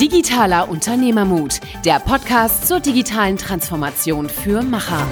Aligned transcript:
Digitaler 0.00 0.70
Unternehmermut, 0.70 1.60
der 1.84 2.00
Podcast 2.00 2.66
zur 2.66 2.80
digitalen 2.80 3.36
Transformation 3.36 4.30
für 4.30 4.62
Macher. 4.62 5.06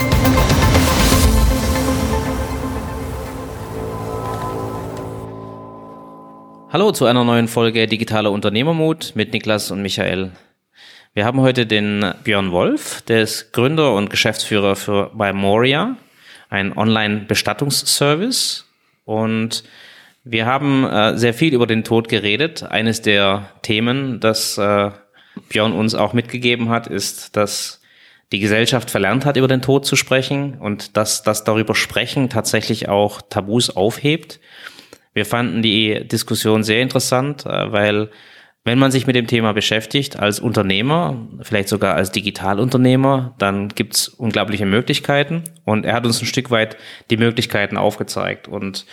Hallo 6.73 6.93
zu 6.93 7.05
einer 7.05 7.23
neuen 7.25 7.49
Folge 7.49 7.87
Digitaler 7.87 8.33
Unternehmermut 8.33 9.13
mit 9.15 9.35
Niklas 9.35 9.71
und 9.71 9.83
Michael. 9.83 10.33
Wir 11.13 11.27
haben 11.27 11.43
heute 11.43 11.67
den 11.67 12.15
Björn 12.25 12.51
Wolf, 12.51 13.03
der 13.03 13.21
ist 13.25 13.53
Gründer 13.53 13.93
und 13.93 14.09
Geschäftsführer 14.09 14.75
für 14.75 15.11
Memoria, 15.15 15.99
ein 16.49 16.75
Online-Bestattungsservice. 16.75 18.65
Und 19.05 19.65
wir 20.31 20.47
haben 20.47 20.85
äh, 20.85 21.17
sehr 21.17 21.33
viel 21.33 21.55
über 21.55 21.67
den 21.67 21.85
Tod 21.85 22.09
geredet. 22.09 22.63
Eines 22.63 23.01
der 23.01 23.51
Themen, 23.63 24.21
das 24.21 24.59
äh, 24.59 24.91
Björn 25.49 25.73
uns 25.73 25.95
auch 25.95 26.13
mitgegeben 26.13 26.69
hat, 26.69 26.87
ist, 26.87 27.37
dass 27.37 27.81
die 28.31 28.41
Gesellschaft 28.41 28.91
verlernt 28.91 29.25
hat, 29.25 29.39
über 29.39 29.49
den 29.49 29.63
Tod 29.63 29.87
zu 29.87 29.97
sprechen 29.97 30.59
und 30.59 30.99
dass 30.99 31.23
das 31.23 31.45
darüber 31.45 31.75
sprechen 31.75 32.29
tatsächlich 32.29 32.89
auch 32.89 33.23
Tabus 33.23 33.75
aufhebt. 33.75 34.39
Wir 35.15 35.25
fanden 35.25 35.63
die 35.63 36.07
Diskussion 36.07 36.63
sehr 36.63 36.83
interessant, 36.83 37.47
äh, 37.47 37.73
weil 37.73 38.11
wenn 38.65 38.79
man 38.79 38.91
sich 38.91 39.07
mit 39.07 39.17
dem 39.17 39.27
Thema 39.27 39.55
beschäftigt 39.55 40.19
als 40.19 40.41
Unternehmer, 40.41 41.27
vielleicht 41.41 41.71
sogar 41.71 41.95
als 41.95 42.13
Digitalunternehmer, 42.13 43.35
dann 43.39 43.69
gibt's 43.69 44.09
unglaubliche 44.09 44.67
Möglichkeiten 44.67 45.45
und 45.65 45.87
er 45.87 45.95
hat 45.95 46.05
uns 46.05 46.21
ein 46.21 46.27
Stück 46.27 46.51
weit 46.51 46.77
die 47.09 47.17
Möglichkeiten 47.17 47.79
aufgezeigt 47.79 48.47
und 48.47 48.85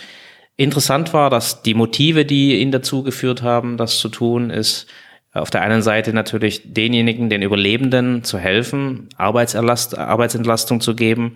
Interessant 0.57 1.13
war, 1.13 1.29
dass 1.29 1.63
die 1.63 1.73
Motive, 1.73 2.25
die 2.25 2.61
ihn 2.61 2.71
dazu 2.71 3.03
geführt 3.03 3.41
haben, 3.41 3.77
das 3.77 3.99
zu 3.99 4.09
tun, 4.09 4.49
ist 4.49 4.87
auf 5.33 5.49
der 5.49 5.61
einen 5.61 5.81
Seite 5.81 6.13
natürlich 6.13 6.73
denjenigen, 6.73 7.29
den 7.29 7.41
Überlebenden 7.41 8.23
zu 8.23 8.37
helfen, 8.37 9.09
Arbeitsentlastung 9.17 10.79
zu 10.79 10.95
geben, 10.95 11.35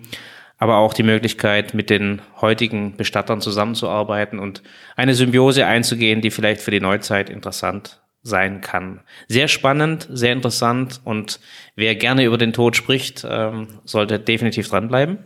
aber 0.56 0.78
auch 0.78 0.94
die 0.94 1.02
Möglichkeit, 1.02 1.74
mit 1.74 1.90
den 1.90 2.22
heutigen 2.40 2.96
Bestattern 2.96 3.42
zusammenzuarbeiten 3.42 4.38
und 4.38 4.62
eine 4.96 5.14
Symbiose 5.14 5.66
einzugehen, 5.66 6.22
die 6.22 6.30
vielleicht 6.30 6.62
für 6.62 6.70
die 6.70 6.80
Neuzeit 6.80 7.28
interessant 7.28 8.00
sein 8.22 8.62
kann. 8.62 9.00
Sehr 9.28 9.48
spannend, 9.48 10.08
sehr 10.10 10.32
interessant 10.32 11.00
und 11.04 11.40
wer 11.76 11.94
gerne 11.94 12.24
über 12.24 12.38
den 12.38 12.54
Tod 12.54 12.76
spricht, 12.76 13.26
ähm, 13.28 13.68
sollte 13.84 14.18
definitiv 14.18 14.68
dranbleiben. 14.68 15.18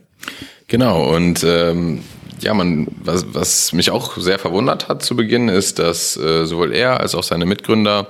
Genau, 0.67 1.15
und 1.15 1.45
ähm, 1.45 2.03
ja, 2.45 2.55
man, 2.55 2.87
was, 3.03 3.27
was 3.33 3.73
mich 3.73 3.91
auch 3.91 4.17
sehr 4.17 4.39
verwundert 4.39 4.89
hat 4.89 5.03
zu 5.03 5.17
Beginn, 5.17 5.49
ist, 5.49 5.79
dass 5.79 6.17
äh, 6.17 6.45
sowohl 6.45 6.73
er 6.73 7.01
als 7.01 7.15
auch 7.15 7.23
seine 7.23 7.47
Mitgründer 7.47 8.09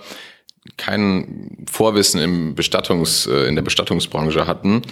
kein 0.76 1.66
Vorwissen 1.70 2.20
im 2.20 2.54
Bestattungs, 2.54 3.26
äh, 3.26 3.46
in 3.46 3.54
der 3.54 3.62
Bestattungsbranche 3.62 4.46
hatten. 4.46 4.82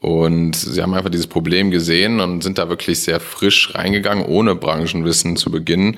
Und 0.00 0.54
sie 0.54 0.82
haben 0.82 0.94
einfach 0.94 1.10
dieses 1.10 1.26
Problem 1.26 1.70
gesehen 1.70 2.20
und 2.20 2.42
sind 2.42 2.58
da 2.58 2.68
wirklich 2.68 3.00
sehr 3.00 3.18
frisch 3.18 3.74
reingegangen, 3.74 4.24
ohne 4.24 4.54
Branchenwissen 4.54 5.36
zu 5.36 5.50
beginnen, 5.50 5.96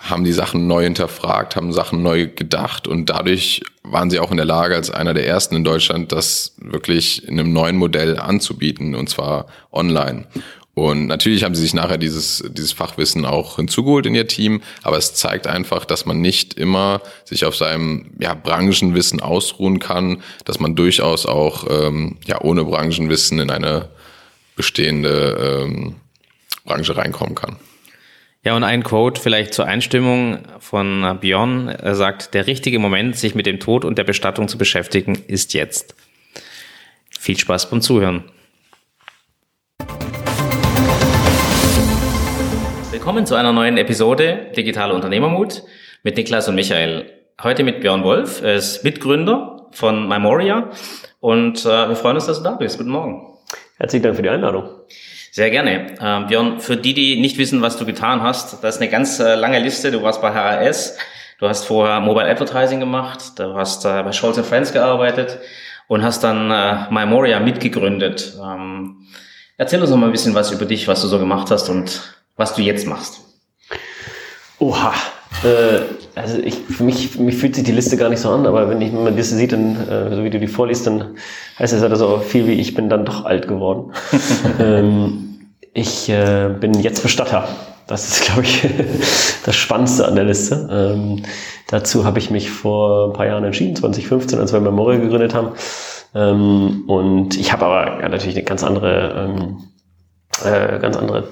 haben 0.00 0.24
die 0.24 0.32
Sachen 0.32 0.66
neu 0.66 0.82
hinterfragt, 0.82 1.56
haben 1.56 1.72
Sachen 1.72 2.02
neu 2.02 2.26
gedacht 2.26 2.88
und 2.88 3.08
dadurch 3.08 3.62
waren 3.84 4.10
sie 4.10 4.18
auch 4.18 4.32
in 4.32 4.36
der 4.36 4.46
Lage, 4.46 4.74
als 4.74 4.90
einer 4.90 5.14
der 5.14 5.26
ersten 5.26 5.54
in 5.54 5.64
Deutschland, 5.64 6.10
das 6.10 6.56
wirklich 6.58 7.26
in 7.26 7.38
einem 7.38 7.52
neuen 7.52 7.76
Modell 7.76 8.18
anzubieten, 8.18 8.96
und 8.96 9.08
zwar 9.08 9.46
online. 9.72 10.26
Und 10.78 11.06
natürlich 11.06 11.42
haben 11.42 11.54
sie 11.54 11.62
sich 11.62 11.72
nachher 11.72 11.96
dieses, 11.96 12.44
dieses 12.50 12.72
Fachwissen 12.72 13.24
auch 13.24 13.56
hinzugeholt 13.56 14.04
in 14.04 14.14
ihr 14.14 14.28
Team, 14.28 14.60
aber 14.82 14.98
es 14.98 15.14
zeigt 15.14 15.46
einfach, 15.46 15.86
dass 15.86 16.04
man 16.04 16.20
nicht 16.20 16.52
immer 16.52 17.00
sich 17.24 17.46
auf 17.46 17.56
seinem 17.56 18.10
ja, 18.18 18.34
Branchenwissen 18.34 19.22
ausruhen 19.22 19.78
kann, 19.78 20.22
dass 20.44 20.60
man 20.60 20.76
durchaus 20.76 21.24
auch 21.24 21.64
ähm, 21.70 22.18
ja, 22.26 22.42
ohne 22.42 22.62
Branchenwissen 22.64 23.38
in 23.38 23.50
eine 23.50 23.88
bestehende 24.54 25.64
ähm, 25.64 25.94
Branche 26.66 26.94
reinkommen 26.94 27.36
kann. 27.36 27.56
Ja, 28.44 28.54
und 28.54 28.62
ein 28.62 28.84
Quote 28.84 29.18
vielleicht 29.18 29.54
zur 29.54 29.64
Einstimmung 29.64 30.40
von 30.60 31.18
Björn. 31.22 31.68
Er 31.68 31.94
sagt, 31.94 32.34
der 32.34 32.46
richtige 32.46 32.78
Moment, 32.78 33.16
sich 33.16 33.34
mit 33.34 33.46
dem 33.46 33.60
Tod 33.60 33.86
und 33.86 33.96
der 33.96 34.04
Bestattung 34.04 34.46
zu 34.46 34.58
beschäftigen, 34.58 35.22
ist 35.26 35.54
jetzt. 35.54 35.94
Viel 37.18 37.38
Spaß 37.38 37.70
beim 37.70 37.80
Zuhören. 37.80 38.24
Willkommen 43.06 43.24
zu 43.24 43.36
einer 43.36 43.52
neuen 43.52 43.76
Episode 43.76 44.50
Digitale 44.56 44.92
Unternehmermut 44.92 45.62
mit 46.02 46.16
Niklas 46.16 46.48
und 46.48 46.56
Michael. 46.56 47.08
Heute 47.40 47.62
mit 47.62 47.80
Björn 47.80 48.02
Wolf, 48.02 48.42
er 48.42 48.56
ist 48.56 48.82
Mitgründer 48.82 49.68
von 49.70 50.08
Memoria 50.08 50.70
und 51.20 51.64
äh, 51.64 51.88
wir 51.88 51.94
freuen 51.94 52.16
uns, 52.16 52.26
dass 52.26 52.38
du 52.38 52.42
da 52.42 52.56
bist. 52.56 52.78
Guten 52.78 52.90
Morgen. 52.90 53.38
Herzlichen 53.78 54.02
Dank 54.02 54.16
für 54.16 54.22
die 54.22 54.28
Einladung. 54.28 54.70
Sehr 55.30 55.50
gerne. 55.50 55.94
Ähm, 56.02 56.26
Björn, 56.26 56.58
für 56.58 56.76
die, 56.76 56.94
die 56.94 57.20
nicht 57.20 57.38
wissen, 57.38 57.62
was 57.62 57.76
du 57.76 57.86
getan 57.86 58.24
hast, 58.24 58.64
das 58.64 58.74
ist 58.74 58.82
eine 58.82 58.90
ganz 58.90 59.20
äh, 59.20 59.36
lange 59.36 59.60
Liste. 59.60 59.92
Du 59.92 60.02
warst 60.02 60.20
bei 60.20 60.32
HRS, 60.32 60.98
du 61.38 61.48
hast 61.48 61.64
vorher 61.64 62.00
Mobile 62.00 62.28
Advertising 62.28 62.80
gemacht, 62.80 63.38
du 63.38 63.54
hast 63.54 63.84
äh, 63.84 64.02
bei 64.02 64.10
Scholz 64.10 64.36
Friends 64.40 64.72
gearbeitet 64.72 65.38
und 65.86 66.02
hast 66.02 66.24
dann 66.24 66.50
äh, 66.50 66.92
Memoria 66.92 67.38
mitgegründet. 67.38 68.36
Ähm, 68.42 69.06
erzähl 69.56 69.80
uns 69.80 69.90
noch 69.90 69.96
mal 69.96 70.06
ein 70.06 70.12
bisschen 70.12 70.34
was 70.34 70.50
über 70.50 70.64
dich, 70.64 70.88
was 70.88 71.02
du 71.02 71.06
so 71.06 71.20
gemacht 71.20 71.52
hast 71.52 71.68
und 71.68 72.15
was 72.36 72.54
du 72.54 72.62
jetzt 72.62 72.86
machst. 72.86 73.20
Oha. 74.58 74.92
Äh, 75.44 75.80
also 76.14 76.38
ich, 76.38 76.54
für 76.54 76.84
mich, 76.84 77.08
für 77.08 77.22
mich 77.22 77.36
fühlt 77.36 77.54
sich 77.54 77.64
die 77.64 77.72
Liste 77.72 77.96
gar 77.96 78.08
nicht 78.08 78.20
so 78.20 78.30
an, 78.30 78.46
aber 78.46 78.70
wenn 78.70 78.80
ich 78.80 78.92
meine 78.92 79.10
Liste 79.10 79.36
sieht, 79.36 79.52
dann, 79.52 79.76
äh, 79.88 80.14
so 80.14 80.24
wie 80.24 80.30
du 80.30 80.38
die 80.38 80.46
vorliest, 80.46 80.86
dann 80.86 81.16
heißt 81.58 81.74
es 81.74 81.82
halt 81.82 81.96
so 81.96 82.18
viel 82.18 82.46
wie 82.46 82.52
ich 82.52 82.74
bin 82.74 82.88
dann 82.88 83.04
doch 83.04 83.24
alt 83.24 83.48
geworden. 83.48 83.92
ähm, 84.60 85.50
ich 85.74 86.08
äh, 86.08 86.48
bin 86.58 86.74
jetzt 86.80 87.02
Bestatter. 87.02 87.48
Das 87.86 88.08
ist, 88.08 88.24
glaube 88.24 88.42
ich, 88.42 88.66
das 89.44 89.54
Spannendste 89.54 90.08
an 90.08 90.16
der 90.16 90.24
Liste. 90.24 90.68
Ähm, 90.70 91.22
dazu 91.68 92.04
habe 92.04 92.18
ich 92.18 92.30
mich 92.30 92.50
vor 92.50 93.08
ein 93.08 93.12
paar 93.12 93.26
Jahren 93.26 93.44
entschieden, 93.44 93.76
2015, 93.76 94.38
als 94.38 94.52
wir 94.52 94.60
Memorial 94.60 95.02
gegründet 95.02 95.34
haben. 95.34 95.50
Ähm, 96.14 96.84
und 96.86 97.36
ich 97.36 97.52
habe 97.52 97.66
aber 97.66 98.00
ja, 98.00 98.08
natürlich 98.08 98.36
eine 98.36 98.44
ganz 98.44 98.64
andere 98.64 99.28
ähm, 99.28 99.58
äh, 100.44 100.78
ganz 100.78 100.96
andere 100.96 101.28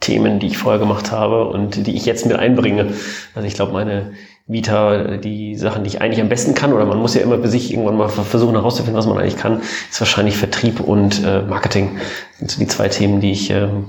Themen, 0.00 0.38
die 0.38 0.46
ich 0.48 0.58
vorher 0.58 0.78
gemacht 0.78 1.12
habe 1.12 1.48
und 1.48 1.86
die 1.86 1.96
ich 1.96 2.06
jetzt 2.06 2.26
mit 2.26 2.36
einbringe. 2.36 2.92
Also 3.34 3.46
ich 3.46 3.54
glaube, 3.54 3.72
meine 3.72 4.12
Vita, 4.46 5.18
die 5.18 5.56
Sachen, 5.56 5.84
die 5.84 5.88
ich 5.88 6.00
eigentlich 6.00 6.22
am 6.22 6.30
besten 6.30 6.54
kann, 6.54 6.72
oder 6.72 6.86
man 6.86 6.98
muss 6.98 7.14
ja 7.14 7.20
immer 7.20 7.38
für 7.38 7.48
sich 7.48 7.70
irgendwann 7.70 7.98
mal 7.98 8.08
versuchen 8.08 8.54
herauszufinden, 8.54 8.96
was 8.96 9.06
man 9.06 9.18
eigentlich 9.18 9.36
kann, 9.36 9.60
ist 9.90 10.00
wahrscheinlich 10.00 10.38
Vertrieb 10.38 10.80
und 10.80 11.22
äh, 11.22 11.42
Marketing. 11.42 11.98
Das 12.30 12.38
sind 12.38 12.50
so 12.50 12.58
die 12.60 12.66
zwei 12.66 12.88
Themen, 12.88 13.20
die 13.20 13.32
ich, 13.32 13.50
ähm, 13.50 13.88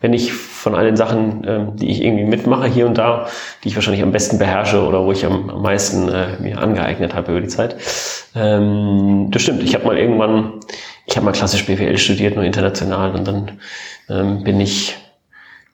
wenn 0.00 0.12
ich 0.12 0.32
von 0.32 0.76
allen 0.76 0.96
Sachen, 0.96 1.42
ähm, 1.44 1.76
die 1.76 1.90
ich 1.90 2.04
irgendwie 2.04 2.24
mitmache 2.24 2.68
hier 2.68 2.86
und 2.86 2.98
da, 2.98 3.26
die 3.64 3.68
ich 3.68 3.74
wahrscheinlich 3.74 4.04
am 4.04 4.12
besten 4.12 4.38
beherrsche 4.38 4.86
oder 4.86 5.04
wo 5.04 5.10
ich 5.10 5.26
am, 5.26 5.50
am 5.50 5.62
meisten 5.62 6.08
äh, 6.08 6.40
mir 6.40 6.58
angeeignet 6.58 7.14
habe 7.14 7.32
über 7.32 7.40
die 7.40 7.48
Zeit. 7.48 7.76
Ähm, 8.36 9.28
das 9.32 9.42
stimmt. 9.42 9.64
Ich 9.64 9.74
habe 9.74 9.86
mal 9.86 9.98
irgendwann, 9.98 10.60
ich 11.06 11.16
habe 11.16 11.24
mal 11.24 11.32
klassisch 11.32 11.64
BWL 11.66 11.96
studiert, 11.98 12.34
nur 12.34 12.44
international 12.44 13.14
und 13.14 13.26
dann 13.26 13.52
ähm, 14.08 14.44
bin 14.44 14.60
ich 14.60 14.96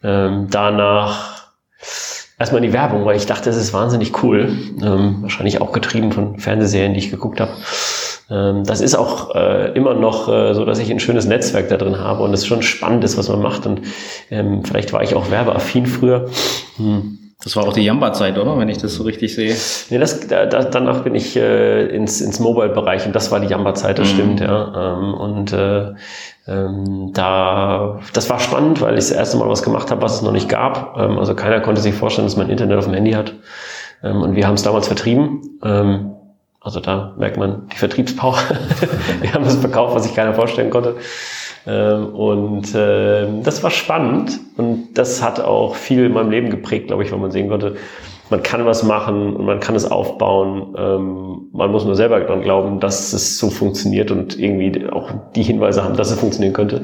ähm, 0.03 0.49
danach 0.51 1.49
erstmal 2.39 2.63
in 2.63 2.71
die 2.71 2.75
Werbung, 2.75 3.05
weil 3.05 3.17
ich 3.17 3.27
dachte, 3.27 3.51
es 3.51 3.57
ist 3.57 3.73
wahnsinnig 3.73 4.23
cool. 4.23 4.57
Ähm, 4.83 5.23
wahrscheinlich 5.23 5.61
auch 5.61 5.73
getrieben 5.73 6.13
von 6.13 6.39
Fernsehserien, 6.39 6.93
die 6.93 7.01
ich 7.01 7.11
geguckt 7.11 7.41
habe. 7.41 7.53
Ähm, 8.31 8.65
das 8.65 8.81
ist 8.81 8.95
auch 8.95 9.35
äh, 9.35 9.73
immer 9.73 9.95
noch 9.95 10.29
äh, 10.29 10.55
so, 10.55 10.65
dass 10.65 10.79
ich 10.79 10.91
ein 10.91 11.01
schönes 11.01 11.27
Netzwerk 11.27 11.69
da 11.69 11.77
drin 11.77 11.99
habe 11.99 12.23
und 12.23 12.35
es 12.35 12.47
schon 12.47 12.63
spannend 12.63 13.05
ist, 13.05 13.17
was 13.17 13.29
man 13.29 13.41
macht. 13.41 13.67
Und 13.67 13.83
ähm, 14.31 14.65
vielleicht 14.65 14.93
war 14.93 15.03
ich 15.03 15.15
auch 15.15 15.31
werbeaffin 15.31 15.87
früher. 15.87 16.29
Hm. 16.77 17.19
Das 17.45 17.57
war 17.57 17.67
auch 17.67 17.73
die 17.73 17.83
Jamba-Zeit, 17.83 18.39
oder? 18.39 18.57
Wenn 18.57 18.69
ich 18.69 18.79
das 18.79 18.95
so 18.95 19.03
richtig 19.03 19.35
sehe. 19.35 19.57
Nee, 19.91 19.99
das, 19.99 20.27
da, 20.29 20.47
danach 20.47 21.03
bin 21.03 21.15
ich 21.15 21.37
äh, 21.37 21.87
ins, 21.87 22.21
ins 22.21 22.39
Mobile-Bereich 22.39 23.05
und 23.07 23.15
das 23.15 23.33
war 23.33 23.41
die 23.41 23.49
Jamba-Zeit, 23.49 23.99
das 23.99 24.13
mhm. 24.13 24.15
stimmt, 24.15 24.41
ja. 24.41 24.97
Ähm, 24.97 25.15
und 25.15 25.53
äh, 25.53 25.93
ähm, 26.47 27.11
da, 27.13 28.01
das 28.13 28.31
war 28.31 28.39
spannend, 28.39 28.81
weil 28.81 28.95
ich 28.95 29.09
das 29.09 29.11
erste 29.11 29.37
Mal 29.39 29.49
was 29.49 29.63
gemacht 29.63 29.91
habe, 29.91 30.03
was 30.03 30.17
es 30.17 30.23
noch 30.23 30.33
nicht 30.33 30.49
gab. 30.49 30.97
Ähm, 30.99 31.19
also 31.19 31.35
keiner 31.35 31.61
konnte 31.61 31.81
sich 31.81 31.95
vorstellen, 31.95 32.27
dass 32.27 32.37
man 32.37 32.49
Internet 32.49 32.79
auf 32.79 32.85
dem 32.85 32.95
Handy 32.95 33.13
hat. 33.13 33.35
Ähm, 34.03 34.23
und 34.23 34.37
wir 34.37 34.47
haben 34.47 34.55
es 34.55 34.63
damals 34.63 34.87
vertrieben. 34.87 35.59
Ähm, 35.65 36.13
also 36.61 36.79
da 36.79 37.15
merkt 37.19 37.39
man 37.39 37.69
die 37.73 37.77
Vertriebspower. 37.77 38.39
wir 39.21 39.35
haben 39.35 39.45
es 39.45 39.57
verkauft, 39.57 39.97
was 39.97 40.05
sich 40.05 40.15
keiner 40.15 40.35
vorstellen 40.35 40.71
konnte. 40.71 40.97
Ähm, 41.67 42.07
und 42.15 42.75
äh, 42.75 43.27
das 43.43 43.63
war 43.63 43.71
spannend 43.71 44.41
und 44.57 44.95
das 44.95 45.23
hat 45.23 45.41
auch 45.41 45.75
viel 45.77 46.07
in 46.07 46.13
meinem 46.13 46.31
Leben 46.31 46.51
geprägt, 46.51 46.89
glaube 46.89 47.05
ich, 47.05 47.13
weil 47.13 47.19
man 47.19 47.31
sehen 47.31 47.49
konnte, 47.49 47.77
man 48.31 48.43
kann 48.43 48.65
was 48.65 48.83
machen 48.83 49.37
und 49.37 49.45
man 49.45 49.61
kann 49.61 49.77
es 49.77 49.89
aufbauen. 49.89 50.75
Ähm, 50.77 51.49
man 51.53 51.71
muss 51.71 51.85
nur 51.85 51.95
selber 51.95 52.19
dran 52.21 52.41
glauben, 52.41 52.81
dass 52.81 53.13
es 53.13 53.39
so 53.39 53.51
funktioniert 53.51 54.11
und 54.11 54.39
irgendwie 54.39 54.89
auch 54.91 55.11
die 55.37 55.43
Hinweise 55.43 55.85
haben, 55.85 55.97
dass 55.97 56.11
es 56.11 56.19
funktionieren 56.19 56.55
könnte. 56.55 56.83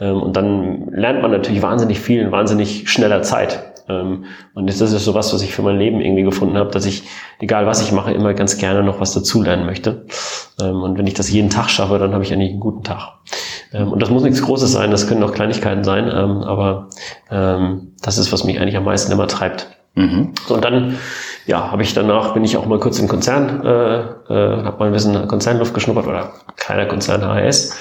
Ähm, 0.00 0.20
und 0.20 0.36
dann 0.36 0.88
lernt 0.90 1.22
man 1.22 1.30
natürlich 1.30 1.62
wahnsinnig 1.62 2.00
viel 2.00 2.20
in 2.20 2.32
wahnsinnig 2.32 2.90
schneller 2.90 3.22
Zeit. 3.22 3.64
Und 3.90 4.26
das 4.68 4.82
ist 4.82 5.02
so 5.02 5.14
was, 5.14 5.32
was 5.32 5.40
ich 5.40 5.54
für 5.54 5.62
mein 5.62 5.78
Leben 5.78 6.02
irgendwie 6.02 6.22
gefunden 6.22 6.58
habe, 6.58 6.70
dass 6.70 6.84
ich, 6.84 7.04
egal 7.40 7.64
was 7.64 7.80
ich 7.80 7.90
mache, 7.90 8.12
immer 8.12 8.34
ganz 8.34 8.58
gerne 8.58 8.82
noch 8.82 9.00
was 9.00 9.14
dazulernen 9.14 9.64
möchte. 9.64 10.04
Und 10.60 10.98
wenn 10.98 11.06
ich 11.06 11.14
das 11.14 11.32
jeden 11.32 11.48
Tag 11.48 11.70
schaffe, 11.70 11.98
dann 11.98 12.12
habe 12.12 12.22
ich 12.22 12.30
eigentlich 12.30 12.50
einen 12.50 12.60
guten 12.60 12.82
Tag. 12.82 13.14
Ähm, 13.72 13.92
und 13.92 14.00
das 14.00 14.10
muss 14.10 14.22
nichts 14.22 14.42
Großes 14.42 14.72
sein, 14.72 14.90
das 14.90 15.06
können 15.06 15.22
auch 15.22 15.32
Kleinigkeiten 15.32 15.84
sein, 15.84 16.04
ähm, 16.12 16.42
aber 16.42 16.88
ähm, 17.30 17.92
das 18.02 18.18
ist, 18.18 18.32
was 18.32 18.44
mich 18.44 18.60
eigentlich 18.60 18.76
am 18.76 18.84
meisten 18.84 19.12
immer 19.12 19.26
treibt. 19.26 19.68
Mhm. 19.94 20.32
So, 20.46 20.54
und 20.54 20.64
dann 20.64 20.96
ja, 21.46 21.70
habe 21.72 21.82
ich 21.82 21.94
danach, 21.94 22.34
bin 22.34 22.44
ich 22.44 22.56
auch 22.56 22.66
mal 22.66 22.78
kurz 22.78 22.98
im 22.98 23.08
Konzern, 23.08 23.64
äh, 23.64 24.00
äh, 24.00 24.64
habe 24.64 24.78
mal 24.78 24.86
ein 24.86 24.92
bisschen 24.92 25.26
Konzernluft 25.26 25.72
geschnuppert 25.72 26.06
oder 26.06 26.32
kleiner 26.56 26.86
Konzern 26.86 27.22
HRS. 27.22 27.74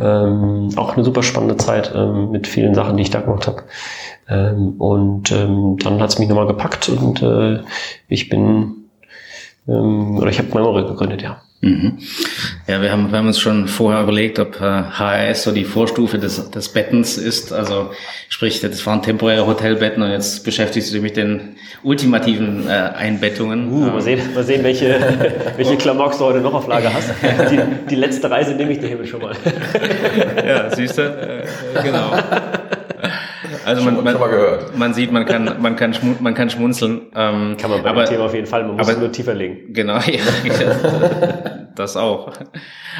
Ähm, 0.00 0.70
auch 0.76 0.94
eine 0.94 1.04
super 1.04 1.22
spannende 1.22 1.56
Zeit 1.56 1.92
ähm, 1.94 2.32
mit 2.32 2.48
vielen 2.48 2.74
Sachen, 2.74 2.96
die 2.96 3.04
ich 3.04 3.10
da 3.10 3.20
gemacht 3.20 3.46
habe. 3.46 3.62
Ähm, 4.28 4.74
und 4.78 5.30
ähm, 5.30 5.76
dann 5.78 6.00
hat 6.00 6.10
es 6.10 6.18
mich 6.18 6.28
nochmal 6.28 6.48
gepackt 6.48 6.88
und 6.88 7.22
äh, 7.22 7.60
ich 8.08 8.28
bin, 8.28 8.88
ähm, 9.68 10.18
oder 10.18 10.30
ich 10.30 10.38
habe 10.38 10.48
Memory 10.52 10.82
gegründet, 10.88 11.22
ja. 11.22 11.40
Mhm. 11.64 11.98
Ja, 12.66 12.82
wir 12.82 12.90
haben, 12.90 13.12
wir 13.12 13.18
haben 13.18 13.28
uns 13.28 13.38
schon 13.38 13.68
vorher 13.68 14.02
überlegt, 14.02 14.40
ob 14.40 14.60
äh, 14.60 14.82
HRS 14.98 15.44
so 15.44 15.52
die 15.52 15.64
Vorstufe 15.64 16.18
des, 16.18 16.50
des 16.50 16.68
Bettens 16.70 17.16
ist. 17.16 17.52
Also 17.52 17.92
sprich, 18.28 18.60
das 18.60 18.84
waren 18.84 19.00
temporäre 19.00 19.46
Hotelbetten 19.46 20.02
und 20.02 20.10
jetzt 20.10 20.44
beschäftigst 20.44 20.90
du 20.90 20.94
dich 20.94 21.02
mit 21.02 21.16
den 21.16 21.54
ultimativen 21.84 22.68
äh, 22.68 22.72
Einbettungen. 22.72 23.72
Uh, 23.72 23.86
mal 23.92 24.00
sehen, 24.00 24.34
mal 24.34 24.42
sehen 24.42 24.64
welche, 24.64 24.98
welche 25.56 25.76
Klamocks 25.76 26.18
du 26.18 26.24
heute 26.24 26.40
noch 26.40 26.54
auf 26.54 26.66
Lager 26.66 26.92
hast. 26.92 27.10
Die, 27.52 27.60
die 27.88 27.94
letzte 27.94 28.28
Reise 28.28 28.54
nehme 28.54 28.72
ich 28.72 28.80
dir 28.80 28.88
hier 28.88 29.06
schon 29.06 29.22
mal. 29.22 29.36
ja, 30.44 30.68
siehst 30.74 30.98
du? 30.98 31.02
Äh, 31.02 31.82
genau. 31.84 32.10
Also 33.64 33.82
man, 33.82 34.02
man, 34.02 34.16
man, 34.74 34.94
sieht, 34.94 35.12
man 35.12 35.24
kann, 35.24 35.56
man 35.60 35.76
kann, 35.76 35.94
schmun 35.94 36.16
man 36.20 36.34
kann 36.34 36.50
schmunzeln. 36.50 37.02
Ähm, 37.14 37.56
kann 37.58 37.70
man 37.70 37.82
bei 37.82 37.90
aber, 37.90 38.04
dem 38.04 38.10
Thema 38.10 38.24
auf 38.24 38.34
jeden 38.34 38.46
Fall, 38.46 38.64
man 38.64 38.76
muss 38.76 38.86
aber, 38.86 38.96
es 38.96 38.98
nur 38.98 39.12
tiefer 39.12 39.34
legen. 39.34 39.72
Genau, 39.72 39.98
ja, 40.06 41.60
das 41.74 41.96
auch. 41.96 42.32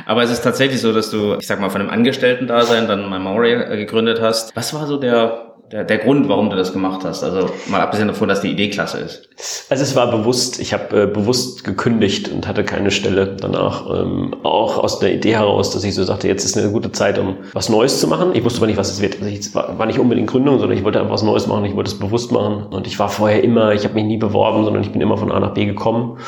Aber 0.06 0.22
es 0.22 0.30
ist 0.30 0.42
tatsächlich 0.42 0.80
so, 0.80 0.92
dass 0.92 1.10
du, 1.10 1.36
ich 1.38 1.46
sag 1.46 1.60
mal, 1.60 1.70
von 1.70 1.80
einem 1.80 1.90
Angestellten-Dasein 1.90 2.88
dann 2.88 3.10
Memorial 3.10 3.76
gegründet 3.76 4.20
hast. 4.20 4.54
Was 4.56 4.72
war 4.74 4.86
so 4.86 4.96
der 4.96 5.51
der, 5.72 5.84
der 5.84 5.98
Grund, 5.98 6.28
warum 6.28 6.50
du 6.50 6.56
das 6.56 6.72
gemacht 6.72 7.02
hast? 7.02 7.24
Also 7.24 7.50
mal 7.68 7.80
abgesehen 7.80 8.08
davon, 8.08 8.28
dass 8.28 8.42
die 8.42 8.50
Idee 8.50 8.68
klasse 8.68 8.98
ist. 8.98 9.28
Also 9.70 9.82
es 9.82 9.96
war 9.96 10.10
bewusst, 10.10 10.60
ich 10.60 10.74
habe 10.74 11.02
äh, 11.02 11.06
bewusst 11.06 11.64
gekündigt 11.64 12.28
und 12.28 12.46
hatte 12.46 12.62
keine 12.62 12.90
Stelle 12.90 13.36
danach. 13.40 13.86
Ähm, 13.88 14.36
auch 14.42 14.78
aus 14.78 14.98
der 14.98 15.14
Idee 15.14 15.34
heraus, 15.36 15.70
dass 15.70 15.82
ich 15.82 15.94
so 15.94 16.04
sagte, 16.04 16.28
jetzt 16.28 16.44
ist 16.44 16.58
eine 16.58 16.70
gute 16.70 16.92
Zeit, 16.92 17.18
um 17.18 17.38
was 17.54 17.70
Neues 17.70 18.00
zu 18.00 18.06
machen. 18.06 18.34
Ich 18.34 18.44
wusste 18.44 18.58
aber 18.58 18.66
nicht, 18.66 18.76
was 18.76 18.92
es 18.92 19.00
wird. 19.00 19.16
Also 19.22 19.26
ich 19.26 19.54
war, 19.54 19.78
war 19.78 19.86
nicht 19.86 19.98
unbedingt 19.98 20.28
Gründung, 20.28 20.58
sondern 20.58 20.76
ich 20.76 20.84
wollte 20.84 21.00
einfach 21.00 21.14
was 21.14 21.22
Neues 21.22 21.46
machen. 21.46 21.64
Ich 21.64 21.74
wollte 21.74 21.90
es 21.90 21.98
bewusst 21.98 22.32
machen. 22.32 22.66
Und 22.66 22.86
ich 22.86 22.98
war 22.98 23.08
vorher 23.08 23.42
immer, 23.42 23.72
ich 23.72 23.84
habe 23.84 23.94
mich 23.94 24.04
nie 24.04 24.18
beworben, 24.18 24.64
sondern 24.64 24.82
ich 24.82 24.92
bin 24.92 25.00
immer 25.00 25.16
von 25.16 25.32
A 25.32 25.40
nach 25.40 25.54
B 25.54 25.64
gekommen. 25.64 26.18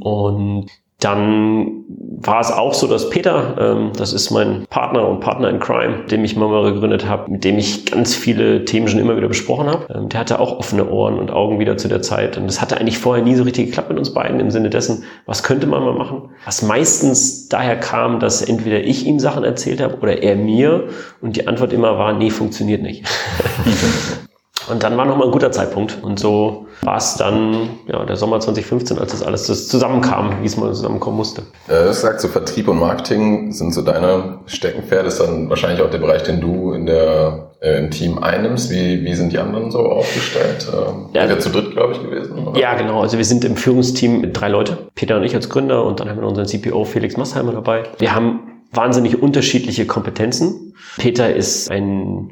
Und 0.00 0.66
dann 1.04 1.84
war 2.24 2.40
es 2.40 2.52
auch 2.52 2.74
so, 2.74 2.86
dass 2.86 3.10
Peter, 3.10 3.56
ähm, 3.58 3.90
das 3.96 4.12
ist 4.12 4.30
mein 4.30 4.64
Partner 4.70 5.08
und 5.08 5.20
Partner 5.20 5.48
in 5.50 5.58
Crime, 5.58 6.06
dem 6.10 6.24
ich 6.24 6.36
mal 6.36 6.72
gegründet 6.72 7.08
habe, 7.08 7.30
mit 7.30 7.42
dem 7.42 7.58
ich 7.58 7.86
ganz 7.86 8.14
viele 8.14 8.64
Themen 8.64 8.86
schon 8.86 9.00
immer 9.00 9.16
wieder 9.16 9.26
besprochen 9.26 9.66
habe. 9.66 9.92
Ähm, 9.92 10.08
der 10.08 10.20
hatte 10.20 10.38
auch 10.38 10.58
offene 10.58 10.88
Ohren 10.88 11.18
und 11.18 11.32
Augen 11.32 11.58
wieder 11.58 11.76
zu 11.76 11.88
der 11.88 12.00
Zeit. 12.02 12.36
Und 12.36 12.46
das 12.46 12.60
hatte 12.60 12.78
eigentlich 12.78 12.98
vorher 12.98 13.24
nie 13.24 13.34
so 13.34 13.42
richtig 13.42 13.66
geklappt 13.66 13.88
mit 13.88 13.98
uns 13.98 14.14
beiden 14.14 14.38
im 14.38 14.50
Sinne 14.50 14.70
dessen, 14.70 15.02
was 15.26 15.42
könnte 15.42 15.66
man 15.66 15.82
mal 15.82 15.94
machen? 15.94 16.30
Was 16.44 16.62
meistens 16.62 17.48
daher 17.48 17.78
kam, 17.78 18.20
dass 18.20 18.40
entweder 18.40 18.80
ich 18.84 19.04
ihm 19.04 19.18
Sachen 19.18 19.42
erzählt 19.42 19.80
habe 19.80 19.98
oder 19.98 20.22
er 20.22 20.36
mir 20.36 20.88
und 21.20 21.36
die 21.36 21.48
Antwort 21.48 21.72
immer 21.72 21.98
war, 21.98 22.12
nee, 22.12 22.30
funktioniert 22.30 22.82
nicht. 22.82 23.04
Und 24.72 24.82
dann 24.82 24.96
war 24.96 25.04
nochmal 25.04 25.28
ein 25.28 25.32
guter 25.32 25.52
Zeitpunkt. 25.52 25.98
Und 26.02 26.18
so 26.18 26.66
war 26.82 26.96
es 26.96 27.14
dann 27.16 27.68
ja, 27.86 28.04
der 28.04 28.16
Sommer 28.16 28.40
2015, 28.40 28.98
als 28.98 29.12
das 29.12 29.22
alles 29.22 29.46
zusammenkam, 29.68 30.40
wie 30.40 30.46
es 30.46 30.56
mal 30.56 30.72
zusammenkommen 30.72 31.18
musste. 31.18 31.42
Äh, 31.68 31.84
du 31.84 31.92
sagst 31.92 32.22
so, 32.22 32.28
Vertrieb 32.28 32.68
und 32.68 32.80
Marketing 32.80 33.52
sind 33.52 33.72
so 33.72 33.82
deine 33.82 34.38
Steckenpferde. 34.46 35.08
Ist 35.08 35.20
dann 35.20 35.48
wahrscheinlich 35.50 35.82
auch 35.82 35.90
der 35.90 35.98
Bereich, 35.98 36.22
den 36.22 36.40
du 36.40 36.72
in 36.72 36.86
der, 36.86 37.50
äh, 37.60 37.78
im 37.78 37.90
Team 37.90 38.18
einnimmst. 38.18 38.70
Wie, 38.70 39.04
wie 39.04 39.14
sind 39.14 39.32
die 39.32 39.38
anderen 39.38 39.70
so 39.70 39.80
aufgestellt? 39.80 40.66
Ähm, 40.72 41.10
ja, 41.12 41.26
ja 41.26 41.38
zu 41.38 41.50
dritt, 41.50 41.72
glaube 41.72 41.92
ich, 41.92 42.02
gewesen. 42.02 42.46
Oder? 42.46 42.58
Ja, 42.58 42.74
genau. 42.74 43.02
Also 43.02 43.18
wir 43.18 43.24
sind 43.24 43.44
im 43.44 43.56
Führungsteam 43.56 44.22
mit 44.22 44.40
drei 44.40 44.48
Leute. 44.48 44.78
Peter 44.94 45.16
und 45.16 45.24
ich 45.24 45.34
als 45.34 45.48
Gründer 45.50 45.84
und 45.84 46.00
dann 46.00 46.08
haben 46.08 46.20
wir 46.20 46.26
unseren 46.26 46.46
CPO 46.46 46.84
Felix 46.84 47.16
Massheimer 47.16 47.52
dabei. 47.52 47.84
Wir 47.98 48.14
haben 48.14 48.40
wahnsinnig 48.72 49.22
unterschiedliche 49.22 49.86
Kompetenzen. 49.86 50.74
Peter 50.96 51.34
ist 51.34 51.70
ein 51.70 52.30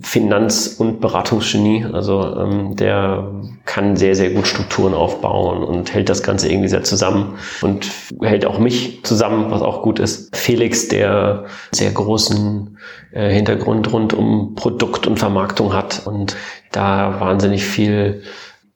Finanz- 0.00 0.76
und 0.78 1.00
Beratungsgenie. 1.00 1.86
Also 1.92 2.22
ähm, 2.36 2.76
der 2.76 3.30
kann 3.64 3.96
sehr, 3.96 4.14
sehr 4.14 4.30
gut 4.30 4.46
Strukturen 4.46 4.94
aufbauen 4.94 5.62
und 5.62 5.92
hält 5.92 6.08
das 6.08 6.22
Ganze 6.22 6.48
irgendwie 6.50 6.68
sehr 6.68 6.82
zusammen 6.82 7.34
und 7.62 7.88
hält 8.22 8.46
auch 8.46 8.58
mich 8.58 9.04
zusammen, 9.04 9.50
was 9.50 9.62
auch 9.62 9.82
gut 9.82 9.98
ist. 9.98 10.34
Felix, 10.34 10.88
der 10.88 11.44
sehr 11.72 11.90
großen 11.90 12.78
äh, 13.12 13.30
Hintergrund 13.30 13.92
rund 13.92 14.14
um 14.14 14.54
Produkt 14.54 15.06
und 15.06 15.18
Vermarktung 15.18 15.72
hat 15.72 16.06
und 16.06 16.36
da 16.72 17.20
wahnsinnig 17.20 17.64
viel 17.64 18.22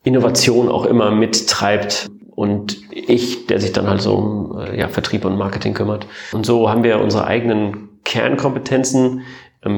Innovation 0.05 0.69
auch 0.69 0.87
immer 0.87 1.11
mittreibt. 1.11 2.11
Und 2.35 2.79
ich, 2.91 3.47
der 3.47 3.61
sich 3.61 3.73
dann 3.73 3.89
halt 3.89 4.01
so 4.01 4.15
um 4.15 4.59
äh, 4.59 4.79
ja, 4.79 4.89
Vertrieb 4.89 5.25
und 5.25 5.37
Marketing 5.37 5.75
kümmert. 5.75 6.07
Und 6.33 6.47
so 6.47 6.71
haben 6.71 6.83
wir 6.83 7.01
unsere 7.01 7.27
eigenen 7.27 7.89
Kernkompetenzen 8.05 9.23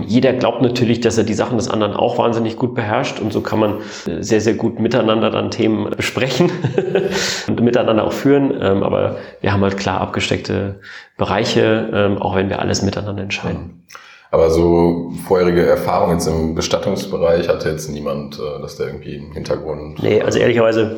jeder 0.07 0.33
glaubt 0.33 0.63
natürlich, 0.63 1.01
dass 1.01 1.19
er 1.19 1.25
die 1.25 1.35
Sachen 1.35 1.59
des 1.59 1.69
anderen 1.69 1.95
auch 1.95 2.17
wahnsinnig 2.17 2.57
gut 2.57 2.75
beherrscht 2.75 3.21
und 3.21 3.33
so 3.33 3.43
kann 3.43 3.59
man 3.59 3.79
äh, 4.07 4.23
sehr, 4.23 4.41
sehr 4.41 4.55
gut 4.55 4.81
miteinander 4.81 5.31
dann 5.31 5.51
Themen 5.51 5.91
besprechen 5.97 6.51
und 7.49 7.61
miteinander 7.61 8.05
auch 8.05 8.13
führen. 8.13 8.55
Ähm, 8.61 8.83
aber 8.83 9.17
wir 9.41 9.53
haben 9.53 9.63
halt 9.63 9.77
klar 9.77 10.01
abgesteckte 10.01 10.81
Bereiche, 11.19 11.91
ähm, 11.93 12.19
auch 12.19 12.35
wenn 12.35 12.49
wir 12.49 12.61
alles 12.61 12.83
miteinander 12.83 13.23
entscheiden. 13.23 13.85
Aber 14.31 14.51
so 14.51 15.13
vorherige 15.29 15.65
Erfahrungen 15.65 16.15
jetzt 16.15 16.27
im 16.27 16.55
Bestattungsbereich 16.55 17.49
hatte 17.49 17.69
jetzt 17.69 17.89
niemand, 17.91 18.39
äh, 18.39 18.63
dass 18.63 18.77
der 18.77 18.87
irgendwie 18.87 19.19
einen 19.19 19.33
Hintergrund. 19.33 20.03
Nee, 20.03 20.23
also 20.23 20.39
ehrlicherweise 20.39 20.97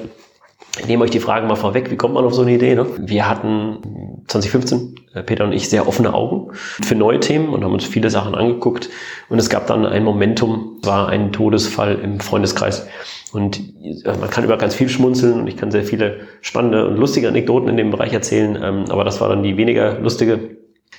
ich 0.79 0.87
nehme 0.87 1.05
euch 1.05 1.11
die 1.11 1.21
Fragen 1.21 1.47
mal 1.47 1.57
vorweg. 1.57 1.91
Wie 1.91 1.97
kommt 1.97 2.15
man 2.15 2.25
auf 2.25 2.35
so 2.35 2.43
eine 2.43 2.55
Idee? 2.55 2.75
Ne? 2.75 2.87
Wir 2.99 3.29
hatten 3.29 3.79
2015, 4.27 4.95
äh, 5.15 5.23
Peter 5.23 5.45
und 5.45 5.53
ich, 5.53 5.69
sehr 5.69 5.89
offene 5.89 6.13
Augen 6.13 6.53
für 6.53 6.95
neue 6.95 7.21
Themen 7.21 7.49
und 7.49 7.65
haben 7.65 7.73
uns 7.73 7.85
viele 7.85 8.11
Sachen 8.11 8.35
angeguckt. 8.35 8.91
Und 9.29 9.39
es 9.39 9.49
gab 9.49 9.67
dann 9.67 9.87
ein 9.87 10.05
Momentum, 10.05 10.79
war 10.83 11.09
ein 11.09 11.33
Todesfall 11.33 11.97
im 11.97 12.21
Freundeskreis. 12.21 12.87
Und 13.33 13.59
äh, 14.05 14.17
man 14.19 14.31
kann 14.31 14.45
über 14.45 14.57
ganz 14.57 14.75
viel 14.75 14.89
schmunzeln 14.89 15.41
und 15.41 15.47
ich 15.47 15.57
kann 15.57 15.71
sehr 15.71 15.85
viele 15.85 16.21
spannende 16.41 16.87
und 16.87 16.97
lustige 16.97 17.29
Anekdoten 17.29 17.69
in 17.69 17.77
dem 17.77 17.91
Bereich 17.91 18.13
erzählen. 18.13 18.59
Ähm, 18.63 18.85
aber 18.89 19.05
das 19.05 19.21
war 19.21 19.29
dann 19.29 19.43
die 19.43 19.57
weniger 19.57 19.99
lustige. 19.99 20.57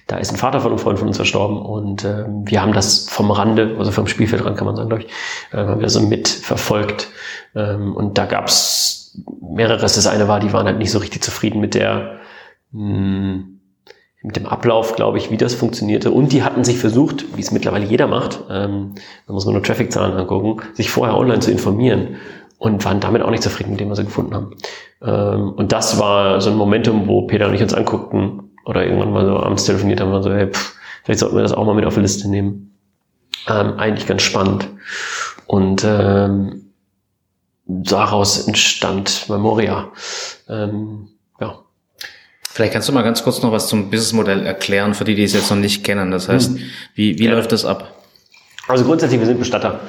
Da 0.08 0.18
ist 0.18 0.32
ein 0.32 0.38
Vater 0.38 0.62
von 0.62 0.72
einem 0.72 0.80
Freund 0.80 1.00
von 1.00 1.10
uns 1.10 1.18
verstorben 1.18 1.62
und 1.62 2.06
äh, 2.06 2.26
wir 2.28 2.62
haben 2.62 2.72
das 2.72 3.10
vom 3.10 3.30
Rande, 3.30 3.76
also 3.78 3.92
vom 3.92 4.08
Spielfeldrand 4.08 4.58
kann 4.58 4.66
man 4.66 4.76
sagen, 4.76 4.90
glaube 4.90 5.04
ich, 5.04 5.10
äh, 5.52 5.58
haben 5.58 5.82
wir 5.82 5.90
so 5.90 6.00
mitverfolgt. 6.00 7.10
Ähm, 7.56 7.94
und 7.96 8.18
da 8.18 8.26
gab's 8.26 8.97
mehreres. 9.42 9.96
Das 9.96 10.08
eine 10.08 10.28
war, 10.28 10.40
die 10.40 10.54
waren 10.54 10.66
halt 10.66 10.78
nicht 10.78 10.92
so 10.92 11.00
richtig 11.00 11.24
zufrieden 11.24 11.60
mit 11.60 11.76
der, 11.76 12.20
hm, 12.72 13.60
mit 14.22 14.36
dem 14.36 14.46
Ablauf, 14.46 14.96
glaube 14.96 15.18
ich, 15.18 15.32
wie 15.32 15.38
das 15.38 15.54
funktionierte. 15.54 16.12
Und 16.12 16.32
die 16.34 16.44
hatten 16.44 16.64
sich 16.64 16.78
versucht, 16.78 17.26
wie 17.36 17.42
es 17.42 17.52
mittlerweile 17.52 17.86
jeder 17.86 18.08
macht, 18.08 18.40
ähm, 18.50 18.96
da 19.26 19.34
muss 19.34 19.46
man 19.46 19.54
nur 19.54 19.64
Traffic-Zahlen 19.64 20.14
angucken, 20.14 20.62
sich 20.74 20.90
vorher 20.90 21.16
online 21.16 21.40
zu 21.40 21.52
informieren 21.52 22.18
und 22.58 22.84
waren 22.86 23.00
damit 23.00 23.22
auch 23.22 23.30
nicht 23.30 23.44
zufrieden 23.44 23.72
mit 23.72 23.80
dem, 23.80 23.90
was 23.90 24.00
sie 24.00 24.06
gefunden 24.06 24.34
haben. 24.34 24.56
Ähm, 25.02 25.54
und 25.54 25.72
das 25.72 26.00
war 26.00 26.42
so 26.42 26.50
ein 26.50 26.58
Momentum, 26.58 27.08
wo 27.08 27.28
Peter 27.28 27.48
und 27.48 27.54
ich 27.54 27.62
uns 27.62 27.74
anguckten 27.74 28.52
oder 28.66 28.86
irgendwann 28.86 29.12
mal 29.12 29.26
so 29.26 29.38
abends 29.38 29.66
telefoniert 29.66 30.02
haben, 30.02 30.12
und 30.12 30.24
so, 30.24 30.34
hey, 30.34 30.48
pff, 30.48 30.76
vielleicht 31.04 31.20
sollten 31.20 31.36
wir 31.36 31.44
das 31.44 31.54
auch 31.54 31.66
mal 31.66 31.76
mit 31.76 31.86
auf 31.86 31.96
die 31.96 32.02
Liste 32.02 32.30
nehmen. 32.30 32.76
Ähm, 33.48 33.74
eigentlich 33.78 34.08
ganz 34.08 34.24
spannend. 34.24 34.68
Und 35.46 35.86
ähm, 35.88 36.67
daraus 37.68 38.48
entstand 38.48 39.30
Memoria. 39.30 39.92
Ähm, 40.50 41.10
ja. 41.40 41.60
Vielleicht 42.42 42.74
kannst 42.74 42.90
du 42.90 42.94
mal 42.94 43.04
ganz 43.04 43.24
kurz 43.24 43.42
noch 43.42 43.52
was 43.52 43.68
zum 43.68 43.90
Businessmodell 43.90 44.46
erklären, 44.46 44.94
für 44.94 45.04
die, 45.04 45.16
die 45.16 45.24
es 45.24 45.34
jetzt 45.34 45.50
noch 45.50 45.58
nicht 45.58 45.84
kennen. 45.84 46.12
Das 46.12 46.30
heißt, 46.30 46.52
hm. 46.52 46.60
wie, 46.96 47.20
wie 47.20 47.26
ja. 47.26 47.32
läuft 47.32 47.52
das 47.52 47.66
ab? 47.66 47.94
Also 48.68 48.84
grundsätzlich, 48.84 49.20
wir 49.20 49.28
sind 49.28 49.40
Bestatter. 49.40 49.80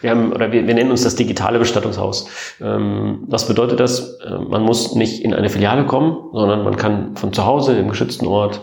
Wir 0.00 0.10
haben, 0.10 0.32
oder 0.32 0.52
wir, 0.52 0.66
wir 0.66 0.74
nennen 0.74 0.90
uns 0.90 1.02
das 1.02 1.16
digitale 1.16 1.58
Bestattungshaus. 1.58 2.28
Ähm, 2.60 3.24
was 3.26 3.48
bedeutet 3.48 3.80
das? 3.80 4.18
Äh, 4.20 4.38
man 4.38 4.62
muss 4.62 4.94
nicht 4.94 5.22
in 5.24 5.34
eine 5.34 5.48
Filiale 5.48 5.86
kommen, 5.86 6.16
sondern 6.32 6.62
man 6.62 6.76
kann 6.76 7.16
von 7.16 7.32
zu 7.32 7.44
Hause 7.44 7.76
im 7.76 7.88
geschützten 7.88 8.26
Ort 8.26 8.60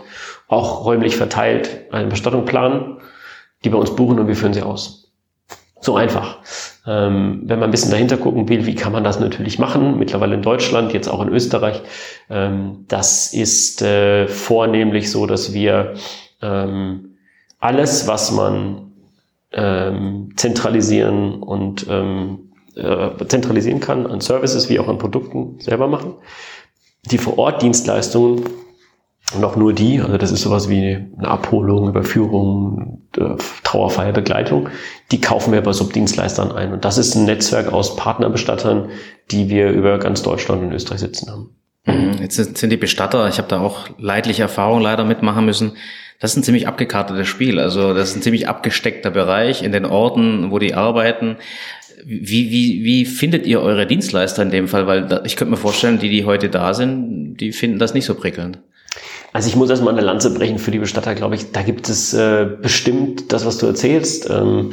auch 0.48 0.86
räumlich 0.86 1.18
verteilt 1.18 1.92
eine 1.92 2.08
Bestattung 2.08 2.46
planen, 2.46 2.98
die 3.64 3.70
bei 3.70 3.78
uns 3.78 3.96
buchen 3.96 4.20
und 4.20 4.28
wir 4.28 4.36
führen 4.36 4.54
sie 4.54 4.62
aus. 4.62 5.05
So 5.86 5.96
einfach. 5.96 6.40
Ähm, 6.88 7.44
wenn 7.46 7.60
man 7.60 7.70
ein 7.70 7.72
bisschen 7.72 7.92
dahinter 7.92 8.18
gucken 8.18 8.50
will, 8.50 8.66
wie 8.66 8.74
kann 8.74 8.92
man 8.92 9.04
das 9.04 9.20
natürlich 9.20 9.60
machen, 9.60 10.00
mittlerweile 10.00 10.34
in 10.34 10.42
Deutschland, 10.42 10.94
jetzt 10.94 11.08
auch 11.08 11.22
in 11.22 11.30
Österreich, 11.30 11.80
ähm, 12.28 12.86
das 12.88 13.32
ist 13.36 13.84
äh, 13.84 14.28
vornehmlich 14.28 15.12
so, 15.12 15.28
dass 15.28 15.54
wir 15.54 15.94
ähm, 16.42 17.18
alles, 17.60 18.08
was 18.08 18.32
man 18.32 18.94
ähm, 19.52 20.34
zentralisieren 20.38 21.44
und 21.44 21.86
ähm, 21.88 22.52
äh, 22.76 23.24
zentralisieren 23.28 23.80
kann, 23.80 24.08
an 24.08 24.22
Services 24.22 24.70
wie 24.70 24.80
auch 24.80 24.88
an 24.88 24.98
Produkten 24.98 25.60
selber 25.60 25.88
machen. 25.88 26.16
Die 27.12 27.20
Vor-Ort-Dienstleistungen 27.20 28.44
noch 29.40 29.56
nur 29.56 29.74
die, 29.74 30.00
also 30.00 30.18
das 30.18 30.32
ist 30.32 30.42
sowas 30.42 30.70
wie 30.70 30.78
eine 31.18 31.28
Abholung, 31.28 31.90
Überführung, 31.90 33.02
äh, 33.18 33.36
Trauerfeier, 33.64 34.14
Begleitung, 34.14 34.70
die 35.12 35.20
kaufen 35.20 35.52
wir 35.52 35.62
bei 35.62 35.74
Subdienstleistern 35.74 36.52
ein. 36.52 36.74
Und 36.74 36.86
das 36.86 36.98
ist 36.98 37.16
ein 37.16 37.26
Netzwerk 37.26 37.74
aus 37.74 37.96
Partnerbestattern, 37.96 38.90
die 39.32 39.50
wir 39.50 39.72
über 39.72 39.98
ganz 39.98 40.22
Deutschland 40.22 40.62
und 40.62 40.72
Österreich 40.72 41.00
sitzen 41.00 41.32
haben. 41.32 41.50
Mhm. 41.86 42.22
Jetzt 42.22 42.36
sind 42.36 42.70
die 42.70 42.78
Bestatter, 42.78 43.28
ich 43.28 43.38
habe 43.38 43.48
da 43.48 43.60
auch 43.60 43.90
leidliche 43.98 44.44
Erfahrungen 44.44 44.84
leider 44.84 45.06
mitmachen 45.06 45.46
müssen. 45.46 45.74
Das 46.20 46.32
ist 46.32 46.38
ein 46.38 46.44
ziemlich 46.44 46.68
abgekartetes 46.68 47.28
Spiel. 47.28 47.60
Also 47.60 47.94
das 47.94 48.10
ist 48.10 48.16
ein 48.18 48.22
ziemlich 48.22 48.48
abgesteckter 48.48 49.12
Bereich 49.12 49.64
in 49.64 49.72
den 49.72 49.86
Orten, 49.86 50.52
wo 50.52 50.60
die 50.60 50.74
arbeiten. 50.74 51.38
Wie, 52.06 52.52
wie, 52.52 52.84
wie 52.84 53.06
findet 53.06 53.46
ihr 53.46 53.62
eure 53.62 53.88
Dienstleister 53.88 54.44
in 54.44 54.52
dem 54.52 54.68
Fall? 54.68 54.88
Weil 54.88 55.08
da, 55.08 55.24
ich 55.26 55.36
könnte 55.36 55.52
mir 55.52 55.58
vorstellen, 55.58 56.00
die, 56.00 56.10
die 56.10 56.26
heute 56.26 56.50
da 56.50 56.74
sind, 56.74 57.38
die 57.38 57.52
finden 57.52 57.80
das 57.80 57.94
nicht 57.94 58.06
so 58.06 58.16
prickelnd. 58.16 58.60
Also 59.36 59.50
ich 59.50 59.58
muss 59.58 59.70
erstmal 59.70 59.92
eine 59.92 60.02
Lanze 60.02 60.34
brechen 60.34 60.60
für 60.60 60.72
die 60.72 60.80
Bestatter, 60.80 61.14
glaube 61.14 61.36
ich. 61.36 61.52
Da 61.52 61.62
gibt 61.62 61.90
es 61.90 62.14
äh, 62.14 62.48
bestimmt 62.62 63.34
das, 63.34 63.46
was 63.46 63.58
du 63.58 63.66
erzählst. 63.66 64.30
Ähm, 64.30 64.72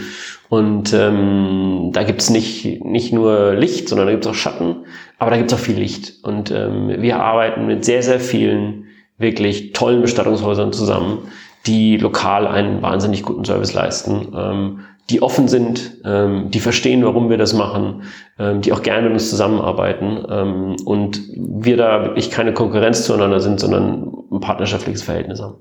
und 0.50 0.92
ähm, 0.94 1.90
da 1.92 2.04
gibt 2.04 2.22
es 2.22 2.30
nicht, 2.30 2.84
nicht 2.84 3.12
nur 3.12 3.54
Licht, 3.54 3.88
sondern 3.88 4.06
da 4.06 4.12
gibt 4.12 4.24
es 4.24 4.30
auch 4.30 4.36
Schatten, 4.36 4.84
aber 5.18 5.32
da 5.32 5.36
gibt 5.36 5.50
es 5.50 5.58
auch 5.58 5.62
viel 5.62 5.78
Licht. 5.78 6.22
Und 6.22 6.52
ähm, 6.52 6.94
wir 7.02 7.18
arbeiten 7.18 7.66
mit 7.66 7.84
sehr, 7.84 8.04
sehr 8.04 8.20
vielen 8.20 8.84
wirklich 9.18 9.72
tollen 9.72 10.00
Bestattungshäusern 10.00 10.72
zusammen, 10.72 11.26
die 11.66 11.96
lokal 11.96 12.46
einen 12.46 12.82
wahnsinnig 12.82 13.24
guten 13.24 13.44
Service 13.44 13.74
leisten. 13.74 14.28
Ähm, 14.32 14.80
die 15.10 15.20
offen 15.20 15.48
sind, 15.48 15.98
ähm, 16.04 16.50
die 16.50 16.60
verstehen, 16.60 17.04
warum 17.04 17.28
wir 17.28 17.36
das 17.36 17.52
machen, 17.52 18.04
ähm, 18.38 18.60
die 18.60 18.72
auch 18.72 18.82
gerne 18.82 19.02
mit 19.02 19.14
uns 19.14 19.30
zusammenarbeiten 19.30 20.24
ähm, 20.28 20.76
und 20.84 21.20
wir 21.34 21.76
da 21.76 22.04
wirklich 22.04 22.30
keine 22.30 22.54
Konkurrenz 22.54 23.04
zueinander 23.04 23.40
sind, 23.40 23.58
sondern 23.60 24.12
ein 24.30 24.40
partnerschaftliches 24.40 25.02
Verhältnis 25.02 25.42
haben. 25.42 25.56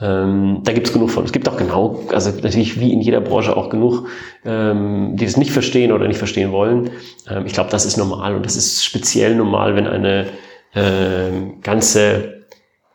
Ähm, 0.00 0.60
da 0.64 0.72
gibt 0.72 0.88
es 0.88 0.92
genug 0.92 1.10
von. 1.10 1.24
Es 1.24 1.32
gibt 1.32 1.48
auch 1.48 1.56
genau, 1.56 2.00
also 2.12 2.30
natürlich 2.30 2.80
wie 2.80 2.92
in 2.92 3.00
jeder 3.00 3.20
Branche 3.20 3.56
auch 3.56 3.68
genug, 3.68 4.08
ähm, 4.44 5.16
die 5.16 5.24
es 5.24 5.36
nicht 5.36 5.52
verstehen 5.52 5.92
oder 5.92 6.08
nicht 6.08 6.18
verstehen 6.18 6.50
wollen. 6.50 6.90
Ähm, 7.28 7.44
ich 7.46 7.52
glaube, 7.52 7.70
das 7.70 7.84
ist 7.84 7.98
normal 7.98 8.34
und 8.34 8.44
das 8.44 8.56
ist 8.56 8.84
speziell 8.84 9.36
normal, 9.36 9.76
wenn 9.76 9.86
eine 9.86 10.26
äh, 10.74 11.30
ganze 11.62 12.46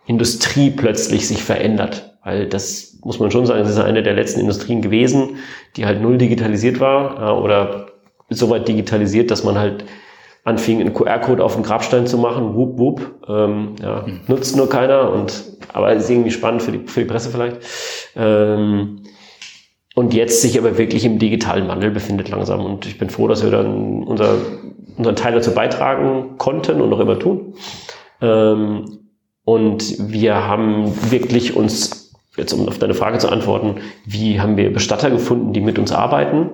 Industrie 0.05 0.71
plötzlich 0.71 1.27
sich 1.27 1.43
verändert. 1.43 2.17
Weil 2.23 2.47
das 2.47 2.92
muss 3.03 3.19
man 3.19 3.31
schon 3.31 3.45
sagen, 3.45 3.61
das 3.61 3.71
ist 3.71 3.79
eine 3.79 4.03
der 4.03 4.13
letzten 4.13 4.39
Industrien 4.39 4.81
gewesen, 4.81 5.37
die 5.75 5.85
halt 5.85 6.01
null 6.01 6.17
digitalisiert 6.17 6.79
war 6.79 7.41
oder 7.41 7.87
soweit 8.29 8.67
digitalisiert, 8.67 9.31
dass 9.31 9.43
man 9.43 9.57
halt 9.57 9.85
anfing, 10.43 10.81
einen 10.81 10.93
QR-Code 10.93 11.43
auf 11.43 11.55
den 11.55 11.63
Grabstein 11.63 12.05
zu 12.05 12.17
machen, 12.17 12.55
wup, 12.55 12.77
wup, 12.77 13.01
ähm, 13.27 13.75
ja, 13.81 14.03
mhm. 14.05 14.21
nutzt 14.27 14.57
nur 14.57 14.69
keiner 14.69 15.11
und, 15.11 15.43
aber 15.71 15.93
ist 15.93 16.09
irgendwie 16.09 16.31
spannend 16.31 16.61
für 16.61 16.71
die, 16.71 16.79
für 16.87 17.01
die 17.01 17.05
Presse 17.05 17.29
vielleicht. 17.29 17.57
Ähm, 18.15 19.03
und 19.95 20.13
jetzt 20.13 20.41
sich 20.41 20.57
aber 20.57 20.77
wirklich 20.77 21.05
im 21.05 21.19
digitalen 21.19 21.67
Wandel 21.67 21.91
befindet 21.91 22.29
langsam 22.29 22.65
und 22.65 22.85
ich 22.85 22.97
bin 22.97 23.09
froh, 23.09 23.27
dass 23.27 23.43
wir 23.43 23.51
dann 23.51 24.03
unser, 24.03 24.35
unseren 24.97 25.15
Teil 25.15 25.33
dazu 25.33 25.53
beitragen 25.53 26.37
konnten 26.37 26.81
und 26.81 26.89
noch 26.89 26.99
immer 26.99 27.19
tun. 27.19 27.53
Ähm, 28.21 28.99
und 29.45 30.11
wir 30.11 30.47
haben 30.47 30.93
wirklich 31.11 31.55
uns 31.55 32.02
jetzt 32.37 32.53
um 32.53 32.67
auf 32.67 32.79
deine 32.79 32.93
Frage 32.93 33.17
zu 33.19 33.29
antworten, 33.29 33.75
wie 34.05 34.39
haben 34.39 34.57
wir 34.57 34.73
Bestatter 34.73 35.11
gefunden, 35.11 35.53
die 35.53 35.61
mit 35.61 35.77
uns 35.77 35.91
arbeiten, 35.91 36.49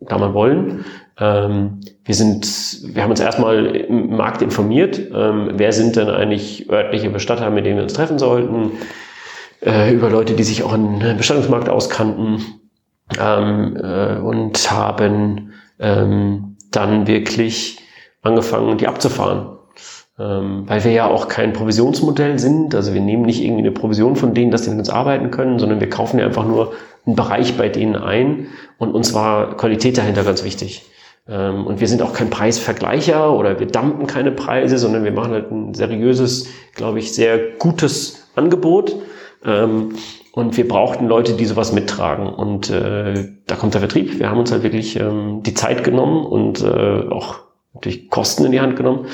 da 0.00 0.18
mal 0.18 0.34
wollen. 0.34 0.84
Ähm, 1.18 1.80
wir 2.04 2.14
sind, 2.14 2.46
wir 2.94 3.02
haben 3.02 3.10
uns 3.10 3.20
erstmal 3.20 3.66
im 3.76 4.16
Markt 4.16 4.42
informiert, 4.42 5.00
ähm, 5.14 5.50
wer 5.54 5.72
sind 5.72 5.96
denn 5.96 6.08
eigentlich 6.08 6.70
örtliche 6.70 7.10
Bestatter, 7.10 7.50
mit 7.50 7.66
denen 7.66 7.76
wir 7.76 7.82
uns 7.84 7.92
treffen 7.92 8.18
sollten, 8.18 8.72
äh, 9.64 9.92
über 9.92 10.10
Leute, 10.10 10.34
die 10.34 10.42
sich 10.42 10.62
auch 10.62 10.72
im 10.72 10.98
Bestattungsmarkt 11.16 11.68
auskannten. 11.68 12.44
Ähm, 13.18 13.76
äh, 13.76 14.18
und 14.18 14.70
haben 14.70 15.52
ähm, 15.80 16.56
dann 16.70 17.08
wirklich 17.08 17.78
angefangen, 18.22 18.78
die 18.78 18.86
abzufahren 18.86 19.58
weil 20.22 20.84
wir 20.84 20.92
ja 20.92 21.06
auch 21.06 21.28
kein 21.28 21.52
Provisionsmodell 21.52 22.38
sind. 22.38 22.74
Also 22.74 22.92
wir 22.92 23.00
nehmen 23.00 23.22
nicht 23.22 23.42
irgendwie 23.42 23.62
eine 23.62 23.70
Provision 23.70 24.16
von 24.16 24.34
denen, 24.34 24.50
dass 24.50 24.64
sie 24.64 24.70
mit 24.70 24.78
uns 24.80 24.90
arbeiten 24.90 25.30
können, 25.30 25.58
sondern 25.58 25.80
wir 25.80 25.88
kaufen 25.88 26.18
ja 26.18 26.26
einfach 26.26 26.46
nur 26.46 26.72
einen 27.06 27.16
Bereich 27.16 27.56
bei 27.56 27.68
denen 27.68 27.96
ein 27.96 28.48
und 28.78 28.92
uns 28.92 29.14
war 29.14 29.56
Qualität 29.56 29.96
dahinter 29.96 30.24
ganz 30.24 30.44
wichtig. 30.44 30.84
Ähm, 31.28 31.66
und 31.66 31.80
wir 31.80 31.88
sind 31.88 32.02
auch 32.02 32.12
kein 32.12 32.30
Preisvergleicher 32.30 33.32
oder 33.32 33.60
wir 33.60 33.66
dumpen 33.66 34.06
keine 34.06 34.32
Preise, 34.32 34.78
sondern 34.78 35.04
wir 35.04 35.12
machen 35.12 35.32
halt 35.32 35.50
ein 35.50 35.74
seriöses, 35.74 36.48
glaube 36.74 36.98
ich, 36.98 37.12
sehr 37.14 37.38
gutes 37.58 38.28
Angebot. 38.34 38.96
Ähm, 39.44 39.94
und 40.32 40.56
wir 40.56 40.68
brauchten 40.68 41.08
Leute, 41.08 41.34
die 41.34 41.44
sowas 41.44 41.72
mittragen. 41.72 42.28
Und 42.28 42.70
äh, 42.70 43.28
da 43.46 43.56
kommt 43.56 43.74
der 43.74 43.80
Vertrieb. 43.80 44.18
Wir 44.18 44.30
haben 44.30 44.38
uns 44.38 44.52
halt 44.52 44.62
wirklich 44.62 44.98
ähm, 44.98 45.42
die 45.42 45.54
Zeit 45.54 45.82
genommen 45.82 46.24
und 46.24 46.62
äh, 46.62 47.08
auch 47.10 47.40
natürlich 47.74 48.10
Kosten 48.10 48.44
in 48.44 48.52
die 48.52 48.60
Hand 48.60 48.76
genommen, 48.76 49.06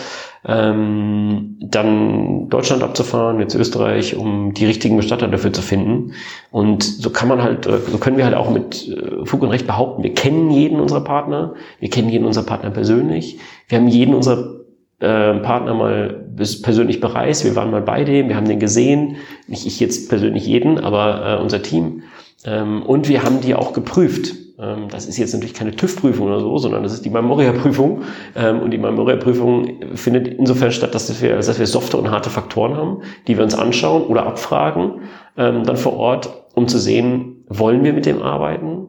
ähm, 0.47 1.57
dann 1.61 2.49
Deutschland 2.49 2.83
abzufahren, 2.83 3.41
jetzt 3.41 3.55
Österreich, 3.55 4.17
um 4.17 4.55
die 4.55 4.67
richtigen 4.67 4.97
Bestatter 4.97 5.27
dafür 5.27 5.53
zu 5.53 5.63
finden. 5.63 6.13
Und 6.51 6.85
so 6.85 7.11
kann 7.11 7.29
man 7.29 7.43
halt, 7.43 7.67
äh, 7.67 7.79
so 7.79 7.99
können 7.99 8.17
wir 8.17 8.25
halt 8.25 8.35
auch 8.35 8.51
mit 8.51 8.89
äh, 8.89 9.25
Fug 9.25 9.43
und 9.43 9.51
Recht 9.51 9.67
behaupten, 9.67 10.03
wir 10.05 10.15
kennen 10.15 10.51
jeden 10.51 10.79
unserer 10.79 11.03
Partner, 11.03 11.55
wir 11.81 11.91
kennen 11.91 12.09
jeden 12.09 12.27
unserer 12.27 12.47
Partner 12.47 12.71
persönlich, 12.71 13.39
wir 13.69 13.79
haben 13.79 13.89
jeden 13.89 14.15
unserer 14.15 14.61
äh, 15.01 15.35
Partner 15.41 15.75
mal 15.75 16.25
persönlich 16.63 17.01
bereist, 17.01 17.45
wir 17.45 17.57
waren 17.57 17.71
mal 17.71 17.83
bei 17.83 18.05
dem, 18.05 18.29
wir 18.29 18.37
haben 18.37 18.49
den 18.49 18.61
gesehen, 18.61 19.17
nicht 19.49 19.67
ich 19.67 19.81
jetzt 19.81 20.09
persönlich 20.09 20.47
jeden, 20.47 20.79
aber 20.79 21.41
unser 21.41 21.63
Team. 21.63 22.03
Ähm, 22.47 22.83
und 22.83 23.09
wir 23.09 23.23
haben 23.23 23.41
die 23.41 23.55
auch 23.55 23.73
geprüft. 23.73 24.35
Ähm, 24.59 24.89
das 24.89 25.07
ist 25.07 25.19
jetzt 25.19 25.35
natürlich 25.35 25.55
keine 25.55 25.75
TÜV-Prüfung 25.75 26.29
oder 26.29 26.41
so, 26.41 26.57
sondern 26.59 26.83
das 26.83 26.93
ist 26.93 27.05
die 27.05 27.11
Memoria-Prüfung. 27.11 28.03
Ähm, 28.37 28.61
und 28.61 28.71
die 28.71 28.79
Memoria-Prüfung 28.79 29.97
findet 29.97 30.29
insofern 30.29 30.71
statt, 30.71 30.95
dass 30.95 31.21
wir, 31.21 31.37
dass 31.37 31.59
wir 31.59 31.67
softe 31.67 31.97
und 31.97 32.11
harte 32.11 32.31
Faktoren 32.31 32.77
haben, 32.77 33.03
die 33.27 33.37
wir 33.37 33.45
uns 33.45 33.55
anschauen 33.55 34.05
oder 34.05 34.27
abfragen, 34.27 35.03
dann 35.37 35.77
vor 35.77 35.99
Ort, 35.99 36.47
um 36.55 36.67
zu 36.67 36.79
sehen, 36.79 37.45
wollen 37.49 37.85
wir 37.85 37.93
mit 37.93 38.07
dem 38.07 38.23
arbeiten? 38.23 38.87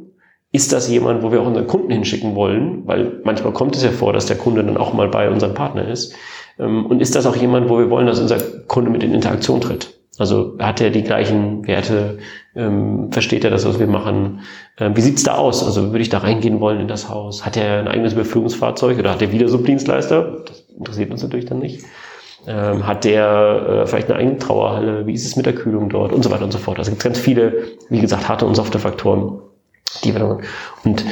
Ist 0.53 0.71
das 0.71 0.89
jemand, 0.89 1.23
wo 1.23 1.31
wir 1.33 1.41
auch 1.41 1.47
unseren 1.47 1.67
Kunden 1.67 1.91
hinschicken 1.91 2.35
wollen? 2.35 2.83
Weil 2.87 3.19
manchmal 3.25 3.51
kommt 3.51 3.75
es 3.75 3.83
ja 3.83 3.91
vor, 3.91 4.13
dass 4.13 4.27
der 4.27 4.37
Kunde 4.37 4.63
dann 4.63 4.77
auch 4.77 4.93
mal 4.93 5.09
bei 5.09 5.29
unserem 5.29 5.53
Partner 5.53 5.85
ist. 5.85 6.15
Und 6.57 7.01
ist 7.01 7.15
das 7.15 7.25
auch 7.25 7.35
jemand, 7.35 7.67
wo 7.67 7.79
wir 7.79 7.89
wollen, 7.89 8.07
dass 8.07 8.21
unser 8.21 8.39
Kunde 8.67 8.89
mit 8.89 9.03
in 9.03 9.13
Interaktion 9.13 9.59
tritt? 9.59 9.96
Also 10.17 10.55
hat 10.59 10.81
er 10.81 10.89
die 10.89 11.03
gleichen 11.03 11.67
Werte, 11.67 12.17
ähm, 12.55 13.11
versteht 13.11 13.43
er 13.43 13.51
das, 13.51 13.65
was 13.65 13.79
wir 13.79 13.87
machen? 13.87 14.41
Ähm, 14.79 14.95
wie 14.97 15.01
sieht's 15.01 15.23
da 15.23 15.35
aus? 15.35 15.63
Also 15.63 15.91
würde 15.91 16.01
ich 16.01 16.09
da 16.09 16.19
reingehen 16.19 16.59
wollen 16.59 16.79
in 16.79 16.87
das 16.87 17.09
Haus? 17.09 17.45
Hat 17.45 17.55
er 17.55 17.79
ein 17.79 17.87
eigenes 17.87 18.13
Überführungsfahrzeug 18.13 18.97
oder 18.97 19.11
hat 19.11 19.21
er 19.21 19.31
wieder 19.31 19.47
Subdienstleister? 19.47 20.43
Das 20.45 20.65
interessiert 20.75 21.11
uns 21.11 21.21
natürlich 21.21 21.45
dann 21.45 21.59
nicht. 21.59 21.85
Ähm, 22.47 22.87
hat 22.87 23.03
der 23.03 23.83
äh, 23.83 23.87
vielleicht 23.87 24.09
eine 24.09 24.19
eigene 24.19 24.37
Trauerhalle? 24.37 25.05
Wie 25.05 25.13
ist 25.13 25.25
es 25.25 25.35
mit 25.35 25.45
der 25.45 25.53
Kühlung 25.53 25.89
dort? 25.89 26.11
Und 26.11 26.23
so 26.23 26.31
weiter 26.31 26.45
und 26.45 26.51
so 26.51 26.57
fort. 26.57 26.79
Also 26.79 26.91
gibt 26.91 27.03
ganz 27.03 27.19
viele, 27.19 27.65
wie 27.89 27.99
gesagt, 27.99 28.27
harte 28.27 28.45
und 28.45 28.55
softe 28.55 28.79
Faktoren, 28.79 29.39
die 30.03 30.13
wir 30.13 30.19
dann, 30.19 30.39
und 30.83 31.05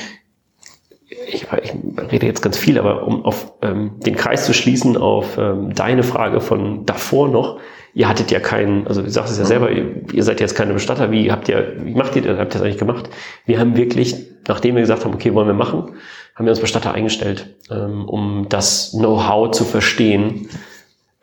ich, 1.28 1.44
ich 1.44 1.74
rede 2.12 2.26
jetzt 2.26 2.42
ganz 2.42 2.58
viel, 2.58 2.80
aber 2.80 3.06
um 3.06 3.26
auf 3.26 3.54
ähm, 3.62 4.00
den 4.00 4.16
Kreis 4.16 4.46
zu 4.46 4.54
schließen 4.54 4.98
auf 4.98 5.38
ähm, 5.38 5.74
deine 5.76 6.04
Frage 6.04 6.42
von 6.42 6.86
davor 6.86 7.28
noch, 7.28 7.60
ihr 7.96 8.10
hattet 8.10 8.30
ja 8.30 8.40
keinen, 8.42 8.86
also 8.88 9.02
du 9.02 9.10
sagst 9.10 9.32
es 9.32 9.40
ja 9.40 9.46
selber, 9.46 9.72
ihr, 9.72 10.04
ihr 10.12 10.24
seid 10.24 10.42
jetzt 10.42 10.54
keine 10.54 10.74
Bestatter, 10.74 11.12
wie 11.12 11.32
habt 11.32 11.48
ihr, 11.48 11.78
wie 11.80 11.96
macht 11.96 12.16
ihr 12.18 12.22
das, 12.22 12.38
habt 12.38 12.54
ihr 12.54 12.60
das 12.60 12.62
eigentlich 12.62 12.78
gemacht? 12.78 13.10
Wir 13.46 13.58
haben 13.58 13.78
wirklich, 13.78 14.18
nachdem 14.48 14.76
wir 14.76 14.82
gesagt 14.82 15.06
haben, 15.06 15.14
okay, 15.14 15.34
wollen 15.34 15.48
wir 15.48 15.54
machen, 15.54 15.94
haben 16.36 16.46
wir 16.46 16.52
uns 16.52 16.60
Bestatter 16.60 16.94
eingestellt, 16.94 17.56
ähm, 17.72 18.06
um 18.06 18.48
das 18.50 18.92
Know-how 18.92 19.52
zu 19.52 19.64
verstehen, 19.64 20.50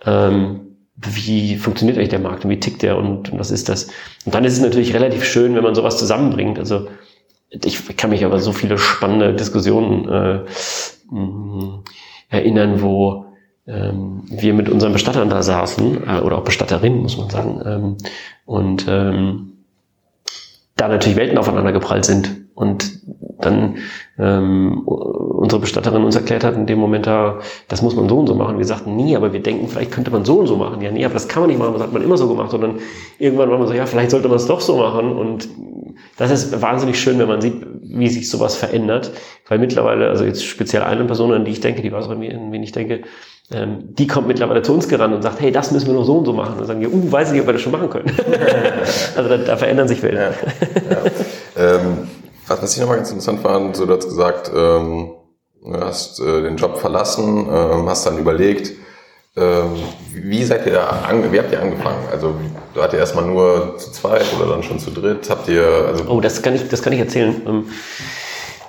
ähm, 0.07 0.61
wie 0.97 1.57
funktioniert 1.57 1.99
eigentlich 1.99 2.09
der 2.09 2.21
Markt 2.21 2.45
und 2.45 2.51
wie 2.51 2.61
tickt 2.61 2.83
der 2.83 2.97
und, 2.97 3.31
und 3.31 3.39
was 3.39 3.51
ist 3.51 3.69
das? 3.69 3.89
Und 4.25 4.35
dann 4.35 4.45
ist 4.45 4.55
es 4.55 4.61
natürlich 4.61 4.95
relativ 4.95 5.25
schön, 5.25 5.55
wenn 5.55 5.63
man 5.63 5.75
sowas 5.75 5.99
zusammenbringt. 5.99 6.59
Also 6.59 6.89
ich 7.51 7.97
kann 7.99 8.11
mich 8.11 8.25
aber 8.25 8.39
so 8.39 8.53
viele 8.53 8.79
spannende 8.79 9.35
Diskussionen 9.35 10.09
äh, 10.09 10.41
erinnern, 12.31 12.81
wo 12.81 13.22
ähm, 13.67 14.23
wir 14.29 14.55
mit 14.55 14.69
unseren 14.69 14.93
Bestattern 14.93 15.31
da 15.31 15.43
saßen, 15.43 16.09
äh, 16.09 16.21
oder 16.21 16.39
auch 16.39 16.45
Bestatterinnen, 16.45 17.03
muss 17.03 17.17
man 17.17 17.31
sagen, 17.31 17.63
ähm, 17.65 17.97
und 18.45 18.87
ähm, 18.89 19.53
da 20.77 20.89
natürlich 20.89 21.17
Welten 21.17 21.39
aufeinander 21.39 21.73
geprallt 21.73 22.05
sind. 22.05 22.43
Und 22.55 23.01
dann 23.41 23.77
ähm, 24.19 24.83
unsere 24.87 25.61
Bestatterin 25.61 26.05
uns 26.05 26.15
erklärt 26.15 26.45
hat 26.45 26.55
in 26.55 26.67
dem 26.67 26.79
Moment 26.79 27.07
da, 27.07 27.41
das 27.69 27.83
muss 27.83 27.97
man 27.97 28.09
so 28.09 28.19
und 28.19 28.27
so 28.27 28.35
machen. 28.35 28.59
Wir 28.59 28.65
sagten, 28.65 28.95
nie, 28.95 29.17
aber 29.17 29.33
wir 29.33 29.41
denken, 29.41 29.69
vielleicht 29.69 29.91
könnte 29.91 30.11
man 30.11 30.25
so 30.25 30.39
und 30.41 30.47
so 30.47 30.57
machen. 30.57 30.83
Ja, 30.83 30.91
nee, 30.91 31.05
aber 31.05 31.15
das 31.15 31.29
kann 31.29 31.43
man 31.43 31.51
nicht 31.51 31.59
machen, 31.59 31.73
das 31.73 31.83
hat 31.83 31.93
man 31.93 32.03
immer 32.03 32.17
so 32.17 32.29
gemacht. 32.29 32.51
Sondern 32.51 32.79
irgendwann 33.19 33.51
war 33.51 33.59
man 33.59 33.69
so, 33.69 33.75
ja, 33.75 33.87
vielleicht 33.87 34.11
sollte 34.11 34.29
man 34.29 34.37
es 34.37 34.47
doch 34.47 34.61
so 34.61 34.77
machen. 34.77 35.13
Und 35.17 35.49
das 36.19 36.31
ist 36.31 36.61
wahnsinnig 36.61 37.01
schön, 37.01 37.19
wenn 37.19 37.29
man 37.29 37.41
sieht, 37.41 37.67
wie 37.83 38.09
sich 38.09 38.29
sowas 38.29 38.55
verändert. 38.55 39.13
Weil 39.49 39.59
mittlerweile, 39.59 40.09
also 40.09 40.25
jetzt 40.25 40.45
speziell 40.45 40.83
eine 40.83 41.05
Person, 41.05 41.33
an 41.33 41.45
die 41.45 41.53
ich 41.53 41.61
denke, 41.61 41.83
die 41.83 41.91
weiß 41.91 42.09
mir, 42.11 42.35
an 42.35 42.53
wen 42.53 42.63
ich 42.63 42.73
denke, 42.73 43.03
ähm, 43.53 43.95
die 43.95 44.07
kommt 44.07 44.29
mittlerweile 44.29 44.63
zu 44.63 44.73
uns 44.73 44.89
gerannt 44.89 45.15
und 45.15 45.23
sagt, 45.23 45.41
hey, 45.41 45.53
das 45.53 45.71
müssen 45.71 45.87
wir 45.89 45.95
noch 45.95 46.05
so 46.05 46.19
und 46.19 46.25
so 46.25 46.33
machen. 46.33 46.53
Und 46.53 46.59
dann 46.61 46.67
sagen 46.67 46.81
wir, 46.81 46.93
uh, 46.93 47.13
weiß 47.13 47.29
ich 47.29 47.33
nicht, 47.35 47.43
ob 47.43 47.49
wir 47.49 47.53
das 47.55 47.63
schon 47.63 47.73
machen 47.73 47.91
können. 47.91 48.11
also 49.17 49.29
da, 49.29 49.37
da, 49.37 49.57
verändern 49.57 49.89
sich 49.89 50.03
Welten. 50.03 50.19
Ja, 50.19 50.31
ja. 50.31 51.77
ähm, 51.77 52.09
was, 52.47 52.75
ich 52.75 52.81
nochmal 52.81 52.97
ganz 52.97 53.11
interessant 53.11 53.41
fand, 53.41 53.77
so 53.77 53.87
du 53.87 53.97
hast 53.97 54.05
gesagt, 54.05 54.51
ähm, 54.55 55.13
du 55.65 55.81
hast 55.81 56.21
äh, 56.21 56.43
den 56.43 56.57
Job 56.57 56.79
verlassen, 56.79 57.47
ähm, 57.51 57.89
hast 57.89 58.07
dann 58.07 58.19
überlegt, 58.19 58.73
ähm, 59.35 59.77
wie 60.13 60.45
seid 60.45 60.67
ihr 60.67 60.73
da, 60.73 61.09
wie 61.31 61.39
habt 61.39 61.53
ihr 61.53 61.63
angefangen? 61.63 62.05
Also, 62.11 62.35
du 62.75 62.83
hattet 62.83 63.01
erstmal 63.01 63.25
nur 63.25 63.79
zu 63.79 63.91
zweit 63.91 64.27
oder 64.39 64.51
dann 64.51 64.63
schon 64.63 64.79
zu 64.79 64.91
dritt? 64.91 65.29
Habt 65.31 65.49
ihr, 65.49 65.65
also. 65.65 66.05
Oh, 66.07 66.21
das 66.21 66.43
kann 66.43 66.55
ich, 66.55 66.69
das 66.69 66.83
kann 66.83 66.93
ich 66.93 66.99
erzählen. 66.99 67.41
Ähm, 67.47 67.65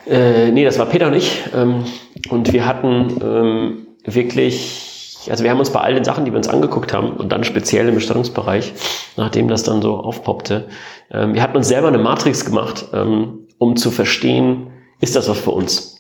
äh, 0.06 0.52
nee, 0.52 0.64
das 0.64 0.80
war 0.80 0.86
Peter 0.86 1.08
und 1.08 1.16
ich. 1.16 1.44
Ähm, 1.54 1.84
und 2.30 2.54
wir 2.54 2.66
hatten 2.66 3.20
ähm, 3.22 3.88
wirklich, 4.04 5.28
also 5.30 5.44
wir 5.44 5.52
haben 5.52 5.60
uns 5.60 5.72
bei 5.72 5.80
all 5.80 5.94
den 5.94 6.04
Sachen, 6.04 6.26
die 6.26 6.32
wir 6.32 6.38
uns 6.38 6.48
angeguckt 6.48 6.94
haben, 6.94 7.14
und 7.14 7.30
dann 7.30 7.44
speziell 7.44 7.88
im 7.88 7.96
Bestattungsbereich, 7.96 8.74
nachdem 9.18 9.48
das 9.48 9.64
dann 9.64 9.82
so 9.82 9.98
aufpoppte, 9.98 10.68
ähm, 11.12 11.34
wir 11.34 11.42
hatten 11.42 11.58
uns 11.58 11.68
selber 11.68 11.88
eine 11.88 11.98
Matrix 11.98 12.46
gemacht, 12.46 12.86
ähm, 12.94 13.48
um 13.58 13.76
zu 13.76 13.92
verstehen, 13.92 14.72
ist 15.00 15.16
das 15.16 15.30
was 15.30 15.40
für 15.40 15.52
uns? 15.52 15.94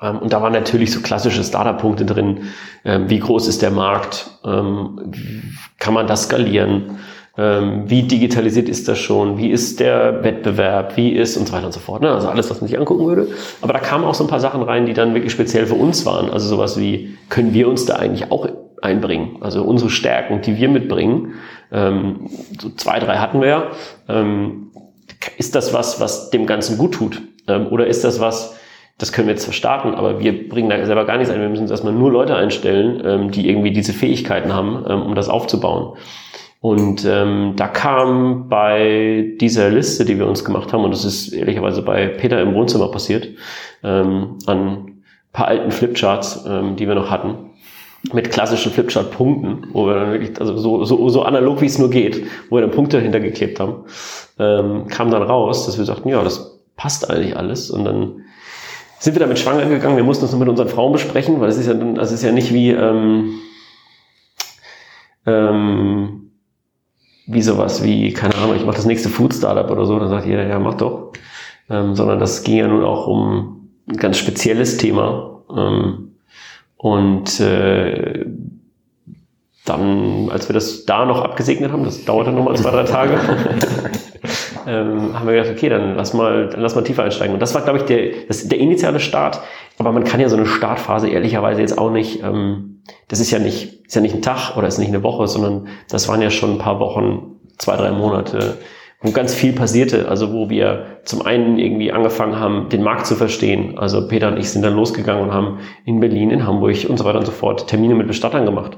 Ähm, 0.00 0.18
und 0.18 0.32
da 0.32 0.42
waren 0.42 0.52
natürlich 0.52 0.92
so 0.92 1.00
klassische 1.00 1.42
Startup-Punkte 1.44 2.04
drin. 2.04 2.48
Ähm, 2.84 3.10
wie 3.10 3.18
groß 3.18 3.48
ist 3.48 3.62
der 3.62 3.70
Markt? 3.70 4.30
Ähm, 4.44 5.12
kann 5.78 5.94
man 5.94 6.06
das 6.06 6.24
skalieren? 6.24 6.98
Wie 7.40 8.02
digitalisiert 8.02 8.68
ist 8.68 8.88
das 8.88 8.98
schon? 8.98 9.38
Wie 9.38 9.50
ist 9.50 9.78
der 9.78 10.24
Wettbewerb? 10.24 10.96
Wie 10.96 11.12
ist 11.12 11.36
und 11.36 11.46
so 11.46 11.52
weiter 11.52 11.66
und 11.66 11.72
so 11.72 11.78
fort. 11.78 12.02
Ne? 12.02 12.10
Also 12.10 12.26
alles, 12.26 12.50
was 12.50 12.60
man 12.60 12.66
sich 12.66 12.76
angucken 12.76 13.06
würde. 13.06 13.28
Aber 13.62 13.72
da 13.72 13.78
kamen 13.78 14.04
auch 14.04 14.14
so 14.14 14.24
ein 14.24 14.28
paar 14.28 14.40
Sachen 14.40 14.60
rein, 14.60 14.86
die 14.86 14.92
dann 14.92 15.14
wirklich 15.14 15.30
speziell 15.30 15.66
für 15.66 15.76
uns 15.76 16.04
waren. 16.04 16.30
Also 16.30 16.48
sowas 16.48 16.80
wie, 16.80 17.16
können 17.28 17.54
wir 17.54 17.68
uns 17.68 17.86
da 17.86 17.94
eigentlich 17.94 18.32
auch 18.32 18.48
einbringen? 18.82 19.36
Also 19.40 19.62
unsere 19.62 19.88
Stärken, 19.88 20.42
die 20.42 20.56
wir 20.56 20.68
mitbringen. 20.68 21.34
So 21.70 22.70
zwei, 22.76 22.98
drei 22.98 23.18
hatten 23.18 23.40
wir. 23.40 23.68
Ist 25.36 25.54
das 25.54 25.72
was, 25.72 26.00
was 26.00 26.30
dem 26.30 26.46
Ganzen 26.46 26.76
gut 26.76 26.94
tut? 26.94 27.22
Oder 27.46 27.86
ist 27.86 28.02
das 28.02 28.18
was, 28.18 28.56
das 28.98 29.12
können 29.12 29.28
wir 29.28 29.34
jetzt 29.34 29.44
zwar 29.44 29.54
starten, 29.54 29.94
aber 29.94 30.18
wir 30.18 30.48
bringen 30.48 30.70
da 30.70 30.84
selber 30.84 31.04
gar 31.04 31.16
nichts 31.18 31.32
ein. 31.32 31.40
Wir 31.40 31.48
müssen 31.48 31.68
erstmal 31.68 31.92
nur 31.92 32.10
Leute 32.10 32.34
einstellen, 32.34 33.00
ähm, 33.04 33.30
die 33.30 33.48
irgendwie 33.48 33.70
diese 33.70 33.92
Fähigkeiten 33.92 34.52
haben, 34.52 34.84
ähm, 34.88 35.02
um 35.02 35.14
das 35.14 35.28
aufzubauen. 35.28 35.96
Und 36.60 37.04
ähm, 37.04 37.52
da 37.56 37.68
kam 37.68 38.48
bei 38.48 39.34
dieser 39.40 39.70
Liste, 39.70 40.04
die 40.04 40.18
wir 40.18 40.26
uns 40.26 40.44
gemacht 40.44 40.72
haben, 40.72 40.84
und 40.84 40.90
das 40.90 41.04
ist 41.04 41.32
ehrlicherweise 41.32 41.82
bei 41.82 42.08
Peter 42.08 42.40
im 42.40 42.54
Wohnzimmer 42.54 42.90
passiert, 42.90 43.28
ähm, 43.84 44.38
an 44.46 45.02
paar 45.32 45.48
alten 45.48 45.70
Flipcharts, 45.70 46.44
ähm, 46.48 46.74
die 46.74 46.88
wir 46.88 46.96
noch 46.96 47.10
hatten, 47.10 47.50
mit 48.12 48.30
klassischen 48.30 48.72
Flipchart-Punkten, 48.72 49.68
wo 49.72 49.86
wir 49.86 49.94
dann 49.94 50.12
wirklich, 50.12 50.40
also 50.40 50.56
so, 50.56 50.84
so, 50.84 51.08
so 51.08 51.22
analog 51.22 51.60
wie 51.60 51.66
es 51.66 51.78
nur 51.78 51.90
geht, 51.90 52.26
wo 52.48 52.56
wir 52.56 52.62
dann 52.62 52.70
Punkte 52.70 52.96
dahinter 52.96 53.20
geklebt 53.20 53.60
haben, 53.60 53.84
ähm, 54.38 54.86
kam 54.88 55.10
dann 55.10 55.22
raus, 55.22 55.66
dass 55.66 55.78
wir 55.78 55.84
sagten, 55.84 56.08
ja, 56.08 56.22
das 56.24 56.58
passt 56.76 57.08
eigentlich 57.08 57.36
alles. 57.36 57.70
Und 57.70 57.84
dann 57.84 58.24
sind 58.98 59.14
wir 59.14 59.20
damit 59.20 59.38
schwanger 59.38 59.66
gegangen. 59.66 59.96
Wir 59.96 60.04
mussten 60.04 60.24
das 60.24 60.32
nur 60.32 60.40
mit 60.40 60.48
unseren 60.48 60.68
Frauen 60.68 60.92
besprechen, 60.92 61.40
weil 61.40 61.50
es 61.50 61.58
ist 61.58 61.66
ja, 61.66 61.74
das 61.74 62.10
ist 62.10 62.22
ja 62.22 62.32
nicht 62.32 62.52
wie, 62.52 62.70
ähm, 62.70 63.34
ähm, 65.26 66.17
wie 67.28 67.42
sowas 67.42 67.84
wie, 67.84 68.12
keine 68.12 68.34
Ahnung, 68.36 68.56
ich 68.56 68.64
mache 68.64 68.76
das 68.76 68.86
nächste 68.86 69.08
Food 69.08 69.34
Startup 69.34 69.70
oder 69.70 69.84
so, 69.84 69.98
dann 69.98 70.08
sagt 70.08 70.26
jeder, 70.26 70.46
ja, 70.46 70.58
mach 70.58 70.74
doch. 70.74 71.12
Ähm, 71.70 71.94
sondern 71.94 72.18
das 72.18 72.42
ging 72.42 72.56
ja 72.56 72.66
nun 72.66 72.82
auch 72.82 73.06
um 73.06 73.68
ein 73.88 73.96
ganz 73.96 74.16
spezielles 74.16 74.78
Thema. 74.78 75.42
Ähm, 75.54 76.12
und 76.78 77.40
äh, 77.40 78.24
dann, 79.66 80.30
als 80.30 80.48
wir 80.48 80.54
das 80.54 80.86
da 80.86 81.04
noch 81.04 81.22
abgesegnet 81.22 81.70
haben, 81.70 81.84
das 81.84 82.04
dauerte 82.04 82.32
noch 82.32 82.44
mal 82.44 82.56
zwei, 82.56 82.70
drei 82.70 82.84
Tage, 82.84 83.12
ähm, 84.66 85.18
haben 85.18 85.26
wir 85.26 85.34
gedacht, 85.34 85.52
okay, 85.54 85.68
dann 85.68 85.96
lass 85.96 86.14
mal, 86.14 86.48
dann 86.48 86.60
lass 86.60 86.74
mal 86.74 86.84
tiefer 86.84 87.04
einsteigen. 87.04 87.34
Und 87.34 87.40
das 87.40 87.54
war, 87.54 87.62
glaube 87.62 87.80
ich, 87.80 87.84
der, 87.84 88.26
das, 88.26 88.48
der 88.48 88.58
initiale 88.58 89.00
Start. 89.00 89.40
Aber 89.78 89.92
man 89.92 90.04
kann 90.04 90.20
ja 90.20 90.30
so 90.30 90.36
eine 90.36 90.46
Startphase 90.46 91.08
ehrlicherweise 91.08 91.60
jetzt 91.60 91.76
auch 91.76 91.90
nicht, 91.90 92.22
ähm, 92.22 92.67
das 93.08 93.20
ist 93.20 93.30
ja 93.30 93.38
nicht, 93.38 93.86
ist 93.86 93.94
ja 93.94 94.00
nicht 94.00 94.14
ein 94.14 94.22
Tag 94.22 94.56
oder 94.56 94.68
ist 94.68 94.78
nicht 94.78 94.88
eine 94.88 95.02
Woche, 95.02 95.28
sondern 95.28 95.68
das 95.88 96.08
waren 96.08 96.22
ja 96.22 96.30
schon 96.30 96.52
ein 96.52 96.58
paar 96.58 96.80
Wochen, 96.80 97.36
zwei, 97.58 97.76
drei 97.76 97.90
Monate, 97.90 98.58
wo 99.00 99.10
ganz 99.12 99.34
viel 99.34 99.52
passierte. 99.52 100.08
Also 100.08 100.32
wo 100.32 100.50
wir 100.50 101.00
zum 101.04 101.22
einen 101.22 101.58
irgendwie 101.58 101.92
angefangen 101.92 102.38
haben, 102.38 102.68
den 102.68 102.82
Markt 102.82 103.06
zu 103.06 103.14
verstehen. 103.14 103.78
Also 103.78 104.08
Peter 104.08 104.28
und 104.28 104.38
ich 104.38 104.50
sind 104.50 104.62
dann 104.62 104.74
losgegangen 104.74 105.22
und 105.22 105.32
haben 105.32 105.60
in 105.84 106.00
Berlin, 106.00 106.30
in 106.30 106.46
Hamburg 106.46 106.86
und 106.88 106.96
so 106.96 107.04
weiter 107.04 107.18
und 107.18 107.26
so 107.26 107.32
fort 107.32 107.66
Termine 107.68 107.94
mit 107.94 108.06
Bestattern 108.06 108.44
gemacht 108.44 108.76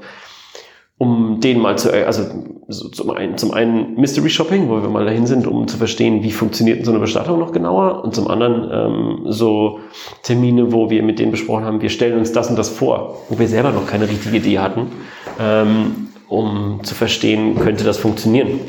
um 1.01 1.39
den 1.39 1.57
mal 1.57 1.79
zu, 1.79 1.91
also 2.05 2.25
so 2.67 2.87
zum 2.89 3.09
einen, 3.09 3.35
zum 3.35 3.55
einen 3.55 3.95
Mystery 3.95 4.29
Shopping, 4.29 4.69
wo 4.69 4.83
wir 4.83 4.89
mal 4.89 5.03
dahin 5.03 5.25
sind, 5.25 5.47
um 5.47 5.67
zu 5.67 5.77
verstehen, 5.77 6.21
wie 6.21 6.31
funktioniert 6.31 6.85
so 6.85 6.91
eine 6.91 6.99
Bestattung 6.99 7.39
noch 7.39 7.53
genauer, 7.53 8.03
und 8.03 8.13
zum 8.13 8.27
anderen 8.27 8.69
ähm, 8.71 9.21
so 9.25 9.79
Termine, 10.21 10.71
wo 10.71 10.91
wir 10.91 11.01
mit 11.01 11.17
denen 11.17 11.31
besprochen 11.31 11.65
haben, 11.65 11.81
wir 11.81 11.89
stellen 11.89 12.19
uns 12.19 12.33
das 12.33 12.51
und 12.51 12.55
das 12.59 12.69
vor, 12.69 13.17
wo 13.29 13.39
wir 13.39 13.47
selber 13.47 13.71
noch 13.71 13.87
keine 13.87 14.07
richtige 14.07 14.37
Idee 14.37 14.59
hatten, 14.59 14.91
ähm, 15.39 16.09
um 16.29 16.81
zu 16.83 16.93
verstehen, 16.93 17.57
könnte 17.59 17.83
das 17.83 17.97
funktionieren. 17.97 18.59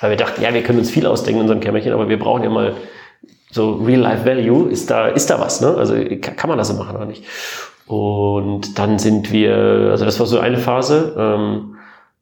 Weil 0.00 0.08
wir 0.08 0.16
dachten, 0.16 0.40
ja, 0.40 0.54
wir 0.54 0.62
können 0.62 0.78
uns 0.78 0.90
viel 0.90 1.04
ausdenken 1.04 1.40
in 1.40 1.42
unserem 1.42 1.60
Kämmerchen, 1.60 1.92
aber 1.92 2.08
wir 2.08 2.18
brauchen 2.18 2.44
ja 2.44 2.48
mal 2.48 2.76
so 3.50 3.74
Real-Life-Value, 3.74 4.70
ist 4.70 4.90
da, 4.90 5.08
ist 5.08 5.28
da 5.28 5.38
was, 5.38 5.60
ne? 5.60 5.74
Also 5.76 5.96
kann 6.18 6.48
man 6.48 6.56
das 6.56 6.68
so 6.68 6.74
machen 6.74 6.96
oder 6.96 7.04
nicht? 7.04 7.24
Und 7.88 8.78
dann 8.78 8.98
sind 8.98 9.32
wir, 9.32 9.88
also 9.90 10.04
das 10.04 10.20
war 10.20 10.26
so 10.26 10.38
eine 10.38 10.58
Phase. 10.58 11.14
Ähm, 11.18 11.74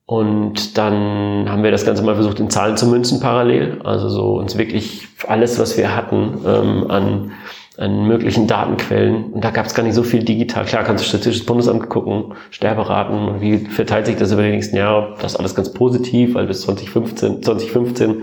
und 0.07 0.79
dann 0.79 1.51
haben 1.51 1.65
wir 1.65 1.73
das 1.73 1.85
Ganze 1.85 2.05
mal 2.05 2.15
versucht, 2.15 2.39
in 2.39 2.49
Zahlen 2.49 2.77
zu 2.77 2.87
münzen 2.87 3.19
parallel. 3.19 3.81
Also 3.83 4.09
so 4.09 4.39
uns 4.39 4.57
wirklich 4.57 5.09
alles, 5.27 5.59
was 5.59 5.77
wir 5.77 5.97
hatten 5.97 6.39
ähm, 6.47 6.89
an, 6.89 7.33
an 7.77 8.07
möglichen 8.07 8.47
Datenquellen. 8.47 9.33
Und 9.33 9.45
da 9.45 9.51
gab 9.51 9.67
es 9.67 9.75
gar 9.75 9.83
nicht 9.83 9.95
so 9.95 10.05
viel 10.05 10.23
digital. 10.23 10.65
Klar, 10.65 10.85
kannst 10.85 11.05
du 11.05 11.09
Statistisches 11.09 11.45
Bundesamt 11.45 11.89
gucken, 11.89 12.35
Sterberaten 12.51 13.29
und 13.29 13.41
wie 13.41 13.59
verteilt 13.59 14.07
sich 14.07 14.15
das 14.15 14.31
über 14.31 14.45
die 14.45 14.51
nächsten 14.51 14.77
Jahre. 14.77 15.17
Das 15.21 15.33
ist 15.33 15.39
alles 15.41 15.57
ganz 15.57 15.73
positiv, 15.73 16.35
weil 16.35 16.47
bis 16.47 16.63
2015, 16.63 17.43
2015 17.43 18.23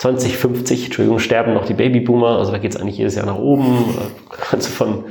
2050, 0.00 0.86
Entschuldigung, 0.86 1.18
sterben 1.18 1.52
noch 1.52 1.66
die 1.66 1.74
Babyboomer, 1.74 2.38
also 2.38 2.52
da 2.52 2.56
geht 2.56 2.74
es 2.74 2.80
eigentlich 2.80 2.96
jedes 2.96 3.16
Jahr 3.16 3.26
nach 3.26 3.36
oben. 3.36 3.84
Kannst 4.30 4.68
du 4.68 4.72
von 4.72 5.04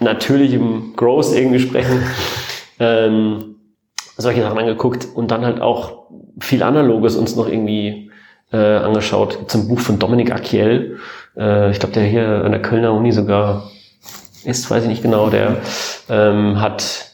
natürlichem 0.00 0.94
Growth 0.96 1.32
irgendwie 1.34 1.60
sprechen. 1.60 2.02
Ähm, 2.78 3.56
solche 4.16 4.42
Sachen 4.42 4.58
angeguckt 4.58 5.06
und 5.14 5.30
dann 5.30 5.44
halt 5.44 5.60
auch 5.60 6.06
viel 6.40 6.62
Analoges 6.62 7.16
uns 7.16 7.36
noch 7.36 7.48
irgendwie 7.48 8.10
äh, 8.52 8.56
angeschaut. 8.56 9.50
Zum 9.50 9.68
Buch 9.68 9.80
von 9.80 9.98
Dominik 9.98 10.32
Akiel, 10.32 10.98
äh, 11.36 11.70
ich 11.70 11.78
glaube, 11.78 11.94
der 11.94 12.04
hier 12.04 12.44
an 12.44 12.52
der 12.52 12.62
Kölner 12.62 12.92
Uni 12.92 13.12
sogar 13.12 13.70
ist, 14.44 14.70
weiß 14.70 14.84
ich 14.84 14.88
nicht 14.88 15.02
genau, 15.02 15.28
der 15.28 15.56
ähm, 16.08 16.60
hat 16.60 17.12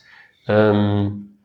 ähm, 0.49 1.37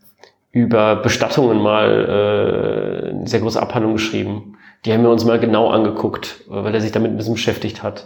über 0.52 0.98
Bestattungen 0.98 1.62
mal 1.62 3.06
äh, 3.06 3.10
eine 3.12 3.28
sehr 3.28 3.40
große 3.40 3.62
Abhandlung 3.62 3.94
geschrieben. 3.94 4.58
Die 4.86 4.94
haben 4.94 5.04
wir 5.04 5.10
uns 5.10 5.26
mal 5.26 5.40
genau 5.40 5.70
angeguckt, 5.70 6.42
weil 6.48 6.74
er 6.74 6.82
sich 6.82 6.92
damit 6.92 7.12
ein 7.12 7.18
bisschen 7.18 7.34
beschäftigt 7.34 7.84
hat 7.84 8.06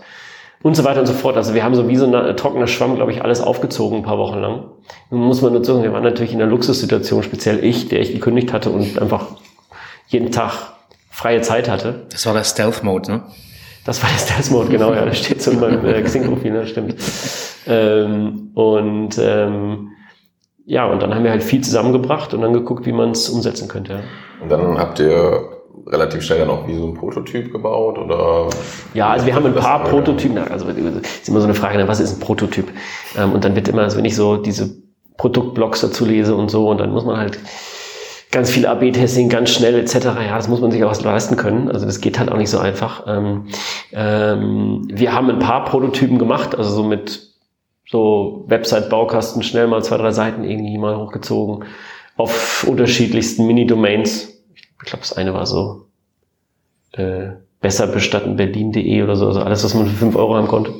und 0.64 0.76
so 0.76 0.84
weiter 0.84 1.00
und 1.00 1.06
so 1.06 1.14
fort. 1.14 1.38
Also 1.38 1.54
wir 1.54 1.64
haben 1.64 1.76
so 1.76 1.88
wie 1.88 1.96
so 1.96 2.06
ein 2.06 2.14
äh, 2.14 2.36
trockener 2.36 2.68
Schwamm, 2.68 2.96
glaube 2.96 3.12
ich, 3.12 3.24
alles 3.24 3.42
aufgezogen 3.42 4.00
ein 4.00 4.04
paar 4.04 4.18
Wochen 4.18 4.40
lang. 4.40 4.66
Nun 5.10 5.22
muss 5.22 5.42
man 5.42 5.54
dazu 5.54 5.74
sagen, 5.74 5.84
wir 5.84 5.94
waren 5.94 6.04
natürlich 6.04 6.34
in 6.34 6.42
einer 6.42 6.50
Luxussituation, 6.50 7.24
speziell 7.24 7.64
ich, 7.64 7.90
der 7.90 8.00
ich 8.00 8.14
gekündigt 8.14 8.54
hatte 8.54 8.70
und 8.70 9.00
einfach 9.00 9.28
jeden 10.08 10.32
Tag 10.32 10.74
freie 11.10 11.42
Zeit 11.42 11.70
hatte. 11.70 12.06
Das 12.12 12.26
war 12.26 12.34
der 12.34 12.44
Stealth-Mode, 12.44 13.12
ne? 13.12 13.24
Das 13.86 14.02
war 14.04 14.10
der 14.10 14.20
Stealth-Mode, 14.20 14.70
genau, 14.70 14.94
ja, 14.94 15.06
das 15.06 15.18
steht 15.18 15.42
so 15.42 15.52
in 15.52 15.60
meinem 15.60 15.86
äh, 15.86 16.02
Xing-Profil, 16.02 16.52
ne, 16.52 16.68
stimmt. 16.68 16.96
Ähm, 17.66 18.52
und 18.54 19.18
ähm, 19.20 19.90
ja, 20.66 20.86
und 20.86 21.02
dann 21.02 21.16
haben 21.16 21.24
wir 21.24 21.32
halt 21.32 21.44
viel 21.44 21.62
zusammengebracht 21.62 22.34
und 22.34 22.42
dann 22.42 22.54
geguckt, 22.54 22.86
wie 22.86 22.92
man 22.92 23.12
es 23.12 23.30
umsetzen 23.30 23.68
könnte. 23.68 23.94
Ja. 23.94 24.00
Und 24.42 24.50
dann 24.50 24.78
habt 24.78 25.00
ihr 25.00 25.61
relativ 25.88 26.22
schnell 26.24 26.40
dann 26.40 26.50
auch 26.50 26.68
wie 26.68 26.76
so 26.76 26.86
ein 26.88 26.94
Prototyp 26.94 27.52
gebaut 27.52 27.98
oder? 27.98 28.50
Ja, 28.94 29.10
also 29.10 29.26
wir 29.26 29.36
haben 29.36 29.46
ein 29.46 29.56
paar 29.56 29.84
Prototypen, 29.84 30.38
also 30.38 30.68
ist 30.68 31.30
immer 31.30 31.40
so 31.40 31.46
eine 31.46 31.54
Frage, 31.54 31.88
was 31.88 32.00
ist 32.00 32.14
ein 32.14 32.20
Prototyp? 32.20 32.68
Ähm, 33.18 33.34
und 33.34 33.44
dann 33.44 33.56
wird 33.56 33.68
immer, 33.68 33.84
also 33.84 33.98
wenn 33.98 34.06
ich 34.06 34.16
so 34.16 34.38
diese 34.38 34.70
Produktblocks 35.18 35.82
dazu 35.82 36.06
lese 36.06 36.36
und 36.36 36.50
so, 36.50 36.70
und 36.70 36.80
dann 36.80 36.92
muss 36.92 37.06
man 37.06 37.18
halt 37.18 37.40
ganz 38.32 38.50
viel 38.50 38.66
AB-Testing, 38.66 39.30
ganz 39.30 39.50
schnell 39.50 39.78
etc. 39.78 40.06
Ja, 40.26 40.38
das 40.38 40.48
muss 40.48 40.62
man 40.62 40.72
sich 40.72 40.84
auch 40.84 41.02
leisten 41.02 41.36
können. 41.36 41.70
Also 41.70 41.86
das 41.86 42.02
geht 42.02 42.18
halt 42.18 42.32
auch 42.32 42.38
nicht 42.38 42.50
so 42.50 42.60
einfach. 42.60 43.06
Ähm, 43.08 43.48
ähm, 43.92 44.88
wir 44.88 45.14
haben 45.14 45.30
ein 45.30 45.40
paar 45.40 45.66
Prototypen 45.66 46.18
gemacht, 46.18 46.58
also 46.58 46.70
so 46.70 46.84
mit 46.84 47.30
so 47.90 48.46
Website-Baukasten 48.48 49.44
schnell 49.44 49.68
mal 49.68 49.84
zwei, 49.84 49.98
drei 49.98 50.12
Seiten 50.12 50.46
irgendwie 50.46 50.78
mal 50.78 50.98
hochgezogen 50.98 51.66
auf 52.16 52.66
unterschiedlichsten 52.68 53.46
Mini-Domains 53.48 54.41
ich 54.84 54.90
glaube, 54.90 55.02
das 55.02 55.14
eine 55.14 55.34
war 55.34 55.46
so 55.46 55.86
äh, 56.94 57.30
besser 57.62 57.88
bestatten 57.88 58.36
Berlin.de 58.36 59.04
oder 59.04 59.16
so, 59.16 59.28
also 59.28 59.42
alles, 59.42 59.64
was 59.64 59.74
man 59.76 59.88
für 59.88 59.96
fünf 59.96 60.16
Euro 60.16 60.36
haben 60.36 60.48
konnte, 60.48 60.74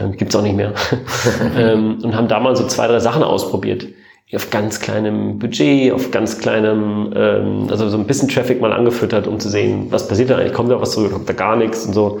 ähm, 0.00 0.16
gibt's 0.16 0.36
auch 0.36 0.42
nicht 0.42 0.56
mehr. 0.56 0.72
ähm, 1.56 1.98
und 2.02 2.14
haben 2.14 2.28
da 2.28 2.38
mal 2.38 2.54
so 2.56 2.66
zwei, 2.66 2.86
drei 2.86 3.00
Sachen 3.00 3.22
ausprobiert. 3.22 3.86
Auf 4.34 4.48
ganz 4.48 4.80
kleinem 4.80 5.38
Budget, 5.38 5.92
auf 5.92 6.10
ganz 6.10 6.38
kleinem, 6.38 7.12
ähm, 7.14 7.66
also 7.68 7.90
so 7.90 7.98
ein 7.98 8.06
bisschen 8.06 8.28
Traffic 8.28 8.62
mal 8.62 8.72
angefüttert, 8.72 9.26
um 9.26 9.38
zu 9.38 9.50
sehen, 9.50 9.88
was 9.90 10.08
passiert 10.08 10.30
da 10.30 10.38
eigentlich, 10.38 10.54
kommt 10.54 10.70
da 10.70 10.80
was 10.80 10.92
zurück, 10.92 11.12
kommt 11.12 11.28
da 11.28 11.34
gar 11.34 11.56
nichts 11.56 11.84
und 11.84 11.92
so, 11.92 12.18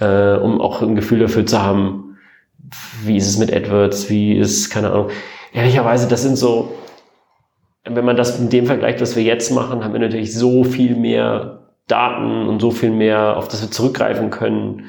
äh, 0.00 0.34
um 0.34 0.60
auch 0.60 0.82
ein 0.82 0.94
Gefühl 0.94 1.20
dafür 1.20 1.46
zu 1.46 1.62
haben, 1.62 2.18
wie 3.02 3.16
ist 3.16 3.28
es 3.28 3.38
mit 3.38 3.50
AdWords, 3.50 4.10
wie 4.10 4.36
ist, 4.36 4.68
keine 4.68 4.90
Ahnung. 4.90 5.08
Ehrlicherweise, 5.54 6.06
das 6.06 6.20
sind 6.20 6.36
so, 6.36 6.72
wenn 7.90 8.04
man 8.04 8.16
das 8.16 8.38
mit 8.38 8.52
dem 8.52 8.66
vergleicht, 8.66 9.00
was 9.00 9.16
wir 9.16 9.22
jetzt 9.22 9.50
machen, 9.50 9.84
haben 9.84 9.92
wir 9.92 10.00
natürlich 10.00 10.34
so 10.34 10.64
viel 10.64 10.96
mehr 10.96 11.58
Daten 11.86 12.46
und 12.46 12.60
so 12.60 12.70
viel 12.70 12.90
mehr, 12.90 13.36
auf 13.36 13.48
das 13.48 13.62
wir 13.62 13.70
zurückgreifen 13.70 14.30
können. 14.30 14.84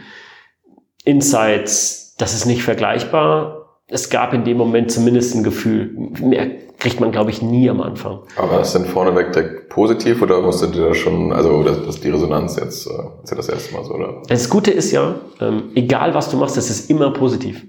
Insights, 1.06 2.16
das 2.18 2.34
ist 2.34 2.46
nicht 2.46 2.64
vergleichbar. 2.64 3.80
Es 3.88 4.10
gab 4.10 4.34
in 4.34 4.44
dem 4.44 4.58
Moment 4.58 4.92
zumindest 4.92 5.34
ein 5.36 5.44
Gefühl. 5.44 5.92
Mehr 6.22 6.48
kriegt 6.78 7.00
man, 7.00 7.12
glaube 7.12 7.32
ich, 7.32 7.42
nie 7.42 7.70
am 7.70 7.82
Anfang. 7.82 8.20
Aber 8.36 8.62
ist 8.62 8.74
denn 8.74 8.86
vorneweg 8.86 9.34
direkt 9.34 9.70
positiv 9.70 10.22
oder 10.22 10.42
musstet 10.42 10.76
ihr 10.76 10.88
da 10.88 10.94
schon, 10.94 11.34
also 11.34 11.64
das, 11.64 11.86
das 11.86 12.00
die 12.00 12.10
Resonanz 12.10 12.56
jetzt, 12.58 12.88
äh, 12.88 13.24
ist 13.24 13.32
ja 13.32 13.38
das 13.38 13.50
erste 13.50 13.74
Mal 13.74 13.84
so, 13.84 13.96
oder? 13.96 14.22
Das 14.28 14.50
Gute 14.50 14.72
ist 14.72 14.92
ja, 14.92 15.16
ähm, 15.42 15.72
egal 15.76 16.14
was 16.14 16.30
du 16.30 16.38
machst, 16.38 16.58
es 16.58 16.70
ist 16.70 16.90
immer 16.90 17.12
positiv. 17.12 17.66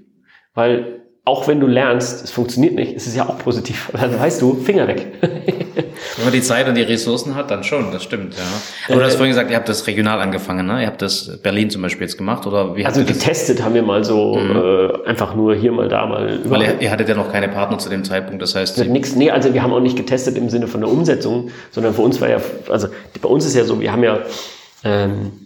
Weil 0.53 1.00
auch 1.23 1.47
wenn 1.47 1.59
du 1.59 1.67
lernst, 1.67 2.23
es 2.23 2.31
funktioniert 2.31 2.73
nicht, 2.73 2.93
ist 2.93 3.05
es 3.05 3.15
ja 3.15 3.29
auch 3.29 3.37
positiv. 3.37 3.91
Dann 3.93 4.19
weißt 4.19 4.41
du, 4.41 4.55
Finger 4.55 4.87
weg. 4.87 5.05
wenn 5.21 6.23
man 6.23 6.33
die 6.33 6.41
Zeit 6.41 6.67
und 6.67 6.75
die 6.75 6.81
Ressourcen 6.81 7.35
hat, 7.35 7.51
dann 7.51 7.63
schon, 7.63 7.91
das 7.91 8.03
stimmt, 8.03 8.35
ja. 8.35 8.43
Aber 8.89 8.99
du 8.99 9.05
hast 9.05 9.15
vorhin 9.15 9.31
gesagt, 9.31 9.51
ihr 9.51 9.55
habt 9.55 9.69
das 9.69 9.85
regional 9.85 10.19
angefangen, 10.19 10.65
ne? 10.65 10.81
Ihr 10.81 10.87
habt 10.87 11.01
das 11.01 11.39
Berlin 11.41 11.69
zum 11.69 11.83
Beispiel 11.83 12.07
jetzt 12.07 12.17
gemacht, 12.17 12.47
oder 12.47 12.75
wie 12.75 12.85
Also 12.85 13.03
getestet 13.03 13.63
haben 13.63 13.75
wir 13.75 13.83
mal 13.83 14.03
so, 14.03 14.35
mhm. 14.35 14.55
äh, 14.55 15.07
einfach 15.07 15.35
nur 15.35 15.55
hier 15.55 15.71
mal 15.71 15.87
da 15.87 16.07
mal. 16.07 16.39
Weil 16.45 16.61
ihr, 16.63 16.81
ihr, 16.81 16.91
hattet 16.91 17.07
ja 17.07 17.15
noch 17.15 17.31
keine 17.31 17.49
Partner 17.49 17.77
zu 17.77 17.89
dem 17.89 18.03
Zeitpunkt, 18.03 18.41
das 18.41 18.55
heißt. 18.55 18.79
Nix, 18.85 19.15
nee, 19.15 19.29
also 19.29 19.53
wir 19.53 19.61
haben 19.61 19.73
auch 19.73 19.79
nicht 19.79 19.97
getestet 19.97 20.37
im 20.37 20.49
Sinne 20.49 20.67
von 20.67 20.81
der 20.81 20.89
Umsetzung, 20.89 21.51
sondern 21.69 21.93
für 21.93 22.01
uns 22.01 22.19
war 22.19 22.29
ja, 22.29 22.41
also 22.69 22.87
bei 23.21 23.29
uns 23.29 23.45
ist 23.45 23.55
ja 23.55 23.63
so, 23.63 23.79
wir 23.79 23.91
haben 23.91 24.03
ja, 24.03 24.19
ähm, 24.83 25.40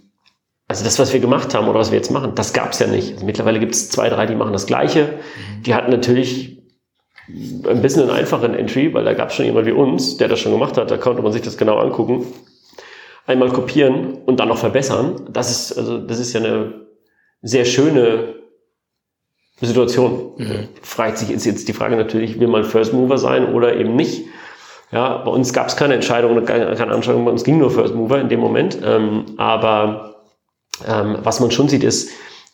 also 0.67 0.84
das, 0.84 0.97
was 0.97 1.13
wir 1.13 1.19
gemacht 1.19 1.54
haben 1.54 1.67
oder 1.67 1.80
was 1.80 1.91
wir 1.91 1.97
jetzt 1.97 2.12
machen, 2.12 2.34
das 2.36 2.54
gab 2.54 2.71
es 2.71 2.80
ja 2.80 2.88
nicht. 2.88 3.13
Also 3.13 3.25
mittlerweile 3.25 3.60
gibt 3.60 3.75
es 3.75 3.89
zwei, 3.89 4.10
drei, 4.10 4.25
die 4.25 4.36
machen 4.36 4.54
das 4.54 4.65
Gleiche. 4.65 5.19
Die 5.65 5.75
hatten 5.75 5.91
natürlich 5.91 6.56
ein 7.28 7.82
bisschen 7.82 8.04
einen 8.04 8.12
einfachen 8.12 8.56
Entry, 8.56 8.93
weil 8.93 9.04
da 9.04 9.13
gab 9.13 9.30
es 9.30 9.36
schon 9.36 9.45
jemand 9.45 9.67
wie 9.67 9.71
uns, 9.71 10.17
der 10.17 10.28
das 10.28 10.39
schon 10.39 10.51
gemacht 10.51 10.78
hat. 10.78 10.89
Da 10.89 10.97
konnte 10.97 11.21
man 11.21 11.32
sich 11.32 11.41
das 11.41 11.58
genau 11.58 11.78
angucken. 11.78 12.25
Einmal 13.28 13.49
kopieren 13.49 14.19
und 14.25 14.39
dann 14.39 14.47
noch 14.47 14.58
verbessern. 14.58 15.28
Das 15.30 15.49
ist, 15.49 15.78
also, 15.78 15.99
das 15.99 16.19
ist 16.19 16.34
ja 16.34 16.41
eine 16.41 16.86
sehr 17.41 17.65
schöne 17.65 18.36
Situation. 19.62 20.34
Mhm. 20.38 20.67
Fragt 20.82 21.19
sich 21.19 21.32
ist 21.32 21.45
jetzt 21.45 21.67
die 21.67 21.73
Frage 21.73 21.95
natürlich, 21.95 22.39
will 22.39 22.47
man 22.47 22.63
First 22.63 22.93
Mover 22.93 23.17
sein 23.17 23.54
oder 23.54 23.75
eben 23.75 23.95
nicht? 23.95 24.25
Ja, 24.91 25.17
bei 25.17 25.32
uns 25.32 25.54
gab 25.54 25.67
es 25.67 25.75
keine 25.75 25.95
Entscheidung, 25.95 26.43
keine, 26.45 26.75
keine 26.75 26.91
Anschauung, 26.91 27.25
bei 27.25 27.32
uns 27.32 27.43
ging 27.43 27.58
nur 27.58 27.71
First 27.71 27.95
Mover 27.95 28.19
in 28.19 28.30
dem 28.30 28.39
Moment. 28.39 28.78
Ähm, 28.84 29.25
aber 29.38 30.14
ähm, 30.88 31.17
was 31.23 31.39
man 31.39 31.51
schon 31.51 31.69
sieht, 31.69 31.83
ist, 31.83 32.09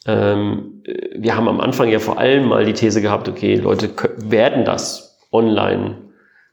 ähm, 0.06 0.84
wir 1.16 1.36
haben 1.36 1.48
am 1.48 1.60
Anfang 1.60 1.90
ja 1.90 2.00
vor 2.00 2.18
allem 2.18 2.48
mal 2.48 2.66
die 2.66 2.74
These 2.74 3.02
gehabt, 3.02 3.30
okay, 3.30 3.56
Leute 3.56 3.90
werden 4.18 4.66
das 4.66 5.20
online 5.32 5.98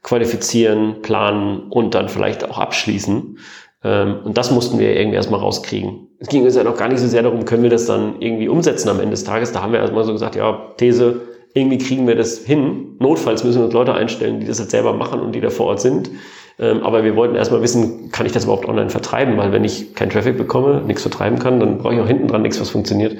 qualifizieren, 0.03 1.01
planen 1.01 1.63
und 1.69 1.93
dann 1.95 2.09
vielleicht 2.09 2.49
auch 2.49 2.57
abschließen. 2.57 3.37
Ähm, 3.83 4.19
und 4.23 4.37
das 4.37 4.51
mussten 4.51 4.79
wir 4.79 4.95
irgendwie 4.95 5.15
erstmal 5.15 5.39
rauskriegen. 5.39 6.07
Es 6.19 6.27
ging 6.27 6.43
uns 6.43 6.55
ja 6.55 6.63
noch 6.63 6.77
gar 6.77 6.89
nicht 6.89 6.99
so 6.99 7.07
sehr 7.07 7.23
darum, 7.23 7.45
können 7.45 7.63
wir 7.63 7.69
das 7.69 7.85
dann 7.85 8.21
irgendwie 8.21 8.49
umsetzen 8.49 8.89
am 8.89 8.99
Ende 8.99 9.11
des 9.11 9.23
Tages. 9.23 9.51
Da 9.51 9.61
haben 9.61 9.71
wir 9.71 9.79
erstmal 9.79 10.03
so 10.03 10.13
gesagt, 10.13 10.35
ja, 10.35 10.73
These, 10.77 11.21
irgendwie 11.53 11.77
kriegen 11.77 12.07
wir 12.07 12.15
das 12.15 12.39
hin. 12.39 12.97
Notfalls 12.99 13.43
müssen 13.43 13.59
wir 13.59 13.65
uns 13.65 13.73
Leute 13.73 13.93
einstellen, 13.93 14.39
die 14.39 14.45
das 14.45 14.59
jetzt 14.59 14.71
selber 14.71 14.93
machen 14.93 15.19
und 15.21 15.33
die 15.33 15.41
da 15.41 15.49
vor 15.49 15.67
Ort 15.67 15.81
sind. 15.81 16.11
Ähm, 16.59 16.83
aber 16.83 17.03
wir 17.03 17.15
wollten 17.15 17.35
erstmal 17.35 17.61
wissen, 17.61 18.11
kann 18.11 18.25
ich 18.25 18.33
das 18.33 18.43
überhaupt 18.43 18.67
online 18.67 18.89
vertreiben? 18.89 19.37
Weil 19.37 19.53
wenn 19.53 19.63
ich 19.63 19.95
keinen 19.95 20.09
Traffic 20.09 20.37
bekomme, 20.37 20.81
nichts 20.85 21.01
vertreiben 21.01 21.39
kann, 21.39 21.59
dann 21.59 21.77
brauche 21.77 21.93
ich 21.93 22.01
auch 22.01 22.07
hinten 22.07 22.27
dran 22.27 22.41
nichts, 22.41 22.59
was 22.59 22.69
funktioniert. 22.69 23.17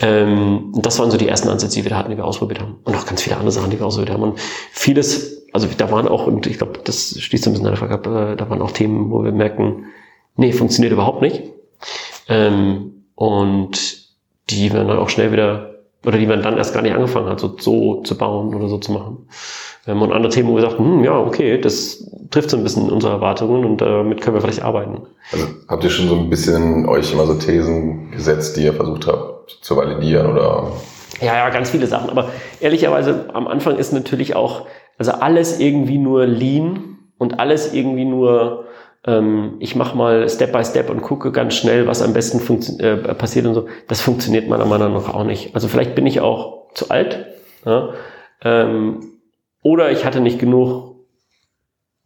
Ähm, 0.00 0.72
und 0.74 0.84
das 0.84 0.98
waren 0.98 1.10
so 1.10 1.16
die 1.16 1.28
ersten 1.28 1.48
Ansätze, 1.48 1.76
die 1.76 1.84
wir 1.84 1.90
da 1.90 1.98
hatten, 1.98 2.10
die 2.10 2.16
wir 2.16 2.24
ausprobiert 2.24 2.60
haben. 2.60 2.76
Und 2.84 2.96
auch 2.96 3.06
ganz 3.06 3.22
viele 3.22 3.36
andere 3.36 3.52
Sachen, 3.52 3.70
die 3.70 3.78
wir 3.78 3.86
ausprobiert 3.86 4.12
haben. 4.12 4.24
Und 4.24 4.40
vieles, 4.72 5.44
also 5.52 5.68
da 5.76 5.90
waren 5.92 6.08
auch, 6.08 6.26
und 6.26 6.46
ich 6.48 6.58
glaube, 6.58 6.80
das 6.82 7.16
schließt 7.18 7.44
so 7.44 7.50
ein 7.50 7.52
bisschen 7.52 7.66
an 7.66 7.72
der 7.72 7.78
Frage 7.78 7.94
ab, 7.94 8.06
äh, 8.06 8.36
da 8.36 8.50
waren 8.50 8.60
auch 8.60 8.72
Themen, 8.72 9.10
wo 9.10 9.22
wir 9.22 9.32
merken, 9.32 9.86
nee, 10.36 10.52
funktioniert 10.52 10.92
überhaupt 10.92 11.22
nicht. 11.22 11.42
Ähm, 12.28 13.04
und 13.14 14.04
die 14.50 14.72
wir 14.72 14.84
dann 14.84 14.98
auch 14.98 15.08
schnell 15.08 15.30
wieder, 15.30 15.73
oder 16.04 16.18
die 16.18 16.26
man 16.26 16.42
dann 16.42 16.56
erst 16.56 16.74
gar 16.74 16.82
nicht 16.82 16.94
angefangen 16.94 17.28
hat, 17.28 17.40
so, 17.40 17.56
so 17.58 18.02
zu 18.02 18.16
bauen 18.16 18.54
oder 18.54 18.68
so 18.68 18.78
zu 18.78 18.92
machen. 18.92 19.28
Haben 19.86 20.00
und 20.00 20.12
andere 20.12 20.32
Themen, 20.32 20.48
wo 20.48 20.54
wir 20.54 20.62
sagten, 20.62 20.84
hm, 20.84 21.04
ja, 21.04 21.18
okay, 21.18 21.60
das 21.60 22.10
trifft 22.30 22.50
so 22.50 22.56
ein 22.56 22.62
bisschen 22.62 22.90
unsere 22.90 23.12
Erwartungen 23.12 23.64
und 23.64 23.80
damit 23.80 24.22
können 24.22 24.36
wir 24.36 24.40
vielleicht 24.40 24.62
arbeiten. 24.62 25.02
Also 25.30 25.46
habt 25.68 25.84
ihr 25.84 25.90
schon 25.90 26.08
so 26.08 26.16
ein 26.16 26.30
bisschen 26.30 26.88
euch 26.88 27.12
immer 27.12 27.26
so 27.26 27.34
Thesen 27.34 28.10
gesetzt, 28.10 28.56
die 28.56 28.64
ihr 28.64 28.72
versucht 28.72 29.06
habt 29.06 29.58
zu 29.60 29.76
validieren 29.76 30.32
oder? 30.32 30.72
Ja, 31.20 31.36
ja, 31.36 31.50
ganz 31.50 31.70
viele 31.70 31.86
Sachen. 31.86 32.10
Aber 32.10 32.30
ehrlicherweise 32.60 33.30
am 33.34 33.46
Anfang 33.46 33.76
ist 33.76 33.92
natürlich 33.92 34.34
auch, 34.34 34.66
also 34.98 35.12
alles 35.12 35.60
irgendwie 35.60 35.98
nur 35.98 36.26
lean 36.26 36.98
und 37.18 37.38
alles 37.38 37.72
irgendwie 37.72 38.04
nur, 38.04 38.64
ähm, 39.06 39.56
ich 39.58 39.76
mache 39.76 39.96
mal 39.96 40.28
Step 40.28 40.52
by 40.52 40.64
Step 40.64 40.90
und 40.90 41.02
gucke 41.02 41.30
ganz 41.32 41.54
schnell, 41.54 41.86
was 41.86 42.02
am 42.02 42.12
besten 42.12 42.40
äh, 42.80 42.96
passiert 43.14 43.46
und 43.46 43.54
so. 43.54 43.66
Das 43.88 44.00
funktioniert 44.00 44.48
meiner 44.48 44.66
Meinung 44.66 44.94
nach 44.94 45.12
auch 45.12 45.24
nicht. 45.24 45.54
Also 45.54 45.68
vielleicht 45.68 45.94
bin 45.94 46.06
ich 46.06 46.20
auch 46.20 46.72
zu 46.74 46.90
alt. 46.90 47.26
Ja? 47.64 47.90
Ähm, 48.42 49.00
oder 49.62 49.90
ich 49.90 50.04
hatte 50.04 50.20
nicht 50.20 50.38
genug 50.38 50.94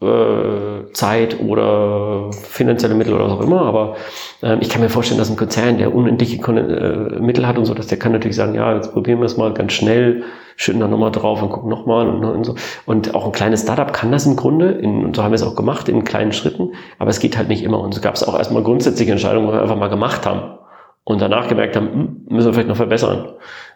äh, 0.00 0.92
Zeit 0.92 1.40
oder 1.40 2.32
finanzielle 2.32 2.94
Mittel 2.94 3.14
oder 3.14 3.24
was 3.24 3.32
auch 3.32 3.42
immer. 3.42 3.62
Aber 3.62 3.96
ähm, 4.42 4.58
ich 4.60 4.68
kann 4.68 4.80
mir 4.80 4.88
vorstellen, 4.88 5.18
dass 5.18 5.30
ein 5.30 5.36
Konzern, 5.36 5.78
der 5.78 5.94
unendliche 5.94 6.38
Kon 6.38 6.56
äh, 6.56 7.20
Mittel 7.20 7.46
hat 7.46 7.58
und 7.58 7.64
so, 7.64 7.74
dass 7.74 7.86
der 7.86 7.98
kann 7.98 8.12
natürlich 8.12 8.36
sagen, 8.36 8.54
ja, 8.54 8.74
jetzt 8.74 8.92
probieren 8.92 9.20
wir 9.20 9.26
es 9.26 9.36
mal 9.36 9.52
ganz 9.54 9.72
schnell, 9.72 10.24
schütten 10.58 10.80
da 10.80 10.88
nochmal 10.88 11.12
drauf 11.12 11.40
und 11.40 11.50
gucken 11.50 11.70
nochmal 11.70 12.08
und, 12.08 12.24
und 12.24 12.44
so. 12.44 12.56
Und 12.84 13.14
auch 13.14 13.24
ein 13.24 13.32
kleines 13.32 13.62
Startup 13.62 13.92
kann 13.92 14.10
das 14.10 14.26
im 14.26 14.34
Grunde, 14.34 14.72
in, 14.72 15.04
und 15.04 15.16
so 15.16 15.22
haben 15.22 15.30
wir 15.30 15.36
es 15.36 15.42
auch 15.44 15.54
gemacht, 15.54 15.88
in 15.88 16.04
kleinen 16.04 16.32
Schritten, 16.32 16.72
aber 16.98 17.10
es 17.10 17.20
geht 17.20 17.38
halt 17.38 17.48
nicht 17.48 17.62
immer. 17.62 17.78
Und 17.78 17.94
so 17.94 18.00
gab 18.00 18.16
es 18.16 18.24
auch 18.24 18.36
erstmal 18.36 18.64
grundsätzliche 18.64 19.12
Entscheidungen, 19.12 19.46
wo 19.46 19.52
wir 19.52 19.62
einfach 19.62 19.76
mal 19.76 19.88
gemacht 19.88 20.26
haben 20.26 20.58
und 21.04 21.22
danach 21.22 21.46
gemerkt 21.48 21.76
haben, 21.76 21.92
hm, 21.92 22.26
müssen 22.28 22.48
wir 22.48 22.52
vielleicht 22.52 22.68
noch 22.68 22.76
verbessern. 22.76 23.28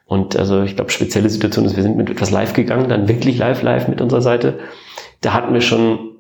Und 0.07 0.37
also 0.37 0.63
ich 0.63 0.75
glaube, 0.75 0.91
spezielle 0.91 1.31
Situation 1.31 1.65
ist, 1.65 1.77
wir 1.77 1.85
sind 1.85 1.97
mit 1.97 2.11
etwas 2.11 2.33
live 2.33 2.53
gegangen, 2.53 2.89
dann 2.89 3.09
wirklich 3.09 3.39
live, 3.39 3.63
live 3.63 3.87
mit 3.87 4.01
unserer 4.01 4.21
Seite. 4.21 4.59
Da 5.21 5.33
hatten 5.33 5.55
wir 5.55 5.61
schon 5.61 6.17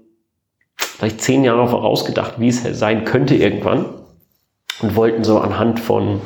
vielleicht 0.76 1.20
zehn 1.20 1.42
Jahre 1.42 1.66
vorausgedacht, 1.66 2.38
wie 2.38 2.48
es 2.48 2.62
sein 2.62 3.04
könnte 3.04 3.34
irgendwann. 3.34 3.86
Und 4.80 4.96
wollten 4.96 5.24
so 5.24 5.38
anhand 5.38 5.80
von, 5.80 6.20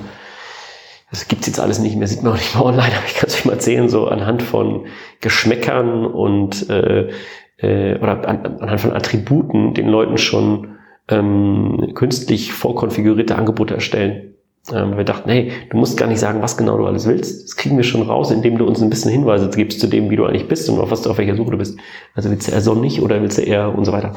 das 1.10 1.28
gibt's 1.28 1.46
jetzt 1.46 1.60
alles 1.60 1.78
nicht 1.78 1.96
mehr, 1.96 2.08
sieht 2.08 2.22
man 2.22 2.32
auch 2.32 2.36
nicht 2.36 2.54
mehr 2.54 2.64
online, 2.64 2.92
aber 2.96 3.06
ich 3.06 3.14
kann 3.14 3.28
es 3.28 3.34
euch 3.34 3.44
mal 3.44 3.52
erzählen, 3.52 3.88
so 3.88 4.06
anhand 4.06 4.42
von 4.42 4.86
Geschmäckern 5.20 6.06
und 6.06 6.68
äh, 6.68 7.10
äh, 7.58 7.98
oder 7.98 8.28
an, 8.28 8.58
anhand 8.60 8.80
von 8.80 8.92
Attributen 8.92 9.74
den 9.74 9.88
Leuten 9.88 10.18
schon 10.18 10.76
ähm, 11.08 11.92
künstlich 11.94 12.52
vorkonfigurierte 12.52 13.36
Angebote 13.36 13.74
erstellen. 13.74 14.34
Ähm, 14.72 14.96
wir 14.96 15.04
dachten, 15.04 15.30
hey, 15.30 15.52
du 15.70 15.76
musst 15.76 15.96
gar 15.96 16.08
nicht 16.08 16.18
sagen, 16.18 16.42
was 16.42 16.56
genau 16.56 16.76
du 16.76 16.86
alles 16.86 17.06
willst. 17.06 17.44
Das 17.44 17.56
kriegen 17.56 17.76
wir 17.76 17.84
schon 17.84 18.02
raus, 18.02 18.30
indem 18.30 18.58
du 18.58 18.66
uns 18.66 18.82
ein 18.82 18.90
bisschen 18.90 19.12
Hinweise 19.12 19.48
gibst 19.50 19.80
zu 19.80 19.86
dem, 19.86 20.10
wie 20.10 20.16
du 20.16 20.24
eigentlich 20.24 20.48
bist 20.48 20.68
und 20.68 20.80
auf 20.80 20.90
was 20.90 21.02
du 21.02 21.10
auf 21.10 21.18
welcher 21.18 21.36
Suche 21.36 21.52
du 21.52 21.58
bist. 21.58 21.78
Also 22.14 22.30
willst 22.30 22.48
du 22.48 22.52
eher 22.52 22.60
sonnig 22.60 23.00
oder 23.00 23.22
willst 23.22 23.38
du 23.38 23.42
eher 23.42 23.76
und 23.76 23.84
so 23.84 23.92
weiter. 23.92 24.12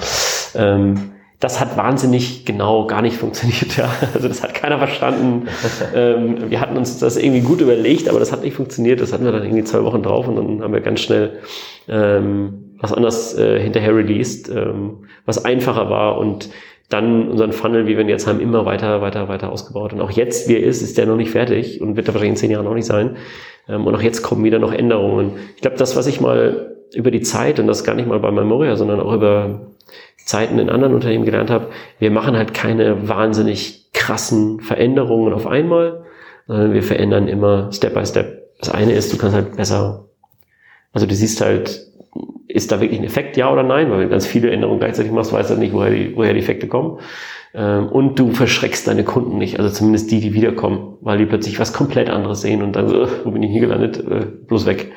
Ähm, 0.55 1.11
das 1.39 1.61
hat 1.61 1.77
wahnsinnig 1.77 2.45
genau 2.45 2.85
gar 2.85 3.01
nicht 3.01 3.17
funktioniert. 3.17 3.59
Ja. 3.77 3.89
Also 4.13 4.27
das 4.27 4.43
hat 4.43 4.53
keiner 4.53 4.77
verstanden. 4.77 5.47
ähm, 5.95 6.49
wir 6.49 6.59
hatten 6.59 6.75
uns 6.75 6.99
das 6.99 7.15
irgendwie 7.15 7.39
gut 7.41 7.61
überlegt, 7.61 8.09
aber 8.09 8.19
das 8.19 8.31
hat 8.31 8.43
nicht 8.43 8.55
funktioniert. 8.55 8.99
Das 8.99 9.13
hatten 9.13 9.23
wir 9.23 9.31
dann 9.31 9.43
irgendwie 9.43 9.63
zwei 9.63 9.83
Wochen 9.83 10.03
drauf 10.03 10.27
und 10.27 10.35
dann 10.35 10.61
haben 10.61 10.73
wir 10.73 10.81
ganz 10.81 10.99
schnell 10.99 11.39
ähm, 11.87 12.75
was 12.79 12.91
anderes 12.91 13.37
äh, 13.37 13.59
hinterher 13.59 13.95
released, 13.95 14.49
ähm, 14.49 15.05
was 15.25 15.45
einfacher 15.45 15.89
war 15.89 16.17
und 16.17 16.49
dann 16.89 17.29
unseren 17.29 17.53
Funnel, 17.53 17.85
wie 17.85 17.95
wir 17.95 18.01
ihn 18.03 18.09
jetzt 18.09 18.27
haben, 18.27 18.39
immer 18.39 18.65
weiter, 18.65 19.01
weiter, 19.01 19.27
weiter 19.29 19.51
ausgebaut. 19.51 19.93
Und 19.93 20.01
auch 20.01 20.11
jetzt, 20.11 20.49
wie 20.49 20.55
er 20.55 20.63
ist, 20.63 20.81
ist 20.81 20.97
der 20.97 21.05
noch 21.05 21.17
nicht 21.17 21.31
fertig 21.31 21.81
und 21.81 21.95
wird 21.95 22.07
da 22.07 22.13
wahrscheinlich 22.13 22.31
in 22.31 22.37
zehn 22.37 22.51
Jahren 22.51 22.65
noch 22.65 22.73
nicht 22.73 22.87
sein. 22.87 23.15
Ähm, 23.69 23.85
und 23.85 23.95
auch 23.95 24.01
jetzt 24.01 24.23
kommen 24.23 24.43
wieder 24.43 24.59
noch 24.59 24.73
Änderungen. 24.73 25.33
Ich 25.55 25.61
glaube, 25.61 25.77
das, 25.77 25.95
was 25.95 26.07
ich 26.07 26.19
mal 26.19 26.75
über 26.93 27.11
die 27.11 27.21
Zeit, 27.21 27.59
und 27.59 27.67
das 27.67 27.83
gar 27.83 27.93
nicht 27.93 28.07
mal 28.07 28.19
bei 28.19 28.31
Memoria, 28.31 28.75
sondern 28.75 28.99
auch 28.99 29.13
über 29.13 29.67
Zeiten 30.25 30.59
in 30.59 30.69
anderen 30.69 30.93
Unternehmen 30.93 31.25
gelernt 31.25 31.49
habe, 31.49 31.69
wir 31.99 32.11
machen 32.11 32.37
halt 32.37 32.53
keine 32.53 33.07
wahnsinnig 33.07 33.91
krassen 33.93 34.59
Veränderungen 34.59 35.33
auf 35.33 35.47
einmal, 35.47 36.05
sondern 36.47 36.73
wir 36.73 36.83
verändern 36.83 37.27
immer 37.27 37.71
Step 37.71 37.93
by 37.93 38.05
Step. 38.05 38.49
Das 38.59 38.69
eine 38.69 38.93
ist, 38.93 39.11
du 39.13 39.17
kannst 39.17 39.35
halt 39.35 39.55
besser, 39.55 40.05
also 40.93 41.05
du 41.05 41.15
siehst 41.15 41.41
halt 41.41 41.89
ist 42.49 42.71
da 42.71 42.81
wirklich 42.81 42.99
ein 42.99 43.05
Effekt, 43.05 43.37
ja 43.37 43.51
oder 43.51 43.63
nein? 43.63 43.89
Weil 43.91 43.99
wenn 43.99 44.05
du 44.05 44.09
ganz 44.09 44.25
viele 44.25 44.49
Änderungen 44.49 44.79
gleichzeitig 44.79 45.11
machst, 45.11 45.31
weißt 45.31 45.51
du 45.51 45.55
nicht, 45.55 45.71
woher 45.71 45.91
die, 45.91 46.15
woher 46.15 46.33
die 46.33 46.39
Effekte 46.39 46.67
kommen. 46.67 46.99
Ähm, 47.53 47.87
und 47.87 48.17
du 48.17 48.31
verschreckst 48.31 48.87
deine 48.87 49.03
Kunden 49.03 49.37
nicht, 49.37 49.59
also 49.59 49.71
zumindest 49.71 50.11
die, 50.11 50.19
die 50.19 50.33
wiederkommen, 50.33 50.97
weil 51.01 51.19
die 51.19 51.25
plötzlich 51.25 51.59
was 51.59 51.73
komplett 51.73 52.09
anderes 52.09 52.41
sehen 52.41 52.63
und 52.63 52.75
dann 52.75 52.89
so, 52.89 53.07
wo 53.23 53.31
bin 53.31 53.43
ich 53.43 53.51
hier 53.51 53.61
gelandet? 53.61 53.99
Äh, 53.99 54.25
bloß 54.47 54.65
weg. 54.65 54.91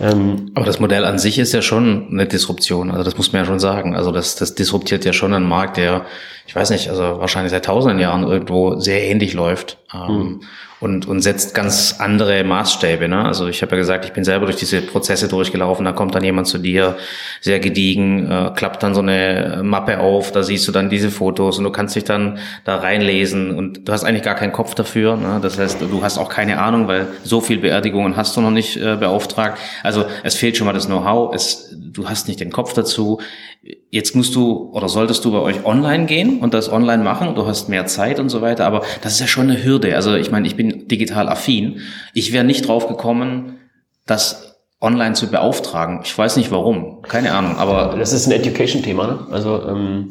Ähm, 0.00 0.50
Aber 0.54 0.66
das 0.66 0.80
Modell 0.80 1.04
an 1.04 1.18
sich 1.18 1.38
ist 1.38 1.52
ja 1.52 1.62
schon 1.62 2.08
eine 2.10 2.26
Disruption, 2.26 2.90
also 2.90 3.04
das 3.04 3.16
muss 3.16 3.32
man 3.32 3.42
ja 3.42 3.46
schon 3.46 3.60
sagen. 3.60 3.94
Also 3.94 4.10
das, 4.10 4.34
das 4.36 4.54
disruptiert 4.54 5.04
ja 5.04 5.12
schon 5.12 5.32
einen 5.32 5.48
Markt, 5.48 5.76
der, 5.76 6.04
ich 6.46 6.54
weiß 6.54 6.70
nicht, 6.70 6.88
also 6.88 7.20
wahrscheinlich 7.20 7.50
seit 7.50 7.64
tausenden 7.66 7.98
Jahren 7.98 8.24
irgendwo 8.24 8.78
sehr 8.80 9.02
ähnlich 9.02 9.34
läuft. 9.34 9.78
Mhm 9.94 10.40
und, 10.84 11.06
und 11.08 11.22
setzt 11.22 11.54
ganz 11.54 11.96
andere 11.98 12.44
Maßstäbe. 12.44 13.08
Ne? 13.08 13.24
Also 13.24 13.48
ich 13.48 13.62
habe 13.62 13.72
ja 13.72 13.78
gesagt, 13.78 14.04
ich 14.04 14.12
bin 14.12 14.22
selber 14.22 14.44
durch 14.44 14.58
diese 14.58 14.82
Prozesse 14.82 15.28
durchgelaufen, 15.28 15.86
da 15.86 15.92
kommt 15.92 16.14
dann 16.14 16.22
jemand 16.22 16.46
zu 16.46 16.58
dir, 16.58 16.98
sehr 17.40 17.58
gediegen, 17.58 18.30
äh, 18.30 18.50
klappt 18.54 18.82
dann 18.82 18.94
so 18.94 19.00
eine 19.00 19.62
Mappe 19.62 19.98
auf, 19.98 20.30
da 20.30 20.42
siehst 20.42 20.68
du 20.68 20.72
dann 20.72 20.90
diese 20.90 21.10
Fotos 21.10 21.56
und 21.56 21.64
du 21.64 21.70
kannst 21.70 21.96
dich 21.96 22.04
dann 22.04 22.38
da 22.64 22.76
reinlesen 22.76 23.56
und 23.56 23.88
du 23.88 23.92
hast 23.92 24.04
eigentlich 24.04 24.24
gar 24.24 24.34
keinen 24.34 24.52
Kopf 24.52 24.74
dafür. 24.74 25.16
Ne? 25.16 25.38
Das 25.40 25.58
heißt, 25.58 25.80
du 25.80 26.02
hast 26.02 26.18
auch 26.18 26.28
keine 26.28 26.60
Ahnung, 26.60 26.86
weil 26.86 27.06
so 27.22 27.40
viel 27.40 27.58
Beerdigungen 27.58 28.14
hast 28.16 28.36
du 28.36 28.42
noch 28.42 28.50
nicht 28.50 28.76
äh, 28.76 28.96
beauftragt. 28.96 29.58
Also 29.82 30.04
es 30.22 30.34
fehlt 30.34 30.58
schon 30.58 30.66
mal 30.66 30.74
das 30.74 30.84
Know-how, 30.84 31.34
du 31.72 32.10
hast 32.10 32.28
nicht 32.28 32.40
den 32.40 32.52
Kopf 32.52 32.74
dazu. 32.74 33.20
Jetzt 33.94 34.16
musst 34.16 34.34
du 34.34 34.70
oder 34.72 34.88
solltest 34.88 35.24
du 35.24 35.30
bei 35.30 35.38
euch 35.38 35.64
online 35.64 36.06
gehen 36.06 36.40
und 36.40 36.52
das 36.52 36.68
online 36.68 37.04
machen. 37.04 37.36
Du 37.36 37.46
hast 37.46 37.68
mehr 37.68 37.86
Zeit 37.86 38.18
und 38.18 38.28
so 38.28 38.42
weiter, 38.42 38.66
aber 38.66 38.82
das 39.02 39.12
ist 39.12 39.20
ja 39.20 39.28
schon 39.28 39.48
eine 39.48 39.62
Hürde. 39.62 39.94
Also 39.94 40.16
ich 40.16 40.32
meine, 40.32 40.48
ich 40.48 40.56
bin 40.56 40.88
digital 40.88 41.28
affin. 41.28 41.78
Ich 42.12 42.32
wäre 42.32 42.42
nicht 42.42 42.66
drauf 42.66 42.88
gekommen, 42.88 43.60
das 44.04 44.58
online 44.80 45.14
zu 45.14 45.30
beauftragen. 45.30 46.00
Ich 46.02 46.18
weiß 46.18 46.36
nicht 46.38 46.50
warum, 46.50 47.02
keine 47.02 47.34
Ahnung. 47.34 47.56
Aber 47.56 47.94
das 47.96 48.12
ist 48.12 48.26
ein 48.26 48.32
Education-Thema. 48.32 49.06
Ne? 49.06 49.26
Also 49.30 49.64
ähm, 49.68 50.08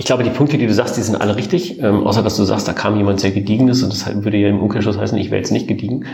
ich 0.00 0.04
glaube, 0.06 0.22
die 0.22 0.30
Punkte, 0.30 0.58
die 0.58 0.66
du 0.68 0.72
sagst, 0.72 0.96
die 0.96 1.02
sind 1.02 1.20
alle 1.20 1.34
richtig, 1.34 1.82
ähm, 1.82 2.06
außer 2.06 2.22
dass 2.22 2.36
du 2.36 2.44
sagst, 2.44 2.68
da 2.68 2.72
kam 2.72 2.96
jemand 2.96 3.18
sehr 3.18 3.32
gediegenes 3.32 3.82
und 3.82 3.92
das 3.92 4.06
würde 4.22 4.36
ja 4.36 4.48
im 4.48 4.60
Umkehrschluss 4.60 4.96
heißen, 4.96 5.18
ich 5.18 5.32
wäre 5.32 5.38
jetzt 5.38 5.50
nicht 5.50 5.66
gediegen. 5.66 6.06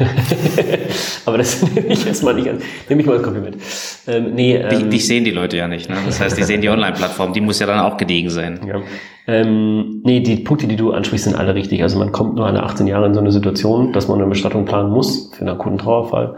Aber 1.27 1.37
das 1.37 1.61
nehme 1.75 1.89
ich 1.89 2.03
jetzt 2.07 2.25
mal 2.25 2.33
nicht 2.33 2.49
an, 2.49 2.63
nehme 2.89 3.03
ich 3.03 3.07
mal 3.07 3.17
als 3.17 3.23
Kompliment. 3.23 3.59
Ähm, 4.07 4.35
nee, 4.35 4.57
ähm, 4.57 4.71
dich, 4.71 4.89
dich 4.89 5.07
sehen 5.07 5.25
die 5.25 5.33
Leute 5.33 5.59
ja 5.59 5.69
nicht. 5.69 5.91
Ne? 5.91 5.97
Das 6.07 6.19
heißt, 6.19 6.39
die 6.39 6.45
sehen 6.45 6.63
die 6.63 6.69
Online-Plattform, 6.71 7.35
die 7.35 7.43
muss 7.43 7.59
ja 7.59 7.67
dann 7.67 7.79
auch 7.81 7.99
gediegen 7.99 8.31
sein. 8.31 8.59
Ja. 8.67 8.81
Ähm, 9.27 10.03
nee, 10.05 10.21
die 10.21 10.37
Punkte, 10.37 10.67
die 10.67 10.77
du 10.77 10.93
ansprichst, 10.93 11.25
sind 11.25 11.37
alle 11.37 11.55
richtig. 11.55 11.83
Also 11.83 11.99
man 11.99 12.13
kommt 12.13 12.35
nur 12.35 12.47
alle 12.47 12.63
18 12.63 12.87
Jahre 12.87 13.07
in 13.07 13.15
so 13.15 13.21
eine 13.21 13.33
Situation, 13.33 13.93
dass 13.93 14.07
man 14.07 14.21
eine 14.21 14.29
Bestattung 14.29 14.67
planen 14.67 14.91
muss 14.91 15.31
für 15.33 15.41
einen 15.41 15.57
akuten 15.57 15.79
Trauerfall. 15.79 16.37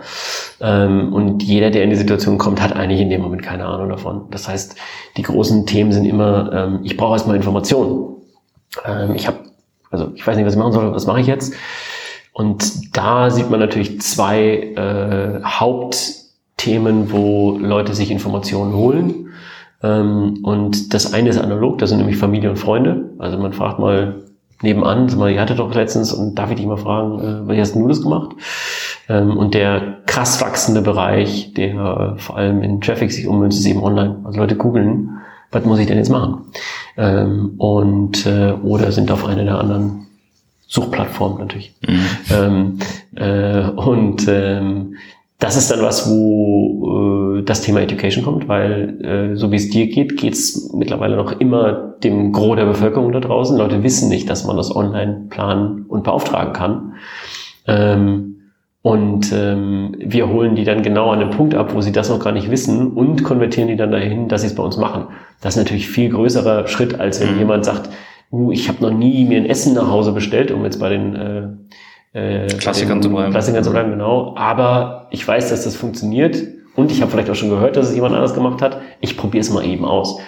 Ähm, 0.61 1.13
und 1.13 1.43
jeder, 1.43 1.71
der 1.71 1.83
in 1.83 1.91
die 1.91 1.97
Situation 1.97 2.39
kommt, 2.39 2.63
hat 2.63 2.77
eigentlich 2.77 3.01
in 3.01 3.11
dem 3.11 3.23
Moment 3.23 3.43
keine 3.43 3.67
Ahnung 3.67 3.89
davon. 3.89 4.27
Das 4.31 4.47
heißt, 4.47 4.77
die 5.17 5.23
großen 5.23 5.67
Themen 5.67 5.91
sind 5.91 6.05
immer, 6.05 6.53
ähm, 6.53 6.81
ich 6.85 6.97
brauche 6.97 7.15
erstmal 7.15 7.35
Informationen. 7.35 8.17
Ähm, 8.85 9.15
ich 9.17 9.27
habe, 9.27 9.39
also 9.91 10.13
ich 10.15 10.25
weiß 10.25 10.37
nicht, 10.37 10.47
was 10.47 10.55
ich 10.55 10.59
machen 10.59 10.73
soll, 10.73 10.93
was 10.93 11.07
mache 11.07 11.21
ich 11.21 11.27
jetzt? 11.27 11.55
Und 12.33 12.97
da 12.97 13.31
sieht 13.31 13.51
man 13.51 13.59
natürlich 13.59 14.01
zwei 14.01 14.75
äh, 14.77 15.43
Hauptthemen, 15.43 17.11
wo 17.11 17.59
Leute 17.59 17.95
sich 17.95 18.13
Informationen 18.13 18.75
holen. 18.75 19.26
Ähm, 19.83 20.39
und 20.43 20.95
das 20.95 21.13
eine 21.13 21.29
ist 21.29 21.39
analog, 21.39 21.79
das 21.79 21.91
sind 21.91 21.99
nämlich 21.99 22.17
Familie 22.17 22.51
und 22.51 22.57
Freunde. 22.57 23.11
Also 23.19 23.39
man 23.39 23.53
fragt 23.53 23.79
mal 23.79 24.23
nebenan, 24.63 25.09
sag 25.09 25.19
mal, 25.19 25.31
ihr 25.31 25.41
hattet 25.41 25.59
doch 25.59 25.75
letztens 25.75 26.13
und 26.13 26.35
darf 26.37 26.51
ich 26.51 26.57
dich 26.57 26.67
mal 26.67 26.77
fragen, 26.77 27.21
äh, 27.21 27.49
wie 27.49 27.61
hast 27.61 27.75
du 27.75 27.87
das 27.89 28.03
gemacht? 28.03 28.31
Ähm, 29.09 29.37
und 29.37 29.55
der 29.55 29.99
krass 30.07 30.41
wachsende 30.41 30.83
Bereich, 30.83 31.53
der 31.55 32.15
vor 32.19 32.37
allem 32.37 32.63
in 32.63 32.81
Traffic 32.81 33.13
sich 33.13 33.27
ummünzt, 33.27 33.61
ist 33.61 33.67
eben 33.67 33.83
online. 33.83 34.17
Also 34.25 34.39
Leute 34.39 34.57
googeln, 34.57 35.11
was 35.53 35.65
muss 35.65 35.79
ich 35.79 35.87
denn 35.87 35.99
jetzt 35.99 36.11
machen? 36.11 36.47
Ähm, 36.97 37.55
und 37.59 38.27
äh, 38.27 38.53
oder 38.53 38.93
sind 38.93 39.11
auf 39.11 39.27
einer 39.27 39.45
der 39.45 39.59
anderen 39.59 40.07
Suchplattformen 40.69 41.39
natürlich. 41.39 41.75
Mhm. 41.87 42.79
äh, 43.15 43.71
und 43.71 44.27
das 45.39 45.57
ist 45.57 45.71
dann 45.71 45.83
was, 45.83 46.09
wo 46.09 47.39
äh, 47.39 47.43
das 47.43 47.63
Thema 47.63 47.81
Education 47.81 48.25
kommt, 48.25 48.49
weil 48.49 49.05
äh, 49.05 49.37
so 49.37 49.53
wie 49.53 49.57
es 49.57 49.69
dir 49.69 49.87
geht, 49.89 50.17
geht 50.17 50.33
es 50.33 50.73
mittlerweile 50.73 51.17
noch 51.17 51.41
immer 51.41 51.95
dem 52.03 52.33
Gros 52.33 52.57
der 52.57 52.65
Bevölkerung 52.65 53.13
da 53.13 53.21
draußen. 53.21 53.57
Leute 53.57 53.83
wissen 53.83 54.09
nicht, 54.09 54.31
dass 54.31 54.47
man 54.47 54.57
das 54.57 54.75
online 54.75 55.27
planen 55.29 55.85
und 55.89 56.05
beauftragen 56.05 56.53
kann. 56.53 56.95
Ähm, 57.67 58.37
und 58.81 59.33
ähm, 59.33 59.97
wir 59.99 60.29
holen 60.29 60.55
die 60.55 60.63
dann 60.63 60.83
genau 60.83 61.11
an 61.11 61.19
den 61.19 61.31
Punkt 61.31 61.57
ab, 61.57 61.75
wo 61.75 61.81
sie 61.81 61.91
das 61.91 62.09
noch 62.09 62.21
gar 62.21 62.33
nicht 62.33 62.51
wissen 62.51 62.93
und 62.93 63.25
konvertieren 63.25 63.69
die 63.69 63.77
dann 63.77 63.91
dahin, 63.91 64.29
dass 64.29 64.43
sie 64.43 64.47
es 64.47 64.55
bei 64.55 64.63
uns 64.63 64.77
machen. 64.77 65.09
Das 65.41 65.57
ist 65.57 65.59
natürlich 65.59 65.89
viel 65.89 66.11
größerer 66.11 66.69
Schritt, 66.69 67.01
als 67.01 67.21
wenn 67.21 67.33
mhm. 67.33 67.39
jemand 67.41 67.65
sagt, 67.65 67.91
uh, 68.31 68.53
ich 68.53 68.69
habe 68.69 68.83
noch 68.83 68.97
nie 68.97 69.25
mir 69.25 69.39
ein 69.39 69.47
Essen 69.47 69.75
nach 69.75 69.91
Hause 69.91 70.13
bestellt, 70.13 70.53
um 70.53 70.63
jetzt 70.65 70.79
bei 70.79 70.89
den 70.89 71.17
äh, 71.17 71.49
äh, 72.17 72.47
Klassikern 72.47 73.03
zu 73.03 73.11
bleiben. 73.11 73.31
Klassikern 73.31 73.63
zu 73.63 73.71
bleiben, 73.71 73.91
genau. 73.91 74.35
Aber 74.37 75.09
ich 75.11 75.27
weiß, 75.27 75.51
dass 75.51 75.65
das 75.65 75.77
funktioniert 75.77 76.43
und 76.75 76.91
ich 76.91 77.03
habe 77.03 77.11
vielleicht 77.11 77.29
auch 77.29 77.35
schon 77.35 77.51
gehört, 77.51 77.77
dass 77.77 77.91
es 77.91 77.95
jemand 77.95 78.15
anders 78.15 78.33
gemacht 78.33 78.63
hat. 78.63 78.81
Ich 79.01 79.19
probiere 79.19 79.43
es 79.43 79.53
mal 79.53 79.65
eben 79.65 79.85
aus. 79.85 80.19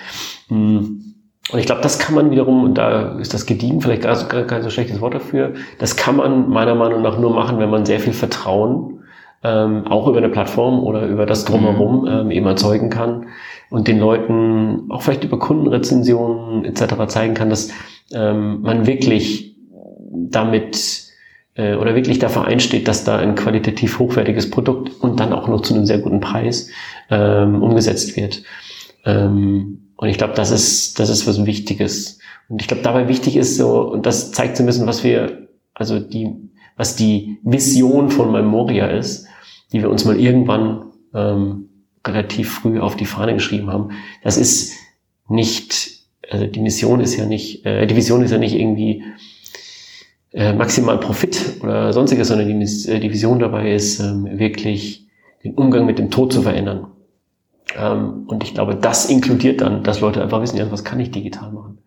Hm. 0.49 1.05
Und 1.51 1.59
ich 1.59 1.65
glaube, 1.65 1.81
das 1.81 1.99
kann 1.99 2.15
man 2.15 2.31
wiederum, 2.31 2.63
und 2.63 2.75
da 2.77 3.19
ist 3.19 3.33
das 3.33 3.47
gediegen 3.47 3.81
vielleicht 3.81 4.03
gar, 4.03 4.23
gar 4.25 4.45
kein 4.45 4.63
so 4.63 4.69
schlechtes 4.69 5.01
Wort 5.01 5.15
dafür, 5.15 5.55
das 5.79 5.97
kann 5.97 6.17
man 6.17 6.51
meiner 6.51 6.75
Meinung 6.75 7.01
nach 7.01 7.19
nur 7.19 7.33
machen, 7.33 7.59
wenn 7.59 7.71
man 7.71 7.87
sehr 7.87 8.01
viel 8.01 8.13
Vertrauen 8.13 9.01
ähm, 9.43 9.87
auch 9.87 10.09
über 10.09 10.19
eine 10.19 10.29
Plattform 10.29 10.81
oder 10.81 11.07
über 11.07 11.25
das 11.25 11.47
Drumherum 11.47 12.03
mhm. 12.03 12.09
ähm, 12.09 12.31
eben 12.33 12.47
erzeugen 12.47 12.91
kann 12.91 13.29
und 13.71 13.89
den 13.89 13.99
Leuten 13.99 14.91
auch 14.91 15.01
vielleicht 15.01 15.25
über 15.25 15.39
Kundenrezensionen 15.39 16.67
etc. 16.67 17.07
zeigen 17.07 17.33
kann, 17.33 17.49
dass 17.49 17.71
ähm, 18.13 18.61
man 18.61 18.87
wirklich 18.87 19.57
damit 20.13 21.08
äh, 21.59 21.75
oder 21.75 21.95
wirklich 21.95 22.19
dafür 22.19 22.45
einsteht, 22.45 22.89
dass 22.89 23.05
da 23.05 23.19
ein 23.19 23.35
qualitativ 23.35 23.99
hochwertiges 23.99 24.49
Produkt 24.49 25.03
und 25.03 25.21
dann 25.21 25.33
auch 25.33 25.49
noch 25.49 25.61
zu 25.61 25.75
einem 25.75 25.85
sehr 25.85 25.99
guten 25.99 26.21
Preis 26.21 26.71
ähm, 27.11 27.63
umgesetzt 27.63 28.17
wird. 28.17 28.45
Ähm, 29.05 29.91
und 29.97 30.09
ich 30.09 30.17
glaube, 30.17 30.35
das 30.35 30.53
ist, 30.53 31.01
das 31.01 31.11
ist 31.11 31.27
was 31.27 31.45
Wichtiges. 31.45 32.21
Und 32.49 32.63
ich 32.63 32.69
glaube, 32.69 32.85
dabei 32.85 33.09
wichtig 33.09 33.37
ist 33.37 33.57
so, 33.57 33.81
und 33.81 34.07
das 34.07 34.31
zeigt 34.31 34.57
so 34.57 34.63
ein 34.63 34.67
bisschen, 34.67 34.87
was 34.87 35.03
wir, 35.03 35.49
also 35.75 35.99
die, 35.99 36.33
was 36.77 36.95
die 36.95 37.39
Vision 37.43 38.11
von 38.11 38.31
Memoria 38.31 38.87
ist, 38.87 39.27
die 39.73 39.83
wir 39.83 39.91
uns 39.91 40.05
mal 40.05 40.19
irgendwann 40.19 40.85
ähm, 41.13 41.69
relativ 42.07 42.53
früh 42.53 42.79
auf 42.79 42.97
die 42.97 43.05
Fahne 43.05 43.35
geschrieben 43.35 43.69
haben. 43.69 43.91
Das 44.23 44.37
ist 44.37 44.75
nicht, 45.29 46.05
also 46.31 46.47
die 46.47 46.61
Mission 46.61 47.01
ist 47.01 47.17
ja 47.17 47.27
nicht, 47.27 47.67
äh, 47.67 47.87
die 47.87 47.97
Vision 47.97 48.23
ist 48.23 48.31
ja 48.31 48.39
nicht 48.39 48.55
irgendwie 48.55 49.03
äh, 50.33 50.53
maximal 50.53 50.99
Profit 50.99 51.57
oder 51.63 51.93
sonstiges, 51.93 52.29
sondern 52.29 52.49
die, 52.49 52.91
äh, 52.91 53.11
Vision 53.11 53.39
dabei 53.39 53.73
ist, 53.73 54.01
ähm, 54.01 54.39
wirklich 54.39 55.07
den 55.45 55.55
Umgang 55.55 55.87
mit 55.87 55.99
dem 55.99 56.11
Tod 56.11 56.33
zu 56.33 56.43
verändern. 56.43 56.89
Ähm, 57.77 58.25
und 58.27 58.43
ich 58.43 58.55
glaube, 58.55 58.75
das 58.77 59.07
inkludiert 59.07 59.61
dann, 59.61 59.83
dass 59.83 60.01
Leute 60.01 60.23
einfach 60.23 60.43
wissen, 60.43 60.57
ja, 60.59 60.71
was 60.71 60.85
kann 60.85 61.01
ich 61.01 61.11
digital 61.11 61.53
machen? 61.53 61.79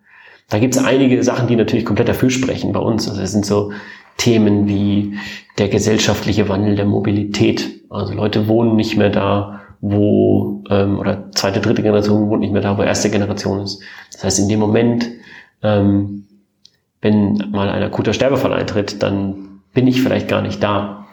Da 0.50 0.60
gibt 0.60 0.76
es 0.76 0.84
einige 0.84 1.24
Sachen, 1.24 1.48
die 1.48 1.56
natürlich 1.56 1.86
komplett 1.86 2.10
dafür 2.10 2.30
sprechen 2.30 2.74
bei 2.74 2.80
uns. 2.80 3.08
Also 3.08 3.22
es 3.22 3.32
sind 3.32 3.46
so 3.46 3.72
Themen 4.18 4.68
wie 4.68 5.18
der 5.58 5.70
gesellschaftliche 5.70 6.50
Wandel 6.50 6.76
der 6.76 6.86
Mobilität. 6.86 7.70
Also 7.90 8.14
Leute 8.14 8.48
wohnen 8.48 8.76
nicht 8.76 8.98
mehr 8.98 9.10
da, 9.10 9.62
wo, 9.80 10.64
ähm, 10.70 11.00
oder 11.00 11.32
zweite, 11.32 11.62
dritte 11.62 11.82
Generation 11.82 12.30
wohnt 12.30 12.42
nicht 12.42 12.54
mehr 12.54 12.62
da, 12.62 12.78
wo 12.78 12.82
erste 12.84 13.10
Generation 13.10 13.62
ist. 13.62 13.82
Das 14.12 14.24
heißt, 14.24 14.40
in 14.40 14.50
dem 14.50 14.60
Moment, 14.60 15.08
ähm, 15.64 16.28
wenn 17.02 17.50
mal 17.52 17.70
ein 17.70 17.84
akuter 17.84 18.14
Sterbefall 18.14 18.54
eintritt, 18.54 19.02
dann 19.02 19.62
bin 19.74 19.88
ich 19.88 20.02
vielleicht 20.02 20.28
gar 20.28 20.42
nicht 20.42 20.62
da, 20.62 21.08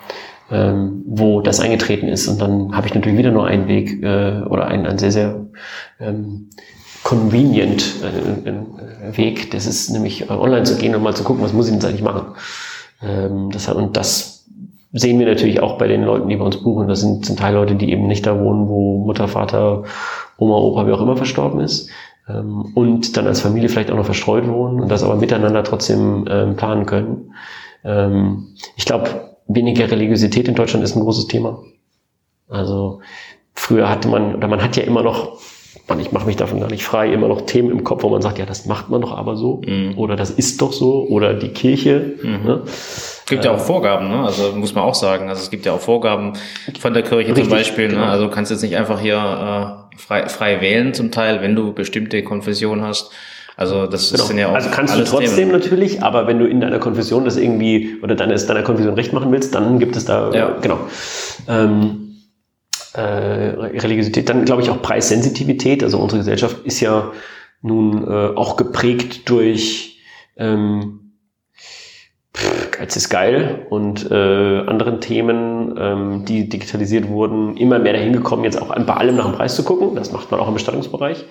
ähm, 0.51 1.03
wo 1.07 1.41
das 1.41 1.61
eingetreten 1.61 2.09
ist. 2.09 2.29
Und 2.29 2.41
dann 2.41 2.77
habe 2.77 2.87
ich 2.87 2.95
natürlich 2.95 3.19
wieder 3.19 3.31
nur 3.31 3.47
einen 3.47 3.69
Weg 3.69 4.03
äh, 4.03 4.43
oder 4.43 4.67
einen, 4.67 4.87
einen 4.87 4.99
sehr, 4.99 5.13
sehr 5.13 5.47
ähm, 6.01 6.51
convenient 7.03 7.95
äh, 8.03 8.49
äh, 8.51 9.17
Weg. 9.17 9.51
Das 9.51 9.67
ist 9.67 9.91
nämlich 9.91 10.29
äh, 10.29 10.33
online 10.33 10.65
zu 10.65 10.77
gehen 10.77 10.95
und 10.95 11.03
mal 11.03 11.15
zu 11.15 11.25
gucken, 11.25 11.43
was 11.43 11.53
muss 11.53 11.69
ich 11.69 11.79
denn 11.79 11.89
eigentlich 11.89 12.03
machen. 12.03 12.35
Ähm, 13.03 13.51
das, 13.51 13.69
und 13.69 13.97
das 13.97 14.47
sehen 14.93 15.19
wir 15.19 15.27
natürlich 15.27 15.61
auch 15.61 15.79
bei 15.79 15.87
den 15.87 16.03
Leuten, 16.03 16.29
die 16.29 16.37
bei 16.37 16.45
uns 16.45 16.63
buchen. 16.63 16.89
Das 16.89 17.01
sind 17.01 17.25
zum 17.25 17.37
Teil 17.37 17.55
Leute, 17.55 17.77
die 17.77 17.91
eben 17.91 18.07
nicht 18.07 18.27
da 18.27 18.39
wohnen, 18.39 18.69
wo 18.69 19.05
Mutter, 19.05 19.29
Vater, 19.29 19.85
Oma, 20.39 20.57
Opa, 20.57 20.87
wie 20.87 20.93
auch 20.93 21.01
immer 21.01 21.17
verstorben 21.17 21.61
ist, 21.61 21.91
ähm, 22.29 22.73
und 22.75 23.17
dann 23.17 23.27
als 23.27 23.41
Familie 23.41 23.69
vielleicht 23.69 23.91
auch 23.91 23.97
noch 23.97 24.05
verstreut 24.05 24.47
wohnen 24.49 24.81
und 24.81 24.89
das 24.89 25.03
aber 25.03 25.17
miteinander 25.17 25.65
trotzdem 25.65 26.27
ähm, 26.31 26.57
planen 26.57 26.87
können. 26.87 27.35
Ähm, 27.85 28.49
ich 28.77 28.85
glaube, 28.85 29.29
weniger 29.47 29.91
Religiosität 29.91 30.49
in 30.49 30.55
Deutschland 30.55 30.85
ist 30.85 30.97
ein 30.97 31.03
großes 31.03 31.27
Thema. 31.27 31.63
Also 32.49 33.01
früher 33.55 33.89
hatte 33.89 34.09
man, 34.09 34.35
oder 34.35 34.49
man 34.49 34.63
hat 34.63 34.77
ja 34.77 34.83
immer 34.83 35.03
noch, 35.03 35.39
man, 35.89 36.01
ich 36.01 36.13
mache 36.13 36.27
mich 36.27 36.37
davon 36.37 36.61
gar 36.61 36.71
nicht 36.71 36.85
frei, 36.85 37.13
immer 37.13 37.29
noch 37.29 37.43
Themen 37.43 37.71
im 37.71 37.85
Kopf, 37.85 38.03
wo 38.03 38.09
man 38.11 38.23
sagt, 38.23 38.39
ja, 38.39 38.47
das 38.47 38.67
macht 38.67 38.91
man 38.91 39.01
doch 39.01 39.17
aber 39.17 39.37
so, 39.37 39.63
mhm. 39.67 39.95
oder 39.97 40.17
das 40.17 40.31
ist 40.31 40.61
doch 40.61 40.73
so, 40.73 41.07
oder 41.09 41.35
die 41.35 41.49
Kirche. 41.49 42.15
Mhm. 42.23 42.45
Ne? 42.45 42.61
Es 42.65 43.25
gibt 43.27 43.45
ja 43.45 43.53
auch 43.53 43.59
Vorgaben, 43.59 44.09
ne? 44.09 44.25
also 44.25 44.53
muss 44.53 44.75
man 44.75 44.85
auch 44.85 44.95
sagen. 44.95 45.29
Also 45.29 45.43
es 45.43 45.51
gibt 45.51 45.67
ja 45.67 45.73
auch 45.73 45.81
Vorgaben 45.81 46.33
von 46.79 46.95
der 46.95 47.03
Kirche 47.03 47.29
Richtig, 47.29 47.45
zum 47.45 47.51
Beispiel. 47.51 47.89
Ne? 47.89 47.95
Genau. 47.95 48.07
Ne? 48.07 48.11
Also 48.11 48.25
du 48.25 48.31
kannst 48.31 48.51
jetzt 48.51 48.63
nicht 48.63 48.77
einfach 48.77 49.01
hier 49.01 49.17
äh, 49.17 49.88
frei, 49.99 50.29
frei 50.29 50.61
wählen 50.61 50.95
zum 50.95 51.11
Teil, 51.11 51.43
wenn 51.43 51.55
du 51.55 51.73
bestimmte 51.75 52.23
Konfession 52.23 52.83
hast. 52.83 53.11
Also 53.57 53.87
das 53.87 54.13
Genau. 54.13 54.25
sind 54.25 54.39
ja 54.39 54.49
auch 54.49 54.55
also 54.55 54.71
kannst 54.71 54.97
du 54.97 55.03
trotzdem 55.05 55.35
Themen. 55.35 55.51
natürlich, 55.53 56.01
aber 56.03 56.27
wenn 56.29 56.39
du 56.39 56.47
in 56.47 56.61
deiner 56.61 56.79
Konfession 56.79 57.25
das 57.25 57.37
irgendwie 57.37 57.97
oder 58.03 58.15
deines, 58.15 58.47
deiner 58.47 58.63
Konfession 58.63 58.95
recht 58.95 59.13
machen 59.13 59.33
willst, 59.33 59.53
dann 59.55 59.81
gibt 59.81 59.97
es 59.97 60.05
da 60.05 60.31
Ja. 60.33 60.57
genau 60.63 60.79
ähm, 61.49 62.15
äh, 62.95 63.01
Religiosität. 63.01 64.29
Dann 64.29 64.45
glaube 64.45 64.63
ich 64.63 64.71
auch 64.71 64.81
Preissensitivität. 64.81 65.83
Also 65.83 65.99
unsere 65.99 66.21
Gesellschaft 66.21 66.59
ist 66.65 66.81
ja 66.81 67.11
nun 67.61 68.05
äh, 68.07 68.37
auch 68.37 68.57
geprägt 68.57 69.29
durch 69.29 69.99
ähm, 70.37 70.98
Geiz 72.71 72.97
ist 72.97 73.09
geil 73.09 73.67
und 73.71 74.11
äh, 74.11 74.15
anderen 74.15 75.01
Themen, 75.01 75.75
ähm, 75.79 76.25
die 76.25 76.49
digitalisiert 76.49 77.09
wurden, 77.09 77.57
immer 77.57 77.79
mehr 77.79 77.93
dahin 77.93 78.13
gekommen, 78.13 78.45
jetzt 78.45 78.61
auch 78.61 78.75
bei 78.75 78.95
allem 78.95 79.17
nach 79.17 79.27
dem 79.27 79.35
Preis 79.35 79.57
zu 79.57 79.65
gucken. 79.65 79.97
Das 79.97 80.13
macht 80.13 80.31
man 80.31 80.39
auch 80.41 80.49
im 80.49 80.55
Bestattungsbereich. 80.55 81.25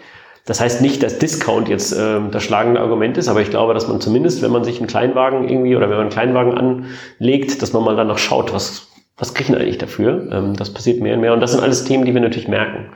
Das 0.46 0.62
heißt 0.62 0.82
nicht, 0.82 1.04
dass 1.04 1.20
Discount 1.20 1.68
jetzt 1.68 1.94
ähm, 1.98 2.32
das 2.32 2.44
schlagende 2.44 2.80
Argument 2.80 3.18
ist, 3.18 3.28
aber 3.28 3.42
ich 3.42 3.50
glaube, 3.50 3.74
dass 3.74 3.88
man 3.88 4.00
zumindest, 4.00 4.42
wenn 4.42 4.52
man 4.52 4.64
sich 4.64 4.80
einen 4.80 4.88
Kleinwagen 4.88 5.48
irgendwie 5.50 5.76
oder 5.76 5.90
wenn 5.90 5.98
man 5.98 6.06
einen 6.06 6.10
Kleinwagen 6.10 6.84
anlegt, 7.20 7.62
dass 7.62 7.74
man 7.74 7.84
mal 7.84 7.96
danach 7.96 8.18
schaut, 8.18 8.54
was, 8.54 8.88
was 9.18 9.34
kriegen 9.34 9.54
wir 9.54 9.60
eigentlich 9.60 9.78
dafür. 9.78 10.30
Ähm, 10.32 10.56
das 10.56 10.74
passiert 10.74 11.02
mehr 11.02 11.16
und 11.16 11.22
mehr 11.22 11.34
und 11.34 11.42
das 11.42 11.52
sind 11.52 11.62
alles 11.62 11.84
Themen, 11.84 12.06
die 12.06 12.14
wir 12.14 12.22
natürlich 12.22 12.48
merken. 12.48 12.92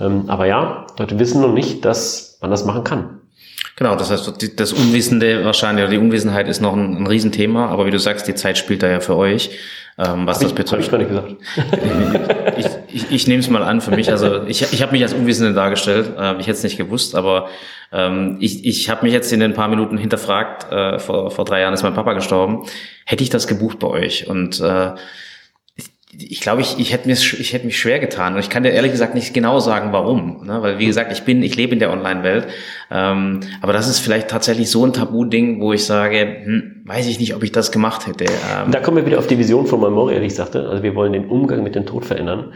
Ähm, 0.00 0.24
aber 0.28 0.46
ja, 0.46 0.86
Leute 0.98 1.18
wissen 1.18 1.42
noch 1.42 1.52
nicht, 1.52 1.84
dass 1.84 2.38
man 2.40 2.50
das 2.50 2.64
machen 2.64 2.84
kann. 2.84 3.20
Genau, 3.76 3.96
das 3.96 4.10
heißt, 4.10 4.30
das 4.56 4.72
Unwissende 4.72 5.44
wahrscheinlich, 5.44 5.84
oder 5.84 5.92
die 5.92 5.98
Unwissenheit 5.98 6.46
ist 6.48 6.60
noch 6.60 6.74
ein, 6.74 6.98
ein 6.98 7.06
Riesenthema, 7.06 7.68
aber 7.68 7.86
wie 7.86 7.90
du 7.90 7.98
sagst, 7.98 8.28
die 8.28 8.34
Zeit 8.34 8.58
spielt 8.58 8.82
da 8.82 8.88
ja 8.88 9.00
für 9.00 9.16
euch, 9.16 9.50
ähm, 9.98 10.26
was 10.26 10.38
das 10.38 10.50
Habe 10.50 10.60
ich 10.60 10.64
betrifft. 10.66 10.90
gar 10.90 10.98
nicht 10.98 11.08
gesagt. 11.08 11.36
ich, 12.58 12.66
ich, 12.94 13.10
ich 13.10 13.26
nehme 13.26 13.40
es 13.40 13.48
mal 13.48 13.62
an 13.62 13.80
für 13.80 13.90
mich. 13.90 14.10
Also 14.10 14.44
ich, 14.44 14.62
ich 14.72 14.82
habe 14.82 14.92
mich 14.92 15.02
als 15.02 15.14
Unwissende 15.14 15.52
dargestellt. 15.52 16.12
Äh, 16.18 16.32
ich 16.34 16.46
hätte 16.46 16.52
es 16.52 16.62
nicht 16.62 16.78
gewusst, 16.78 17.14
aber 17.14 17.48
ähm, 17.92 18.36
ich, 18.40 18.64
ich 18.64 18.88
habe 18.88 19.04
mich 19.04 19.12
jetzt 19.12 19.32
in 19.32 19.40
den 19.40 19.52
paar 19.52 19.68
Minuten 19.68 19.98
hinterfragt. 19.98 20.70
Äh, 20.72 20.98
vor, 20.98 21.30
vor 21.30 21.44
drei 21.44 21.60
Jahren 21.60 21.74
ist 21.74 21.82
mein 21.82 21.94
Papa 21.94 22.14
gestorben. 22.14 22.64
Hätte 23.04 23.22
ich 23.22 23.30
das 23.30 23.46
gebucht 23.46 23.78
bei 23.78 23.88
euch? 23.88 24.28
Und 24.28 24.60
äh, 24.60 24.92
ich, 26.14 26.40
glaube, 26.40 26.60
ich, 26.60 26.78
ich 26.78 26.92
hätte 26.92 27.08
mir 27.08 27.14
ich 27.14 27.52
hätte 27.54 27.64
mich 27.64 27.78
schwer 27.78 27.98
getan. 27.98 28.34
Und 28.34 28.40
ich 28.40 28.50
kann 28.50 28.62
dir 28.62 28.70
ehrlich 28.70 28.92
gesagt 28.92 29.14
nicht 29.14 29.32
genau 29.32 29.60
sagen, 29.60 29.92
warum. 29.92 30.44
Ne? 30.44 30.60
Weil 30.60 30.78
wie 30.78 30.86
gesagt, 30.86 31.10
ich 31.10 31.22
bin, 31.22 31.42
ich 31.42 31.56
lebe 31.56 31.72
in 31.72 31.78
der 31.78 31.90
Online-Welt. 31.90 32.48
Ähm, 32.90 33.40
aber 33.62 33.72
das 33.72 33.88
ist 33.88 33.98
vielleicht 33.98 34.28
tatsächlich 34.28 34.70
so 34.70 34.84
ein 34.84 34.92
Tabu-Ding, 34.92 35.60
wo 35.62 35.72
ich 35.72 35.86
sage, 35.86 36.42
hm, 36.44 36.82
weiß 36.84 37.06
ich 37.06 37.18
nicht, 37.18 37.34
ob 37.34 37.42
ich 37.42 37.52
das 37.52 37.72
gemacht 37.72 38.06
hätte. 38.06 38.24
Ähm, 38.24 38.70
Da 38.70 38.80
kommen 38.80 38.98
wir 38.98 39.06
wieder 39.06 39.18
auf 39.18 39.26
die 39.26 39.38
Vision 39.38 39.66
von 39.66 39.80
Memoria, 39.80 40.20
die 40.20 40.26
ich 40.26 40.34
sagte. 40.34 40.68
Also 40.68 40.82
wir 40.82 40.94
wollen 40.94 41.14
den 41.14 41.30
Umgang 41.30 41.62
mit 41.62 41.74
dem 41.74 41.86
Tod 41.86 42.04
verändern. 42.04 42.52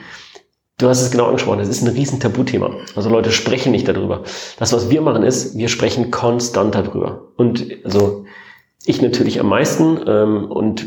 Du 0.79 0.89
hast 0.89 1.01
es 1.01 1.11
genau 1.11 1.25
angesprochen, 1.25 1.59
das 1.59 1.69
ist 1.69 1.81
ein 1.81 1.89
riesen 1.89 2.21
Tabuthema. 2.21 2.71
Also 2.95 3.09
Leute 3.09 3.33
sprechen 3.33 3.73
nicht 3.73 3.89
darüber. 3.89 4.25
Das, 4.59 4.75
was 4.75 4.91
wir 4.91 5.01
machen, 5.01 5.23
ist, 5.23 5.57
wir 5.57 5.69
sprechen 5.69 6.11
konstant 6.11 6.75
darüber. 6.75 7.33
Und 7.37 7.67
also 7.83 8.27
ich 8.85 9.01
natürlich 9.01 9.41
am 9.41 9.49
meisten 9.49 9.99
ähm, 10.07 10.45
und 10.51 10.87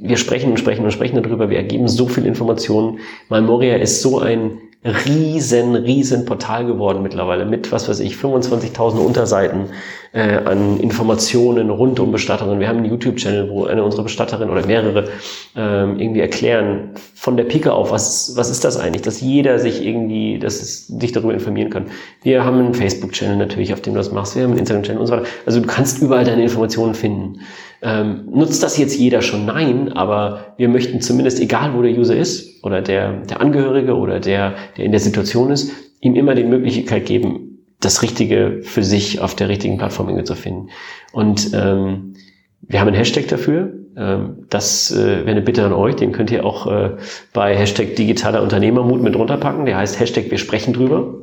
wir 0.00 0.16
sprechen 0.16 0.50
und 0.50 0.58
sprechen 0.58 0.84
und 0.84 0.90
sprechen 0.90 1.22
darüber. 1.22 1.50
Wir 1.50 1.58
ergeben 1.58 1.88
so 1.88 2.08
viel 2.08 2.26
Informationen. 2.26 2.98
Memoria 3.28 3.76
ist 3.76 4.02
so 4.02 4.18
ein 4.18 4.58
riesen, 4.82 5.74
riesen 5.74 6.24
Portal 6.24 6.64
geworden 6.64 7.02
mittlerweile 7.02 7.44
mit, 7.44 7.70
was 7.70 7.86
weiß 7.88 8.00
ich, 8.00 8.14
25.000 8.14 8.96
Unterseiten 8.96 9.66
äh, 10.12 10.38
an 10.38 10.80
Informationen 10.80 11.68
rund 11.68 12.00
um 12.00 12.12
Bestattungen. 12.12 12.60
Wir 12.60 12.68
haben 12.68 12.78
einen 12.78 12.90
YouTube-Channel, 12.90 13.50
wo 13.50 13.66
eine 13.66 13.84
unserer 13.84 14.04
Bestatterinnen 14.04 14.50
oder 14.50 14.66
mehrere 14.66 15.08
ähm, 15.54 16.00
irgendwie 16.00 16.20
erklären 16.20 16.92
von 17.14 17.36
der 17.36 17.44
Pike 17.44 17.74
auf, 17.74 17.90
was, 17.90 18.32
was 18.36 18.48
ist 18.48 18.64
das 18.64 18.78
eigentlich, 18.78 19.02
dass 19.02 19.20
jeder 19.20 19.58
sich 19.58 19.84
irgendwie, 19.84 20.38
dass 20.38 20.62
es, 20.62 20.86
sich 20.86 21.12
darüber 21.12 21.34
informieren 21.34 21.68
kann. 21.68 21.86
Wir 22.22 22.42
haben 22.46 22.58
einen 22.58 22.74
Facebook-Channel 22.74 23.36
natürlich, 23.36 23.74
auf 23.74 23.82
dem 23.82 23.92
du 23.92 23.98
das 23.98 24.12
machst. 24.12 24.34
Wir 24.34 24.44
haben 24.44 24.52
einen 24.52 24.60
Instagram-Channel 24.60 25.00
und 25.00 25.06
so 25.08 25.12
weiter. 25.12 25.26
Also 25.44 25.60
du 25.60 25.66
kannst 25.66 26.00
überall 26.00 26.24
deine 26.24 26.42
Informationen 26.42 26.94
finden. 26.94 27.40
Ähm, 27.82 28.28
nutzt 28.30 28.62
das 28.62 28.76
jetzt 28.76 28.98
jeder 28.98 29.22
schon? 29.22 29.46
Nein, 29.46 29.92
aber 29.92 30.54
wir 30.58 30.68
möchten 30.68 31.00
zumindest, 31.00 31.40
egal 31.40 31.74
wo 31.74 31.82
der 31.82 31.92
User 31.92 32.16
ist 32.16 32.62
oder 32.62 32.82
der, 32.82 33.20
der 33.22 33.40
Angehörige 33.40 33.96
oder 33.96 34.20
der, 34.20 34.54
der 34.76 34.84
in 34.84 34.92
der 34.92 35.00
Situation 35.00 35.50
ist, 35.50 35.72
ihm 36.00 36.14
immer 36.14 36.34
die 36.34 36.44
Möglichkeit 36.44 37.06
geben, 37.06 37.64
das 37.80 38.02
Richtige 38.02 38.60
für 38.62 38.82
sich 38.82 39.20
auf 39.20 39.34
der 39.34 39.48
richtigen 39.48 39.78
Plattform 39.78 40.08
irgendwie 40.08 40.24
zu 40.24 40.34
finden. 40.34 40.68
Und 41.12 41.52
ähm, 41.54 42.14
wir 42.60 42.80
haben 42.80 42.88
einen 42.88 42.96
Hashtag 42.96 43.28
dafür. 43.28 43.72
Ähm, 43.96 44.46
das 44.50 44.90
äh, 44.90 45.24
wäre 45.24 45.30
eine 45.30 45.40
Bitte 45.40 45.64
an 45.64 45.72
euch. 45.72 45.96
Den 45.96 46.12
könnt 46.12 46.30
ihr 46.30 46.44
auch 46.44 46.66
äh, 46.66 46.90
bei 47.32 47.56
Hashtag 47.56 47.96
digitaler 47.96 48.42
Unternehmermut 48.42 49.02
mit 49.02 49.16
runterpacken. 49.16 49.64
Der 49.64 49.78
heißt 49.78 49.98
Hashtag 49.98 50.30
wir 50.30 50.38
sprechen 50.38 50.74
drüber. 50.74 51.14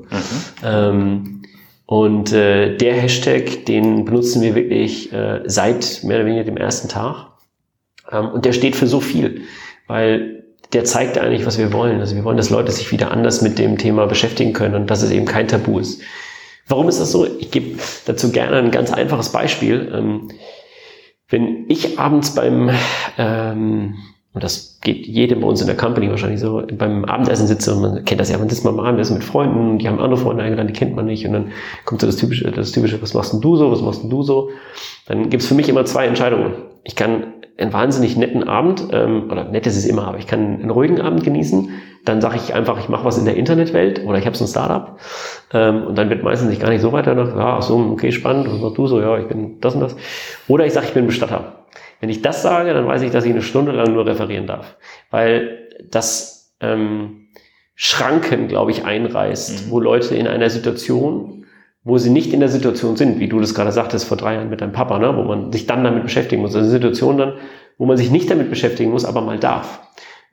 Ähm, 0.66 1.37
und 1.88 2.34
äh, 2.34 2.76
der 2.76 2.96
Hashtag, 2.96 3.66
den 3.66 4.04
benutzen 4.04 4.42
wir 4.42 4.56
wirklich 4.56 5.12
äh, 5.14 5.42
seit 5.46 6.02
mehr 6.04 6.18
oder 6.18 6.26
weniger 6.26 6.44
dem 6.44 6.58
ersten 6.58 6.90
Tag. 6.90 7.30
Ähm, 8.12 8.28
und 8.28 8.44
der 8.44 8.52
steht 8.52 8.76
für 8.76 8.88
so 8.88 9.00
viel, 9.00 9.44
weil 9.88 10.44
der 10.74 10.84
zeigt 10.84 11.18
eigentlich, 11.18 11.46
was 11.46 11.58
wir 11.58 11.72
wollen. 11.72 12.02
Also 12.02 12.14
wir 12.14 12.26
wollen, 12.26 12.36
dass 12.36 12.50
Leute 12.50 12.74
sich 12.74 12.92
wieder 12.92 13.12
anders 13.12 13.42
mit 13.42 13.58
dem 13.58 13.78
Thema 13.78 14.06
beschäftigen 14.06 14.52
können 14.52 14.76
und 14.76 14.92
dass 14.92 15.02
es 15.02 15.12
eben 15.12 15.26
kein 15.26 15.48
Tabu 15.48 15.80
ist. 15.80 16.02
Warum 16.68 16.90
ist 16.90 17.00
das 17.00 17.14
so? 17.14 17.26
Ich 17.40 17.52
gebe 17.52 17.80
dazu 18.06 18.34
gerne 18.34 18.58
ein 18.58 18.72
ganz 18.72 18.92
einfaches 18.92 19.32
Beispiel. 19.32 19.90
Ähm, 19.96 20.30
wenn 21.30 21.70
ich 21.70 21.98
abends 21.98 22.36
beim, 22.36 22.70
ähm, 23.18 23.96
und 24.38 24.44
das 24.44 24.78
geht 24.84 25.08
jedem 25.08 25.42
bei 25.42 25.48
uns 25.48 25.62
in 25.62 25.68
der 25.68 25.76
Company 25.76 26.12
wahrscheinlich 26.12 26.40
so, 26.40 26.62
beim 26.78 27.06
Abendessen 27.06 27.48
sitze 27.48 27.74
und 27.74 27.82
man 27.82 28.06
kennt 28.06 28.22
das 28.22 28.30
ja, 28.30 28.38
man 28.38 28.48
sitzt 28.48 28.64
mal 28.64 28.70
beim 28.70 28.86
Abendessen 28.86 29.16
mit 29.16 29.24
Freunden, 29.24 29.80
die 29.80 29.88
haben 29.88 30.00
andere 30.00 30.18
Freunde 30.18 30.44
eingeladen, 30.44 30.68
die 30.68 30.78
kennt 30.78 30.96
man 30.96 31.08
nicht 31.08 31.26
und 31.26 31.34
dann 31.34 31.52
kommt 31.86 32.02
so 32.02 32.06
das 32.06 32.18
typische, 32.18 32.52
das 32.52 32.72
typische, 32.72 33.02
was 33.02 33.16
machst 33.16 33.34
denn 33.34 33.42
du 33.42 33.56
so, 33.56 33.72
was 33.72 33.82
machst 33.82 34.04
denn 34.04 34.12
du 34.12 34.22
so? 34.22 34.52
Dann 35.08 35.32
gibt's 35.32 35.48
für 35.48 35.56
mich 35.56 35.70
immer 35.70 35.86
zwei 35.86 36.06
Entscheidungen. 36.06 36.54
Ich 36.84 36.96
kann 36.96 37.34
einen 37.58 37.74
wahnsinnig 37.74 38.16
netten 38.16 38.44
Abend, 38.44 38.90
ähm, 38.92 39.32
oder 39.32 39.46
nett 39.46 39.66
ist 39.66 39.76
es 39.76 39.86
immer, 39.86 40.08
aber 40.08 40.20
ich 40.20 40.28
kann 40.28 40.60
einen 40.62 40.70
ruhigen 40.70 41.02
Abend 41.02 41.24
genießen. 41.24 41.70
Dann 42.06 42.22
sage 42.22 42.36
ich 42.36 42.54
einfach, 42.54 42.80
ich 42.80 42.90
mache 42.90 43.06
was 43.06 43.18
in 43.18 43.26
der 43.26 43.38
Internetwelt 43.38 44.06
oder 44.06 44.20
ich 44.20 44.28
habe 44.28 44.38
so 44.38 44.46
ein 44.46 44.48
Startup. 44.48 45.00
Ähm, 45.52 45.88
und 45.88 45.98
dann 45.98 46.12
wird 46.12 46.22
meistens 46.22 46.50
nicht 46.50 46.62
gar 46.62 46.70
nicht 46.70 46.82
so 46.82 46.92
weiter 46.92 47.16
nach, 47.16 47.36
ja, 47.36 47.58
ach 47.58 47.64
so, 47.64 47.76
okay, 47.78 48.12
spannend, 48.12 48.52
was 48.52 48.62
machst 48.62 48.78
du 48.78 48.86
so, 48.86 49.02
ja, 49.02 49.18
ich 49.18 49.28
bin 49.28 49.60
das 49.60 49.74
und 49.74 49.82
das. 49.82 49.96
Oder 50.48 50.68
ich 50.68 50.74
sage, 50.74 50.86
ich 50.86 50.94
bin 50.94 51.08
Bestatter. 51.08 51.66
Wenn 52.00 52.10
ich 52.10 52.22
das 52.22 52.42
sage, 52.42 52.74
dann 52.74 52.88
weiß 52.88 53.02
ich, 53.02 53.12
dass 53.12 53.26
ich 53.26 53.32
eine 53.32 53.42
Stunde 53.42 53.72
lang 53.72 53.94
nur 53.94 54.06
referieren 54.06 54.48
darf. 54.48 54.78
Weil 55.10 55.70
das 55.90 56.56
ähm, 56.60 57.28
Schranken, 57.76 58.48
glaube 58.48 58.72
ich, 58.72 58.86
einreißt, 58.86 59.70
wo 59.70 59.80
Leute 59.80 60.16
in 60.16 60.28
einer 60.28 60.50
Situation, 60.50 61.46
wo 61.84 61.98
sie 61.98 62.10
nicht 62.10 62.34
in 62.34 62.40
der 62.40 62.50
Situation 62.50 62.96
sind, 62.98 63.20
wie 63.20 63.28
du 63.28 63.40
das 63.40 63.56
gerade 63.56 63.72
sagtest 63.72 64.06
vor 64.06 64.18
drei 64.18 64.36
Jahren 64.36 64.50
mit 64.50 64.62
deinem 64.62 64.74
Papa, 64.74 65.00
ne, 65.00 65.16
wo 65.16 65.24
man 65.24 65.52
sich 65.52 65.68
dann 65.68 65.84
damit 65.84 66.04
beschäftigen 66.04 66.42
muss. 66.42 66.56
Also 66.56 66.66
eine 66.66 66.72
Situation 66.72 67.18
dann, 67.18 67.34
wo 67.78 67.86
man 67.86 67.98
sich 67.98 68.12
nicht 68.12 68.30
damit 68.30 68.50
beschäftigen 68.50 68.92
muss, 68.92 69.06
aber 69.06 69.22
mal 69.22 69.40
darf. 69.40 69.82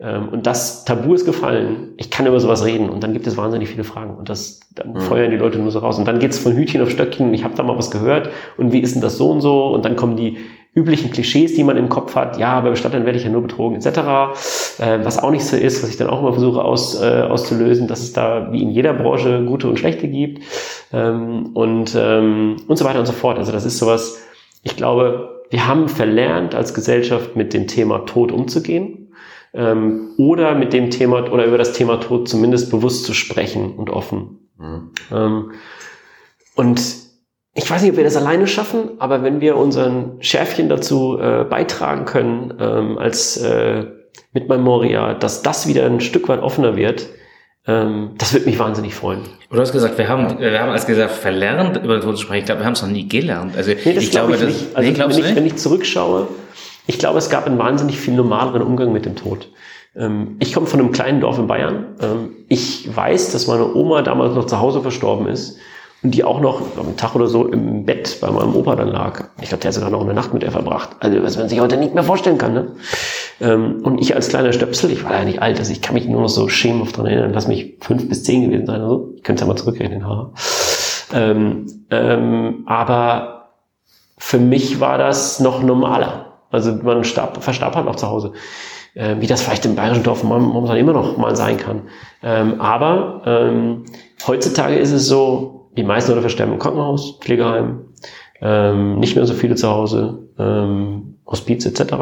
Ähm, 0.00 0.28
und 0.30 0.46
das 0.46 0.84
Tabu 0.84 1.14
ist 1.14 1.24
gefallen. 1.24 1.92
Ich 1.96 2.10
kann 2.10 2.26
über 2.26 2.40
sowas 2.40 2.64
reden 2.64 2.90
und 2.90 3.04
dann 3.04 3.12
gibt 3.12 3.26
es 3.26 3.36
wahnsinnig 3.36 3.68
viele 3.68 3.84
Fragen 3.84 4.16
und 4.16 4.28
das 4.28 4.60
dann 4.74 4.96
feuern 5.00 5.30
die 5.30 5.36
Leute 5.36 5.58
nur 5.58 5.70
so 5.70 5.78
raus 5.78 5.98
und 5.98 6.08
dann 6.08 6.18
geht's 6.18 6.38
von 6.38 6.56
Hütchen 6.56 6.82
auf 6.82 6.90
Stöckchen. 6.90 7.32
Ich 7.32 7.44
habe 7.44 7.54
da 7.54 7.62
mal 7.62 7.78
was 7.78 7.90
gehört 7.90 8.30
und 8.56 8.72
wie 8.72 8.80
ist 8.80 8.94
denn 8.94 9.02
das 9.02 9.16
so 9.16 9.30
und 9.30 9.40
so 9.40 9.68
und 9.68 9.84
dann 9.84 9.94
kommen 9.94 10.16
die 10.16 10.38
üblichen 10.74 11.10
Klischees, 11.10 11.54
die 11.54 11.64
man 11.64 11.76
im 11.76 11.88
Kopf 11.88 12.16
hat. 12.16 12.38
Ja, 12.38 12.60
bei 12.60 12.70
Bestattern 12.70 13.04
werde 13.04 13.18
ich 13.18 13.24
ja 13.24 13.30
nur 13.30 13.42
betrogen 13.42 13.76
etc. 13.76 13.86
Äh, 14.78 15.04
was 15.04 15.22
auch 15.22 15.30
nicht 15.30 15.44
so 15.44 15.56
ist, 15.56 15.82
was 15.82 15.90
ich 15.90 15.96
dann 15.96 16.08
auch 16.08 16.20
immer 16.20 16.32
versuche 16.32 16.62
aus, 16.62 17.00
äh, 17.00 17.22
auszulösen, 17.22 17.86
dass 17.86 18.00
es 18.00 18.12
da 18.12 18.48
wie 18.52 18.62
in 18.62 18.70
jeder 18.70 18.92
Branche 18.92 19.44
gute 19.44 19.68
und 19.68 19.78
schlechte 19.78 20.08
gibt 20.08 20.42
ähm, 20.92 21.50
und 21.54 21.96
ähm, 21.96 22.56
und 22.66 22.76
so 22.76 22.84
weiter 22.84 22.98
und 22.98 23.06
so 23.06 23.12
fort. 23.12 23.38
Also 23.38 23.52
das 23.52 23.64
ist 23.64 23.78
sowas. 23.78 24.20
Ich 24.62 24.76
glaube, 24.76 25.42
wir 25.50 25.68
haben 25.68 25.88
verlernt 25.88 26.54
als 26.54 26.74
Gesellschaft 26.74 27.36
mit 27.36 27.54
dem 27.54 27.68
Thema 27.68 28.00
Tod 28.06 28.32
umzugehen 28.32 29.12
ähm, 29.52 30.10
oder 30.16 30.54
mit 30.54 30.72
dem 30.72 30.90
Thema 30.90 31.30
oder 31.30 31.44
über 31.44 31.58
das 31.58 31.72
Thema 31.72 31.98
Tod 32.00 32.28
zumindest 32.28 32.70
bewusst 32.70 33.04
zu 33.04 33.14
sprechen 33.14 33.74
und 33.74 33.90
offen. 33.90 34.48
Ähm, 35.12 35.52
und 36.56 37.03
ich 37.54 37.70
weiß 37.70 37.82
nicht, 37.82 37.92
ob 37.92 37.96
wir 37.96 38.04
das 38.04 38.16
alleine 38.16 38.46
schaffen, 38.46 38.90
aber 38.98 39.22
wenn 39.22 39.40
wir 39.40 39.56
unseren 39.56 40.16
Schärfchen 40.20 40.68
dazu 40.68 41.18
äh, 41.18 41.44
beitragen 41.44 42.04
können, 42.04 42.54
ähm, 42.60 42.98
als 42.98 43.36
äh, 43.36 43.84
mit 44.32 44.48
Memoria, 44.48 45.14
dass 45.14 45.42
das 45.42 45.68
wieder 45.68 45.86
ein 45.86 46.00
Stück 46.00 46.28
weit 46.28 46.42
offener 46.42 46.76
wird, 46.76 47.08
ähm, 47.66 48.10
das 48.18 48.32
würde 48.32 48.46
mich 48.46 48.58
wahnsinnig 48.58 48.94
freuen. 48.94 49.20
Du 49.50 49.60
hast 49.60 49.72
gesagt, 49.72 49.96
wir 49.98 50.08
haben, 50.08 50.40
wir 50.40 50.60
haben 50.60 50.70
als 50.70 50.86
gesagt 50.86 51.12
verlernt, 51.12 51.76
über 51.76 51.94
den 51.94 52.02
Tod 52.02 52.16
zu 52.16 52.22
sprechen. 52.24 52.40
Ich 52.40 52.46
glaube, 52.46 52.60
wir 52.60 52.66
haben 52.66 52.72
es 52.72 52.82
noch 52.82 52.88
nie 52.88 53.08
gelernt. 53.08 53.56
Also 53.56 53.70
Nee, 53.70 53.94
das 53.94 54.04
ich 54.04 54.10
glaube 54.10 54.36
glaube, 54.36 54.50
ich 54.50 54.52
das, 54.52 54.62
nicht. 54.62 54.76
Also 54.76 54.90
nee, 54.90 54.98
wenn, 54.98 55.30
ich, 55.30 55.36
wenn 55.36 55.46
ich 55.46 55.56
zurückschaue, 55.56 56.26
ich 56.88 56.98
glaube, 56.98 57.18
es 57.18 57.30
gab 57.30 57.46
einen 57.46 57.58
wahnsinnig 57.58 57.98
viel 57.98 58.14
normaleren 58.14 58.62
Umgang 58.62 58.92
mit 58.92 59.06
dem 59.06 59.14
Tod. 59.14 59.48
Ähm, 59.96 60.36
ich 60.40 60.52
komme 60.52 60.66
von 60.66 60.80
einem 60.80 60.90
kleinen 60.90 61.20
Dorf 61.20 61.38
in 61.38 61.46
Bayern. 61.46 61.86
Ähm, 62.02 62.30
ich 62.48 62.94
weiß, 62.94 63.30
dass 63.30 63.46
meine 63.46 63.72
Oma 63.74 64.02
damals 64.02 64.34
noch 64.34 64.46
zu 64.46 64.58
Hause 64.58 64.82
verstorben 64.82 65.28
ist 65.28 65.58
und 66.04 66.10
die 66.10 66.22
auch 66.22 66.40
noch 66.40 66.60
einen 66.78 66.98
Tag 66.98 67.14
oder 67.14 67.26
so 67.26 67.46
im 67.46 67.86
Bett 67.86 68.18
bei 68.20 68.30
meinem 68.30 68.54
Opa 68.54 68.76
dann 68.76 68.88
lag. 68.88 69.24
Ich 69.40 69.48
glaube, 69.48 69.62
der 69.62 69.70
hat 69.70 69.74
sogar 69.74 69.88
noch 69.88 70.02
eine 70.02 70.12
Nacht 70.12 70.34
mit 70.34 70.42
ihr 70.42 70.52
verbracht. 70.52 70.90
Also 71.00 71.22
was 71.22 71.38
man 71.38 71.48
sich 71.48 71.58
heute 71.60 71.78
nicht 71.78 71.94
mehr 71.94 72.02
vorstellen 72.02 72.36
kann. 72.36 72.52
Ne? 72.52 72.72
Ähm, 73.40 73.80
und 73.82 73.98
ich 73.98 74.14
als 74.14 74.28
kleiner 74.28 74.52
Stöpsel, 74.52 74.90
ich 74.90 75.02
war 75.02 75.14
ja 75.14 75.24
nicht 75.24 75.40
alt, 75.40 75.58
also 75.58 75.72
ich 75.72 75.80
kann 75.80 75.94
mich 75.94 76.06
nur 76.06 76.20
noch 76.20 76.28
so 76.28 76.48
schemenhaft 76.48 76.98
dran 76.98 77.06
erinnern, 77.06 77.32
lass 77.32 77.48
mich 77.48 77.78
fünf 77.80 78.06
bis 78.06 78.22
zehn 78.22 78.44
gewesen 78.44 78.66
sein 78.66 78.82
oder 78.82 78.90
so. 78.90 79.12
Ich 79.16 79.22
könnte 79.22 79.42
es 79.42 79.48
ja 79.48 79.52
mal 79.52 79.58
zurückrechnen, 79.58 80.06
haha. 80.06 80.30
Ähm, 81.14 81.66
ähm, 81.90 82.64
aber 82.66 83.48
für 84.18 84.38
mich 84.38 84.80
war 84.80 84.98
das 84.98 85.40
noch 85.40 85.62
normaler. 85.62 86.34
Also 86.50 86.72
man 86.82 87.02
starb, 87.04 87.42
verstarb 87.42 87.74
halt 87.76 87.86
noch 87.86 87.96
zu 87.96 88.08
Hause. 88.08 88.32
Ähm, 88.94 89.22
wie 89.22 89.26
das 89.26 89.42
vielleicht 89.42 89.64
im 89.64 89.74
bayerischen 89.74 90.04
Dorf 90.04 90.22
momentan 90.22 90.76
immer 90.76 90.92
noch 90.92 91.16
mal 91.16 91.34
sein 91.34 91.56
kann. 91.56 91.82
Ähm, 92.22 92.60
aber 92.60 93.22
ähm, 93.26 93.84
heutzutage 94.26 94.76
ist 94.76 94.92
es 94.92 95.08
so, 95.08 95.53
die 95.76 95.82
meisten 95.82 96.10
Leute 96.10 96.22
versterben 96.22 96.54
im 96.54 96.58
Krankenhaus, 96.58 97.18
Pflegeheim, 97.20 97.86
ähm, 98.40 98.98
nicht 98.98 99.16
mehr 99.16 99.26
so 99.26 99.34
viele 99.34 99.54
zu 99.54 99.68
Hause, 99.68 100.18
ähm, 100.38 101.16
Hospiz 101.26 101.64
etc. 101.64 101.92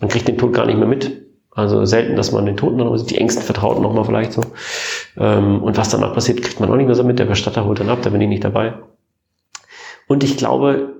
Man 0.00 0.08
kriegt 0.08 0.28
den 0.28 0.38
Tod 0.38 0.52
gar 0.52 0.66
nicht 0.66 0.78
mehr 0.78 0.88
mit. 0.88 1.22
Also 1.50 1.84
selten, 1.84 2.16
dass 2.16 2.32
man 2.32 2.46
den 2.46 2.56
Toten 2.56 2.76
noch 2.76 2.96
sieht, 2.96 3.10
die 3.10 3.18
engsten 3.18 3.44
Vertrauten 3.44 3.82
nochmal 3.82 4.04
vielleicht 4.04 4.32
so. 4.32 4.42
Ähm, 5.16 5.62
und 5.62 5.76
was 5.76 5.88
danach 5.88 6.12
passiert, 6.12 6.42
kriegt 6.42 6.58
man 6.58 6.70
auch 6.70 6.76
nicht 6.76 6.86
mehr 6.86 6.96
so 6.96 7.04
mit. 7.04 7.18
Der 7.18 7.26
Bestatter 7.26 7.64
holt 7.64 7.78
dann 7.78 7.90
ab, 7.90 8.00
da 8.02 8.10
bin 8.10 8.20
ich 8.20 8.28
nicht 8.28 8.42
dabei. 8.42 8.74
Und 10.08 10.24
ich 10.24 10.36
glaube, 10.36 10.94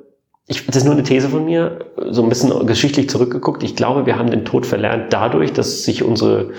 ich, 0.47 0.65
das 0.67 0.77
ist 0.77 0.85
nur 0.85 0.93
eine 0.93 1.03
These 1.03 1.29
von 1.29 1.45
mir, 1.45 1.87
so 2.11 2.23
ein 2.23 2.29
bisschen 2.29 2.67
geschichtlich 2.67 3.09
zurückgeguckt. 3.09 3.63
Ich 3.63 3.75
glaube, 3.77 4.07
wir 4.07 4.17
haben 4.17 4.31
den 4.31 4.45
Tod 4.45 4.65
verlernt 4.65 5.13
dadurch, 5.13 5.53
dass 5.53 5.85
sich 5.85 6.03
unsere 6.03 6.53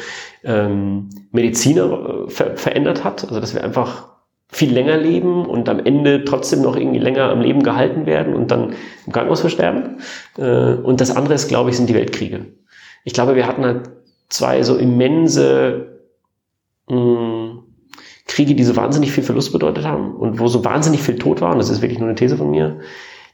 ähm, 0.43 1.09
Mediziner 1.31 2.25
äh, 2.25 2.29
ver 2.29 2.57
verändert 2.57 3.03
hat. 3.03 3.23
Also 3.23 3.39
dass 3.39 3.53
wir 3.53 3.63
einfach 3.63 4.14
viel 4.49 4.71
länger 4.71 4.97
leben 4.97 5.45
und 5.45 5.67
am 5.69 5.79
Ende 5.79 6.23
trotzdem 6.23 6.61
noch 6.61 6.75
irgendwie 6.75 6.99
länger 6.99 7.29
am 7.29 7.41
Leben 7.41 7.63
gehalten 7.63 8.05
werden 8.05 8.33
und 8.33 8.51
dann 8.51 8.73
im 9.05 9.11
Krankenhaus 9.11 9.41
versterben. 9.41 9.97
Äh, 10.37 10.75
und 10.75 11.01
das 11.01 11.15
andere 11.15 11.33
ist, 11.33 11.47
glaube 11.47 11.69
ich, 11.69 11.77
sind 11.77 11.89
die 11.89 11.95
Weltkriege. 11.95 12.45
Ich 13.03 13.13
glaube, 13.13 13.35
wir 13.35 13.47
hatten 13.47 13.65
halt 13.65 13.89
zwei 14.29 14.63
so 14.63 14.77
immense 14.77 15.99
mh, 16.87 16.95
hm, 16.95 17.59
Kriege, 18.27 18.55
die 18.55 18.63
so 18.63 18.75
wahnsinnig 18.75 19.11
viel 19.11 19.23
Verlust 19.23 19.53
bedeutet 19.53 19.85
haben 19.85 20.15
und 20.15 20.39
wo 20.39 20.47
so 20.47 20.65
wahnsinnig 20.65 21.03
viel 21.03 21.17
Tod 21.17 21.41
war. 21.41 21.51
Und 21.51 21.59
das 21.59 21.69
ist 21.69 21.81
wirklich 21.81 21.99
nur 21.99 22.09
eine 22.09 22.15
These 22.15 22.37
von 22.37 22.49
mir 22.49 22.79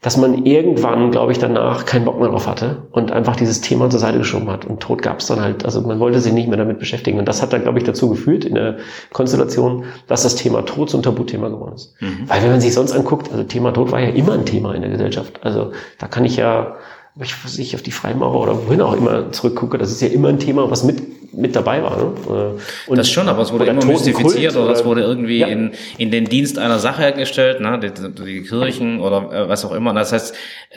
dass 0.02 0.16
man 0.16 0.44
irgendwann, 0.44 1.12
glaube 1.12 1.30
ich, 1.30 1.38
danach 1.38 1.86
keinen 1.86 2.04
Bock 2.04 2.18
mehr 2.18 2.28
drauf 2.28 2.48
hatte 2.48 2.82
und 2.90 3.12
einfach 3.12 3.36
dieses 3.36 3.60
Thema 3.60 3.88
zur 3.88 4.00
Seite 4.00 4.18
geschoben 4.18 4.50
hat. 4.50 4.64
Und 4.64 4.80
Tod 4.80 5.00
gab 5.00 5.20
es 5.20 5.28
dann 5.28 5.40
halt, 5.40 5.64
also 5.64 5.80
man 5.80 6.00
wollte 6.00 6.20
sich 6.20 6.32
nicht 6.32 6.48
mehr 6.48 6.58
damit 6.58 6.80
beschäftigen. 6.80 7.20
Und 7.20 7.28
das 7.28 7.40
hat 7.40 7.52
dann, 7.52 7.62
glaube 7.62 7.78
ich, 7.78 7.84
dazu 7.84 8.10
geführt 8.10 8.44
in 8.44 8.56
der 8.56 8.78
Konstellation, 9.12 9.84
dass 10.08 10.24
das 10.24 10.34
Thema 10.34 10.62
Tod 10.62 10.90
so 10.90 10.98
ein 10.98 11.04
Tabuthema 11.04 11.48
geworden 11.48 11.76
ist. 11.76 11.94
Mhm. 12.00 12.24
Weil 12.26 12.42
wenn 12.42 12.50
man 12.50 12.60
sich 12.60 12.74
sonst 12.74 12.92
anguckt, 12.92 13.30
also 13.30 13.44
Thema 13.44 13.70
Tod 13.72 13.92
war 13.92 14.00
ja 14.00 14.08
immer 14.08 14.32
ein 14.32 14.44
Thema 14.44 14.74
in 14.74 14.82
der 14.82 14.90
Gesellschaft. 14.90 15.38
Also 15.44 15.70
da 16.00 16.08
kann 16.08 16.24
ich 16.24 16.36
ja, 16.36 16.74
ich, 17.20 17.58
ich 17.58 17.74
auf 17.74 17.82
die 17.82 17.90
Freimaurer 17.90 18.40
oder 18.40 18.66
wohin 18.66 18.80
auch 18.80 18.94
immer 18.94 19.32
zurückgucke, 19.32 19.78
das 19.78 19.90
ist 19.90 20.00
ja 20.00 20.08
immer 20.08 20.28
ein 20.28 20.38
Thema, 20.38 20.70
was 20.70 20.84
mit 20.84 21.02
mit 21.32 21.56
dabei 21.56 21.82
war. 21.82 21.96
Ne? 21.96 22.12
Äh, 22.28 22.90
und 22.90 22.98
das 22.98 23.10
schon, 23.10 23.28
aber 23.28 23.42
es 23.42 23.52
wurde 23.52 23.64
immer 23.64 23.84
mystifiziert 23.84 24.54
oder, 24.54 24.64
oder 24.64 24.72
es 24.74 24.84
wurde 24.84 25.00
irgendwie 25.02 25.38
ja. 25.38 25.46
in, 25.46 25.72
in 25.96 26.10
den 26.10 26.26
Dienst 26.26 26.58
einer 26.58 26.78
Sache 26.78 27.02
hergestellt, 27.02 27.60
ne? 27.60 27.80
die, 27.80 28.24
die 28.24 28.42
Kirchen 28.42 29.00
oder 29.00 29.32
äh, 29.32 29.48
was 29.48 29.64
auch 29.64 29.72
immer. 29.72 29.94
Das 29.94 30.12
heißt, 30.12 30.34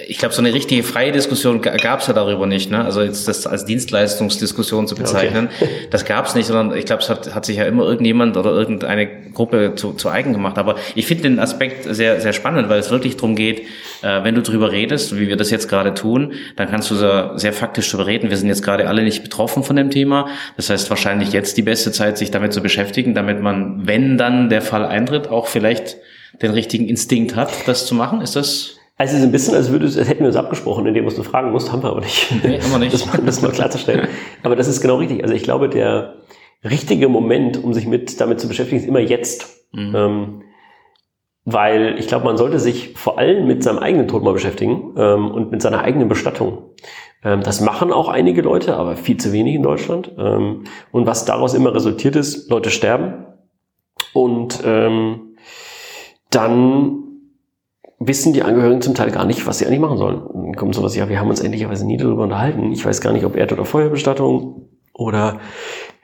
ich 0.08 0.18
glaube, 0.18 0.34
so 0.34 0.42
eine 0.42 0.54
richtige 0.54 0.84
freie 0.84 1.12
Diskussion 1.12 1.62
gab 1.62 2.00
es 2.00 2.08
ja 2.08 2.14
darüber 2.14 2.46
nicht. 2.46 2.72
Ne? 2.72 2.84
Also 2.84 3.02
jetzt 3.02 3.28
das 3.28 3.46
als 3.48 3.66
Dienstleistungsdiskussion 3.66 4.88
zu 4.88 4.96
bezeichnen, 4.96 5.50
okay. 5.60 5.70
das 5.92 6.06
gab 6.06 6.26
es 6.26 6.36
nicht, 6.36 6.48
sondern 6.48 6.78
ich 6.78 6.86
glaube, 6.86 7.04
es 7.04 7.10
hat, 7.10 7.36
hat 7.36 7.46
sich 7.46 7.58
ja 7.58 7.66
immer 7.66 7.84
irgendjemand 7.84 8.38
oder 8.38 8.52
irgendeine 8.52 9.08
Gruppe 9.34 9.74
zu, 9.76 9.94
zu 9.94 10.10
eigen 10.10 10.32
gemacht. 10.32 10.58
Aber 10.58 10.76
ich 10.96 11.06
finde 11.06 11.24
den 11.24 11.40
Aspekt 11.40 11.84
sehr, 11.94 12.22
sehr 12.22 12.34
spannend, 12.34 12.70
weil 12.70 12.80
es 12.80 12.90
wirklich 12.92 13.16
darum 13.16 13.36
geht, 13.36 13.64
wenn 14.24 14.36
du 14.36 14.42
drüber 14.42 14.72
redest, 14.72 15.20
wie 15.20 15.28
wir 15.28 15.36
das 15.36 15.50
jetzt 15.50 15.68
gerade 15.68 15.94
tun, 15.94 16.34
dann 16.56 16.70
kannst 16.70 16.92
du 16.92 16.96
da 16.96 17.38
sehr 17.38 17.54
faktisch 17.54 17.90
drüber 17.90 18.06
reden. 18.06 18.30
Wir 18.30 18.38
sind 18.38 18.48
jetzt 18.48 18.64
gerade 18.64 18.88
alle 18.88 19.04
nicht 19.04 19.24
betroffen 19.24 19.64
von 19.64 19.76
dem 19.76 19.90
Thema, 19.90 20.28
das 20.58 20.70
heißt 20.70 20.90
wahrscheinlich 20.90 21.34
jetzt 21.34 21.58
die 21.58 21.64
beste 21.64 21.92
Zeit, 21.92 22.18
sich 22.18 22.32
damit 22.32 22.54
zu 22.54 22.62
beschäftigen, 22.62 23.16
damit 23.16 23.42
man, 23.42 23.88
wenn 23.88 24.18
dann 24.18 24.50
der 24.50 24.62
Fall 24.62 24.86
eintritt, 24.86 25.30
auch 25.30 25.48
vielleicht 25.48 25.98
den 26.42 26.52
richtigen 26.52 26.88
Instinkt 26.88 27.36
hat, 27.36 27.52
das 27.68 27.86
zu 27.86 27.96
machen. 27.96 28.22
Ist 28.22 28.36
das? 28.36 28.78
Also 28.98 29.14
es 29.14 29.20
ist 29.20 29.26
ein 29.26 29.32
bisschen, 29.32 29.56
als, 29.56 29.72
würde, 29.72 29.86
als 29.86 29.98
hätten 29.98 30.22
wir 30.22 30.28
uns 30.28 30.38
abgesprochen, 30.38 30.86
in 30.86 30.94
dem, 30.94 31.06
was 31.06 31.16
du 31.16 31.24
fragen 31.24 31.52
musst, 31.52 31.72
haben 31.72 31.84
wir 31.84 31.90
aber 31.90 32.02
nicht. 32.02 32.32
Nee, 32.44 32.62
haben 32.62 32.72
wir 32.72 32.80
nicht. 32.80 32.94
Das, 32.94 33.08
das 33.26 33.42
mal 33.42 33.52
klarzustellen. 33.52 34.08
Aber 34.44 34.56
das 34.56 34.68
ist 34.68 34.80
genau 34.82 34.98
richtig. 34.98 35.22
Also 35.24 35.34
ich 35.34 35.44
glaube, 35.44 35.68
der 35.68 36.16
richtige 36.64 37.10
Moment, 37.10 37.62
um 37.62 37.74
sich 37.74 37.88
mit 37.88 38.22
damit 38.22 38.40
zu 38.40 38.48
beschäftigen, 38.48 38.82
ist 38.82 38.88
immer 38.88 39.00
jetzt. 39.00 39.66
Mhm. 39.74 39.96
Ähm, 39.96 40.42
weil 41.46 41.98
ich 42.00 42.08
glaube, 42.08 42.26
man 42.26 42.38
sollte 42.38 42.60
sich 42.60 42.94
vor 42.96 43.20
allem 43.20 43.46
mit 43.46 43.64
seinem 43.64 43.78
eigenen 43.78 44.08
Tod 44.08 44.24
mal 44.24 44.34
beschäftigen 44.34 44.96
ähm, 44.98 45.30
und 45.30 45.52
mit 45.52 45.62
seiner 45.62 45.82
eigenen 45.82 46.10
Bestattung. 46.10 46.72
Ähm, 47.24 47.42
das 47.44 47.62
machen 47.62 47.94
auch 47.94 48.10
einige 48.10 48.42
Leute, 48.42 48.76
aber 48.76 48.98
viel 48.98 49.18
zu 49.18 49.32
wenig 49.32 49.56
in 49.56 49.64
Deutschland. 49.64 50.12
Ähm, 50.18 50.64
und 50.92 51.06
was 51.06 51.26
daraus 51.26 51.54
immer 51.54 51.74
resultiert 51.74 52.16
ist, 52.16 52.50
Leute 52.50 52.72
sterben 52.72 53.26
und 54.14 54.62
ähm, 54.66 55.36
dann 56.32 57.04
wissen 58.00 58.34
die 58.34 58.44
Angehörigen 58.44 58.82
zum 58.82 58.96
Teil 58.96 59.12
gar 59.12 59.26
nicht, 59.26 59.46
was 59.46 59.60
sie 59.60 59.68
eigentlich 59.68 59.80
machen 59.80 59.98
sollen. 59.98 60.22
Dann 60.34 60.56
kommt 60.56 60.76
sowas, 60.76 60.96
ja, 60.96 61.08
wir 61.10 61.20
haben 61.20 61.30
uns 61.30 61.40
endlicherweise 61.40 61.86
nie 61.86 61.98
darüber 61.98 62.24
unterhalten. 62.24 62.72
Ich 62.72 62.86
weiß 62.86 63.02
gar 63.02 63.14
nicht, 63.14 63.24
ob 63.24 63.36
Erd- 63.38 63.54
oder 63.54 63.66
Feuerbestattung 63.66 64.68
oder 64.94 65.40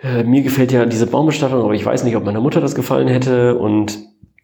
äh, 0.03 0.23
mir 0.23 0.43
gefällt 0.43 0.71
ja 0.71 0.85
diese 0.85 1.07
Baumbestattung, 1.07 1.61
aber 1.63 1.73
ich 1.73 1.85
weiß 1.85 2.03
nicht, 2.03 2.15
ob 2.15 2.25
meiner 2.25 2.41
Mutter 2.41 2.61
das 2.61 2.75
gefallen 2.75 3.07
hätte 3.07 3.57
und 3.57 3.99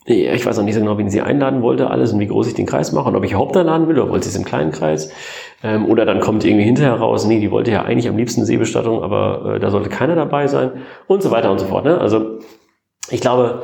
ich 0.10 0.45
weiß 0.45 0.58
auch 0.58 0.64
nicht 0.64 0.76
so 0.76 0.80
genau, 0.80 0.97
wen 0.97 1.10
sie 1.10 1.22
einladen 1.22 1.62
wollte, 1.62 1.89
alles 1.89 2.14
und 2.14 2.20
wie 2.22 2.28
groß 2.28 2.47
ich 2.47 2.53
den 2.53 2.66
Kreis 2.66 2.93
mache 2.93 3.10
und 3.10 3.16
ob 3.18 3.26
ich 3.26 3.34
Haupteinladen 3.34 3.88
will 3.89 3.99
oder 3.99 4.10
wollte 4.10 4.24
sie 4.26 4.30
es 4.30 4.38
im 4.38 4.45
kleinen 4.45 4.72
Kreis. 4.72 5.12
Ähm, 5.64 5.86
oder 5.86 6.05
dann 6.05 6.22
kommt 6.22 6.45
irgendwie 6.45 6.64
hinterher 6.64 6.93
raus, 6.93 7.26
nee, 7.26 7.41
die 7.41 7.51
wollte 7.51 7.72
ja 7.72 7.84
eigentlich 7.84 8.08
am 8.08 8.16
liebsten 8.16 8.45
Seebestattung, 8.45 9.03
aber 9.03 9.55
äh, 9.55 9.60
da 9.60 9.70
sollte 9.70 9.89
keiner 9.89 10.16
dabei 10.16 10.47
sein 10.47 10.72
und 11.08 11.22
so 11.22 11.32
weiter 11.32 11.51
und 11.51 11.60
so 11.60 11.66
fort. 11.66 11.84
Ne? 11.84 11.99
Also 11.99 12.39
ich 13.10 13.20
glaube, 13.20 13.64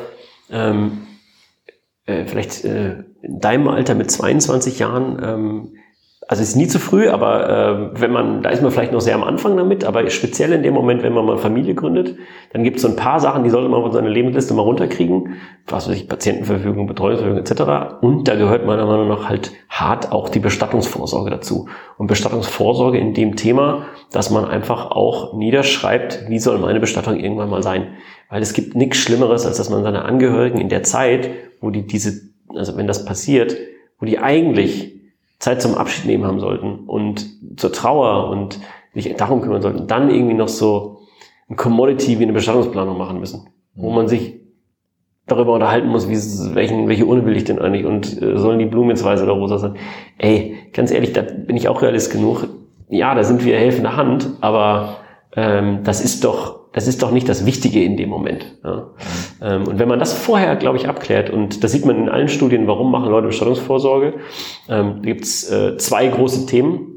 ähm, 0.51 1.03
äh, 2.05 2.25
vielleicht 2.25 2.65
äh, 2.65 3.03
in 3.21 3.39
deinem 3.39 3.69
Alter 3.69 3.95
mit 3.95 4.11
22 4.11 4.79
Jahren 4.79 5.21
ähm, 5.23 5.75
also 6.27 6.41
es 6.41 6.49
ist 6.49 6.55
nie 6.55 6.67
zu 6.67 6.79
früh, 6.79 7.09
aber 7.09 7.49
äh, 7.49 8.01
wenn 8.01 8.11
man, 8.11 8.43
da 8.43 8.49
ist 8.49 8.61
man 8.61 8.71
vielleicht 8.71 8.91
noch 8.91 9.01
sehr 9.01 9.15
am 9.15 9.23
Anfang 9.23 9.57
damit, 9.57 9.83
aber 9.83 10.09
speziell 10.09 10.53
in 10.53 10.63
dem 10.63 10.73
Moment, 10.73 11.03
wenn 11.03 11.13
man 11.13 11.25
mal 11.25 11.37
Familie 11.37 11.75
gründet, 11.75 12.15
dann 12.53 12.63
gibt 12.63 12.77
es 12.77 12.83
so 12.83 12.87
ein 12.87 12.95
paar 12.95 13.19
Sachen, 13.19 13.43
die 13.43 13.49
sollte 13.49 13.67
man 13.67 13.81
von 13.81 13.91
seiner 13.91 14.09
Lebensliste 14.09 14.53
mal 14.53 14.61
runterkriegen, 14.61 15.35
was 15.67 15.89
weiß 15.89 15.95
ich, 15.95 16.07
Patientenverfügung, 16.07 16.87
Betreuungsverfügung 16.87 17.39
etc. 17.39 17.97
Und 18.01 18.27
da 18.27 18.35
gehört 18.35 18.65
meiner 18.65 18.85
Meinung 18.85 19.07
nach 19.07 19.27
halt 19.27 19.51
hart 19.69 20.11
auch 20.11 20.29
die 20.29 20.39
Bestattungsvorsorge 20.39 21.29
dazu. 21.29 21.67
Und 21.97 22.07
Bestattungsvorsorge 22.07 22.97
in 22.97 23.13
dem 23.13 23.35
Thema, 23.35 23.85
dass 24.11 24.29
man 24.29 24.45
einfach 24.45 24.91
auch 24.91 25.33
niederschreibt, 25.33 26.25
wie 26.29 26.39
soll 26.39 26.57
meine 26.59 26.79
Bestattung 26.79 27.19
irgendwann 27.19 27.49
mal 27.49 27.63
sein. 27.63 27.87
Weil 28.29 28.41
es 28.41 28.53
gibt 28.53 28.75
nichts 28.75 28.97
Schlimmeres, 28.97 29.45
als 29.45 29.57
dass 29.57 29.69
man 29.69 29.83
seine 29.83 30.05
Angehörigen 30.05 30.59
in 30.59 30.69
der 30.69 30.83
Zeit, 30.83 31.29
wo 31.59 31.69
die 31.69 31.85
diese, 31.85 32.29
also 32.55 32.77
wenn 32.77 32.87
das 32.87 33.05
passiert, 33.05 33.57
wo 33.99 34.05
die 34.05 34.19
eigentlich 34.19 34.92
Zeit 35.43 35.61
zum 35.61 35.75
Abschied 35.75 36.05
nehmen 36.05 36.25
haben 36.25 36.39
sollten 36.39 36.85
und 36.87 37.59
zur 37.59 37.73
Trauer 37.73 38.29
und 38.29 38.61
sich 38.93 39.13
darum 39.17 39.41
kümmern 39.41 39.61
sollten, 39.61 39.87
dann 39.87 40.09
irgendwie 40.09 40.35
noch 40.35 40.47
so 40.47 41.01
ein 41.49 41.57
Commodity 41.57 42.17
wie 42.17 42.23
eine 42.23 42.31
Bestattungsplanung 42.31 42.97
machen 42.97 43.19
müssen, 43.19 43.49
wo 43.75 43.91
man 43.91 44.07
sich 44.07 44.39
darüber 45.27 45.53
unterhalten 45.53 45.89
muss, 45.89 46.07
wie, 46.07 46.55
welchen, 46.55 46.87
welche 46.87 47.05
Urne 47.05 47.25
will 47.25 47.35
ich 47.35 47.43
denn 47.43 47.59
eigentlich 47.59 47.85
und 47.85 48.21
äh, 48.21 48.37
sollen 48.37 48.57
die 48.57 48.65
Blumen 48.65 48.91
jetzt 48.91 49.03
weiß 49.03 49.21
oder 49.21 49.33
rosa 49.33 49.57
sein? 49.57 49.75
Ey, 50.17 50.55
ganz 50.71 50.91
ehrlich, 50.91 51.11
da 51.11 51.23
bin 51.23 51.57
ich 51.57 51.67
auch 51.67 51.81
realist 51.81 52.13
genug. 52.13 52.47
Ja, 52.87 53.13
da 53.13 53.25
sind 53.25 53.43
wir 53.43 53.57
helfende 53.57 53.97
Hand, 53.97 54.29
aber 54.39 54.97
ähm, 55.35 55.79
das 55.83 56.01
ist 56.01 56.23
doch 56.23 56.63
das 56.73 56.87
ist 56.87 57.03
doch 57.03 57.11
nicht 57.11 57.29
das 57.29 57.45
Wichtige 57.45 57.83
in 57.83 57.97
dem 57.97 58.09
Moment. 58.09 58.57
Ja. 58.63 58.87
Ähm, 59.41 59.67
und 59.67 59.79
wenn 59.79 59.87
man 59.87 59.99
das 59.99 60.13
vorher, 60.13 60.55
glaube 60.55 60.77
ich, 60.77 60.87
abklärt, 60.89 61.29
und 61.29 61.63
das 61.63 61.71
sieht 61.71 61.85
man 61.85 61.97
in 61.97 62.09
allen 62.09 62.27
Studien, 62.27 62.67
warum 62.67 62.91
machen 62.91 63.11
Leute 63.11 63.27
Bestattungsvorsorge, 63.27 64.15
ähm, 64.67 65.03
gibt 65.03 65.23
es 65.23 65.49
äh, 65.49 65.77
zwei 65.77 66.07
große 66.07 66.47
Themen. 66.47 66.92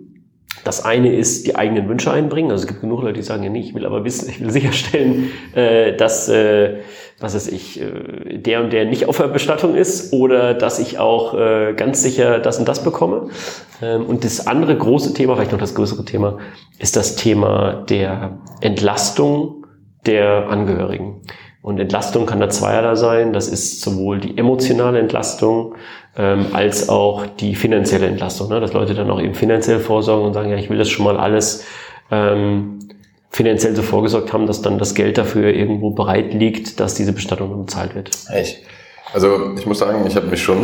Das 0.67 0.85
eine 0.85 1.15
ist 1.15 1.47
die 1.47 1.55
eigenen 1.55 1.89
Wünsche 1.89 2.11
einbringen. 2.11 2.51
Also 2.51 2.63
es 2.63 2.67
gibt 2.67 2.81
genug 2.81 3.03
Leute, 3.03 3.13
die 3.13 3.23
sagen, 3.23 3.45
ja 3.45 3.51
nee, 3.51 3.61
ich 3.61 3.73
will 3.73 3.87
aber 3.87 4.05
wissen, 4.05 4.29
ich 4.31 4.41
will 4.41 4.51
sicherstellen, 4.51 5.31
äh, 5.55 5.97
dass, 5.97 6.29
äh, 6.29 6.79
was 7.21 7.37
weiß 7.37 7.47
ich, 7.47 7.81
äh, 7.81 8.39
der 8.39 8.65
und 8.65 8.73
der 8.73 8.85
nicht 8.85 9.07
auf 9.07 9.17
der 9.17 9.29
Bestattung 9.29 9.77
ist 9.77 10.13
oder 10.13 10.55
dass 10.55 10.81
ich 10.81 10.99
auch 10.99 11.35
äh, 11.35 11.75
ganz 11.75 12.03
sicher 12.03 12.41
das 12.41 12.59
und 12.59 12.67
das 12.67 12.83
bekomme. 12.83 13.29
Ähm, 13.81 14.07
und 14.07 14.25
das 14.25 14.49
andere 14.49 14.77
große 14.77 15.15
Thema, 15.15 15.37
vielleicht 15.37 15.53
noch 15.53 15.61
das 15.61 15.77
größere 15.77 16.05
Thema, 16.05 16.39
ist 16.81 16.97
das 16.97 17.15
Thema 17.15 17.85
der 17.89 18.41
Entlastung 18.61 19.67
der 20.05 20.49
Angehörigen. 20.49 21.23
Und 21.67 21.81
Entlastung 21.81 22.27
kann 22.27 22.39
da 22.39 22.49
zweierlei 22.49 22.95
sein. 22.95 23.33
Das 23.33 23.49
ist 23.49 23.81
sowohl 23.81 24.21
die 24.21 24.39
emotionale 24.39 25.01
Entlastung 25.01 25.75
ähm, 26.17 26.47
als 26.53 26.89
auch 26.89 27.27
die 27.27 27.57
finanzielle 27.57 28.07
Entlastung. 28.07 28.51
Ne? 28.51 28.61
Dass 28.61 28.73
Leute 28.73 28.95
dann 28.95 29.11
auch 29.11 29.21
eben 29.21 29.35
finanziell 29.35 29.81
vorsorgen 29.81 30.27
und 30.27 30.33
sagen, 30.33 30.49
ja, 30.49 30.59
ich 30.59 30.71
will 30.71 30.79
das 30.79 30.89
schon 30.89 31.05
mal 31.05 31.17
alles 31.17 31.65
ähm, 32.13 32.79
finanziell 33.31 33.75
so 33.75 33.83
vorgesorgt 33.83 34.33
haben, 34.33 34.47
dass 34.47 34.63
dann 34.63 34.79
das 34.79 34.95
Geld 34.95 35.19
dafür 35.19 35.53
irgendwo 35.53 35.91
bereit 35.91 36.33
liegt, 36.35 36.79
dass 36.79 36.95
diese 36.95 37.13
Bestattung 37.13 37.67
bezahlt 37.67 37.97
wird. 37.97 38.11
Echt? 38.31 38.63
Also 39.13 39.57
ich 39.59 39.67
muss 39.67 39.81
sagen, 39.81 40.07
ich 40.07 40.15
habe 40.15 40.29
mich 40.29 40.45
schon 40.45 40.59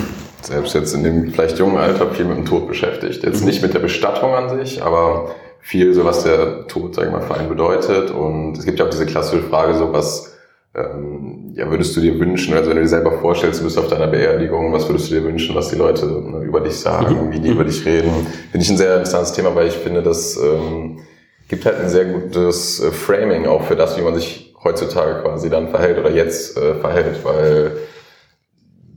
selbst 0.40 0.74
jetzt 0.74 0.94
in 0.94 1.04
dem 1.04 1.32
vielleicht 1.34 1.58
jungen 1.58 1.76
Alter 1.76 2.12
viel 2.12 2.24
mit 2.24 2.38
dem 2.38 2.46
Tod 2.46 2.66
beschäftigt. 2.66 3.24
Jetzt 3.24 3.44
nicht 3.44 3.60
mit 3.60 3.74
der 3.74 3.80
Bestattung 3.80 4.32
an 4.32 4.48
sich, 4.58 4.82
aber 4.82 5.34
viel 5.60 5.92
so, 5.92 6.06
was 6.06 6.24
der 6.24 6.66
Tod, 6.66 6.94
sag 6.94 7.04
ich 7.04 7.12
mal, 7.12 7.20
für 7.20 7.34
einen 7.34 7.50
bedeutet. 7.50 8.10
Und 8.10 8.56
es 8.56 8.64
gibt 8.64 8.78
ja 8.78 8.86
auch 8.86 8.90
diese 8.90 9.04
klassische 9.04 9.42
Frage, 9.42 9.74
so 9.74 9.92
was 9.92 10.32
ähm, 10.76 11.52
ja, 11.54 11.70
würdest 11.70 11.96
du 11.96 12.00
dir 12.00 12.18
wünschen, 12.20 12.54
also 12.54 12.68
wenn 12.68 12.76
du 12.76 12.82
dir 12.82 12.88
selber 12.88 13.12
vorstellst, 13.12 13.60
du 13.60 13.64
bist 13.64 13.78
auf 13.78 13.88
deiner 13.88 14.08
Beerdigung, 14.08 14.72
was 14.72 14.88
würdest 14.88 15.10
du 15.10 15.14
dir 15.14 15.24
wünschen, 15.24 15.54
was 15.54 15.70
die 15.70 15.76
Leute 15.76 16.06
ne, 16.06 16.44
über 16.44 16.60
dich 16.60 16.78
sagen, 16.78 17.28
mhm. 17.28 17.32
wie 17.32 17.40
die 17.40 17.48
über 17.48 17.64
dich 17.64 17.84
reden? 17.86 18.10
Finde 18.50 18.64
ich 18.64 18.70
ein 18.70 18.76
sehr 18.76 18.94
interessantes 18.94 19.32
Thema, 19.32 19.54
weil 19.54 19.68
ich 19.68 19.74
finde, 19.74 20.02
das 20.02 20.36
ähm, 20.36 20.98
gibt 21.48 21.64
halt 21.64 21.80
ein 21.80 21.88
sehr 21.88 22.04
gutes 22.04 22.80
äh, 22.80 22.90
Framing 22.90 23.46
auch 23.46 23.62
für 23.62 23.76
das, 23.76 23.96
wie 23.96 24.02
man 24.02 24.14
sich 24.14 24.54
heutzutage 24.62 25.22
quasi 25.22 25.48
dann 25.48 25.68
verhält 25.68 25.98
oder 25.98 26.10
jetzt 26.10 26.58
äh, 26.58 26.74
verhält, 26.74 27.24
weil 27.24 27.72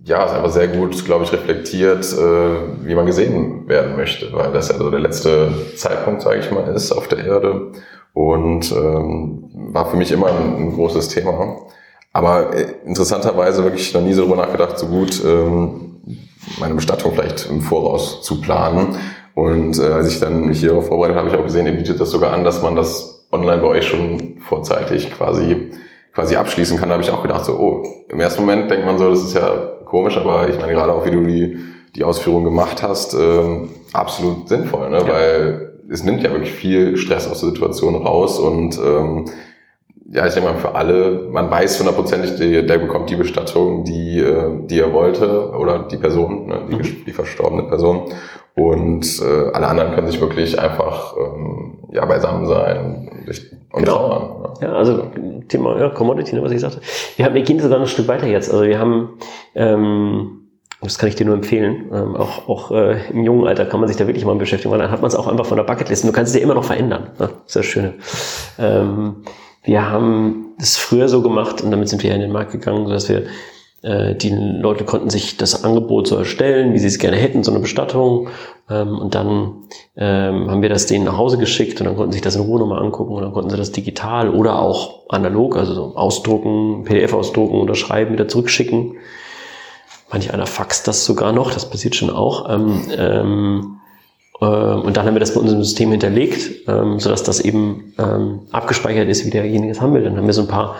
ja, 0.04 0.26
es 0.26 0.32
einfach 0.32 0.50
sehr 0.50 0.68
gut, 0.68 1.06
glaube 1.06 1.24
ich, 1.24 1.32
reflektiert, 1.32 2.04
äh, 2.14 2.86
wie 2.86 2.96
man 2.96 3.06
gesehen 3.06 3.70
werden 3.70 3.96
möchte, 3.96 4.34
weil 4.34 4.52
das 4.52 4.70
ja 4.70 4.78
so 4.78 4.90
der 4.90 5.00
letzte 5.00 5.52
Zeitpunkt, 5.76 6.24
sage 6.24 6.40
ich 6.40 6.52
mal, 6.52 6.74
ist 6.74 6.92
auf 6.92 7.08
der 7.08 7.20
Erde 7.20 7.72
und 8.20 8.70
ähm, 8.74 9.50
war 9.72 9.90
für 9.90 9.96
mich 9.96 10.12
immer 10.12 10.28
ein, 10.28 10.58
ein 10.58 10.74
großes 10.74 11.08
Thema. 11.08 11.56
Aber 12.12 12.54
äh, 12.54 12.66
interessanterweise 12.86 13.64
wirklich 13.64 13.94
noch 13.94 14.02
nie 14.02 14.12
so 14.12 14.26
darüber 14.26 14.46
nachgedacht, 14.46 14.78
so 14.78 14.88
gut 14.88 15.24
ähm, 15.26 16.02
meine 16.60 16.74
Bestattung 16.76 17.14
vielleicht 17.14 17.50
im 17.50 17.62
Voraus 17.62 18.22
zu 18.22 18.42
planen. 18.42 18.98
Und 19.36 19.80
äh, 19.80 19.84
als 19.84 20.12
ich 20.12 20.20
dann 20.20 20.48
mich 20.48 20.60
hierauf 20.60 20.88
vorbereitet 20.88 21.16
habe, 21.16 21.28
habe 21.28 21.38
ich 21.38 21.42
auch 21.42 21.46
gesehen, 21.46 21.66
ihr 21.66 21.78
bietet 21.78 22.02
das 22.02 22.12
sogar 22.12 22.34
an, 22.34 22.44
dass 22.44 22.62
man 22.62 22.76
das 22.76 23.26
online 23.32 23.62
bei 23.62 23.68
euch 23.70 23.88
schon 23.88 24.36
vorzeitig 24.42 25.12
quasi 25.12 25.72
quasi 26.14 26.36
abschließen 26.36 26.78
kann. 26.78 26.90
Da 26.90 26.96
habe 26.96 27.04
ich 27.04 27.12
auch 27.12 27.22
gedacht, 27.22 27.46
so, 27.46 27.54
oh, 27.54 27.84
im 28.10 28.20
ersten 28.20 28.42
Moment 28.42 28.70
denkt 28.70 28.86
man 28.86 28.98
so, 28.98 29.10
das 29.12 29.24
ist 29.24 29.34
ja 29.34 29.50
komisch, 29.86 30.18
aber 30.18 30.50
ich 30.50 30.60
meine 30.60 30.74
gerade 30.74 30.92
auch, 30.92 31.06
wie 31.06 31.12
du 31.12 31.24
die, 31.24 31.58
die 31.96 32.04
Ausführung 32.04 32.44
gemacht 32.44 32.84
hast, 32.84 33.14
ähm, 33.14 33.70
absolut 33.94 34.50
sinnvoll, 34.50 34.90
ne? 34.90 34.98
Ja. 34.98 35.08
weil 35.08 35.69
es 35.90 36.04
nimmt 36.04 36.24
ja 36.24 36.32
wirklich 36.32 36.52
viel 36.52 36.98
Stress 36.98 37.28
aus 37.28 37.42
der 37.42 37.50
Situation 37.50 37.96
raus 37.96 38.40
und 38.40 38.78
ähm, 38.78 39.26
ja, 40.12 40.26
ich 40.26 40.34
denke 40.34 40.52
mal 40.52 40.58
für 40.58 40.74
alle, 40.74 41.28
man 41.32 41.52
weiß 41.52 41.80
hundertprozentig, 41.80 42.38
der, 42.38 42.64
der 42.64 42.78
bekommt 42.80 43.10
die 43.10 43.16
Bestattung, 43.16 43.84
die, 43.84 44.20
äh, 44.20 44.66
die 44.66 44.80
er 44.80 44.92
wollte 44.92 45.52
oder 45.52 45.80
die 45.80 45.98
Person, 45.98 46.48
ne, 46.48 46.62
die, 46.70 46.76
mhm. 46.76 47.06
die 47.06 47.12
verstorbene 47.12 47.64
Person. 47.64 48.12
Und 48.56 49.22
äh, 49.22 49.52
alle 49.54 49.68
anderen 49.68 49.94
können 49.94 50.08
sich 50.08 50.20
wirklich 50.20 50.60
einfach 50.60 51.16
ähm, 51.16 51.78
ja, 51.92 52.06
beisammen 52.06 52.48
sein 52.48 53.10
und 53.72 53.84
genau. 53.84 53.98
trauern. 53.98 54.54
Ja. 54.62 54.68
ja, 54.68 54.74
also 54.74 55.04
Thema 55.48 55.80
ja, 55.80 55.90
Commodity, 55.90 56.36
ne, 56.36 56.42
was 56.42 56.52
ich 56.52 56.60
sagte. 56.60 56.82
Wir, 57.16 57.26
haben, 57.26 57.36
wir 57.36 57.44
gehen 57.44 57.60
sogar 57.60 57.78
noch 57.78 57.86
ein 57.86 57.90
Stück 57.90 58.08
weiter 58.08 58.26
jetzt. 58.26 58.52
Also 58.52 58.66
wir 58.66 58.80
haben 58.80 59.20
ähm, 59.54 60.39
das 60.82 60.98
kann 60.98 61.10
ich 61.10 61.16
dir 61.16 61.26
nur 61.26 61.36
empfehlen. 61.36 61.90
Ähm, 61.94 62.16
auch 62.16 62.48
auch 62.48 62.72
äh, 62.72 63.10
im 63.10 63.24
jungen 63.24 63.48
Alter 63.48 63.66
kann 63.66 63.80
man 63.80 63.88
sich 63.88 63.98
da 63.98 64.08
wirklich 64.08 64.26
mal 64.26 64.36
beschäftigen, 64.36 64.72
weil 64.72 64.80
dann 64.80 64.92
hat 64.92 65.02
man 65.02 65.10
es 65.10 65.16
auch 65.16 65.28
einfach 65.28 65.46
von 65.46 65.58
der 65.58 65.66
Bucketlist. 65.66 66.06
Du 66.06 66.12
kannst 66.12 66.34
es 66.34 66.38
dir 66.38 66.44
immer 66.44 66.54
noch 66.54 66.64
verändern. 66.64 67.10
Ne? 67.20 67.30
Das 67.30 67.48
ist 67.48 67.56
das 67.56 67.66
Schöne. 67.66 67.94
Ähm, 68.58 69.24
wir 69.64 69.90
haben 69.90 70.54
es 70.58 70.78
früher 70.78 71.10
so 71.10 71.22
gemacht 71.22 71.62
und 71.62 71.72
damit 71.72 71.90
sind 71.90 72.02
wir 72.04 72.12
ja 72.12 72.16
in 72.16 72.22
den 72.22 72.32
Markt 72.32 72.52
gegangen, 72.52 72.90
dass 72.90 73.10
wir 73.10 73.24
äh, 73.82 74.16
die 74.16 74.30
Leute 74.30 74.86
konnten 74.86 75.10
sich 75.10 75.38
das 75.38 75.64
Angebot 75.64 76.08
so 76.08 76.16
erstellen, 76.16 76.74
wie 76.74 76.80
sie 76.80 76.88
es 76.88 77.00
gerne 77.00 77.18
hätten, 77.18 77.44
so 77.44 77.52
eine 77.52 77.60
Bestattung. 77.60 78.30
Ähm, 78.70 78.98
und 78.98 79.16
dann 79.16 79.54
ähm, 79.98 80.50
haben 80.50 80.62
wir 80.62 80.70
das 80.70 80.86
denen 80.86 81.06
nach 81.06 81.18
Hause 81.18 81.38
geschickt 81.38 81.80
und 81.82 81.88
dann 81.88 81.96
konnten 81.96 82.12
sie 82.12 82.18
sich 82.18 82.24
das 82.24 82.36
in 82.36 82.42
Ruhe 82.42 82.60
nochmal 82.60 82.82
angucken 82.82 83.14
und 83.14 83.22
dann 83.24 83.34
konnten 83.34 83.50
sie 83.50 83.58
das 83.58 83.72
digital 83.72 84.30
oder 84.30 84.60
auch 84.60 85.10
analog, 85.10 85.58
also 85.58 85.74
so 85.74 85.96
ausdrucken, 85.96 86.84
PDF 86.86 87.14
ausdrucken 87.14 87.60
oder 87.60 87.76
schreiben, 87.76 88.14
wieder 88.14 88.28
zurückschicken. 88.28 88.96
Manch 90.12 90.34
einer 90.34 90.47
faxt 90.47 90.88
das 90.88 91.05
sogar 91.05 91.32
noch, 91.32 91.51
das 91.51 91.70
passiert 91.70 91.95
schon 91.95 92.10
auch. 92.10 92.49
Ähm, 92.49 92.82
ähm, 92.97 93.80
äh, 94.41 94.45
und 94.45 94.97
dann 94.97 95.05
haben 95.05 95.16
wir 95.16 95.20
das 95.20 95.34
bei 95.34 95.39
unserem 95.39 95.64
System 95.64 95.91
hinterlegt, 95.91 96.68
ähm, 96.68 96.99
sodass 96.99 97.24
das 97.24 97.39
eben 97.39 97.93
ähm, 97.99 98.41
abgespeichert 98.51 99.07
ist, 99.07 99.26
wie 99.26 99.30
derjenige 99.30 99.72
es 99.72 99.82
haben 99.82 99.93
will. 99.93 100.03
Dann 100.03 100.18
haben 100.18 100.26
wir 100.26 100.34
so 100.34 100.41
ein 100.41 100.47
paar 100.47 100.78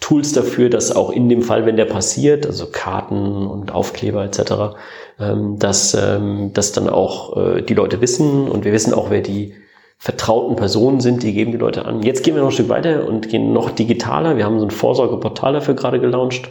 Tools 0.00 0.32
dafür, 0.32 0.68
dass 0.68 0.94
auch 0.94 1.10
in 1.10 1.28
dem 1.28 1.42
Fall, 1.42 1.66
wenn 1.66 1.76
der 1.76 1.84
passiert, 1.84 2.46
also 2.46 2.66
Karten 2.70 3.46
und 3.46 3.72
Aufkleber 3.72 4.24
etc., 4.24 4.76
ähm, 5.20 5.58
dass, 5.58 5.94
ähm, 5.94 6.52
dass 6.54 6.72
dann 6.72 6.88
auch 6.88 7.36
äh, 7.36 7.62
die 7.62 7.74
Leute 7.74 8.00
wissen 8.00 8.48
und 8.48 8.64
wir 8.64 8.72
wissen 8.72 8.94
auch, 8.94 9.10
wer 9.10 9.20
die 9.20 9.54
vertrauten 9.98 10.56
Personen 10.56 11.00
sind, 11.00 11.22
die 11.22 11.32
geben 11.32 11.52
die 11.52 11.58
Leute 11.58 11.84
an. 11.84 12.02
Jetzt 12.02 12.24
gehen 12.24 12.34
wir 12.34 12.42
noch 12.42 12.48
ein 12.48 12.54
Stück 12.54 12.68
weiter 12.68 13.06
und 13.06 13.28
gehen 13.28 13.52
noch 13.52 13.70
digitaler. 13.70 14.36
Wir 14.36 14.44
haben 14.44 14.58
so 14.58 14.66
ein 14.66 14.72
Vorsorgeportal 14.72 15.52
dafür 15.52 15.74
gerade 15.74 16.00
gelauncht 16.00 16.48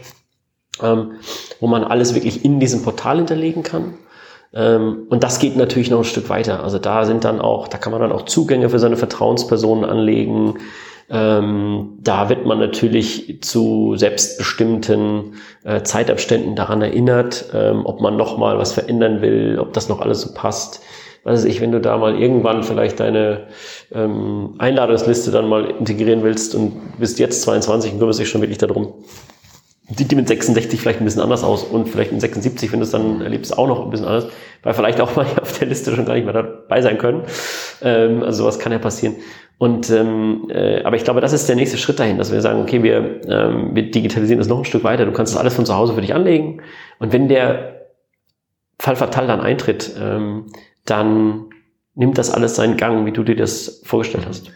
ähm, 0.82 1.12
wo 1.60 1.66
man 1.66 1.84
alles 1.84 2.14
wirklich 2.14 2.44
in 2.44 2.60
diesem 2.60 2.82
Portal 2.82 3.18
hinterlegen 3.18 3.62
kann. 3.62 3.94
Ähm, 4.54 5.06
und 5.08 5.22
das 5.22 5.38
geht 5.38 5.56
natürlich 5.56 5.90
noch 5.90 5.98
ein 5.98 6.04
Stück 6.04 6.28
weiter. 6.28 6.62
Also 6.62 6.78
da 6.78 7.04
sind 7.04 7.24
dann 7.24 7.40
auch, 7.40 7.68
da 7.68 7.78
kann 7.78 7.92
man 7.92 8.00
dann 8.00 8.12
auch 8.12 8.22
Zugänge 8.22 8.68
für 8.68 8.78
seine 8.78 8.96
Vertrauenspersonen 8.96 9.84
anlegen. 9.84 10.58
Ähm, 11.10 11.98
da 12.02 12.28
wird 12.28 12.46
man 12.46 12.58
natürlich 12.58 13.42
zu 13.42 13.96
selbstbestimmten 13.96 15.34
äh, 15.64 15.82
Zeitabständen 15.82 16.56
daran 16.56 16.80
erinnert, 16.80 17.46
ähm, 17.52 17.84
ob 17.84 18.00
man 18.00 18.16
nochmal 18.16 18.58
was 18.58 18.72
verändern 18.72 19.20
will, 19.20 19.58
ob 19.58 19.72
das 19.72 19.88
noch 19.88 20.00
alles 20.00 20.22
so 20.22 20.32
passt. 20.32 20.80
Weiß 21.24 21.44
ich, 21.44 21.60
wenn 21.60 21.70
du 21.70 21.80
da 21.80 21.98
mal 21.98 22.18
irgendwann 22.18 22.64
vielleicht 22.64 22.98
deine 22.98 23.46
ähm, 23.92 24.54
Einladungsliste 24.58 25.30
dann 25.30 25.48
mal 25.48 25.66
integrieren 25.66 26.24
willst 26.24 26.54
und 26.54 26.98
bist 26.98 27.18
jetzt 27.18 27.42
22 27.42 27.92
und 27.92 27.98
kümmerst 28.00 28.18
dich 28.18 28.28
schon 28.28 28.40
wirklich 28.40 28.58
darum, 28.58 28.94
sieht 29.88 30.10
die 30.10 30.16
mit 30.16 30.28
66 30.28 30.80
vielleicht 30.80 31.00
ein 31.00 31.04
bisschen 31.04 31.22
anders 31.22 31.42
aus 31.42 31.64
und 31.64 31.88
vielleicht 31.88 32.12
mit 32.12 32.20
76, 32.20 32.72
wenn 32.72 32.80
du 32.80 32.84
es 32.84 32.92
dann 32.92 33.20
erlebst, 33.20 33.56
auch 33.56 33.66
noch 33.66 33.84
ein 33.84 33.90
bisschen 33.90 34.06
anders, 34.06 34.28
weil 34.62 34.74
vielleicht 34.74 35.00
auch 35.00 35.16
mal 35.16 35.26
auf 35.40 35.58
der 35.58 35.68
Liste 35.68 35.94
schon 35.94 36.04
gar 36.04 36.14
nicht 36.14 36.24
mehr 36.24 36.34
dabei 36.34 36.80
sein 36.82 36.98
können. 36.98 37.24
Ähm, 37.82 38.22
also 38.22 38.44
sowas 38.44 38.58
kann 38.58 38.72
ja 38.72 38.78
passieren. 38.78 39.16
Und 39.58 39.90
ähm, 39.90 40.50
äh, 40.50 40.82
aber 40.82 40.96
ich 40.96 41.04
glaube, 41.04 41.20
das 41.20 41.32
ist 41.32 41.48
der 41.48 41.56
nächste 41.56 41.78
Schritt 41.78 42.00
dahin, 42.00 42.18
dass 42.18 42.32
wir 42.32 42.40
sagen, 42.40 42.62
okay, 42.62 42.82
wir, 42.82 43.20
ähm, 43.28 43.74
wir 43.74 43.90
digitalisieren 43.90 44.38
das 44.38 44.48
noch 44.48 44.58
ein 44.58 44.64
Stück 44.64 44.82
weiter. 44.82 45.04
Du 45.04 45.12
kannst 45.12 45.34
das 45.34 45.40
alles 45.40 45.54
von 45.54 45.66
zu 45.66 45.74
Hause 45.74 45.94
für 45.94 46.00
dich 46.00 46.14
anlegen. 46.14 46.62
Und 46.98 47.12
wenn 47.12 47.28
der 47.28 47.86
Fall 48.78 48.96
fatal 48.96 49.26
dann 49.26 49.40
eintritt, 49.40 49.94
ähm, 50.00 50.46
dann 50.84 51.44
nimmt 51.94 52.18
das 52.18 52.30
alles 52.30 52.56
seinen 52.56 52.76
Gang, 52.76 53.06
wie 53.06 53.12
du 53.12 53.22
dir 53.22 53.36
das 53.36 53.82
vorgestellt 53.84 54.26
hast. 54.26 54.50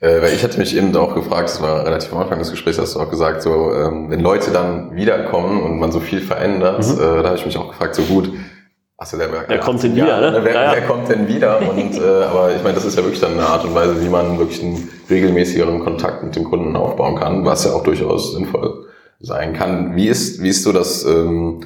Äh, 0.00 0.22
weil 0.22 0.32
ich 0.32 0.44
hatte 0.44 0.58
mich 0.58 0.76
eben 0.76 0.94
auch 0.96 1.14
gefragt, 1.14 1.48
das 1.48 1.60
war 1.60 1.84
relativ 1.84 2.12
am 2.12 2.20
Anfang 2.20 2.38
des 2.38 2.50
Gesprächs, 2.50 2.78
hast 2.78 2.94
du 2.94 3.00
auch 3.00 3.10
gesagt, 3.10 3.42
so 3.42 3.72
ähm, 3.72 4.10
wenn 4.10 4.20
Leute 4.20 4.52
dann 4.52 4.94
wiederkommen 4.94 5.62
und 5.62 5.78
man 5.78 5.90
so 5.90 5.98
viel 5.98 6.20
verändert, 6.20 6.86
mhm. 6.86 7.00
äh, 7.00 7.22
da 7.22 7.24
habe 7.24 7.36
ich 7.36 7.44
mich 7.44 7.58
auch 7.58 7.68
gefragt, 7.68 7.94
so 7.96 8.02
gut, 8.02 8.30
Achso, 9.00 9.16
der, 9.16 9.28
wer 9.46 9.60
kommt 9.60 9.80
denn 9.80 9.94
wieder, 9.94 10.20
ne? 10.20 10.40
Wer, 10.42 10.54
ja, 10.54 10.72
wer 10.72 10.82
kommt 10.82 11.08
denn 11.08 11.28
wieder? 11.28 11.60
Und 11.60 11.94
äh, 11.94 12.24
aber 12.24 12.52
ich 12.56 12.64
meine, 12.64 12.74
das 12.74 12.84
ist 12.84 12.96
ja 12.96 13.04
wirklich 13.04 13.20
dann 13.20 13.34
eine 13.34 13.46
Art 13.46 13.64
und 13.64 13.72
Weise, 13.72 14.02
wie 14.02 14.08
man 14.08 14.40
wirklich 14.40 14.60
einen 14.60 14.88
regelmäßigeren 15.08 15.78
Kontakt 15.84 16.24
mit 16.24 16.34
dem 16.34 16.42
Kunden 16.42 16.74
aufbauen 16.74 17.14
kann, 17.14 17.44
was 17.44 17.64
ja 17.64 17.74
auch 17.74 17.84
durchaus 17.84 18.32
sinnvoll 18.32 18.86
sein 19.20 19.52
kann. 19.52 19.94
Wie 19.94 20.08
ist, 20.08 20.42
wie 20.42 20.48
ist 20.48 20.64
so 20.64 20.72
das 20.72 21.04
ähm, 21.04 21.60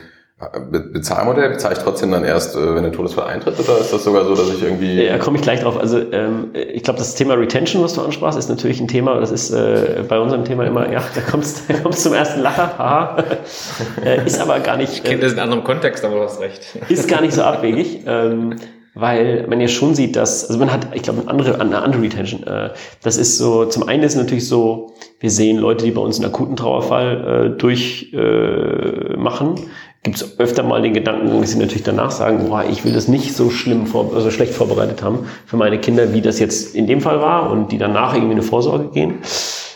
Bezahlmodell 0.93 1.51
bezahle 1.51 1.77
ich 1.77 1.83
trotzdem 1.83 2.11
dann 2.11 2.25
erst, 2.25 2.57
äh, 2.57 2.75
wenn 2.75 2.83
der 2.83 2.93
Todesfall 2.93 3.29
eintritt, 3.29 3.59
oder 3.59 3.79
ist 3.79 3.93
das 3.93 4.05
sogar 4.05 4.25
so, 4.25 4.35
dass 4.35 4.49
ich 4.49 4.63
irgendwie. 4.63 5.05
Ja, 5.05 5.19
komme 5.19 5.37
ich 5.37 5.43
gleich 5.43 5.61
drauf. 5.61 5.79
Also 5.79 5.99
ähm, 6.13 6.51
ich 6.53 6.83
glaube, 6.83 6.99
das 6.99 7.15
Thema 7.15 7.35
Retention, 7.35 7.83
was 7.83 7.95
du 7.95 8.03
ansprachst, 8.03 8.39
ist 8.39 8.49
natürlich 8.49 8.81
ein 8.81 8.89
Thema, 8.89 9.21
das 9.21 9.31
ist 9.31 9.51
äh, 9.51 10.03
bei 10.09 10.19
unserem 10.19 10.45
Thema 10.45 10.65
immer, 10.65 10.91
ja, 10.91 11.03
da 11.15 11.21
kommst 11.21 11.69
du 11.69 11.75
kommst 11.83 12.03
zum 12.03 12.15
ersten 12.15 12.41
Lacher, 12.41 12.77
haha. 12.79 13.17
äh, 14.05 14.27
ist 14.27 14.41
aber 14.41 14.61
gar 14.61 14.77
nicht. 14.77 14.93
Ich 14.93 15.03
kenne 15.05 15.21
das 15.21 15.33
in 15.33 15.39
anderem 15.39 15.65
Kontext, 15.65 16.05
aber 16.05 16.17
du 16.17 16.23
hast 16.23 16.41
recht. 16.41 16.77
Ist 16.89 17.09
gar 17.09 17.21
nicht 17.21 17.35
so 17.35 17.43
abwegig. 17.43 18.01
Ähm, 18.13 18.57
weil 18.95 19.47
man 19.49 19.61
ja 19.61 19.69
schon 19.69 19.95
sieht, 19.95 20.17
dass, 20.17 20.47
also 20.47 20.59
man 20.59 20.71
hat, 20.71 20.89
ich 20.95 21.03
glaube, 21.03 21.21
eine 21.23 21.31
andere, 21.31 21.61
eine 21.61 21.81
andere 21.81 22.03
Retention. 22.03 22.43
Äh, 22.43 22.71
das 23.03 23.17
ist 23.17 23.39
so, 23.39 23.65
zum 23.65 23.89
einen 23.89 24.03
ist 24.03 24.13
es 24.13 24.19
natürlich 24.19 24.47
so, 24.47 24.93
wir 25.21 25.31
sehen 25.31 25.57
Leute, 25.57 25.85
die 25.85 25.93
bei 25.93 26.03
uns 26.03 26.17
einen 26.19 26.27
akuten 26.27 26.57
Trauerfall 26.57 27.55
äh, 27.55 27.59
durchmachen. 27.59 29.55
Äh, 29.57 29.61
gibt 30.03 30.17
es 30.17 30.41
öfter 30.41 30.63
mal 30.65 30.83
den 30.83 30.95
Gedanken, 30.95 31.41
dass 31.41 31.53
sie 31.53 31.59
natürlich 31.59 31.85
danach 31.85 32.11
sagen, 32.11 32.49
boah, 32.49 32.65
ich 32.65 32.85
will 32.85 32.93
das 32.93 33.07
nicht 33.07 33.37
so 33.37 33.51
schlimm, 33.51 33.87
vor, 33.87 34.13
also 34.15 34.31
schlecht 34.31 34.53
vorbereitet 34.53 35.03
haben 35.03 35.27
für 35.47 35.57
meine 35.57 35.79
Kinder, 35.79 36.13
wie 36.13 36.21
das 36.21 36.41
jetzt 36.41 36.75
in 36.75 36.87
dem 36.87 37.01
Fall 37.01 37.21
war 37.21 37.51
und 37.51 37.71
die 37.71 37.79
danach 37.79 38.15
irgendwie 38.15 38.33
eine 38.33 38.43
Vorsorge 38.43 38.89
gehen. 38.89 39.19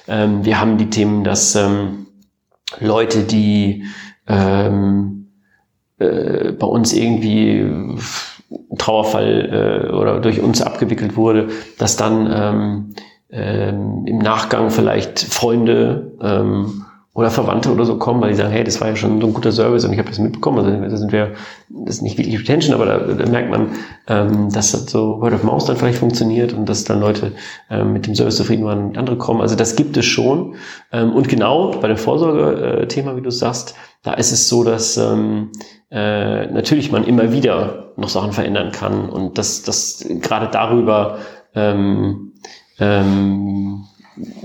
Ähm, 0.08 0.44
wir 0.44 0.60
haben 0.60 0.78
die 0.78 0.90
Themen, 0.90 1.22
dass 1.22 1.54
ähm, 1.54 2.06
Leute, 2.80 3.22
die 3.22 3.84
ähm, 4.26 5.28
äh, 5.98 6.52
bei 6.52 6.66
uns 6.66 6.92
irgendwie 6.92 7.96
Trauerfall 8.78 9.88
äh, 9.90 9.94
oder 9.94 10.20
durch 10.20 10.40
uns 10.40 10.60
abgewickelt 10.60 11.16
wurde, 11.16 11.48
dass 11.78 11.96
dann 11.96 12.28
ähm, 12.32 12.94
ähm, 13.30 14.04
im 14.06 14.18
Nachgang 14.18 14.70
vielleicht 14.70 15.20
Freunde 15.20 16.12
ähm, 16.20 16.85
oder 17.16 17.30
Verwandte 17.30 17.72
oder 17.72 17.86
so 17.86 17.96
kommen, 17.96 18.20
weil 18.20 18.28
die 18.28 18.36
sagen, 18.36 18.52
hey, 18.52 18.62
das 18.62 18.78
war 18.82 18.88
ja 18.88 18.96
schon 18.96 19.22
so 19.22 19.26
ein 19.26 19.32
guter 19.32 19.50
Service 19.50 19.86
und 19.86 19.92
ich 19.94 19.98
habe 19.98 20.10
das 20.10 20.18
mitbekommen. 20.18 20.58
Also 20.58 20.70
da 20.78 20.96
sind 20.98 21.12
wir, 21.12 21.32
das 21.70 21.96
ist 21.96 22.02
nicht 22.02 22.18
wirklich 22.18 22.38
Retention, 22.38 22.74
aber 22.74 22.84
da, 22.84 22.98
da 22.98 23.26
merkt 23.26 23.50
man, 23.50 23.70
ähm, 24.06 24.50
dass 24.52 24.72
das 24.72 24.84
so 24.90 25.18
Word 25.22 25.32
of 25.32 25.42
Mouse 25.42 25.64
dann 25.64 25.76
vielleicht 25.78 25.96
funktioniert 25.96 26.52
und 26.52 26.68
dass 26.68 26.84
dann 26.84 27.00
Leute 27.00 27.32
ähm, 27.70 27.94
mit 27.94 28.06
dem 28.06 28.14
Service 28.14 28.36
zufrieden 28.36 28.66
waren 28.66 28.88
und 28.88 28.98
andere 28.98 29.16
kommen. 29.16 29.40
Also 29.40 29.56
das 29.56 29.76
gibt 29.76 29.96
es 29.96 30.04
schon. 30.04 30.56
Ähm, 30.92 31.14
und 31.14 31.26
genau 31.26 31.70
bei 31.80 31.88
dem 31.88 31.96
Vorsorge-Thema, 31.96 33.16
wie 33.16 33.22
du 33.22 33.30
sagst, 33.30 33.74
da 34.02 34.12
ist 34.12 34.30
es 34.30 34.50
so, 34.50 34.62
dass 34.62 34.98
ähm, 34.98 35.52
äh, 35.90 36.48
natürlich 36.48 36.92
man 36.92 37.04
immer 37.04 37.32
wieder 37.32 37.94
noch 37.96 38.10
Sachen 38.10 38.32
verändern 38.32 38.72
kann 38.72 39.08
und 39.08 39.38
dass 39.38 39.62
das 39.62 40.06
gerade 40.20 40.48
darüber 40.52 41.16
ähm, 41.54 42.32
ähm, 42.78 43.86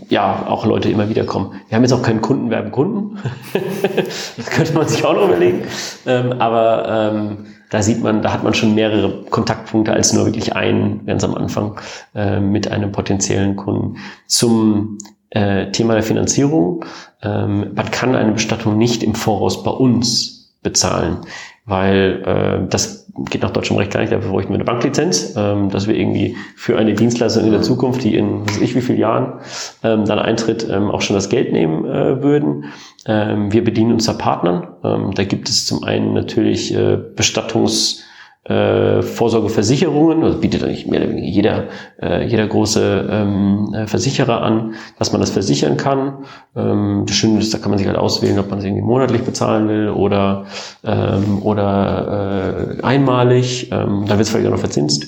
ja, 0.09 0.45
auch 0.47 0.65
Leute 0.65 0.89
immer 0.89 1.09
wieder 1.09 1.23
kommen. 1.23 1.53
Wir 1.67 1.75
haben 1.75 1.83
jetzt 1.83 1.93
auch 1.93 2.01
keinen 2.01 2.21
Kunden 2.21 2.49
werben 2.49 2.71
Kunden. 2.71 3.17
das 4.37 4.45
könnte 4.47 4.73
man 4.73 4.87
sich 4.87 5.03
auch 5.05 5.13
noch 5.13 5.27
überlegen. 5.27 5.63
Ähm, 6.05 6.33
aber 6.33 7.11
ähm, 7.13 7.37
da 7.69 7.81
sieht 7.81 8.03
man, 8.03 8.21
da 8.21 8.33
hat 8.33 8.43
man 8.43 8.53
schon 8.53 8.75
mehrere 8.75 9.23
Kontaktpunkte 9.29 9.93
als 9.93 10.11
nur 10.11 10.25
wirklich 10.25 10.55
einen 10.55 11.05
ganz 11.05 11.23
am 11.23 11.35
Anfang 11.35 11.79
äh, 12.13 12.39
mit 12.39 12.69
einem 12.69 12.91
potenziellen 12.91 13.55
Kunden. 13.55 13.97
Zum 14.27 14.97
äh, 15.31 15.71
Thema 15.71 15.93
der 15.93 16.03
Finanzierung. 16.03 16.85
Ähm, 17.23 17.71
man 17.73 17.89
kann 17.91 18.15
eine 18.15 18.33
Bestattung 18.33 18.77
nicht 18.77 19.03
im 19.03 19.15
Voraus 19.15 19.63
bei 19.63 19.71
uns 19.71 20.53
bezahlen, 20.61 21.19
weil 21.65 22.23
äh, 22.25 22.67
das 22.69 23.07
geht 23.29 23.43
nach 23.43 23.51
deutschem 23.51 23.77
Recht 23.77 23.91
gar 23.91 23.99
nicht, 23.99 24.11
dafür 24.11 24.31
bräuchten 24.31 24.49
wir 24.49 24.55
eine 24.55 24.63
Banklizenz, 24.63 25.35
ähm, 25.37 25.69
dass 25.69 25.87
wir 25.87 25.95
irgendwie 25.95 26.35
für 26.55 26.77
eine 26.77 26.93
Dienstleistung 26.93 27.45
in 27.45 27.51
der 27.51 27.61
Zukunft, 27.61 28.03
die 28.03 28.15
in 28.15 28.47
weiß 28.47 28.61
ich 28.61 28.75
wie 28.75 28.81
vielen 28.81 28.99
Jahren 28.99 29.39
ähm, 29.83 30.05
dann 30.05 30.19
eintritt, 30.19 30.67
ähm, 30.69 30.89
auch 30.89 31.01
schon 31.01 31.15
das 31.15 31.29
Geld 31.29 31.51
nehmen 31.51 31.85
äh, 31.85 32.23
würden. 32.23 32.65
Ähm, 33.05 33.51
wir 33.51 33.63
bedienen 33.63 33.93
uns 33.93 34.05
da 34.05 34.13
Partnern. 34.13 34.67
Ähm, 34.83 35.11
da 35.13 35.23
gibt 35.23 35.49
es 35.49 35.65
zum 35.65 35.83
einen 35.83 36.13
natürlich 36.13 36.73
äh, 36.73 36.97
Bestattungs- 37.15 38.01
äh, 38.43 39.03
Vorsorgeversicherungen, 39.03 40.23
also 40.23 40.39
bietet 40.39 40.63
eigentlich 40.63 40.87
mehr 40.87 41.01
oder 41.01 41.09
weniger 41.09 41.27
jeder, 41.27 41.67
äh, 42.01 42.25
jeder 42.25 42.47
große 42.47 43.07
ähm, 43.09 43.73
äh, 43.73 43.85
Versicherer 43.85 44.41
an, 44.41 44.73
dass 44.97 45.11
man 45.11 45.21
das 45.21 45.29
versichern 45.29 45.77
kann. 45.77 46.25
Ähm, 46.55 47.03
das 47.05 47.15
Schöne 47.15 47.39
ist, 47.39 47.53
da 47.53 47.59
kann 47.59 47.69
man 47.69 47.77
sich 47.77 47.87
halt 47.87 47.97
auswählen, 47.97 48.39
ob 48.39 48.49
man 48.49 48.57
es 48.57 48.65
irgendwie 48.65 48.81
monatlich 48.81 49.21
bezahlen 49.21 49.67
will 49.69 49.89
oder, 49.89 50.45
ähm, 50.83 51.43
oder 51.43 52.77
äh, 52.79 52.83
einmalig. 52.83 53.71
Ähm, 53.71 54.05
dann 54.07 54.17
wird 54.17 54.21
es 54.21 54.29
vielleicht 54.29 54.47
auch 54.47 54.51
noch 54.51 54.59
verzinst. 54.59 55.05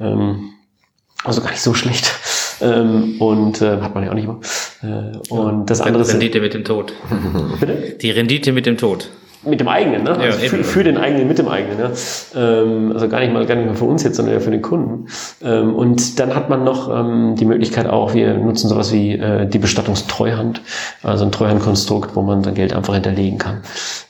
Ähm, 0.00 0.50
also 1.22 1.42
gar 1.42 1.50
nicht 1.50 1.62
so 1.62 1.74
schlecht. 1.74 2.12
Ähm, 2.62 3.18
und 3.20 3.62
äh, 3.62 3.80
hat 3.80 3.94
man 3.94 4.04
ja 4.04 4.10
auch 4.10 4.14
nicht 4.14 4.24
immer. 4.24 4.38
Äh, 4.82 5.16
und 5.32 5.70
das 5.70 5.80
andere 5.80 6.02
ist. 6.02 6.12
Rendite 6.12 6.42
mit 6.42 6.52
dem 6.52 6.62
Tod. 6.62 6.92
Bitte? 7.58 7.96
Die 7.98 8.10
Rendite 8.10 8.52
mit 8.52 8.66
dem 8.66 8.76
Tod 8.76 9.08
mit 9.42 9.58
dem 9.58 9.68
eigenen, 9.68 10.02
ne? 10.02 10.10
Also 10.10 10.38
ja, 10.38 10.48
für, 10.48 10.62
für, 10.62 10.84
den 10.84 10.98
eigenen, 10.98 11.26
mit 11.26 11.38
dem 11.38 11.48
eigenen, 11.48 11.78
ja? 11.78 11.90
ähm, 12.34 12.92
Also 12.92 13.08
gar 13.08 13.20
nicht 13.20 13.32
mal, 13.32 13.46
gar 13.46 13.54
nicht 13.54 13.66
mal 13.66 13.74
für 13.74 13.86
uns 13.86 14.02
jetzt, 14.02 14.16
sondern 14.16 14.34
ja 14.34 14.40
für 14.40 14.50
den 14.50 14.60
Kunden. 14.60 15.06
Ähm, 15.42 15.74
und 15.74 16.20
dann 16.20 16.34
hat 16.34 16.50
man 16.50 16.62
noch 16.62 16.94
ähm, 16.94 17.36
die 17.36 17.46
Möglichkeit 17.46 17.86
auch, 17.86 18.12
wir 18.12 18.34
nutzen 18.34 18.68
sowas 18.68 18.92
wie 18.92 19.12
äh, 19.12 19.46
die 19.46 19.58
Bestattungstreuhand, 19.58 20.60
also 21.02 21.24
ein 21.24 21.32
Treuhandkonstrukt, 21.32 22.14
wo 22.16 22.22
man 22.22 22.44
sein 22.44 22.54
Geld 22.54 22.74
einfach 22.74 22.94
hinterlegen 22.94 23.38
kann. 23.38 23.62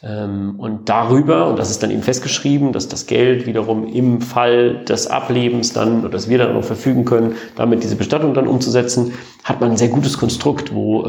Ähm, 0.02 0.54
und 0.58 0.88
darüber, 0.88 1.46
und 1.46 1.58
das 1.58 1.70
ist 1.70 1.82
dann 1.82 1.92
eben 1.92 2.02
festgeschrieben, 2.02 2.72
dass 2.72 2.88
das 2.88 3.06
Geld 3.06 3.46
wiederum 3.46 3.86
im 3.86 4.20
Fall 4.20 4.84
des 4.84 5.06
Ablebens 5.06 5.72
dann, 5.72 6.00
oder 6.00 6.10
dass 6.10 6.28
wir 6.28 6.38
dann 6.38 6.56
auch 6.56 6.64
verfügen 6.64 7.04
können, 7.04 7.36
damit 7.54 7.84
diese 7.84 7.94
Bestattung 7.94 8.34
dann 8.34 8.48
umzusetzen, 8.48 9.12
hat 9.44 9.60
man 9.60 9.70
ein 9.70 9.76
sehr 9.76 9.88
gutes 9.88 10.18
Konstrukt, 10.18 10.74
wo 10.74 11.04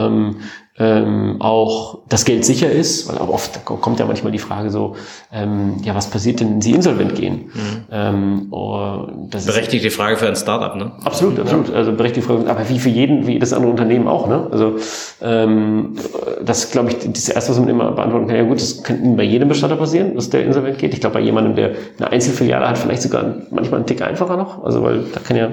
ähm, 0.82 1.36
auch 1.40 2.00
das 2.10 2.26
Geld 2.26 2.44
sicher 2.44 2.72
ist, 2.72 3.08
weil 3.08 3.20
aber 3.20 3.32
oft 3.32 3.64
kommt 3.66 4.00
ja 4.00 4.06
manchmal 4.08 4.32
die 4.32 4.40
Frage 4.40 4.72
so, 4.72 4.96
ähm, 5.32 5.76
ja, 5.84 5.94
was 5.94 6.10
passiert 6.10 6.40
denn, 6.40 6.54
wenn 6.54 6.62
sie 6.62 6.72
insolvent 6.72 7.14
gehen? 7.14 7.52
Mhm. 7.54 7.86
Ähm, 7.92 8.48
oh, 8.50 9.06
das 9.30 9.46
Berechtigte 9.46 9.90
ist, 9.90 9.96
Frage 9.96 10.18
für 10.18 10.28
ein 10.28 10.36
Startup, 10.36 10.76
ne? 10.76 10.94
Absolut, 11.04 11.40
absolut. 11.40 11.70
Ja. 11.70 11.76
Also 11.76 11.92
berechtigte 11.92 12.28
Frage, 12.28 12.50
aber 12.50 12.68
wie 12.68 12.80
für 12.80 12.90
jeden, 12.90 13.28
wie 13.28 13.34
jedes 13.34 13.54
andere 13.54 13.70
Unternehmen 13.70 14.08
auch, 14.08 14.28
ne? 14.28 14.48
Also 14.52 14.78
ähm, 15.22 15.98
das 16.44 16.72
glaube 16.72 16.90
ich, 16.90 16.98
das 16.98 17.30
erste, 17.30 17.52
was 17.52 17.60
man 17.60 17.70
immer 17.70 17.92
beantworten 17.92 18.26
kann, 18.26 18.38
ja 18.38 18.44
gut, 18.44 18.60
das 18.60 18.82
könnte 18.82 19.08
bei 19.16 19.24
jedem 19.24 19.50
Bestatter 19.50 19.76
passieren, 19.76 20.16
dass 20.16 20.32
der 20.32 20.44
insolvent 20.46 20.80
geht. 20.80 20.96
Ich 20.96 21.00
glaube, 21.00 21.14
bei 21.14 21.22
jemandem, 21.22 21.56
der 21.56 21.76
eine 22.00 22.12
Einzelfiliale 22.12 22.68
hat, 22.68 22.80
vielleicht 22.80 23.04
sogar 23.04 23.36
manchmal 23.52 23.82
einen 23.82 23.86
Tick 23.86 24.02
einfacher 24.02 24.36
noch, 24.36 24.64
also 24.64 24.82
weil 24.82 25.04
da 25.14 25.20
kann 25.20 25.38
ja 25.38 25.50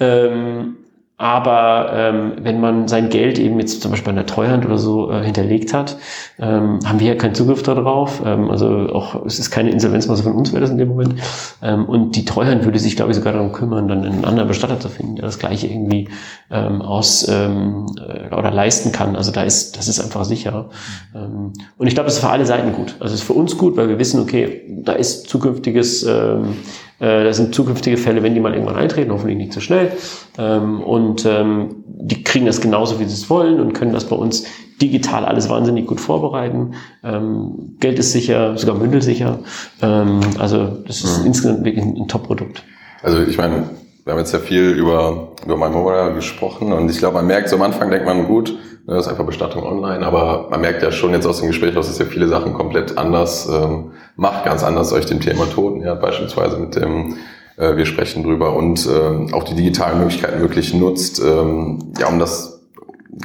ähm, 0.00 0.74
aber 1.20 1.90
ähm, 1.92 2.32
wenn 2.42 2.60
man 2.60 2.86
sein 2.86 3.08
Geld 3.08 3.40
eben 3.40 3.58
jetzt 3.58 3.82
zum 3.82 3.90
Beispiel 3.90 4.10
in 4.10 4.16
der 4.16 4.26
Treuhand 4.26 4.64
oder 4.64 4.78
so 4.78 5.10
äh, 5.10 5.24
hinterlegt 5.24 5.74
hat, 5.74 5.96
ähm, 6.38 6.78
haben 6.84 7.00
wir 7.00 7.08
ja 7.08 7.14
keinen 7.16 7.34
Zugriff 7.34 7.64
darauf. 7.64 8.22
Ähm, 8.24 8.48
also 8.48 8.68
auch 8.92 9.26
es 9.26 9.40
ist 9.40 9.50
keine 9.50 9.70
Insolvenzmasse 9.70 10.22
von 10.22 10.34
uns 10.34 10.52
wäre 10.52 10.60
das 10.60 10.70
in 10.70 10.78
dem 10.78 10.86
Moment. 10.86 11.16
Ähm, 11.60 11.86
und 11.86 12.14
die 12.14 12.24
Treuhand 12.24 12.64
würde 12.64 12.78
sich, 12.78 12.94
glaube 12.94 13.10
ich, 13.10 13.16
sogar 13.16 13.32
darum 13.32 13.50
kümmern, 13.50 13.88
dann 13.88 14.04
einen 14.04 14.24
anderen 14.24 14.46
Bestatter 14.46 14.78
zu 14.78 14.88
finden, 14.88 15.16
der 15.16 15.24
das 15.24 15.40
Gleiche 15.40 15.66
irgendwie 15.66 16.08
ähm, 16.52 16.82
aus 16.82 17.26
ähm, 17.28 17.86
äh, 17.98 18.32
oder 18.32 18.52
leisten 18.52 18.92
kann. 18.92 19.16
Also 19.16 19.32
da 19.32 19.42
ist 19.42 19.76
das 19.76 19.88
ist 19.88 19.98
einfach 19.98 20.24
sicher. 20.24 20.70
Ähm, 21.16 21.52
und 21.76 21.86
ich 21.88 21.94
glaube, 21.94 22.06
das 22.06 22.14
ist 22.14 22.20
für 22.20 22.30
alle 22.30 22.46
Seiten 22.46 22.72
gut. 22.72 22.94
Also 23.00 23.14
es 23.14 23.22
ist 23.22 23.26
für 23.26 23.32
uns 23.32 23.58
gut, 23.58 23.76
weil 23.76 23.88
wir 23.88 23.98
wissen, 23.98 24.22
okay, 24.22 24.62
da 24.84 24.92
ist 24.92 25.28
zukünftiges 25.28 26.04
ähm, 26.04 26.44
äh, 26.44 26.87
das 27.24 27.36
sind 27.36 27.54
zukünftige 27.54 27.96
Fälle, 27.96 28.22
wenn 28.22 28.34
die 28.34 28.40
mal 28.40 28.52
irgendwann 28.52 28.76
eintreten, 28.76 29.12
hoffentlich 29.12 29.38
nicht 29.38 29.52
so 29.52 29.60
schnell. 29.60 29.92
Ähm, 30.36 30.80
und 30.80 31.24
ähm, 31.26 31.76
die 31.86 32.24
kriegen 32.24 32.46
das 32.46 32.60
genauso, 32.60 32.98
wie 32.98 33.04
sie 33.04 33.14
es 33.14 33.30
wollen 33.30 33.60
und 33.60 33.72
können 33.72 33.92
das 33.92 34.04
bei 34.04 34.16
uns 34.16 34.44
digital 34.80 35.24
alles 35.24 35.48
wahnsinnig 35.48 35.86
gut 35.86 36.00
vorbereiten. 36.00 36.74
Ähm, 37.04 37.76
Geld 37.80 37.98
ist 37.98 38.12
sicher, 38.12 38.56
sogar 38.56 38.76
mündelsicher. 38.76 39.40
also 39.80 40.66
das 40.86 41.02
ist 41.02 41.20
mhm. 41.20 41.26
insgesamt 41.26 41.64
wirklich 41.64 41.84
ein, 41.84 42.06
Top-Produkt. 42.08 42.62
Also 43.02 43.22
ich 43.22 43.36
meine, 43.36 43.70
wir 44.04 44.12
haben 44.12 44.20
jetzt 44.20 44.32
ja 44.32 44.38
viel 44.38 44.70
über, 44.70 45.32
über 45.44 45.56
mein 45.56 45.72
Mobile 45.72 46.14
gesprochen 46.14 46.72
und 46.72 46.88
ich 46.90 46.98
glaube, 46.98 47.14
man 47.14 47.26
merkt 47.26 47.48
so 47.48 47.56
am 47.56 47.62
Anfang, 47.62 47.90
denkt 47.90 48.06
man, 48.06 48.26
gut, 48.26 48.56
das 48.94 49.04
ist 49.04 49.10
einfach 49.10 49.26
Bestattung 49.26 49.64
online, 49.64 50.04
aber 50.04 50.48
man 50.50 50.62
merkt 50.62 50.82
ja 50.82 50.90
schon 50.90 51.12
jetzt 51.12 51.26
aus 51.26 51.40
dem 51.40 51.48
Gespräch, 51.48 51.74
dass 51.74 51.88
es 51.88 51.98
ja 51.98 52.06
viele 52.06 52.26
Sachen 52.26 52.54
komplett 52.54 52.96
anders 52.96 53.46
ähm, 53.46 53.92
macht, 54.16 54.44
ganz 54.44 54.64
anders 54.64 54.92
euch 54.92 55.04
dem 55.04 55.20
Thema 55.20 55.44
Toten, 55.44 55.82
ja, 55.82 55.94
beispielsweise 55.94 56.56
mit 56.56 56.74
dem 56.74 57.16
äh, 57.58 57.76
wir 57.76 57.84
sprechen 57.84 58.22
drüber 58.22 58.56
und 58.56 58.86
äh, 58.86 59.32
auch 59.34 59.44
die 59.44 59.54
digitalen 59.54 59.98
Möglichkeiten 59.98 60.40
wirklich 60.40 60.72
nutzt, 60.72 61.20
ähm, 61.20 61.92
ja, 61.98 62.08
um 62.08 62.18
das 62.18 62.62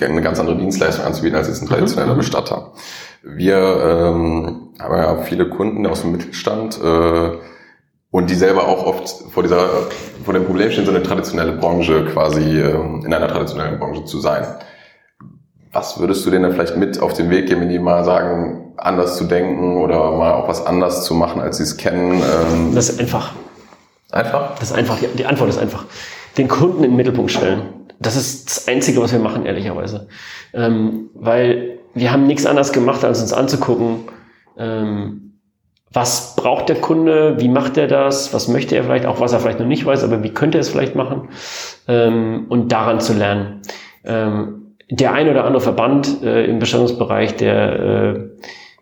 eine 0.02 0.22
ganz 0.22 0.40
andere 0.40 0.58
Dienstleistung 0.58 1.06
anzubieten 1.06 1.38
als 1.38 1.48
jetzt 1.48 1.62
ein 1.62 1.66
mhm. 1.66 1.70
traditioneller 1.70 2.16
Bestatter. 2.16 2.74
Wir 3.24 3.58
ähm, 3.58 4.70
haben 4.80 4.98
ja 4.98 5.18
viele 5.22 5.48
Kunden 5.48 5.88
aus 5.88 6.02
dem 6.02 6.12
Mittelstand 6.12 6.78
äh, 6.84 7.38
und 8.12 8.30
die 8.30 8.36
selber 8.36 8.68
auch 8.68 8.86
oft 8.86 9.10
vor 9.32 9.44
dieser 9.44 9.70
vor 10.26 10.34
dem 10.34 10.44
Problem 10.46 10.72
stehen, 10.72 10.86
so 10.86 10.92
eine 10.92 11.04
traditionelle 11.04 11.54
Branche 11.54 12.06
quasi 12.12 12.60
äh, 12.60 12.72
in 13.06 13.14
einer 13.14 13.30
traditionellen 13.30 13.80
Branche 13.80 14.04
zu 14.04 14.20
sein. 14.20 14.46
Was 15.74 16.00
würdest 16.00 16.26
du 16.26 16.30
denen 16.30 16.44
dann 16.44 16.54
vielleicht 16.54 16.78
mit 16.78 17.02
auf 17.02 17.14
den 17.14 17.32
Weg 17.32 17.48
geben, 17.48 17.62
wenn 17.62 17.70
die 17.70 17.80
mal 17.80 18.06
sagen, 18.06 18.74
anders 18.78 19.18
zu 19.18 19.26
denken 19.26 19.78
oder 19.78 20.12
mal 20.12 20.34
auch 20.34 20.48
was 20.48 20.66
anders 20.66 21.04
zu 21.04 21.16
machen, 21.16 21.42
als 21.42 21.58
sie 21.58 21.64
es 21.64 21.78
kennen? 21.78 22.22
Ähm 22.22 22.76
das 22.76 22.90
ist 22.90 23.00
einfach. 23.00 23.34
Einfach? 24.12 24.56
Das 24.60 24.70
ist 24.70 24.76
einfach. 24.76 25.00
Die 25.18 25.26
Antwort 25.26 25.50
ist 25.50 25.58
einfach. 25.58 25.86
Den 26.38 26.48
Kunden 26.48 26.84
in 26.84 26.92
den 26.92 26.96
Mittelpunkt 26.96 27.32
stellen. 27.32 27.64
Das 28.00 28.16
ist 28.16 28.50
das 28.50 28.68
Einzige, 28.68 29.02
was 29.02 29.12
wir 29.12 29.20
machen, 29.20 29.46
ehrlicherweise. 29.46 30.08
Ähm, 30.54 31.10
weil 31.16 31.80
wir 31.96 32.12
haben 32.12 32.28
nichts 32.28 32.46
anderes 32.46 32.72
gemacht, 32.72 33.04
als 33.04 33.22
uns 33.22 33.34
anzugucken, 33.34 34.06
ähm, 34.58 35.40
was 35.92 36.36
braucht 36.36 36.70
der 36.70 36.82
Kunde, 36.82 37.40
wie 37.40 37.50
macht 37.50 37.78
er 37.78 37.88
das, 37.88 38.34
was 38.34 38.48
möchte 38.48 38.76
er 38.76 38.84
vielleicht, 38.84 39.06
auch 39.06 39.20
was 39.20 39.32
er 39.32 39.40
vielleicht 39.40 39.60
noch 39.60 39.68
nicht 39.68 39.86
weiß, 39.86 40.04
aber 40.04 40.24
wie 40.24 40.34
könnte 40.34 40.58
er 40.58 40.62
es 40.62 40.70
vielleicht 40.70 40.96
machen 40.96 41.30
ähm, 41.88 42.46
und 42.50 42.72
daran 42.72 43.00
zu 43.00 43.14
lernen. 43.14 43.62
Ähm, 44.04 44.63
der 44.90 45.14
ein 45.14 45.30
oder 45.30 45.46
andere 45.46 45.62
Verband 45.62 46.24
äh, 46.24 46.46
im 46.46 46.60
Bestattungsbereich, 46.60 47.36
der 47.36 47.80
äh, 47.80 48.20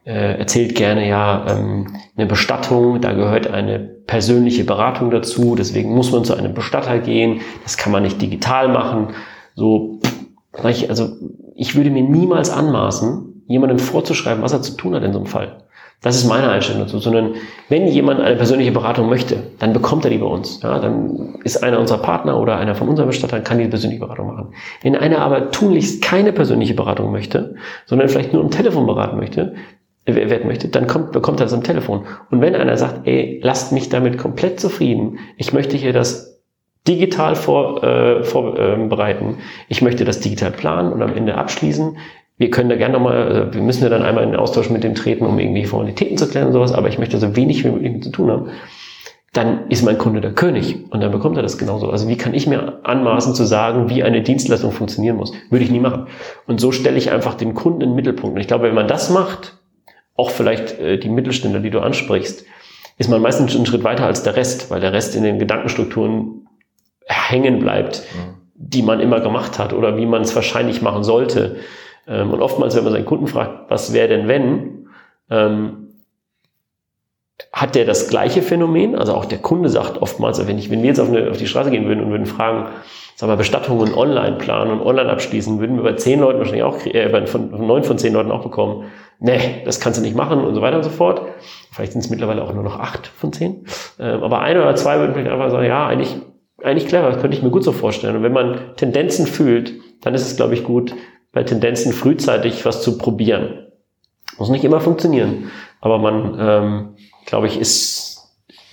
äh, 0.03 0.39
erzählt 0.39 0.75
gerne, 0.75 1.07
ja, 1.07 1.45
ähm, 1.49 1.95
eine 2.15 2.25
Bestattung, 2.25 3.01
da 3.01 3.13
gehört 3.13 3.47
eine 3.47 3.79
persönliche 3.79 4.63
Beratung 4.63 5.11
dazu, 5.11 5.55
deswegen 5.55 5.93
muss 5.93 6.11
man 6.11 6.25
zu 6.25 6.33
einem 6.33 6.53
Bestatter 6.53 6.99
gehen, 6.99 7.41
das 7.63 7.77
kann 7.77 7.91
man 7.91 8.03
nicht 8.03 8.21
digital 8.21 8.67
machen. 8.67 9.09
So, 9.55 9.99
also 10.53 11.09
ich 11.55 11.75
würde 11.75 11.91
mir 11.91 12.03
niemals 12.03 12.49
anmaßen, 12.49 13.43
jemandem 13.47 13.79
vorzuschreiben, 13.79 14.41
was 14.41 14.53
er 14.53 14.61
zu 14.61 14.75
tun 14.75 14.95
hat 14.95 15.03
in 15.03 15.13
so 15.13 15.19
einem 15.19 15.27
Fall. 15.27 15.63
Das 16.03 16.15
ist 16.15 16.27
meine 16.27 16.49
Einstellung 16.49 16.81
dazu, 16.81 16.97
sondern 16.97 17.35
wenn 17.69 17.87
jemand 17.87 18.21
eine 18.21 18.35
persönliche 18.35 18.71
Beratung 18.71 19.07
möchte, 19.07 19.43
dann 19.59 19.71
bekommt 19.71 20.03
er 20.03 20.09
die 20.09 20.17
bei 20.17 20.25
uns. 20.25 20.59
Ja, 20.63 20.79
dann 20.79 21.35
ist 21.43 21.63
einer 21.63 21.79
unserer 21.79 21.99
Partner 21.99 22.39
oder 22.39 22.57
einer 22.57 22.73
von 22.73 22.89
unseren 22.89 23.05
Bestattern 23.05 23.43
kann 23.43 23.59
die 23.59 23.67
persönliche 23.67 24.01
Beratung 24.01 24.27
machen. 24.27 24.53
Wenn 24.81 24.95
einer 24.95 25.19
aber 25.19 25.51
tunlichst 25.51 26.01
keine 26.01 26.33
persönliche 26.33 26.73
Beratung 26.73 27.11
möchte, 27.11 27.55
sondern 27.85 28.09
vielleicht 28.09 28.33
nur 28.33 28.43
am 28.43 28.49
Telefon 28.49 28.87
beraten 28.87 29.17
möchte, 29.17 29.53
äh, 30.05 30.15
werden 30.15 30.47
möchte, 30.47 30.69
dann 30.69 30.87
kommt, 30.87 31.11
bekommt 31.11 31.39
er 31.39 31.45
das 31.45 31.53
am 31.53 31.63
Telefon. 31.63 32.07
Und 32.31 32.41
wenn 32.41 32.55
einer 32.55 32.77
sagt, 32.77 33.05
ey, 33.07 33.39
lasst 33.43 33.71
mich 33.71 33.89
damit 33.89 34.17
komplett 34.17 34.59
zufrieden, 34.59 35.19
ich 35.37 35.53
möchte 35.53 35.77
hier 35.77 35.93
das 35.93 36.41
digital 36.87 37.35
vor, 37.35 37.83
äh, 37.83 38.23
vorbereiten, 38.23 39.37
ich 39.67 39.83
möchte 39.83 40.03
das 40.03 40.19
digital 40.19 40.49
planen 40.49 40.91
und 40.91 41.03
am 41.03 41.15
Ende 41.15 41.35
abschließen, 41.35 41.97
wir 42.41 42.49
können 42.49 42.69
da 42.69 42.75
gerne 42.75 42.93
nochmal, 42.93 43.17
also 43.17 43.53
wir 43.53 43.61
müssen 43.61 43.83
ja 43.83 43.89
dann 43.89 44.01
einmal 44.01 44.23
in 44.23 44.31
den 44.31 44.39
Austausch 44.39 44.71
mit 44.71 44.83
dem 44.83 44.95
treten, 44.95 45.27
um 45.27 45.37
irgendwie 45.37 45.63
Formalitäten 45.63 46.17
zu 46.17 46.27
klären 46.27 46.47
und 46.47 46.53
sowas, 46.53 46.73
aber 46.73 46.87
ich 46.89 46.97
möchte 46.97 47.19
so 47.19 47.35
wenig 47.35 47.63
wie 47.63 47.69
möglich 47.69 47.91
mit 47.91 48.03
zu 48.03 48.09
tun 48.09 48.31
haben. 48.31 48.49
Dann 49.31 49.69
ist 49.69 49.83
mein 49.83 49.99
Kunde 49.99 50.21
der 50.21 50.33
König 50.33 50.75
und 50.89 51.01
dann 51.01 51.11
bekommt 51.11 51.37
er 51.37 51.43
das 51.43 51.59
genauso. 51.59 51.91
Also 51.91 52.07
wie 52.07 52.17
kann 52.17 52.33
ich 52.33 52.47
mir 52.47 52.79
anmaßen 52.81 53.35
zu 53.35 53.45
sagen, 53.45 53.89
wie 53.89 54.01
eine 54.01 54.23
Dienstleistung 54.23 54.71
funktionieren 54.71 55.17
muss? 55.17 55.33
Würde 55.51 55.63
ich 55.63 55.69
nie 55.69 55.79
machen. 55.79 56.07
Und 56.47 56.59
so 56.59 56.71
stelle 56.71 56.97
ich 56.97 57.11
einfach 57.11 57.35
den 57.35 57.53
Kunden 57.53 57.81
in 57.81 57.89
den 57.89 57.95
Mittelpunkt. 57.95 58.35
Und 58.35 58.41
ich 58.41 58.47
glaube, 58.47 58.63
wenn 58.63 58.73
man 58.73 58.87
das 58.87 59.11
macht, 59.11 59.59
auch 60.15 60.31
vielleicht 60.31 60.79
äh, 60.79 60.97
die 60.97 61.09
Mittelständler, 61.09 61.59
die 61.59 61.69
du 61.69 61.79
ansprichst, 61.79 62.43
ist 62.97 63.07
man 63.07 63.21
meistens 63.21 63.55
einen 63.55 63.67
Schritt 63.67 63.83
weiter 63.83 64.07
als 64.07 64.23
der 64.23 64.35
Rest, 64.35 64.71
weil 64.71 64.81
der 64.81 64.93
Rest 64.93 65.15
in 65.15 65.21
den 65.21 65.37
Gedankenstrukturen 65.37 66.47
hängen 67.05 67.59
bleibt, 67.59 68.01
die 68.55 68.81
man 68.81 68.99
immer 68.99 69.19
gemacht 69.19 69.59
hat 69.59 69.73
oder 69.73 69.95
wie 69.95 70.07
man 70.07 70.23
es 70.23 70.35
wahrscheinlich 70.35 70.81
machen 70.81 71.03
sollte. 71.03 71.57
Ähm, 72.07 72.31
und 72.31 72.41
oftmals, 72.41 72.75
wenn 72.75 72.83
man 72.83 72.93
seinen 72.93 73.05
Kunden 73.05 73.27
fragt, 73.27 73.69
was 73.69 73.93
wäre 73.93 74.07
denn 74.07 74.27
wenn, 74.27 74.87
ähm, 75.29 75.81
hat 77.51 77.75
der 77.75 77.85
das 77.85 78.09
gleiche 78.09 78.41
Phänomen? 78.41 78.95
Also 78.95 79.13
auch 79.13 79.25
der 79.25 79.39
Kunde 79.39 79.69
sagt 79.69 80.01
oftmals, 80.01 80.45
wenn, 80.47 80.57
ich, 80.57 80.69
wenn 80.69 80.81
wir 80.81 80.89
jetzt 80.89 80.99
auf, 80.99 81.09
eine, 81.09 81.29
auf 81.29 81.37
die 81.37 81.47
Straße 81.47 81.71
gehen 81.71 81.87
würden 81.87 82.03
und 82.03 82.11
würden 82.11 82.25
fragen, 82.25 82.69
sagen 83.15 83.31
wir, 83.31 83.37
Bestattungen 83.37 83.93
online 83.93 84.37
planen 84.37 84.71
und 84.71 84.81
online 84.81 85.09
abschließen, 85.09 85.59
würden 85.59 85.77
wir 85.77 85.83
bei 85.83 85.93
zehn 85.93 86.19
Leuten 86.19 86.39
wahrscheinlich 86.39 86.63
auch, 86.63 86.85
äh, 86.85 87.27
von, 87.27 87.65
neun 87.65 87.83
von 87.83 87.97
zehn 87.97 88.13
Leuten 88.13 88.31
auch 88.31 88.43
bekommen, 88.43 88.85
nee, 89.19 89.61
das 89.65 89.79
kannst 89.79 89.99
du 89.99 90.03
nicht 90.03 90.15
machen 90.15 90.43
und 90.43 90.55
so 90.55 90.61
weiter 90.61 90.77
und 90.77 90.83
so 90.83 90.89
fort. 90.89 91.21
Vielleicht 91.71 91.93
sind 91.93 92.03
es 92.03 92.09
mittlerweile 92.09 92.43
auch 92.43 92.53
nur 92.53 92.63
noch 92.63 92.79
acht 92.79 93.07
von 93.07 93.31
zehn. 93.31 93.65
Ähm, 93.99 94.23
aber 94.23 94.41
ein 94.41 94.57
oder 94.57 94.75
zwei 94.75 94.99
würden 94.99 95.13
vielleicht 95.13 95.31
einfach 95.31 95.51
sagen, 95.51 95.65
ja, 95.65 95.87
eigentlich, 95.87 96.15
eigentlich 96.63 96.87
clever, 96.87 97.09
das 97.09 97.21
könnte 97.21 97.37
ich 97.37 97.43
mir 97.43 97.51
gut 97.51 97.63
so 97.63 97.71
vorstellen. 97.71 98.15
Und 98.15 98.23
wenn 98.23 98.33
man 98.33 98.75
Tendenzen 98.75 99.25
fühlt, 99.25 99.73
dann 100.01 100.13
ist 100.13 100.25
es, 100.25 100.35
glaube 100.35 100.53
ich, 100.53 100.63
gut, 100.63 100.93
bei 101.31 101.43
Tendenzen 101.43 101.93
frühzeitig 101.93 102.65
was 102.65 102.81
zu 102.81 102.97
probieren. 102.97 103.67
Muss 104.37 104.49
nicht 104.49 104.63
immer 104.63 104.81
funktionieren, 104.81 105.51
aber 105.81 105.97
man, 105.97 106.37
ähm, 106.39 106.95
glaube 107.25 107.47
ich, 107.47 107.59
ist 107.59 108.11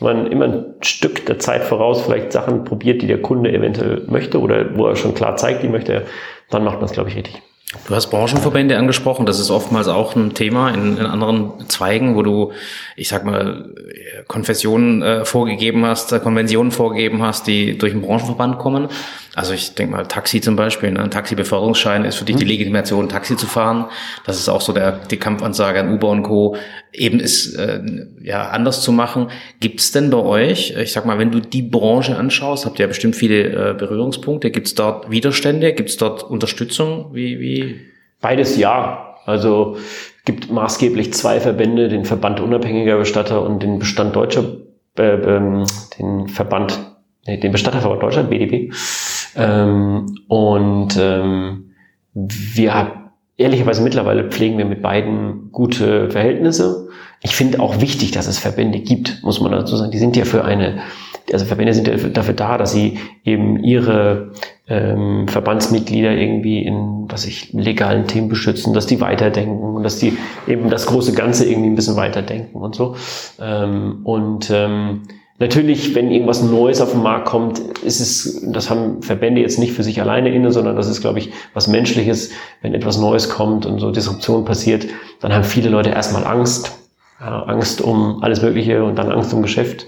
man 0.01 0.31
immer 0.31 0.45
ein 0.45 0.75
Stück 0.81 1.27
der 1.27 1.39
Zeit 1.39 1.65
voraus 1.65 2.03
vielleicht 2.03 2.33
Sachen 2.33 2.65
probiert, 2.65 3.03
die 3.03 3.07
der 3.07 3.21
Kunde 3.21 3.53
eventuell 3.53 4.05
möchte 4.07 4.41
oder 4.41 4.77
wo 4.77 4.87
er 4.87 4.97
schon 4.97 5.15
klar 5.15 5.37
zeigt, 5.37 5.63
die 5.63 5.69
möchte 5.69 6.07
dann 6.51 6.65
macht 6.65 6.77
man 6.77 6.85
es, 6.85 6.93
glaube 6.93 7.11
ich, 7.11 7.17
richtig. 7.17 7.43
Du 7.87 7.95
hast 7.95 8.07
Branchenverbände 8.07 8.79
angesprochen, 8.79 9.27
das 9.27 9.39
ist 9.39 9.51
oftmals 9.51 9.89
auch 9.89 10.17
ein 10.17 10.33
Thema 10.33 10.71
in, 10.71 10.97
in 10.97 11.05
anderen 11.05 11.69
Zweigen, 11.69 12.17
wo 12.17 12.23
du, 12.23 12.53
ich 12.97 13.11
sag 13.11 13.27
mal, 13.27 13.75
Konfessionen 14.27 15.03
äh, 15.03 15.27
vorgegeben 15.27 15.85
hast, 15.85 16.11
äh, 16.13 16.19
Konventionen 16.19 16.73
vorgegeben 16.73 17.21
hast, 17.23 17.47
die 17.47 17.77
durch 17.77 17.93
einen 17.93 18.01
Branchenverband 18.01 18.59
kommen. 18.59 18.89
Also 19.35 19.53
ich 19.53 19.75
denke 19.75 19.93
mal, 19.93 20.07
Taxi 20.07 20.41
zum 20.41 20.57
Beispiel, 20.57 20.91
ne? 20.91 21.01
ein 21.01 21.11
Taxibeförderungsschein 21.11 22.05
ist 22.07 22.17
für 22.17 22.25
dich 22.25 22.37
die 22.37 22.45
mhm. 22.45 22.51
Legitimation, 22.51 23.09
Taxi 23.09 23.37
zu 23.37 23.47
fahren. 23.47 23.85
Das 24.25 24.39
ist 24.39 24.49
auch 24.49 24.63
so 24.63 24.73
der, 24.73 24.93
die 24.93 25.19
Kampfansage 25.19 25.79
an 25.79 25.93
Uber 25.93 26.09
und 26.09 26.23
Co. 26.23 26.57
eben 26.93 27.21
ist 27.21 27.55
äh, 27.55 27.81
ja 28.23 28.49
anders 28.49 28.81
zu 28.81 28.93
machen. 28.93 29.31
Gibt 29.61 29.81
es 29.81 29.93
denn 29.93 30.11
bei 30.11 30.19
euch, 30.19 30.75
ich 30.77 30.93
sag 30.93 31.05
mal, 31.05 31.19
wenn 31.19 31.31
du 31.31 31.41
die 31.41 31.63
Branche 31.63 32.17
anschaust, 32.17 32.67
habt 32.67 32.79
ihr 32.79 32.85
ja 32.85 32.89
bestimmt 32.89 33.15
viele 33.15 33.71
äh, 33.71 33.75
Berührungspunkte. 33.75 34.51
Gibt 34.51 34.69
es 34.69 34.75
dort 34.75 35.11
Widerstände? 35.11 35.73
Gibt 35.75 35.91
es 35.91 35.99
dort 35.99 36.25
Unterstützung? 36.25 37.11
Wie, 37.13 37.39
wie? 37.39 37.58
Beides 38.21 38.57
ja. 38.57 39.17
Also 39.25 39.77
gibt 40.25 40.51
maßgeblich 40.51 41.13
zwei 41.15 41.41
Verbände, 41.41 41.89
den 41.89 42.05
Verband 42.05 42.41
unabhängiger 42.41 42.99
Bestatter 42.99 43.43
und 43.43 43.63
den 43.63 43.79
Bestand 43.79 44.17
deutscher, 44.17 44.45
äh, 44.99 45.03
ähm, 45.03 45.65
den 45.99 46.29
Verband, 46.29 46.79
nee, 47.27 47.39
den 47.39 47.53
Bestatterverband 47.53 48.03
Deutschland, 48.03 48.31
BDB. 48.31 48.73
Ähm, 49.37 50.07
und 50.29 50.99
ähm, 51.01 51.75
wir 52.15 53.11
ehrlicherweise 53.39 53.83
mittlerweile 53.83 54.31
pflegen 54.31 54.59
wir 54.59 54.65
mit 54.65 54.83
beiden 54.83 55.51
gute 55.53 56.11
Verhältnisse. 56.11 56.89
Ich 57.23 57.35
finde 57.35 57.61
auch 57.61 57.81
wichtig, 57.81 58.11
dass 58.11 58.27
es 58.27 58.39
Verbände 58.39 58.81
gibt, 58.81 59.23
muss 59.23 59.41
man 59.41 59.53
dazu 59.53 59.77
sagen. 59.77 59.93
Die 59.93 59.99
sind 59.99 60.17
ja 60.17 60.25
für 60.25 60.45
eine, 60.45 60.81
also 61.33 61.45
Verbände 61.45 61.75
sind 61.75 62.17
dafür 62.17 62.35
da, 62.35 62.59
dass 62.59 62.73
sie 62.73 62.99
eben 63.25 63.63
ihre 63.63 64.33
ähm, 64.69 65.29
Verbandsmitglieder 65.29 66.13
irgendwie 66.13 66.63
in, 66.63 67.07
was 67.09 67.27
ich, 67.27 67.53
legalen 67.53 68.07
Themen 68.07 68.29
beschützen, 68.29 68.75
dass 68.75 68.87
die 68.87 69.01
weiterdenken 69.01 69.77
und 69.77 69.83
dass 69.83 69.99
die 69.99 70.17
eben 70.47 70.71
das 70.71 70.87
große 70.87 71.13
Ganze 71.13 71.49
irgendwie 71.49 71.71
ein 71.71 71.75
bisschen 71.75 71.97
weiterdenken 71.97 72.59
und 72.59 72.75
so. 72.75 72.97
Ähm, 73.41 74.01
und 74.05 74.51
ähm, 74.51 75.03
Natürlich, 75.41 75.95
wenn 75.95 76.11
irgendwas 76.11 76.43
Neues 76.43 76.81
auf 76.81 76.91
den 76.91 77.03
Markt 77.03 77.29
kommt, 77.29 77.61
ist 77.61 78.01
es, 78.01 78.45
das 78.45 78.71
haben 78.71 79.03
Verbände 79.03 79.41
jetzt 79.41 79.61
nicht 79.61 79.73
für 79.73 79.85
sich 79.85 80.01
alleine 80.01 80.35
inne, 80.35 80.51
sondern 80.51 80.75
das 80.75 80.89
ist, 80.89 81.01
glaube 81.01 81.21
ich, 81.21 81.31
was 81.55 81.69
Menschliches. 81.69 82.33
Wenn 82.61 82.75
etwas 82.75 82.99
Neues 82.99 83.29
kommt 83.29 83.65
und 83.65 83.79
so 83.79 83.93
Disruption 83.93 84.45
passiert, 84.45 84.89
dann 85.21 85.33
haben 85.33 85.45
viele 85.45 85.69
Leute 85.69 85.91
erstmal 85.91 86.27
Angst. 86.27 86.77
Ja, 87.21 87.45
Angst 87.45 87.81
um 87.81 88.21
alles 88.23 88.43
Mögliche 88.43 88.83
und 88.83 88.97
dann 88.97 89.13
Angst 89.13 89.33
um 89.33 89.43
Geschäft. 89.43 89.87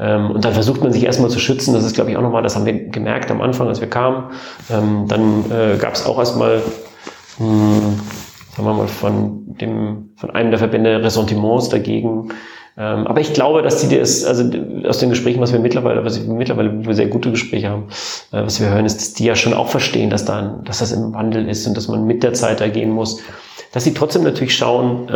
Ähm, 0.00 0.30
und 0.30 0.44
dann 0.44 0.54
versucht 0.54 0.82
man 0.82 0.92
sich 0.92 1.04
erstmal 1.04 1.30
zu 1.30 1.38
schützen. 1.38 1.74
Das 1.74 1.84
ist, 1.84 1.94
glaube 1.94 2.10
ich, 2.10 2.16
auch 2.16 2.22
nochmal, 2.22 2.42
das 2.42 2.56
haben 2.56 2.66
wir 2.66 2.88
gemerkt 2.88 3.30
am 3.30 3.42
Anfang, 3.42 3.68
als 3.68 3.80
wir 3.80 3.90
kamen. 3.90 4.30
Ähm, 4.70 5.04
dann 5.06 5.44
äh, 5.50 5.76
gab 5.76 5.94
es 5.94 6.06
auch 6.06 6.18
erstmal, 6.18 6.62
hm, 7.36 8.00
sagen 8.56 8.68
wir 8.68 8.74
mal, 8.74 8.88
von 8.88 9.42
dem, 9.60 10.10
von 10.16 10.30
einem 10.30 10.50
der 10.50 10.58
Verbände 10.58 11.02
Ressentiments 11.02 11.68
dagegen, 11.68 12.30
ähm, 12.78 13.06
aber 13.06 13.20
ich 13.20 13.34
glaube, 13.34 13.60
dass 13.62 13.86
die 13.86 13.94
das, 13.94 14.24
also 14.24 14.44
aus 14.86 14.98
den 14.98 15.10
Gesprächen, 15.10 15.40
was 15.40 15.52
wir 15.52 15.58
mittlerweile, 15.58 16.04
was 16.04 16.24
wir 16.24 16.32
mittlerweile 16.32 16.94
sehr 16.94 17.08
gute 17.08 17.30
Gespräche 17.30 17.68
haben, 17.68 17.88
äh, 18.32 18.42
was 18.42 18.58
wir 18.58 18.70
hören, 18.70 18.86
ist, 18.86 18.96
dass 18.96 19.12
die 19.12 19.24
ja 19.24 19.34
schon 19.34 19.52
auch 19.52 19.68
verstehen, 19.68 20.08
dass 20.08 20.24
da, 20.24 20.60
dass 20.64 20.78
das 20.78 20.92
im 20.92 21.12
Wandel 21.12 21.46
ist 21.48 21.66
und 21.66 21.76
dass 21.76 21.88
man 21.88 22.06
mit 22.06 22.22
der 22.22 22.32
Zeit 22.32 22.60
da 22.60 22.68
gehen 22.68 22.90
muss. 22.90 23.20
Dass 23.72 23.84
sie 23.84 23.94
trotzdem 23.94 24.24
natürlich 24.24 24.56
schauen, 24.56 25.06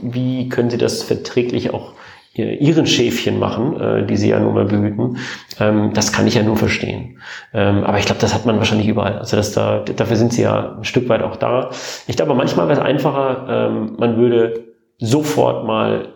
wie 0.00 0.48
können 0.48 0.70
sie 0.70 0.78
das 0.78 1.02
verträglich 1.02 1.74
auch 1.74 1.92
ihren 2.34 2.86
Schäfchen 2.86 3.38
machen, 3.38 3.80
äh, 3.80 4.06
die 4.06 4.16
sie 4.16 4.30
ja 4.30 4.40
nun 4.40 4.54
mal 4.54 4.64
behüten, 4.64 5.18
ähm, 5.60 5.92
das 5.92 6.12
kann 6.12 6.26
ich 6.26 6.34
ja 6.34 6.42
nur 6.42 6.56
verstehen. 6.56 7.18
aber 7.52 7.98
ich 7.98 8.06
glaube, 8.06 8.20
das 8.20 8.34
hat 8.34 8.46
man 8.46 8.58
wahrscheinlich 8.58 8.88
überall. 8.88 9.18
Also 9.18 9.36
dass 9.36 9.52
da, 9.52 9.80
dafür 9.80 10.16
sind 10.16 10.32
sie 10.32 10.42
ja 10.42 10.76
ein 10.78 10.84
Stück 10.84 11.08
weit 11.08 11.22
auch 11.22 11.36
da. 11.36 11.70
Ich 12.06 12.16
glaube, 12.16 12.34
manchmal 12.34 12.68
wäre 12.68 12.80
es 12.80 12.84
einfacher, 12.84 13.70
man 13.98 14.16
würde 14.16 14.64
sofort 14.98 15.66
mal 15.66 16.08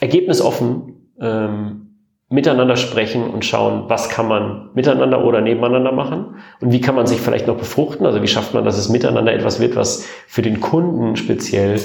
ergebnisoffen 0.00 1.12
ähm, 1.20 1.84
miteinander 2.28 2.76
sprechen 2.76 3.30
und 3.30 3.44
schauen, 3.44 3.84
was 3.88 4.08
kann 4.08 4.26
man 4.26 4.70
miteinander 4.74 5.24
oder 5.24 5.40
nebeneinander 5.40 5.92
machen 5.92 6.36
und 6.60 6.72
wie 6.72 6.80
kann 6.80 6.94
man 6.94 7.06
sich 7.06 7.20
vielleicht 7.20 7.46
noch 7.46 7.56
befruchten. 7.56 8.06
Also 8.06 8.22
wie 8.22 8.28
schafft 8.28 8.54
man, 8.54 8.64
dass 8.64 8.78
es 8.78 8.88
miteinander 8.88 9.32
etwas 9.32 9.60
wird, 9.60 9.76
was 9.76 10.06
für 10.26 10.42
den 10.42 10.60
Kunden 10.60 11.16
speziell 11.16 11.80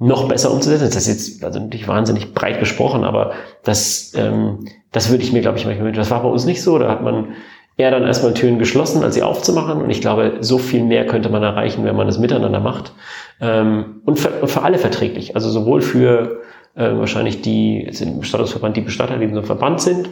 noch 0.00 0.28
besser 0.28 0.50
umzusetzen. 0.50 0.86
Das 0.86 0.96
ist 0.96 1.06
jetzt 1.06 1.44
also 1.44 1.60
natürlich 1.60 1.86
wahnsinnig 1.86 2.34
breit 2.34 2.58
gesprochen, 2.58 3.04
aber 3.04 3.32
das, 3.62 4.12
ähm, 4.16 4.66
das 4.90 5.10
würde 5.10 5.22
ich 5.22 5.32
mir, 5.32 5.42
glaube 5.42 5.58
ich, 5.58 5.66
manchmal 5.66 5.92
Das 5.92 6.10
war 6.10 6.22
bei 6.22 6.28
uns 6.28 6.46
nicht 6.46 6.62
so. 6.62 6.78
Da 6.78 6.88
hat 6.88 7.02
man 7.02 7.34
eher 7.76 7.90
dann 7.90 8.04
erstmal 8.04 8.34
Türen 8.34 8.58
geschlossen, 8.58 9.04
als 9.04 9.14
sie 9.14 9.22
aufzumachen. 9.22 9.80
Und 9.80 9.90
ich 9.90 10.00
glaube, 10.00 10.38
so 10.40 10.58
viel 10.58 10.82
mehr 10.82 11.06
könnte 11.06 11.28
man 11.28 11.42
erreichen, 11.42 11.84
wenn 11.84 11.96
man 11.96 12.08
es 12.08 12.18
miteinander 12.18 12.60
macht. 12.60 12.92
Ähm, 13.40 14.00
und, 14.06 14.18
für, 14.18 14.30
und 14.40 14.48
für 14.48 14.62
alle 14.62 14.78
verträglich. 14.78 15.34
Also 15.34 15.50
sowohl 15.50 15.82
für 15.82 16.40
äh, 16.74 16.96
wahrscheinlich 16.96 17.42
die, 17.42 17.82
jetzt 17.84 18.00
im 18.00 18.20
Bestattungsverband, 18.20 18.76
die 18.76 18.82
Bestatter, 18.82 19.18
die 19.18 19.24
in 19.24 19.32
so 19.32 19.38
einem 19.38 19.46
Verband 19.46 19.82
sind, 19.82 20.08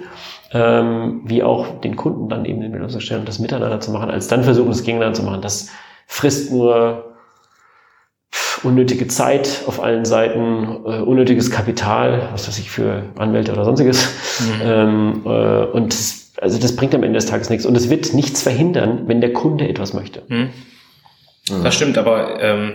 ähm, 0.53 1.23
wie 1.25 1.43
auch 1.43 1.81
den 1.81 1.97
Kunden 1.97 2.29
dann 2.29 2.45
eben 2.45 2.61
den 2.61 2.75
und 2.75 3.29
das 3.29 3.39
miteinander 3.39 3.81
zu 3.81 3.91
machen, 3.91 4.11
als 4.11 4.29
dann 4.29 4.45
versuchen, 4.45 4.71
es 4.71 4.83
gegeneinander 4.83 5.15
zu 5.15 5.23
machen. 5.23 5.41
Das 5.41 5.71
frisst 6.07 6.53
nur 6.53 7.08
unnötige 8.63 9.09
Zeit 9.09 9.63
auf 9.67 9.83
allen 9.83 10.05
Seiten, 10.05 10.85
äh, 10.85 11.01
unnötiges 11.01 11.51
Kapital, 11.51 12.29
was 12.33 12.49
weiß 12.49 12.59
ich, 12.59 12.71
für 12.71 13.05
Anwälte 13.17 13.53
oder 13.53 13.65
sonstiges. 13.65 14.09
Mhm. 14.41 14.63
Ähm, 14.63 15.23
äh, 15.25 15.65
und 15.65 15.93
das, 15.93 16.33
also 16.41 16.59
das 16.59 16.77
bringt 16.77 16.95
am 16.95 17.03
Ende 17.03 17.19
des 17.19 17.27
Tages 17.27 17.51
nichts. 17.51 17.67
Und 17.67 17.77
es 17.77 17.91
wird 17.91 18.15
nichts 18.15 18.43
verhindern, 18.43 19.03
wenn 19.07 19.21
der 19.21 19.33
Kunde 19.33 19.69
etwas 19.69 19.95
möchte. 19.95 20.23
Mhm. 20.29 20.51
Das 21.63 21.75
stimmt, 21.75 21.97
aber 21.97 22.43
ähm, 22.43 22.73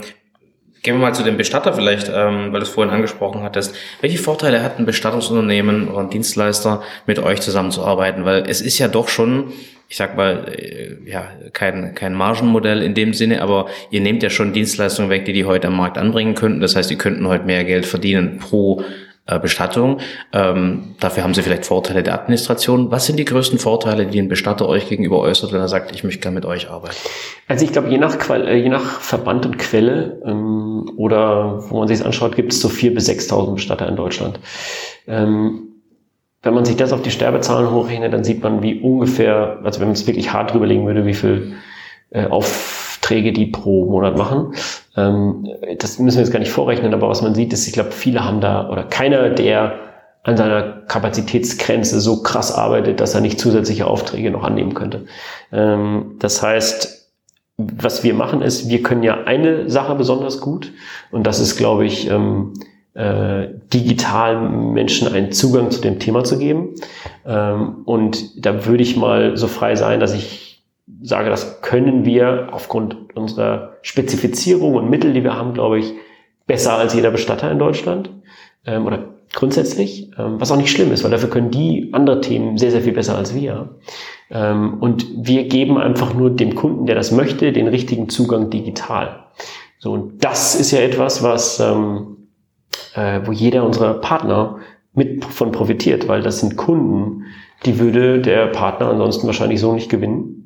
Gehen 0.84 0.96
wir 0.96 1.02
mal 1.02 1.16
zu 1.16 1.24
dem 1.24 1.38
Bestatter 1.38 1.74
vielleicht, 1.74 2.10
ähm, 2.10 2.52
weil 2.52 2.60
du 2.60 2.66
es 2.66 2.70
vorhin 2.70 2.94
angesprochen 2.94 3.42
hattest. 3.42 3.74
Welche 4.02 4.18
Vorteile 4.18 4.62
hat 4.62 4.80
ein 4.80 4.86
Bestattungsunternehmen 4.86 5.88
oder 5.88 6.02
ein 6.02 6.10
Dienstleister, 6.10 6.84
mit 7.08 7.20
euch 7.20 7.40
zusammenzuarbeiten? 7.40 8.26
Weil 8.26 8.44
es 8.50 8.60
ist 8.60 8.80
ja 8.80 8.90
doch 8.90 9.08
schon, 9.08 9.54
ich 9.88 9.96
sag 9.96 10.18
mal, 10.18 10.46
äh, 10.54 11.10
ja, 11.10 11.30
kein, 11.54 11.96
kein 11.96 12.14
Margenmodell 12.14 12.82
in 12.82 12.96
dem 12.96 13.14
Sinne, 13.14 13.42
aber 13.42 13.68
ihr 13.92 14.02
nehmt 14.02 14.24
ja 14.24 14.30
schon 14.30 14.52
Dienstleistungen 14.52 15.10
weg, 15.10 15.24
die 15.24 15.32
die 15.32 15.46
heute 15.46 15.68
am 15.68 15.78
Markt 15.78 15.98
anbringen 15.98 16.36
könnten. 16.36 16.60
Das 16.60 16.76
heißt, 16.76 16.90
die 16.90 16.98
könnten 16.98 17.30
heute 17.30 17.46
mehr 17.46 17.64
Geld 17.64 17.86
verdienen 17.86 18.40
pro 18.40 18.84
Bestattung. 19.26 20.00
Ähm, 20.34 20.96
dafür 21.00 21.24
haben 21.24 21.34
sie 21.34 21.44
vielleicht 21.44 21.66
Vorteile 21.66 22.04
der 22.04 22.14
Administration. 22.14 22.92
Was 22.92 23.06
sind 23.06 23.18
die 23.18 23.26
größten 23.26 23.58
Vorteile, 23.58 24.06
die 24.06 24.20
ein 24.20 24.28
Bestatter 24.28 24.68
euch 24.68 24.90
gegenüber 24.90 25.20
äußert, 25.20 25.54
wenn 25.54 25.62
er 25.62 25.70
sagt, 25.70 25.94
ich 25.94 26.04
möchte 26.04 26.20
gerne 26.20 26.36
mit 26.36 26.46
euch 26.46 26.70
arbeiten? 26.70 26.98
Also 27.48 27.64
ich 27.64 27.72
glaube, 27.72 27.90
je 27.90 27.98
nach, 27.98 28.18
äh, 28.30 28.58
je 28.58 28.68
nach 28.68 29.00
Verband 29.00 29.46
und 29.46 29.58
Quelle 29.58 30.22
ähm, 30.26 30.92
oder 30.98 31.70
wo 31.70 31.80
man 31.80 31.88
sich 31.88 32.04
anschaut, 32.06 32.36
gibt 32.36 32.52
es 32.52 32.60
so 32.60 32.68
4.000 32.68 32.94
bis 32.94 33.10
6.000 33.10 33.54
Bestatter 33.54 33.88
in 33.88 33.96
Deutschland. 33.96 34.42
Ähm, 35.08 35.70
wenn 36.42 36.54
man 36.54 36.66
sich 36.66 36.76
das 36.76 36.92
auf 36.92 37.02
die 37.02 37.12
Sterbezahlen 37.12 37.72
hochrechnet, 37.72 38.12
dann 38.12 38.26
sieht 38.26 38.44
man, 38.44 38.62
wie 38.62 38.82
ungefähr, 38.82 39.60
also 39.64 39.80
wenn 39.80 39.88
man 39.88 39.96
es 39.96 40.06
wirklich 40.06 40.34
hart 40.34 40.54
drüberlegen 40.54 40.86
würde, 40.86 41.06
wie 41.06 41.14
viel 41.14 41.54
äh, 42.10 42.26
Aufträge 43.04 43.34
die 43.34 43.48
pro 43.48 43.86
Monat 43.86 44.18
machen. 44.18 44.54
Ähm, 44.96 45.48
das 45.80 46.00
müssen 46.00 46.18
wir 46.18 46.24
jetzt 46.24 46.32
gar 46.32 46.40
nicht 46.40 46.52
vorrechnen, 46.52 46.94
aber 46.94 47.10
was 47.10 47.22
man 47.22 47.36
sieht, 47.36 47.52
ist, 47.52 47.68
ich 47.68 47.74
glaube, 47.74 47.92
viele 47.92 48.24
haben 48.24 48.40
da, 48.40 48.70
oder 48.70 48.84
keiner, 48.84 49.30
der 49.30 49.74
an 50.24 50.38
seiner 50.38 50.84
Kapazitätsgrenze 50.88 52.00
so 52.00 52.24
krass 52.24 52.54
arbeitet, 52.54 53.02
dass 53.02 53.14
er 53.14 53.20
nicht 53.20 53.40
zusätzliche 53.40 53.88
Aufträge 53.88 54.32
noch 54.32 54.44
annehmen 54.44 54.74
könnte. 54.74 55.06
Ähm, 55.52 56.16
das 56.20 56.42
heißt, 56.42 57.12
was 57.58 58.04
wir 58.04 58.14
machen 58.14 58.42
ist, 58.42 58.70
wir 58.70 58.82
können 58.82 59.04
ja 59.04 59.26
eine 59.26 59.70
Sache 59.70 59.96
besonders 59.96 60.40
gut 60.40 60.72
und 61.12 61.28
das 61.28 61.40
ist, 61.40 61.58
glaube 61.58 61.86
ich, 61.86 62.10
ähm, 62.10 62.54
äh, 62.94 63.48
digital 63.74 64.50
Menschen 64.50 65.14
einen 65.14 65.34
Zugang 65.34 65.72
zu 65.72 65.82
dem 65.82 66.00
Thema 66.00 66.24
zu 66.24 66.38
geben. 66.38 66.76
Ähm, 67.26 67.82
und 67.86 68.46
da 68.46 68.66
würde 68.66 68.84
ich 68.84 68.96
mal 68.96 69.36
so 69.36 69.48
frei 69.48 69.76
sein, 69.76 70.00
dass 70.00 70.14
ich 70.14 70.53
sage, 71.02 71.30
das 71.30 71.62
können 71.62 72.06
wir 72.06 72.50
aufgrund 72.52 73.16
unserer 73.16 73.78
Spezifizierung 73.82 74.76
und 74.76 74.90
Mittel, 74.90 75.14
die 75.14 75.24
wir 75.24 75.36
haben, 75.36 75.54
glaube 75.54 75.80
ich, 75.80 75.94
besser 76.46 76.78
als 76.78 76.94
jeder 76.94 77.12
Bestatter 77.12 77.50
in 77.52 77.60
Deutschland 77.60 78.10
ähm, 78.66 78.86
oder 78.86 79.14
grundsätzlich, 79.34 80.12
ähm, 80.18 80.40
was 80.40 80.52
auch 80.52 80.58
nicht 80.58 80.72
schlimm 80.72 80.92
ist, 80.92 81.04
weil 81.04 81.12
dafür 81.12 81.30
können 81.30 81.52
die 81.52 81.90
andere 81.94 82.22
Themen 82.22 82.58
sehr, 82.58 82.72
sehr 82.72 82.82
viel 82.82 82.94
besser 82.94 83.18
als 83.18 83.34
wir. 83.34 83.80
Ähm, 84.30 84.76
und 84.80 85.08
wir 85.16 85.48
geben 85.48 85.78
einfach 85.78 86.14
nur 86.14 86.30
dem 86.30 86.56
Kunden, 86.56 86.86
der 86.86 86.96
das 86.96 87.12
möchte, 87.12 87.52
den 87.52 87.68
richtigen 87.68 88.10
Zugang 88.10 88.50
digital. 88.50 89.26
So, 89.80 89.94
und 89.94 90.24
das 90.24 90.56
ist 90.56 90.72
ja 90.72 90.80
etwas, 90.80 91.24
was, 91.24 91.60
ähm, 91.60 92.30
äh, 92.96 93.22
wo 93.26 93.32
jeder 93.32 93.64
unserer 93.66 93.96
Partner 93.96 94.60
mit 94.94 95.26
von 95.26 95.52
profitiert, 95.52 96.08
weil 96.08 96.22
das 96.22 96.40
sind 96.40 96.56
Kunden, 96.56 97.24
die 97.66 97.80
würde 97.80 98.22
der 98.22 98.48
Partner 98.48 98.90
ansonsten 98.90 99.26
wahrscheinlich 99.26 99.60
so 99.60 99.74
nicht 99.74 99.90
gewinnen. 99.90 100.43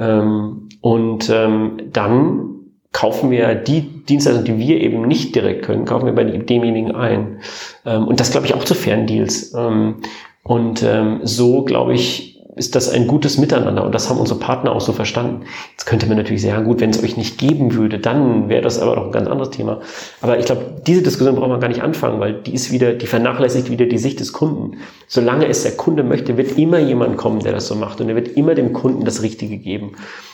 Ähm, 0.00 0.68
und 0.80 1.30
ähm, 1.30 1.90
dann 1.92 2.46
kaufen 2.92 3.30
wir 3.30 3.54
die 3.54 4.04
Dienstleistungen, 4.04 4.46
die 4.46 4.66
wir 4.66 4.80
eben 4.80 5.06
nicht 5.06 5.34
direkt 5.34 5.64
können, 5.64 5.84
kaufen 5.84 6.06
wir 6.06 6.14
bei 6.14 6.24
demjenigen 6.24 6.92
ein. 6.92 7.40
Ähm, 7.86 8.08
und 8.08 8.18
das 8.18 8.32
glaube 8.32 8.46
ich 8.46 8.54
auch 8.54 8.64
zu 8.64 8.74
fairen 8.74 9.06
Deals. 9.06 9.54
Ähm, 9.54 9.96
und 10.42 10.82
ähm, 10.82 11.20
so 11.22 11.62
glaube 11.62 11.94
ich, 11.94 12.39
ist 12.60 12.74
das 12.74 12.90
ein 12.90 13.06
gutes 13.06 13.38
Miteinander 13.38 13.82
und 13.82 13.94
das 13.94 14.10
haben 14.10 14.20
unsere 14.20 14.38
Partner 14.38 14.72
auch 14.72 14.82
so 14.82 14.92
verstanden. 14.92 15.46
Jetzt 15.70 15.86
könnte 15.86 16.06
man 16.06 16.18
natürlich 16.18 16.42
sagen, 16.42 16.66
gut, 16.66 16.80
wenn 16.80 16.90
es 16.90 17.02
euch 17.02 17.16
nicht 17.16 17.38
geben 17.38 17.74
würde, 17.74 17.98
dann 17.98 18.50
wäre 18.50 18.60
das 18.60 18.78
aber 18.78 18.96
doch 18.96 19.06
ein 19.06 19.12
ganz 19.12 19.28
anderes 19.28 19.48
Thema. 19.48 19.80
Aber 20.20 20.38
ich 20.38 20.44
glaube, 20.44 20.82
diese 20.86 21.00
Diskussion 21.00 21.36
braucht 21.36 21.48
man 21.48 21.58
gar 21.58 21.68
nicht 21.68 21.82
anfangen, 21.82 22.20
weil 22.20 22.34
die 22.34 22.52
ist 22.52 22.70
wieder, 22.70 22.92
die 22.92 23.06
vernachlässigt 23.06 23.70
wieder 23.70 23.86
die 23.86 23.96
Sicht 23.96 24.20
des 24.20 24.34
Kunden. 24.34 24.76
Solange 25.08 25.46
es 25.48 25.62
der 25.62 25.72
Kunde 25.72 26.04
möchte, 26.04 26.36
wird 26.36 26.58
immer 26.58 26.78
jemand 26.78 27.16
kommen, 27.16 27.40
der 27.40 27.52
das 27.52 27.66
so 27.66 27.74
macht 27.74 28.02
und 28.02 28.10
er 28.10 28.14
wird 28.14 28.28
immer 28.36 28.54
dem 28.54 28.74
Kunden 28.74 29.06
das 29.06 29.22
Richtige 29.22 29.56
geben. 29.56 29.92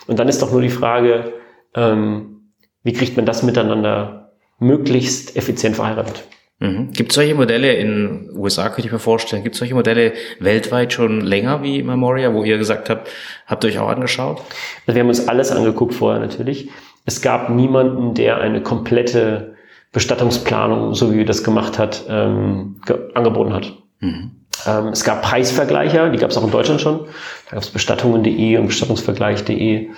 Und 0.09 0.19
dann 0.19 0.29
ist 0.29 0.43
doch 0.43 0.51
nur 0.51 0.63
die 0.63 0.69
Frage, 0.69 1.33
ähm, 1.77 2.51
wie 2.83 2.93
kriegt 2.93 3.17
man 3.17 3.25
das 3.25 3.45
miteinander 3.45 4.33
möglichst 4.59 5.37
effizient 5.37 5.77
verheiratet? 5.77 6.25
Mhm. 6.59 6.91
Gibt 6.93 7.13
es 7.13 7.17
solche 7.17 7.35
Modelle 7.35 7.75
in 7.75 8.31
USA, 8.35 8.69
könnte 8.71 8.87
ich 8.87 8.93
mir 8.93 8.99
vorstellen, 8.99 9.43
gibt 9.43 9.57
es 9.57 9.59
solche 9.59 9.75
Modelle 9.75 10.15
weltweit 10.41 10.93
schon 10.93 11.21
länger 11.21 11.63
wie 11.63 11.83
Memoria, 11.83 12.33
wo 12.33 12.45
ihr 12.45 12.57
gesagt 12.57 12.89
habt, 12.89 13.11
habt 13.47 13.65
ihr 13.65 13.71
euch 13.71 13.79
auch 13.79 13.89
angeschaut? 13.89 14.41
Also 14.87 14.95
wir 14.95 15.01
haben 15.01 15.09
uns 15.09 15.29
alles 15.29 15.53
angeguckt 15.53 15.95
vorher 15.95 16.21
natürlich. 16.21 16.71
Es 17.05 17.21
gab 17.21 17.51
niemanden, 17.51 18.15
der 18.15 18.39
eine 18.39 18.63
komplette 18.63 19.55
Bestattungsplanung, 19.93 20.95
so 20.95 21.13
wie 21.13 21.19
wir 21.19 21.25
das 21.27 21.45
gemacht 21.45 21.79
hat, 21.79 22.05
ähm, 22.09 22.81
angeboten 23.15 23.53
hat. 23.53 23.73
Mhm. 24.01 24.33
Ähm, 24.67 24.89
es 24.89 25.05
gab 25.05 25.23
Preisvergleicher, 25.23 26.11
die 26.11 26.19
gab 26.19 26.31
es 26.31 26.39
auch 26.39 26.45
in 26.45 26.51
Deutschland 26.51 26.81
schon. 26.81 27.07
Da 27.47 27.53
gab 27.53 27.63
es 27.63 27.71
bestattungen.de 27.71 28.57
und 28.57 28.67
bestattungsvergleich.de. 28.67 29.91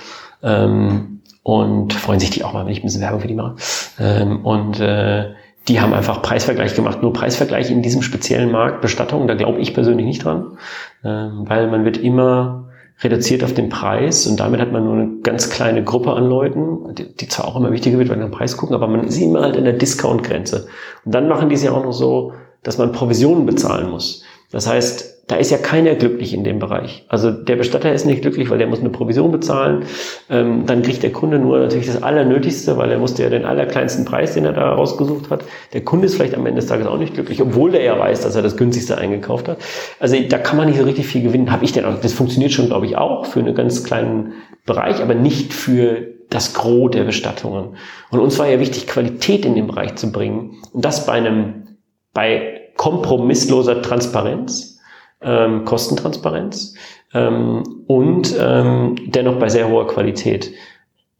Ähm, 0.42 1.20
und 1.42 1.94
freuen 1.94 2.20
sich 2.20 2.30
die 2.30 2.44
auch 2.44 2.52
mal, 2.52 2.66
wenn 2.66 2.72
ich 2.72 2.80
ein 2.80 2.82
bisschen 2.82 3.00
Werbung 3.00 3.20
für 3.20 3.28
die 3.28 3.34
mache. 3.34 3.56
Ähm, 3.98 4.44
und 4.44 4.80
äh, 4.80 5.30
die 5.69 5.81
haben 5.81 5.93
einfach 5.93 6.23
Preisvergleich 6.23 6.75
gemacht. 6.75 7.03
Nur 7.03 7.12
Preisvergleich 7.12 7.71
in 7.71 7.83
diesem 7.83 8.03
speziellen 8.03 8.51
Markt, 8.51 8.81
Bestattung, 8.81 9.27
da 9.29 9.35
glaube 9.35 9.61
ich 9.61 9.75
persönlich 9.75 10.07
nicht 10.07 10.25
dran, 10.25 10.59
ähm, 11.05 11.45
weil 11.47 11.69
man 11.69 11.85
wird 11.85 11.99
immer 11.99 12.69
reduziert 13.01 13.45
auf 13.45 13.55
den 13.55 13.69
Preis 13.69 14.27
und 14.27 14.41
damit 14.41 14.61
hat 14.61 14.73
man 14.73 14.85
nur 14.85 14.95
eine 14.95 15.09
ganz 15.23 15.51
kleine 15.51 15.85
Gruppe 15.85 16.12
an 16.14 16.25
Leuten, 16.25 16.95
die, 16.95 17.14
die 17.14 17.29
zwar 17.29 17.47
auch 17.47 17.57
immer 17.57 17.71
wichtiger 17.71 17.99
wird, 17.99 18.09
wenn 18.09 18.19
wir 18.19 18.27
den 18.27 18.33
Preis 18.33 18.57
gucken, 18.57 18.75
aber 18.75 18.89
man 18.89 19.05
ist 19.05 19.19
immer 19.19 19.43
halt 19.43 19.57
in 19.57 19.64
der 19.64 19.75
Discount-Grenze. 19.75 20.66
Und 21.05 21.14
dann 21.14 21.29
machen 21.29 21.49
die 21.49 21.55
es 21.55 21.62
ja 21.62 21.73
auch 21.73 21.85
noch 21.85 21.93
so, 21.93 22.33
dass 22.64 22.79
man 22.79 22.91
Provisionen 22.91 23.47
bezahlen 23.47 23.91
muss. 23.91 24.25
Das 24.51 24.66
heißt, 24.66 25.18
da 25.29 25.37
ist 25.37 25.51
ja 25.51 25.59
keiner 25.59 25.95
glücklich 25.95 26.33
in 26.33 26.43
dem 26.43 26.59
Bereich. 26.59 27.05
Also 27.09 27.31
der 27.31 27.57
Bestatter 27.57 27.93
ist 27.93 28.07
nicht 28.07 28.22
glücklich, 28.22 28.49
weil 28.49 28.57
der 28.57 28.66
muss 28.66 28.81
eine 28.81 28.89
Provision 28.89 29.31
bezahlen. 29.31 29.85
Ähm, 30.31 30.64
dann 30.64 30.81
kriegt 30.81 31.03
der 31.03 31.12
Kunde 31.12 31.39
nur 31.39 31.59
natürlich 31.59 31.87
das 31.87 32.03
Allernötigste, 32.03 32.79
weil 32.79 32.91
er 32.91 32.99
musste 32.99 33.22
ja 33.22 33.29
den 33.29 33.45
allerkleinsten 33.45 34.07
Preis, 34.07 34.33
den 34.33 34.47
er 34.47 34.55
da 34.55 34.72
rausgesucht 34.72 35.31
hat. 35.31 35.45
Der 35.74 35.83
Kunde 35.83 36.07
ist 36.07 36.14
vielleicht 36.14 36.35
am 36.35 36.47
Ende 36.47 36.62
des 36.62 36.68
Tages 36.68 36.87
auch 36.87 36.97
nicht 36.97 37.12
glücklich, 37.12 37.43
obwohl 37.43 37.70
der 37.70 37.83
ja 37.83 37.99
weiß, 37.99 38.22
dass 38.22 38.37
er 38.37 38.43
das 38.43 38.57
günstigste 38.57 38.97
eingekauft 38.97 39.49
hat. 39.49 39.59
Also 40.01 40.16
da 40.26 40.39
kann 40.39 40.57
man 40.57 40.66
nicht 40.66 40.79
so 40.79 40.85
richtig 40.85 41.07
viel 41.07 41.22
gewinnen. 41.22 41.53
Habe 41.53 41.64
ich 41.66 41.72
denn 41.72 41.85
auch. 41.85 42.01
Das 42.01 42.14
funktioniert 42.14 42.53
schon, 42.53 42.66
glaube 42.66 42.87
ich, 42.87 42.97
auch 42.97 43.26
für 43.26 43.41
einen 43.41 43.55
ganz 43.55 43.85
kleinen 43.85 44.33
Bereich, 44.64 45.03
aber 45.03 45.14
nicht 45.14 45.53
für 45.53 46.07
das 46.31 46.55
Gros 46.55 46.91
der 46.93 47.05
Bestattungen. 47.05 47.76
Und 48.11 48.20
uns 48.20 48.39
war 48.39 48.49
ja 48.49 48.61
wichtig, 48.61 48.87
Qualität 48.87 49.45
in 49.45 49.55
den 49.55 49.66
Bereich 49.66 49.97
zu 49.97 50.11
bringen. 50.11 50.57
Und 50.72 50.87
das 50.87 51.05
bei 51.05 51.12
einem, 51.12 51.76
bei 52.14 52.62
kompromissloser 52.79 53.83
Transparenz 53.83 54.78
ähm, 55.21 55.64
Kostentransparenz 55.64 56.75
ähm, 57.14 57.85
und 57.87 58.35
ähm, 58.39 58.97
dennoch 59.07 59.39
bei 59.39 59.49
sehr 59.49 59.69
hoher 59.69 59.87
Qualität. 59.87 60.53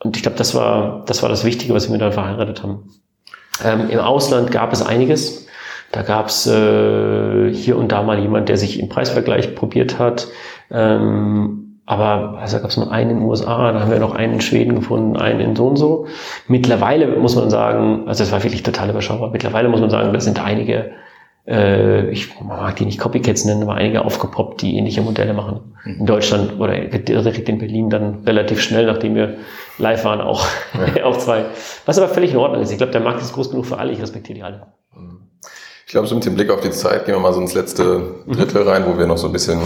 Und 0.03 0.17
ich 0.17 0.23
glaube, 0.23 0.39
das 0.39 0.55
war, 0.55 1.05
das 1.07 1.23
war 1.23 1.29
das 1.29 1.45
Wichtige, 1.45 1.75
was 1.75 1.91
wir 1.91 1.99
da 1.99 2.11
verheiratet 2.11 2.63
haben. 2.63 2.91
Ähm, 3.65 3.91
Im 3.91 3.99
Ausland 3.99 4.51
gab 4.51 4.73
es 4.73 4.83
einiges. 4.83 5.47
Da 5.91 6.03
gab 6.03 6.29
es 6.29 6.47
äh, 6.47 7.53
hier 7.53 7.79
und 7.79 7.93
da 7.93 8.03
mal 8.03 8.19
jemand, 8.19 8.49
der 8.49 8.59
sich 8.59 8.79
im 8.79 8.89
Preisvergleich 8.89 9.55
probiert 9.55 9.99
hat. 9.99 10.29
Ähm, 10.71 11.81
aber 11.87 12.39
also 12.39 12.57
da 12.57 12.61
gab 12.61 12.71
es 12.71 12.77
nur 12.77 12.93
einen 12.93 13.11
in 13.11 13.17
den 13.21 13.27
USA, 13.27 13.73
da 13.73 13.81
haben 13.81 13.91
wir 13.91 13.99
noch 13.99 14.15
einen 14.15 14.35
in 14.35 14.41
Schweden 14.43 14.75
gefunden, 14.75 15.17
einen 15.17 15.41
in 15.41 15.57
so 15.57 15.69
und 15.69 15.77
so. 15.77 16.07
Mittlerweile 16.47 17.07
muss 17.17 17.35
man 17.35 17.49
sagen, 17.49 18.07
also 18.07 18.23
das 18.23 18.31
war 18.31 18.43
wirklich 18.45 18.63
total 18.63 18.91
überschaubar. 18.91 19.31
Mittlerweile 19.31 19.71
muss 19.71 19.81
man 19.81 19.89
sagen, 19.89 20.13
das 20.13 20.25
sind 20.25 20.45
einige 20.45 20.91
äh, 21.49 22.11
ich 22.11 22.41
mag 22.41 22.77
die 22.77 22.85
nicht 22.85 22.99
Copycats 22.99 23.45
nennen, 23.45 23.63
aber 23.63 23.75
einige 23.75 24.05
aufgepoppt, 24.05 24.61
die 24.61 24.77
ähnliche 24.77 25.01
Modelle 25.01 25.33
machen. 25.33 25.75
In 25.85 26.05
Deutschland 26.05 26.61
oder 26.61 26.79
direkt 26.79 27.49
in 27.49 27.59
Berlin 27.59 27.89
dann 27.89 28.23
relativ 28.27 28.61
schnell, 28.61 28.87
nachdem 28.87 29.15
wir 29.15 29.39
live 29.79 30.05
waren, 30.05 30.21
auch, 30.21 30.47
ja. 30.95 31.05
auch 31.05 31.17
zwei. 31.17 31.47
Was 31.87 31.99
aber 31.99 32.09
völlig 32.09 32.33
in 32.33 32.37
Ordnung 32.37 32.63
ist. 32.63 32.71
Ich 32.71 32.77
glaube, 32.77 32.93
der 32.93 33.01
Markt 33.01 33.23
ist 33.23 33.33
groß 33.33 33.51
genug 33.51 33.65
für 33.65 33.79
alle. 33.79 33.93
Ich 33.93 34.03
respektiere 34.03 34.37
die 34.37 34.43
alle. 34.43 34.67
Ich 35.87 35.93
glaube, 35.93 36.07
so 36.07 36.15
mit 36.15 36.27
dem 36.27 36.35
Blick 36.35 36.51
auf 36.51 36.61
die 36.61 36.71
Zeit 36.71 37.07
gehen 37.07 37.15
wir 37.15 37.21
mal 37.21 37.33
so 37.33 37.41
ins 37.41 37.55
letzte 37.55 38.17
Drittel 38.27 38.69
rein, 38.69 38.85
wo 38.87 38.99
wir 38.99 39.07
noch 39.07 39.17
so 39.17 39.29
ein 39.29 39.33
bisschen 39.33 39.59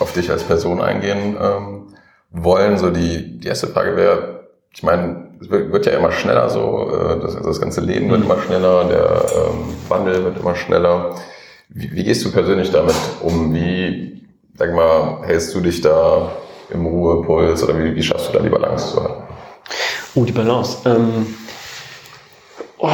auf 0.00 0.12
dich 0.12 0.30
als 0.30 0.42
Person 0.42 0.82
eingehen 0.82 1.34
ähm, 1.40 1.86
wollen. 2.30 2.76
So 2.76 2.90
die, 2.90 3.40
die 3.40 3.48
erste 3.48 3.68
Frage 3.68 3.96
wäre, 3.96 4.41
ich 4.74 4.82
meine, 4.82 5.28
es 5.40 5.50
wird 5.50 5.86
ja 5.86 5.92
immer 5.92 6.12
schneller 6.12 6.48
so, 6.48 6.90
äh, 6.90 7.20
das, 7.20 7.36
das 7.40 7.60
ganze 7.60 7.80
Leben 7.80 8.10
wird 8.10 8.24
immer 8.24 8.40
schneller, 8.40 8.84
der 8.84 9.24
ähm, 9.34 9.74
Wandel 9.88 10.24
wird 10.24 10.38
immer 10.38 10.54
schneller. 10.54 11.16
Wie, 11.68 11.92
wie 11.92 12.04
gehst 12.04 12.24
du 12.24 12.32
persönlich 12.32 12.70
damit 12.70 12.94
um? 13.20 13.54
Wie, 13.54 14.22
sag 14.56 14.74
mal, 14.74 15.22
hältst 15.26 15.54
du 15.54 15.60
dich 15.60 15.80
da 15.80 16.32
im 16.70 16.86
Ruhepuls 16.86 17.62
oder 17.64 17.78
wie, 17.78 17.94
wie 17.94 18.02
schaffst 18.02 18.28
du 18.28 18.38
da 18.38 18.42
die 18.42 18.48
Balance 18.48 18.92
zu 18.92 19.02
halten? 19.02 19.22
Oh, 20.14 20.24
die 20.24 20.32
Balance. 20.32 20.78
Ähm, 20.86 21.34
oh, 22.78 22.88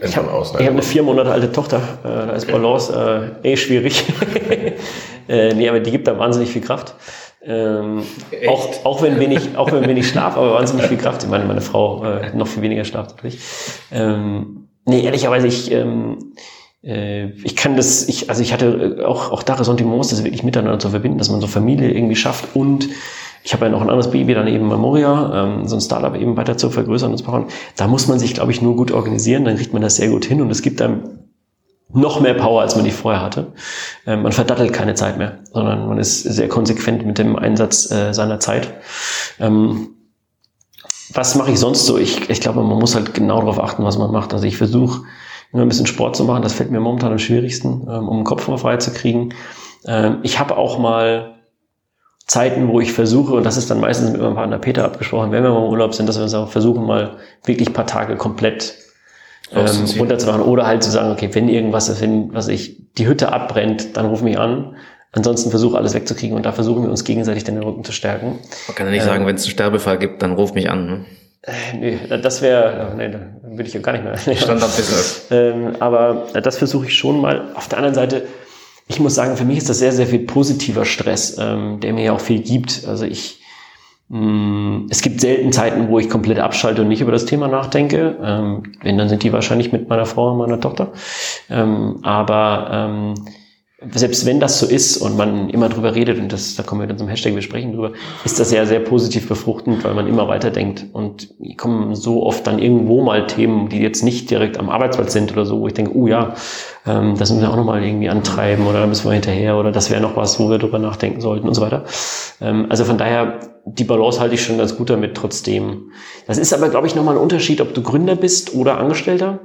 ich 0.00 0.16
habe 0.16 0.30
hab 0.32 0.60
eine 0.60 0.82
vier 0.82 1.02
Monate 1.02 1.30
alte 1.30 1.50
Tochter. 1.50 1.80
Äh, 2.04 2.26
da 2.26 2.32
ist 2.32 2.50
Balance 2.50 3.36
äh, 3.42 3.52
eh 3.52 3.56
schwierig. 3.56 4.04
äh, 5.28 5.54
nee, 5.54 5.68
aber 5.68 5.80
die 5.80 5.90
gibt 5.90 6.06
da 6.06 6.18
wahnsinnig 6.18 6.50
viel 6.50 6.62
Kraft. 6.62 6.94
Ähm, 7.48 8.02
auch, 8.46 8.84
auch, 8.84 9.02
wenn 9.02 9.18
wenig, 9.18 9.56
auch 9.56 9.72
wenn 9.72 9.88
wenig 9.88 10.06
Schlaf, 10.06 10.36
aber 10.36 10.52
wahnsinnig 10.52 10.86
viel 10.86 10.98
Kraft. 10.98 11.22
Ich 11.22 11.30
meine, 11.30 11.46
meine 11.46 11.62
Frau 11.62 12.04
äh, 12.04 12.36
noch 12.36 12.46
viel 12.46 12.62
weniger 12.62 12.84
Schlaf 12.84 13.08
natürlich. 13.08 13.40
Ähm, 13.90 14.68
nee, 14.84 15.00
ehrlicherweise, 15.00 15.46
ich, 15.46 15.72
ähm, 15.72 16.34
äh, 16.84 17.30
ich 17.30 17.56
kann 17.56 17.74
das, 17.74 18.06
ich, 18.06 18.28
also 18.28 18.42
ich 18.42 18.52
hatte 18.52 19.02
auch, 19.08 19.32
auch 19.32 19.42
da 19.42 19.54
Ressentiments, 19.54 20.08
das 20.08 20.24
wirklich 20.24 20.42
miteinander 20.42 20.78
zu 20.78 20.90
verbinden, 20.90 21.16
dass 21.16 21.30
man 21.30 21.40
so 21.40 21.46
Familie 21.46 21.90
irgendwie 21.90 22.16
schafft 22.16 22.54
und 22.54 22.90
ich 23.42 23.54
habe 23.54 23.64
ja 23.64 23.70
noch 23.70 23.80
ein 23.80 23.88
anderes 23.88 24.10
Baby, 24.10 24.34
dann 24.34 24.46
eben 24.46 24.68
Memoria, 24.68 25.44
ähm, 25.44 25.66
so 25.66 25.76
ein 25.76 25.80
Startup 25.80 26.14
eben 26.14 26.36
weiter 26.36 26.58
zu 26.58 26.68
vergrößern 26.68 27.12
und 27.12 27.16
zu 27.16 27.24
bauen. 27.24 27.46
Da 27.76 27.86
muss 27.86 28.08
man 28.08 28.18
sich, 28.18 28.34
glaube 28.34 28.52
ich, 28.52 28.60
nur 28.60 28.76
gut 28.76 28.92
organisieren, 28.92 29.46
dann 29.46 29.56
kriegt 29.56 29.72
man 29.72 29.80
das 29.80 29.96
sehr 29.96 30.08
gut 30.08 30.26
hin 30.26 30.42
und 30.42 30.50
es 30.50 30.60
gibt 30.60 30.82
einem 30.82 31.27
noch 31.92 32.20
mehr 32.20 32.34
Power, 32.34 32.60
als 32.62 32.76
man 32.76 32.84
die 32.84 32.90
vorher 32.90 33.22
hatte. 33.22 33.52
Ähm, 34.06 34.22
man 34.22 34.32
verdattelt 34.32 34.72
keine 34.72 34.94
Zeit 34.94 35.18
mehr, 35.18 35.38
sondern 35.52 35.88
man 35.88 35.98
ist 35.98 36.22
sehr 36.22 36.48
konsequent 36.48 37.06
mit 37.06 37.18
dem 37.18 37.36
Einsatz 37.36 37.90
äh, 37.90 38.12
seiner 38.12 38.40
Zeit. 38.40 38.74
Ähm, 39.40 39.90
was 41.12 41.34
mache 41.34 41.50
ich 41.50 41.58
sonst 41.58 41.86
so? 41.86 41.96
Ich, 41.96 42.28
ich 42.28 42.40
glaube, 42.40 42.62
man 42.62 42.78
muss 42.78 42.94
halt 42.94 43.14
genau 43.14 43.40
darauf 43.40 43.58
achten, 43.58 43.84
was 43.84 43.96
man 43.96 44.10
macht. 44.10 44.34
Also 44.34 44.46
ich 44.46 44.58
versuche 44.58 45.02
immer 45.52 45.62
ein 45.62 45.68
bisschen 45.68 45.86
Sport 45.86 46.16
zu 46.16 46.24
machen. 46.24 46.42
Das 46.42 46.52
fällt 46.52 46.70
mir 46.70 46.80
momentan 46.80 47.12
am 47.12 47.18
schwierigsten, 47.18 47.86
ähm, 47.88 48.08
um 48.08 48.18
den 48.18 48.24
Kopf 48.24 48.46
mal 48.48 48.58
frei 48.58 48.76
zu 48.76 48.92
kriegen. 48.92 49.34
Ähm, 49.86 50.18
ich 50.22 50.38
habe 50.38 50.56
auch 50.58 50.78
mal 50.78 51.36
Zeiten, 52.26 52.68
wo 52.68 52.78
ich 52.80 52.92
versuche, 52.92 53.32
und 53.32 53.44
das 53.44 53.56
ist 53.56 53.70
dann 53.70 53.80
meistens 53.80 54.10
mit 54.10 54.20
meinem 54.20 54.34
Partner 54.34 54.58
Peter 54.58 54.84
abgesprochen, 54.84 55.32
wenn 55.32 55.42
wir 55.42 55.50
mal 55.50 55.64
im 55.64 55.70
Urlaub 55.70 55.94
sind, 55.94 56.06
dass 56.06 56.18
wir 56.18 56.46
versuchen, 56.46 56.84
mal 56.84 57.16
wirklich 57.44 57.72
paar 57.72 57.86
Tage 57.86 58.16
komplett 58.16 58.76
ähm, 59.54 59.84
runterzumachen 59.98 60.42
oder 60.42 60.66
halt 60.66 60.82
zu 60.82 60.90
sagen, 60.90 61.10
okay, 61.10 61.30
wenn 61.32 61.48
irgendwas 61.48 61.88
ist, 61.88 62.00
wenn 62.00 62.34
was 62.34 62.48
ich 62.48 62.76
die 62.96 63.06
Hütte 63.06 63.32
abbrennt, 63.32 63.96
dann 63.96 64.06
ruf 64.06 64.22
mich 64.22 64.38
an. 64.38 64.76
Ansonsten 65.12 65.50
versuche 65.50 65.78
alles 65.78 65.94
wegzukriegen 65.94 66.36
und 66.36 66.44
da 66.44 66.52
versuchen 66.52 66.82
wir 66.82 66.90
uns 66.90 67.04
gegenseitig 67.04 67.44
den 67.44 67.58
Rücken 67.58 67.82
zu 67.82 67.92
stärken. 67.92 68.38
Man 68.66 68.74
kann 68.74 68.86
ja 68.86 68.92
nicht 68.92 69.02
ähm, 69.02 69.08
sagen, 69.08 69.26
wenn 69.26 69.36
es 69.36 69.44
einen 69.44 69.52
Sterbefall 69.52 69.98
gibt, 69.98 70.22
dann 70.22 70.32
ruf 70.32 70.52
mich 70.52 70.68
an. 70.68 70.86
Ne? 70.86 71.04
Äh, 71.42 71.76
nee, 71.76 71.98
das 72.22 72.42
wäre, 72.42 72.92
nee, 72.96 73.10
da 73.10 73.20
würde 73.42 73.68
ich 73.68 73.74
ja 73.74 73.80
gar 73.80 73.92
nicht 73.92 74.04
mehr. 74.04 74.16
Standard-Business. 74.16 75.26
ähm, 75.30 75.76
aber 75.80 76.26
das 76.42 76.58
versuche 76.58 76.86
ich 76.86 76.94
schon 76.94 77.20
mal. 77.20 77.52
Auf 77.54 77.68
der 77.68 77.78
anderen 77.78 77.94
Seite, 77.94 78.26
ich 78.86 79.00
muss 79.00 79.14
sagen, 79.14 79.36
für 79.36 79.44
mich 79.44 79.58
ist 79.58 79.70
das 79.70 79.78
sehr, 79.78 79.92
sehr 79.92 80.06
viel 80.06 80.20
positiver 80.20 80.84
Stress, 80.84 81.38
ähm, 81.38 81.80
der 81.80 81.94
mir 81.94 82.04
ja 82.04 82.12
auch 82.12 82.20
viel 82.20 82.42
gibt. 82.42 82.84
Also 82.86 83.06
ich, 83.06 83.37
es 84.10 85.02
gibt 85.02 85.20
selten 85.20 85.52
Zeiten, 85.52 85.88
wo 85.88 85.98
ich 85.98 86.08
komplett 86.08 86.38
abschalte 86.38 86.80
und 86.80 86.88
nicht 86.88 87.02
über 87.02 87.12
das 87.12 87.26
Thema 87.26 87.46
nachdenke. 87.46 88.16
Ähm, 88.22 88.62
wenn, 88.82 88.96
dann 88.96 89.10
sind 89.10 89.22
die 89.22 89.34
wahrscheinlich 89.34 89.70
mit 89.70 89.88
meiner 89.90 90.06
Frau 90.06 90.30
und 90.30 90.38
meiner 90.38 90.60
Tochter. 90.60 90.92
Ähm, 91.50 91.98
aber 92.02 92.70
ähm, 92.72 93.14
selbst 93.94 94.26
wenn 94.26 94.40
das 94.40 94.58
so 94.58 94.66
ist 94.66 94.96
und 94.96 95.16
man 95.16 95.50
immer 95.50 95.68
drüber 95.68 95.94
redet, 95.94 96.18
und 96.18 96.32
das, 96.32 96.56
da 96.56 96.64
kommen 96.64 96.80
wir 96.80 96.88
dann 96.88 96.98
zum 96.98 97.06
Hashtag, 97.06 97.34
wir 97.34 97.42
sprechen 97.42 97.74
drüber, 97.74 97.92
ist 98.24 98.40
das 98.40 98.50
ja 98.50 98.66
sehr 98.66 98.80
positiv 98.80 99.28
befruchtend, 99.28 99.84
weil 99.84 99.94
man 99.94 100.08
immer 100.08 100.26
weiterdenkt. 100.26 100.86
Und 100.92 101.28
kommen 101.56 101.94
so 101.94 102.24
oft 102.24 102.44
dann 102.46 102.58
irgendwo 102.58 103.02
mal 103.02 103.26
Themen, 103.28 103.68
die 103.68 103.78
jetzt 103.78 104.02
nicht 104.02 104.30
direkt 104.30 104.58
am 104.58 104.68
Arbeitsplatz 104.68 105.12
sind 105.12 105.30
oder 105.32 105.44
so, 105.44 105.60
wo 105.60 105.68
ich 105.68 105.74
denke, 105.74 105.94
oh 105.94 106.08
ja, 106.08 106.34
ähm, 106.86 107.14
das 107.16 107.30
müssen 107.30 107.42
wir 107.42 107.50
auch 107.50 107.56
nochmal 107.56 107.84
irgendwie 107.84 108.08
antreiben 108.08 108.66
oder 108.66 108.80
da 108.80 108.86
müssen 108.86 109.06
wir 109.06 109.12
hinterher 109.12 109.56
oder 109.56 109.70
das 109.70 109.90
wäre 109.90 110.00
noch 110.00 110.16
was, 110.16 110.40
wo 110.40 110.50
wir 110.50 110.58
drüber 110.58 110.80
nachdenken 110.80 111.20
sollten 111.20 111.46
und 111.46 111.54
so 111.54 111.60
weiter. 111.60 111.84
Ähm, 112.40 112.66
also 112.68 112.84
von 112.84 112.98
daher, 112.98 113.38
die 113.74 113.84
Balance 113.84 114.20
halte 114.20 114.34
ich 114.34 114.42
schon 114.42 114.58
ganz 114.58 114.76
gut 114.76 114.90
damit 114.90 115.16
trotzdem. 115.16 115.92
Das 116.26 116.38
ist 116.38 116.52
aber, 116.52 116.68
glaube 116.68 116.86
ich, 116.86 116.94
nochmal 116.94 117.16
ein 117.16 117.22
Unterschied, 117.22 117.60
ob 117.60 117.74
du 117.74 117.82
Gründer 117.82 118.16
bist 118.16 118.54
oder 118.54 118.78
Angestellter. 118.78 119.40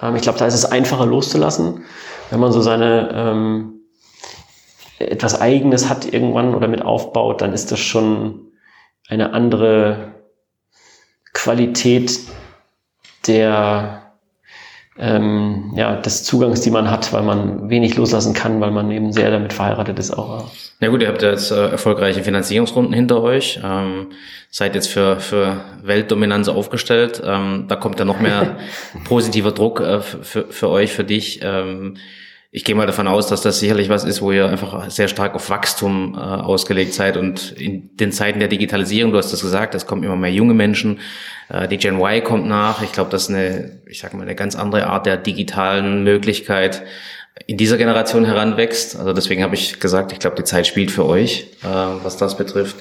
Ähm, 0.00 0.16
ich 0.16 0.22
glaube, 0.22 0.38
da 0.38 0.46
ist 0.46 0.54
es 0.54 0.64
einfacher 0.64 1.06
loszulassen 1.06 1.84
wenn 2.30 2.40
man 2.40 2.52
so 2.52 2.62
seine 2.62 3.10
ähm, 3.12 3.80
etwas 4.98 5.40
Eigenes 5.40 5.88
hat 5.88 6.10
irgendwann 6.10 6.54
oder 6.54 6.68
mit 6.68 6.82
aufbaut, 6.82 7.42
dann 7.42 7.52
ist 7.52 7.72
das 7.72 7.80
schon 7.80 8.52
eine 9.08 9.32
andere 9.32 10.14
Qualität 11.32 12.20
der 13.26 14.09
ähm, 15.00 15.72
ja, 15.74 15.96
des 15.96 16.24
Zugangs, 16.24 16.60
die 16.60 16.70
man 16.70 16.90
hat, 16.90 17.12
weil 17.12 17.22
man 17.22 17.70
wenig 17.70 17.96
loslassen 17.96 18.34
kann, 18.34 18.60
weil 18.60 18.70
man 18.70 18.90
eben 18.90 19.12
sehr 19.12 19.30
damit 19.30 19.52
verheiratet 19.52 19.98
ist 19.98 20.10
auch. 20.10 20.50
Na 20.78 20.88
gut, 20.88 21.02
ihr 21.02 21.08
habt 21.08 21.22
jetzt 21.22 21.50
äh, 21.50 21.68
erfolgreiche 21.68 22.22
Finanzierungsrunden 22.22 22.92
hinter 22.92 23.22
euch, 23.22 23.60
ähm, 23.64 24.08
seid 24.50 24.74
jetzt 24.74 24.88
für, 24.88 25.18
für 25.20 25.60
Weltdominanz 25.82 26.48
aufgestellt. 26.48 27.22
Ähm, 27.24 27.64
da 27.68 27.76
kommt 27.76 27.98
ja 27.98 28.04
noch 28.04 28.20
mehr 28.20 28.58
positiver 29.04 29.52
Druck 29.52 29.80
äh, 29.80 30.00
für, 30.00 30.44
für 30.44 30.68
euch, 30.68 30.92
für 30.92 31.04
dich. 31.04 31.40
Ähm, 31.42 31.96
ich 32.52 32.64
gehe 32.64 32.74
mal 32.74 32.86
davon 32.86 33.06
aus, 33.06 33.28
dass 33.28 33.42
das 33.42 33.60
sicherlich 33.60 33.88
was 33.88 34.04
ist, 34.04 34.22
wo 34.22 34.32
ihr 34.32 34.48
einfach 34.48 34.90
sehr 34.90 35.06
stark 35.06 35.36
auf 35.36 35.50
Wachstum 35.50 36.14
äh, 36.14 36.18
ausgelegt 36.18 36.94
seid 36.94 37.16
und 37.16 37.52
in 37.52 37.96
den 37.96 38.10
Zeiten 38.10 38.40
der 38.40 38.48
Digitalisierung, 38.48 39.12
du 39.12 39.18
hast 39.18 39.32
das 39.32 39.42
gesagt, 39.42 39.74
es 39.76 39.86
kommen 39.86 40.02
immer 40.02 40.16
mehr 40.16 40.32
junge 40.32 40.54
Menschen, 40.54 40.98
äh, 41.48 41.68
die 41.68 41.76
Gen 41.76 42.00
Y 42.00 42.24
kommt 42.24 42.48
nach. 42.48 42.82
Ich 42.82 42.90
glaube, 42.90 43.10
das 43.10 43.24
ist 43.24 43.30
eine, 43.30 43.80
ich 43.86 44.00
sag 44.00 44.14
mal, 44.14 44.22
eine 44.22 44.34
ganz 44.34 44.56
andere 44.56 44.88
Art 44.88 45.06
der 45.06 45.16
digitalen 45.16 46.02
Möglichkeit 46.02 46.82
in 47.46 47.56
dieser 47.56 47.76
Generation 47.76 48.24
heranwächst. 48.24 48.98
Also 48.98 49.12
deswegen 49.12 49.44
habe 49.44 49.54
ich 49.54 49.78
gesagt, 49.78 50.10
ich 50.12 50.18
glaube, 50.18 50.36
die 50.36 50.44
Zeit 50.44 50.66
spielt 50.66 50.90
für 50.90 51.06
euch, 51.06 51.46
äh, 51.62 51.66
was 52.02 52.16
das 52.16 52.36
betrifft. 52.36 52.76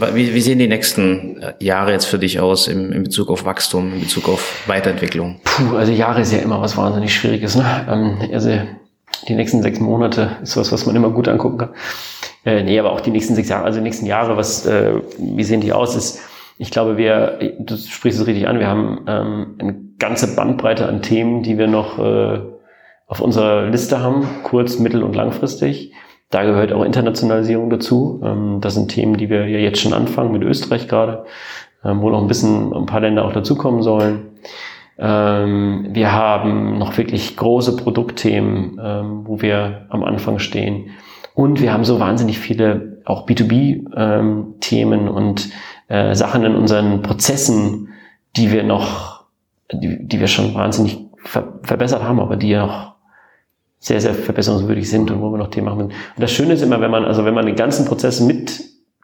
Äh, 0.00 0.14
wie, 0.14 0.34
wie 0.34 0.40
sehen 0.40 0.58
die 0.58 0.66
nächsten 0.66 1.42
äh, 1.42 1.52
Jahre 1.60 1.92
jetzt 1.92 2.06
für 2.06 2.18
dich 2.18 2.40
aus 2.40 2.68
im, 2.68 2.92
in 2.92 3.02
Bezug 3.02 3.28
auf 3.28 3.44
Wachstum, 3.44 3.92
in 3.92 4.00
Bezug 4.00 4.28
auf 4.28 4.66
Weiterentwicklung? 4.66 5.40
Puh, 5.44 5.76
also 5.76 5.92
Jahre 5.92 6.22
ist 6.22 6.32
ja 6.32 6.38
immer 6.38 6.60
was 6.60 6.76
wahnsinnig 6.76 7.14
Schwieriges. 7.14 7.54
Ne? 7.54 7.86
Ähm, 7.88 8.30
also 8.32 8.58
die 9.26 9.34
nächsten 9.34 9.62
sechs 9.62 9.80
Monate 9.80 10.36
ist 10.42 10.56
was, 10.56 10.72
was 10.72 10.86
man 10.86 10.96
immer 10.96 11.10
gut 11.10 11.28
angucken 11.28 11.58
kann. 11.58 11.70
Äh, 12.44 12.62
nee, 12.62 12.78
aber 12.78 12.92
auch 12.92 13.00
die 13.00 13.10
nächsten 13.10 13.34
sechs 13.34 13.48
Jahre, 13.48 13.64
also 13.64 13.78
die 13.78 13.84
nächsten 13.84 14.06
Jahre, 14.06 14.36
was, 14.36 14.66
äh, 14.66 14.92
wie 15.18 15.44
sehen 15.44 15.60
die 15.60 15.72
aus? 15.72 15.96
Ist, 15.96 16.20
ich 16.58 16.70
glaube, 16.70 16.96
wir, 16.96 17.38
du 17.58 17.76
sprichst 17.76 18.20
es 18.20 18.26
richtig 18.26 18.48
an, 18.48 18.58
wir 18.58 18.68
haben 18.68 19.00
ähm, 19.06 19.54
eine 19.58 19.76
ganze 19.98 20.34
Bandbreite 20.34 20.86
an 20.86 21.02
Themen, 21.02 21.42
die 21.42 21.58
wir 21.58 21.66
noch 21.66 21.98
äh, 21.98 22.40
auf 23.06 23.20
unserer 23.20 23.68
Liste 23.68 24.00
haben, 24.00 24.26
kurz-, 24.44 24.78
mittel- 24.78 25.02
und 25.02 25.16
langfristig. 25.16 25.92
Da 26.30 26.44
gehört 26.44 26.72
auch 26.72 26.84
Internationalisierung 26.84 27.70
dazu. 27.70 28.20
Ähm, 28.24 28.58
das 28.60 28.74
sind 28.74 28.88
Themen, 28.88 29.16
die 29.16 29.30
wir 29.30 29.46
ja 29.46 29.58
jetzt 29.58 29.80
schon 29.80 29.94
anfangen, 29.94 30.32
mit 30.32 30.42
Österreich 30.42 30.88
gerade, 30.88 31.24
ähm, 31.84 32.02
wo 32.02 32.10
noch 32.10 32.20
ein 32.20 32.28
bisschen 32.28 32.72
ein 32.72 32.86
paar 32.86 33.00
Länder 33.00 33.24
auch 33.24 33.32
dazukommen 33.32 33.82
sollen. 33.82 34.26
Ähm, 34.98 35.88
wir 35.92 36.12
haben 36.12 36.78
noch 36.78 36.96
wirklich 36.98 37.36
große 37.36 37.76
Produktthemen, 37.76 38.80
ähm, 38.82 39.20
wo 39.24 39.40
wir 39.40 39.86
am 39.90 40.02
Anfang 40.02 40.38
stehen. 40.38 40.90
Und 41.34 41.60
wir 41.60 41.72
haben 41.72 41.84
so 41.84 42.00
wahnsinnig 42.00 42.38
viele 42.38 43.00
auch 43.04 43.26
B2B-Themen 43.26 45.00
ähm, 45.00 45.08
und 45.08 45.50
äh, 45.86 46.14
Sachen 46.14 46.44
in 46.44 46.54
unseren 46.54 47.02
Prozessen, 47.02 47.90
die 48.36 48.50
wir 48.52 48.64
noch, 48.64 49.24
die, 49.72 50.06
die 50.06 50.20
wir 50.20 50.26
schon 50.26 50.54
wahnsinnig 50.54 50.98
ver 51.16 51.60
verbessert 51.62 52.02
haben, 52.02 52.20
aber 52.20 52.36
die 52.36 52.50
ja 52.50 52.66
noch 52.66 52.94
sehr, 53.78 54.00
sehr 54.00 54.14
verbesserungswürdig 54.14 54.88
sind 54.88 55.10
und 55.10 55.20
wo 55.20 55.30
wir 55.30 55.38
noch 55.38 55.50
Themen 55.50 55.66
machen 55.66 55.86
müssen. 55.86 55.98
Und 56.16 56.22
das 56.22 56.32
Schöne 56.32 56.54
ist 56.54 56.62
immer, 56.62 56.80
wenn 56.80 56.90
man, 56.90 57.04
also 57.04 57.24
wenn 57.24 57.34
man 57.34 57.46
den 57.46 57.56
ganzen 57.56 57.86
Prozess 57.86 58.20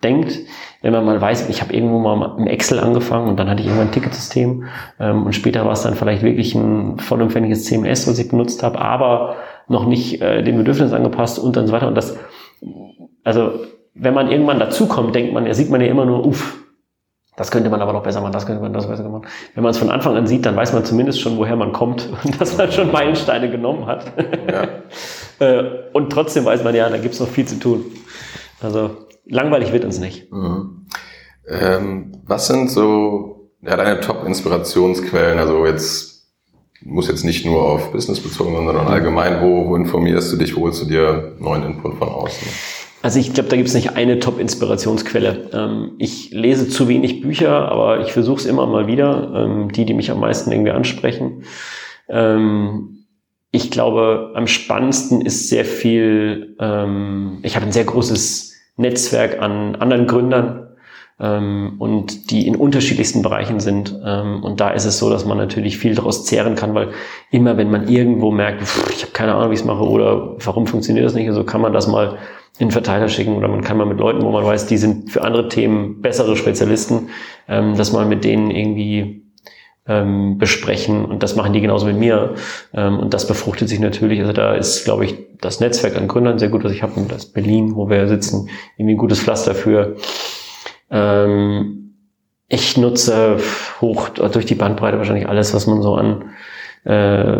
mitdenkt, 0.04 0.38
wenn 0.82 0.92
man 0.92 1.04
mal 1.04 1.20
weiß, 1.20 1.48
ich 1.48 1.62
habe 1.62 1.72
irgendwo 1.72 1.98
mal 1.98 2.36
im 2.38 2.46
Excel 2.46 2.78
angefangen 2.78 3.28
und 3.28 3.38
dann 3.38 3.48
hatte 3.48 3.60
ich 3.60 3.66
irgendwann 3.66 3.88
ein 3.88 3.92
Ticketsystem 3.92 4.64
ähm, 5.00 5.24
und 5.24 5.34
später 5.34 5.64
war 5.64 5.72
es 5.72 5.82
dann 5.82 5.94
vielleicht 5.94 6.22
wirklich 6.22 6.54
ein 6.54 6.98
vollumfängliges 6.98 7.64
CMS, 7.64 8.06
was 8.06 8.18
ich 8.18 8.28
benutzt 8.28 8.62
habe, 8.62 8.80
aber 8.80 9.36
noch 9.68 9.86
nicht 9.86 10.20
äh, 10.20 10.42
dem 10.42 10.58
Bedürfnis 10.58 10.92
angepasst 10.92 11.38
und 11.38 11.56
dann 11.56 11.66
so 11.66 11.72
weiter. 11.72 11.88
Und 11.88 11.94
das, 11.94 12.18
also 13.24 13.52
wenn 13.94 14.14
man 14.14 14.30
irgendwann 14.30 14.58
dazukommt, 14.58 15.14
denkt 15.14 15.32
man, 15.32 15.46
ja, 15.46 15.54
sieht 15.54 15.70
man 15.70 15.80
ja 15.80 15.86
immer 15.86 16.04
nur, 16.04 16.26
uff, 16.26 16.58
das 17.36 17.50
könnte 17.50 17.70
man 17.70 17.80
aber 17.80 17.92
noch 17.92 18.02
besser 18.02 18.20
machen, 18.20 18.32
das 18.32 18.46
könnte 18.46 18.62
man 18.62 18.72
das 18.72 18.86
besser 18.86 19.08
machen. 19.08 19.26
Wenn 19.54 19.62
man 19.62 19.70
es 19.70 19.78
von 19.78 19.90
Anfang 19.90 20.16
an 20.16 20.26
sieht, 20.26 20.44
dann 20.46 20.54
weiß 20.54 20.72
man 20.72 20.84
zumindest 20.84 21.20
schon, 21.20 21.36
woher 21.38 21.56
man 21.56 21.72
kommt 21.72 22.08
und 22.24 22.40
dass 22.40 22.58
man 22.58 22.70
schon 22.70 22.92
Meilensteine 22.92 23.50
genommen 23.50 23.86
hat. 23.86 24.12
Ja. 24.50 24.68
Äh, 25.40 25.64
und 25.92 26.12
trotzdem 26.12 26.44
weiß 26.44 26.62
man 26.62 26.76
ja, 26.76 26.88
da 26.88 26.96
gibt 26.96 27.14
es 27.14 27.18
noch 27.18 27.26
viel 27.26 27.44
zu 27.44 27.58
tun. 27.58 27.86
Also 28.62 29.03
langweilig 29.26 29.72
wird 29.72 29.84
uns 29.84 29.98
nicht. 29.98 30.30
Mhm. 30.32 30.86
Ähm, 31.48 32.12
was 32.26 32.46
sind 32.46 32.70
so 32.70 33.50
ja, 33.62 33.76
deine 33.76 34.00
Top-Inspirationsquellen? 34.00 35.38
Also 35.38 35.66
jetzt 35.66 36.28
muss 36.82 37.08
jetzt 37.08 37.24
nicht 37.24 37.46
nur 37.46 37.62
auf 37.62 37.92
Business 37.92 38.20
bezogen, 38.20 38.54
sondern 38.54 38.76
allgemein, 38.76 39.40
wo, 39.40 39.68
wo 39.68 39.76
informierst 39.76 40.32
du 40.32 40.36
dich, 40.36 40.56
wo 40.56 40.62
holst 40.62 40.82
du 40.82 40.86
dir 40.86 41.34
neuen 41.38 41.64
Input 41.64 41.94
von 41.94 42.08
außen? 42.08 42.48
Also 43.02 43.18
ich 43.18 43.34
glaube, 43.34 43.50
da 43.50 43.56
gibt 43.56 43.68
es 43.68 43.74
nicht 43.74 43.96
eine 43.96 44.18
Top-Inspirationsquelle. 44.18 45.50
Ähm, 45.52 45.92
ich 45.98 46.30
lese 46.30 46.68
zu 46.68 46.88
wenig 46.88 47.20
Bücher, 47.20 47.70
aber 47.70 48.00
ich 48.00 48.12
versuche 48.12 48.40
es 48.40 48.46
immer 48.46 48.66
mal 48.66 48.86
wieder, 48.86 49.30
ähm, 49.34 49.72
die, 49.72 49.84
die 49.84 49.94
mich 49.94 50.10
am 50.10 50.20
meisten 50.20 50.50
irgendwie 50.52 50.70
ansprechen. 50.70 51.44
Ähm, 52.08 53.06
ich 53.50 53.70
glaube, 53.70 54.32
am 54.34 54.46
spannendsten 54.46 55.20
ist 55.20 55.48
sehr 55.48 55.64
viel, 55.64 56.56
ähm, 56.58 57.40
ich 57.42 57.56
habe 57.56 57.66
ein 57.66 57.72
sehr 57.72 57.84
großes 57.84 58.53
Netzwerk 58.76 59.40
an 59.40 59.76
anderen 59.76 60.06
Gründern 60.06 60.68
ähm, 61.20 61.74
und 61.78 62.30
die 62.30 62.46
in 62.46 62.56
unterschiedlichsten 62.56 63.22
Bereichen 63.22 63.60
sind. 63.60 63.98
Ähm, 64.04 64.42
und 64.42 64.60
da 64.60 64.70
ist 64.70 64.84
es 64.84 64.98
so, 64.98 65.10
dass 65.10 65.24
man 65.24 65.38
natürlich 65.38 65.78
viel 65.78 65.94
daraus 65.94 66.24
zehren 66.24 66.54
kann, 66.54 66.74
weil 66.74 66.90
immer 67.30 67.56
wenn 67.56 67.70
man 67.70 67.88
irgendwo 67.88 68.30
merkt, 68.30 68.62
pff, 68.62 68.90
ich 68.90 69.02
habe 69.02 69.12
keine 69.12 69.34
Ahnung, 69.34 69.50
wie 69.50 69.54
ich 69.54 69.60
es 69.60 69.66
mache 69.66 69.84
oder 69.84 70.36
warum 70.44 70.66
funktioniert 70.66 71.06
das 71.06 71.14
nicht, 71.14 71.28
also 71.28 71.44
kann 71.44 71.60
man 71.60 71.72
das 71.72 71.86
mal 71.86 72.18
in 72.58 72.70
Verteiler 72.70 73.08
schicken 73.08 73.36
oder 73.36 73.48
man 73.48 73.62
kann 73.62 73.76
mal 73.76 73.86
mit 73.86 73.98
Leuten, 73.98 74.22
wo 74.22 74.30
man 74.30 74.44
weiß, 74.44 74.66
die 74.66 74.76
sind 74.76 75.10
für 75.10 75.22
andere 75.22 75.48
Themen 75.48 76.00
bessere 76.02 76.36
Spezialisten, 76.36 77.08
ähm, 77.48 77.76
dass 77.76 77.92
man 77.92 78.08
mit 78.08 78.24
denen 78.24 78.50
irgendwie 78.50 79.23
ähm, 79.86 80.38
besprechen 80.38 81.04
und 81.04 81.22
das 81.22 81.36
machen 81.36 81.52
die 81.52 81.60
genauso 81.60 81.86
mit 81.86 81.98
mir 81.98 82.34
ähm, 82.72 82.98
und 82.98 83.12
das 83.12 83.26
befruchtet 83.26 83.68
sich 83.68 83.80
natürlich. 83.80 84.20
Also 84.20 84.32
da 84.32 84.54
ist, 84.54 84.84
glaube 84.84 85.04
ich, 85.04 85.16
das 85.40 85.60
Netzwerk 85.60 85.96
an 85.96 86.08
Gründern 86.08 86.38
sehr 86.38 86.48
gut, 86.48 86.64
was 86.64 86.72
ich 86.72 86.82
habe, 86.82 87.00
das 87.08 87.26
Berlin, 87.26 87.74
wo 87.76 87.90
wir 87.90 88.08
sitzen, 88.08 88.48
irgendwie 88.76 88.94
ein 88.94 88.98
gutes 88.98 89.20
Pflaster 89.20 89.54
für. 89.54 89.96
Ähm, 90.90 91.94
ich 92.48 92.76
nutze 92.76 93.38
hoch 93.80 94.10
durch 94.10 94.46
die 94.46 94.54
Bandbreite 94.54 94.98
wahrscheinlich 94.98 95.28
alles, 95.28 95.54
was 95.54 95.66
man 95.66 95.82
so 95.82 95.94
an 95.94 96.30
äh, 96.84 97.38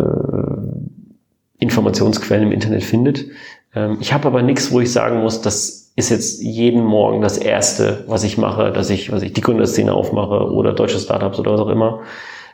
Informationsquellen 1.59 2.47
im 2.47 2.51
Internet 2.51 2.83
findet. 2.83 3.25
Ähm, 3.73 3.97
ich 4.01 4.13
habe 4.13 4.27
aber 4.27 4.41
nichts, 4.41 4.71
wo 4.71 4.81
ich 4.81 4.91
sagen 4.91 5.21
muss, 5.21 5.41
das 5.41 5.93
ist 5.95 6.09
jetzt 6.09 6.41
jeden 6.41 6.83
Morgen 6.83 7.21
das 7.21 7.37
Erste, 7.37 8.03
was 8.07 8.23
ich 8.23 8.37
mache, 8.37 8.71
dass 8.71 8.89
ich, 8.89 9.11
was 9.11 9.21
ich 9.21 9.33
die 9.33 9.41
Gründerszene 9.41 9.93
aufmache 9.93 10.51
oder 10.51 10.73
deutsche 10.73 10.99
Startups 10.99 11.39
oder 11.39 11.53
was 11.53 11.61
auch 11.61 11.69
immer. 11.69 12.01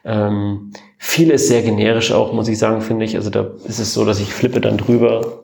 Ähm, 0.03 0.71
viel 0.97 1.31
ist 1.31 1.47
sehr 1.47 1.61
generisch 1.61 2.11
auch, 2.11 2.33
muss 2.33 2.47
ich 2.47 2.57
sagen, 2.57 2.81
finde 2.81 3.05
ich. 3.05 3.15
Also 3.15 3.29
da 3.29 3.47
ist 3.65 3.79
es 3.79 3.93
so, 3.93 4.05
dass 4.05 4.19
ich 4.19 4.33
flippe 4.33 4.61
dann 4.61 4.77
drüber 4.77 5.43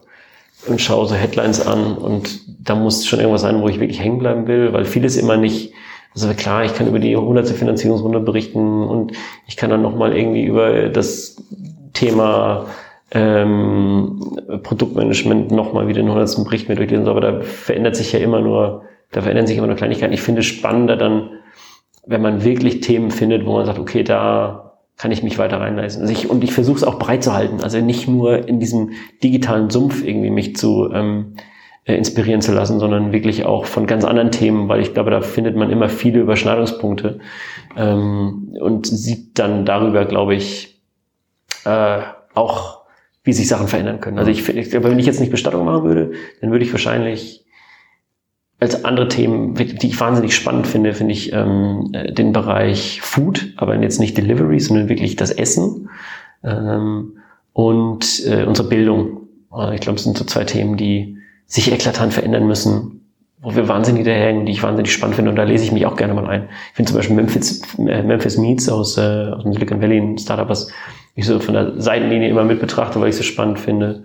und 0.67 0.81
schaue 0.81 1.07
so 1.07 1.15
Headlines 1.15 1.65
an 1.65 1.95
und 1.95 2.41
da 2.63 2.75
muss 2.75 3.05
schon 3.05 3.19
irgendwas 3.19 3.41
sein, 3.41 3.61
wo 3.61 3.69
ich 3.69 3.79
wirklich 3.79 4.01
hängen 4.01 4.19
bleiben 4.19 4.47
will, 4.47 4.73
weil 4.73 4.85
vieles 4.85 5.15
immer 5.15 5.37
nicht, 5.37 5.73
also 6.13 6.27
klar, 6.33 6.65
ich 6.65 6.73
kann 6.73 6.87
über 6.87 6.99
die 6.99 7.15
hundertste 7.15 7.55
Finanzierungsrunde 7.55 8.19
berichten 8.19 8.83
und 8.83 9.13
ich 9.47 9.55
kann 9.55 9.69
dann 9.69 9.81
nochmal 9.81 10.15
irgendwie 10.15 10.43
über 10.43 10.89
das 10.89 11.37
Thema 11.93 12.65
ähm, 13.11 14.37
Produktmanagement 14.63 15.51
nochmal 15.51 15.87
wieder 15.87 16.01
den 16.01 16.09
hundertsten 16.11 16.43
Bericht 16.43 16.67
mir 16.67 16.75
durchlesen, 16.75 17.07
aber 17.07 17.21
da 17.21 17.41
verändert 17.41 17.95
sich 17.95 18.11
ja 18.11 18.19
immer 18.19 18.41
nur, 18.41 18.83
da 19.11 19.21
verändern 19.21 19.47
sich 19.47 19.57
immer 19.57 19.67
nur 19.67 19.77
Kleinigkeiten. 19.77 20.13
Ich 20.13 20.21
finde 20.21 20.41
es 20.41 20.47
spannender 20.47 20.97
dann 20.97 21.29
wenn 22.07 22.21
man 22.21 22.43
wirklich 22.43 22.81
Themen 22.81 23.11
findet, 23.11 23.45
wo 23.45 23.53
man 23.53 23.65
sagt, 23.65 23.79
okay, 23.79 24.03
da 24.03 24.67
kann 24.97 25.11
ich 25.11 25.21
mich 25.21 25.37
weiter 25.37 25.59
reinleisten. 25.59 26.01
Also 26.01 26.13
ich, 26.13 26.29
und 26.29 26.43
ich 26.43 26.53
versuche 26.53 26.77
es 26.77 26.83
auch 26.83 26.97
breit 26.97 27.23
zu 27.23 27.33
halten, 27.33 27.61
also 27.61 27.79
nicht 27.79 28.07
nur 28.07 28.47
in 28.47 28.59
diesem 28.59 28.91
digitalen 29.23 29.69
Sumpf 29.69 30.03
irgendwie 30.03 30.31
mich 30.31 30.55
zu 30.55 30.89
ähm, 30.91 31.35
äh, 31.85 31.95
inspirieren 31.95 32.41
zu 32.41 32.51
lassen, 32.51 32.79
sondern 32.79 33.13
wirklich 33.13 33.45
auch 33.45 33.65
von 33.65 33.85
ganz 33.85 34.03
anderen 34.03 34.31
Themen, 34.31 34.67
weil 34.67 34.81
ich 34.81 34.93
glaube, 34.93 35.11
da 35.11 35.21
findet 35.21 35.55
man 35.55 35.69
immer 35.69 35.87
viele 35.87 36.19
Überschneidungspunkte 36.19 37.19
ähm, 37.77 38.55
und 38.59 38.87
sieht 38.87 39.37
dann 39.37 39.65
darüber, 39.65 40.05
glaube 40.05 40.35
ich, 40.35 40.81
äh, 41.65 41.99
auch, 42.33 42.81
wie 43.23 43.33
sich 43.33 43.47
Sachen 43.47 43.67
verändern 43.67 43.99
können. 43.99 44.19
Also 44.19 44.31
ich, 44.31 44.47
ich 44.49 44.69
glaube, 44.71 44.89
wenn 44.89 44.99
ich 44.99 45.05
jetzt 45.05 45.19
nicht 45.19 45.31
Bestattung 45.31 45.65
machen 45.65 45.83
würde, 45.83 46.11
dann 46.41 46.51
würde 46.51 46.65
ich 46.65 46.71
wahrscheinlich 46.71 47.46
als 48.59 48.83
andere 48.85 49.07
Themen, 49.07 49.53
die 49.53 49.87
ich 49.87 49.99
wahnsinnig 49.99 50.35
spannend 50.35 50.65
finde, 50.65 50.93
finde 50.93 51.13
ich 51.13 51.31
ähm, 51.31 51.91
äh, 51.93 52.11
den 52.11 52.33
Bereich 52.33 53.01
Food, 53.01 53.53
aber 53.57 53.79
jetzt 53.79 53.99
nicht 53.99 54.17
Delivery, 54.17 54.59
sondern 54.59 54.89
wirklich 54.89 55.15
das 55.15 55.29
Essen 55.29 55.89
ähm, 56.43 57.17
und 57.53 58.25
äh, 58.25 58.45
unsere 58.45 58.67
Bildung. 58.67 59.21
Also 59.51 59.73
ich 59.73 59.81
glaube, 59.81 59.97
es 59.97 60.03
sind 60.03 60.17
so 60.17 60.25
zwei 60.25 60.43
Themen, 60.43 60.75
die 60.75 61.17
sich 61.45 61.71
eklatant 61.71 62.13
verändern 62.13 62.47
müssen, 62.47 63.05
wo 63.41 63.55
wir 63.55 63.67
wahnsinnig 63.67 63.99
hinterherhängen, 63.99 64.47
die 64.47 64.51
ich 64.51 64.63
wahnsinnig 64.63 64.91
spannend 64.91 65.15
finde 65.15 65.29
und 65.29 65.37
da 65.37 65.43
lese 65.43 65.63
ich 65.63 65.71
mich 65.71 65.85
auch 65.85 65.95
gerne 65.95 66.15
mal 66.15 66.27
ein. 66.27 66.49
Ich 66.71 66.75
finde 66.75 66.89
zum 66.89 66.97
Beispiel 66.97 67.15
Memphis, 67.15 67.61
äh, 67.77 68.01
Memphis 68.01 68.37
Meets 68.37 68.69
aus, 68.69 68.97
äh, 68.97 69.01
aus 69.01 69.43
dem 69.43 69.53
Silicon 69.53 69.81
Valley, 69.81 69.99
ein 69.99 70.17
Startup, 70.17 70.49
was 70.49 70.71
ich 71.13 71.25
so 71.27 71.39
von 71.39 71.53
der 71.53 71.79
Seitenlinie 71.79 72.29
immer 72.29 72.43
mit 72.43 72.59
betrachte, 72.59 72.99
weil 72.99 73.09
ich 73.09 73.13
es 73.13 73.19
so 73.19 73.23
spannend 73.23 73.59
finde. 73.59 74.03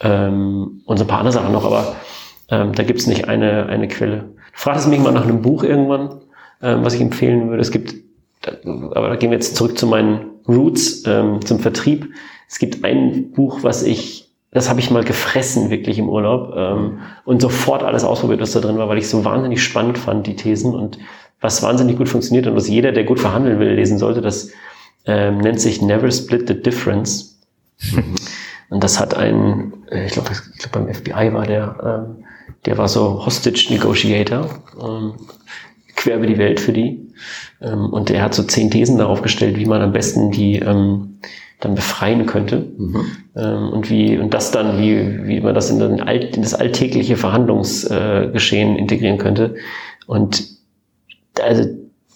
Ähm, 0.00 0.82
und 0.84 0.96
so 0.96 1.04
ein 1.04 1.08
paar 1.08 1.18
andere 1.18 1.32
Sachen 1.32 1.52
noch, 1.52 1.64
aber 1.64 1.96
ähm, 2.50 2.72
da 2.74 2.82
gibt 2.82 3.00
es 3.00 3.06
nicht 3.06 3.28
eine, 3.28 3.66
eine 3.66 3.88
Quelle. 3.88 4.16
Du 4.52 4.58
fragtest 4.58 4.88
mich 4.88 5.00
mal 5.00 5.12
nach 5.12 5.24
einem 5.24 5.42
Buch 5.42 5.62
irgendwann, 5.62 6.20
ähm, 6.62 6.84
was 6.84 6.94
ich 6.94 7.00
empfehlen 7.00 7.48
würde. 7.48 7.62
Es 7.62 7.70
gibt, 7.70 7.94
aber 8.64 9.08
da 9.08 9.16
gehen 9.16 9.30
wir 9.30 9.36
jetzt 9.36 9.56
zurück 9.56 9.78
zu 9.78 9.86
meinen 9.86 10.26
Roots, 10.48 11.04
ähm, 11.06 11.44
zum 11.44 11.60
Vertrieb. 11.60 12.08
Es 12.48 12.58
gibt 12.58 12.84
ein 12.84 13.30
Buch, 13.32 13.60
was 13.62 13.82
ich, 13.82 14.28
das 14.50 14.68
habe 14.68 14.80
ich 14.80 14.90
mal 14.90 15.04
gefressen, 15.04 15.70
wirklich 15.70 15.98
im 15.98 16.08
Urlaub, 16.08 16.52
ähm, 16.56 16.98
und 17.24 17.40
sofort 17.40 17.82
alles 17.82 18.02
ausprobiert, 18.02 18.40
was 18.40 18.52
da 18.52 18.60
drin 18.60 18.78
war, 18.78 18.88
weil 18.88 18.98
ich 18.98 19.08
so 19.08 19.24
wahnsinnig 19.24 19.62
spannend 19.62 19.98
fand, 19.98 20.26
die 20.26 20.36
Thesen 20.36 20.74
und 20.74 20.98
was 21.40 21.62
wahnsinnig 21.62 21.96
gut 21.96 22.08
funktioniert 22.08 22.46
und 22.46 22.56
was 22.56 22.68
jeder, 22.68 22.92
der 22.92 23.04
gut 23.04 23.20
verhandeln 23.20 23.60
will, 23.60 23.70
lesen 23.70 23.98
sollte. 23.98 24.20
Das 24.20 24.50
ähm, 25.06 25.38
nennt 25.38 25.60
sich 25.60 25.80
Never 25.80 26.10
Split 26.10 26.48
the 26.48 26.60
Difference. 26.60 27.40
und 28.70 28.84
das 28.84 29.00
hat 29.00 29.14
ein, 29.14 29.72
äh, 29.90 30.06
ich 30.06 30.12
glaube, 30.12 30.30
ich 30.32 30.58
glaub, 30.58 30.72
beim 30.72 30.92
FBI 30.92 31.32
war 31.32 31.46
der, 31.46 32.06
ähm, 32.08 32.24
der 32.66 32.78
war 32.78 32.88
so 32.88 33.24
Hostage 33.24 33.68
Negotiator, 33.70 34.48
ähm, 34.80 35.14
quer 35.96 36.16
über 36.16 36.26
die 36.26 36.38
Welt 36.38 36.60
für 36.60 36.72
die. 36.72 37.12
Ähm, 37.60 37.86
und 37.86 38.08
der 38.08 38.22
hat 38.22 38.34
so 38.34 38.42
zehn 38.42 38.70
Thesen 38.70 38.98
darauf 38.98 39.22
gestellt, 39.22 39.58
wie 39.58 39.66
man 39.66 39.82
am 39.82 39.92
besten 39.92 40.30
die 40.30 40.56
ähm, 40.56 41.18
dann 41.60 41.74
befreien 41.74 42.26
könnte. 42.26 42.72
Mhm. 42.76 43.06
Ähm, 43.36 43.68
und 43.70 43.90
wie, 43.90 44.18
und 44.18 44.34
das 44.34 44.50
dann, 44.50 44.78
wie, 44.78 45.26
wie 45.26 45.40
man 45.40 45.54
das 45.54 45.70
in, 45.70 45.78
den 45.78 46.00
Alt, 46.00 46.36
in 46.36 46.42
das 46.42 46.54
alltägliche 46.54 47.16
Verhandlungsgeschehen 47.16 48.76
äh, 48.76 48.78
integrieren 48.78 49.18
könnte. 49.18 49.56
Und 50.06 50.44
also 51.40 51.64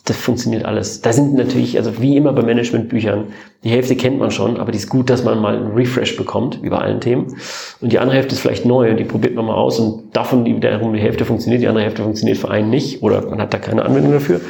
das 0.05 0.19
funktioniert 0.19 0.67
alles. 0.67 1.01
Da 1.01 1.15
sind 1.15 1.35
natürlich, 1.35 1.79
also 1.79 2.01
wie 2.01 2.17
immer 2.17 2.35
bei 2.35 2.43
Managementbüchern, 2.43 3.29
die 3.65 3.71
Hälfte 3.71 3.97
kennt 3.97 4.19
man 4.19 4.31
schon, 4.31 4.59
aber 4.59 4.71
die 4.71 4.77
ist 4.77 4.91
gut, 4.91 5.09
dass 5.09 5.25
man 5.25 5.41
mal 5.41 5.57
einen 5.57 5.73
Refresh 5.73 6.17
bekommt 6.19 6.61
über 6.63 6.83
allen 6.83 7.01
Themen. 7.01 7.37
Und 7.81 7.91
die 7.91 7.99
andere 7.99 8.17
Hälfte 8.17 8.35
ist 8.35 8.41
vielleicht 8.41 8.67
neu 8.67 8.91
und 8.91 8.99
die 8.99 9.05
probiert 9.05 9.35
man 9.35 9.47
mal 9.47 9.55
aus 9.55 9.79
und 9.79 10.15
davon 10.15 10.45
die 10.45 10.55
wiederum 10.55 10.93
die 10.93 11.01
Hälfte 11.01 11.25
funktioniert, 11.25 11.63
die 11.63 11.69
andere 11.69 11.85
Hälfte 11.85 12.03
funktioniert 12.03 12.37
für 12.37 12.51
einen 12.51 12.69
nicht 12.69 13.03
oder 13.03 13.23
man 13.29 13.41
hat 13.41 13.55
da 13.55 13.59
keine 13.59 13.83
Anwendung 13.85 14.13
dafür. 14.13 14.43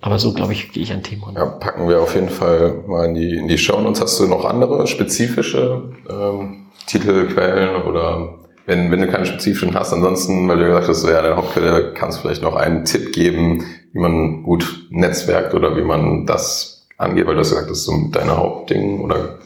Aber 0.00 0.18
so, 0.18 0.32
glaube 0.32 0.52
ich, 0.52 0.72
gehe 0.72 0.82
ich 0.82 0.92
an 0.92 1.02
Themen 1.02 1.22
ran. 1.22 1.34
Ja, 1.34 1.46
packen 1.46 1.88
wir 1.88 2.00
auf 2.00 2.14
jeden 2.14 2.28
Fall 2.28 2.82
mal 2.86 3.06
in 3.06 3.14
die, 3.14 3.36
in 3.36 3.48
die 3.48 3.58
Show. 3.58 3.76
Und 3.76 4.00
hast 4.00 4.20
du 4.20 4.26
noch 4.26 4.44
andere 4.44 4.86
spezifische 4.86 5.92
ähm, 6.10 6.66
Titelquellen 6.86 7.82
oder 7.82 8.34
wenn, 8.66 8.90
wenn 8.90 9.00
du 9.00 9.08
keine 9.08 9.26
spezifischen 9.26 9.74
hast, 9.74 9.92
ansonsten, 9.92 10.48
weil 10.48 10.58
du 10.58 10.66
gesagt 10.66 10.88
hast, 10.88 11.02
so, 11.02 11.10
ja, 11.10 11.20
deine 11.20 11.36
Hauptquelle, 11.36 11.92
kannst 11.94 12.18
du 12.18 12.22
vielleicht 12.22 12.42
noch 12.42 12.56
einen 12.56 12.84
Tipp 12.84 13.12
geben, 13.12 13.64
wie 13.92 13.98
man 13.98 14.42
gut 14.42 14.86
netzwerkt 14.90 15.54
oder 15.54 15.76
wie 15.76 15.82
man 15.82 16.26
das 16.26 16.86
angeht, 16.96 17.26
weil 17.26 17.34
du 17.34 17.40
hast 17.40 17.50
gesagt, 17.50 17.70
das 17.70 17.78
ist 17.78 17.84
so 17.84 18.08
deine 18.10 18.36
Hauptding 18.36 19.00
oder? 19.00 19.38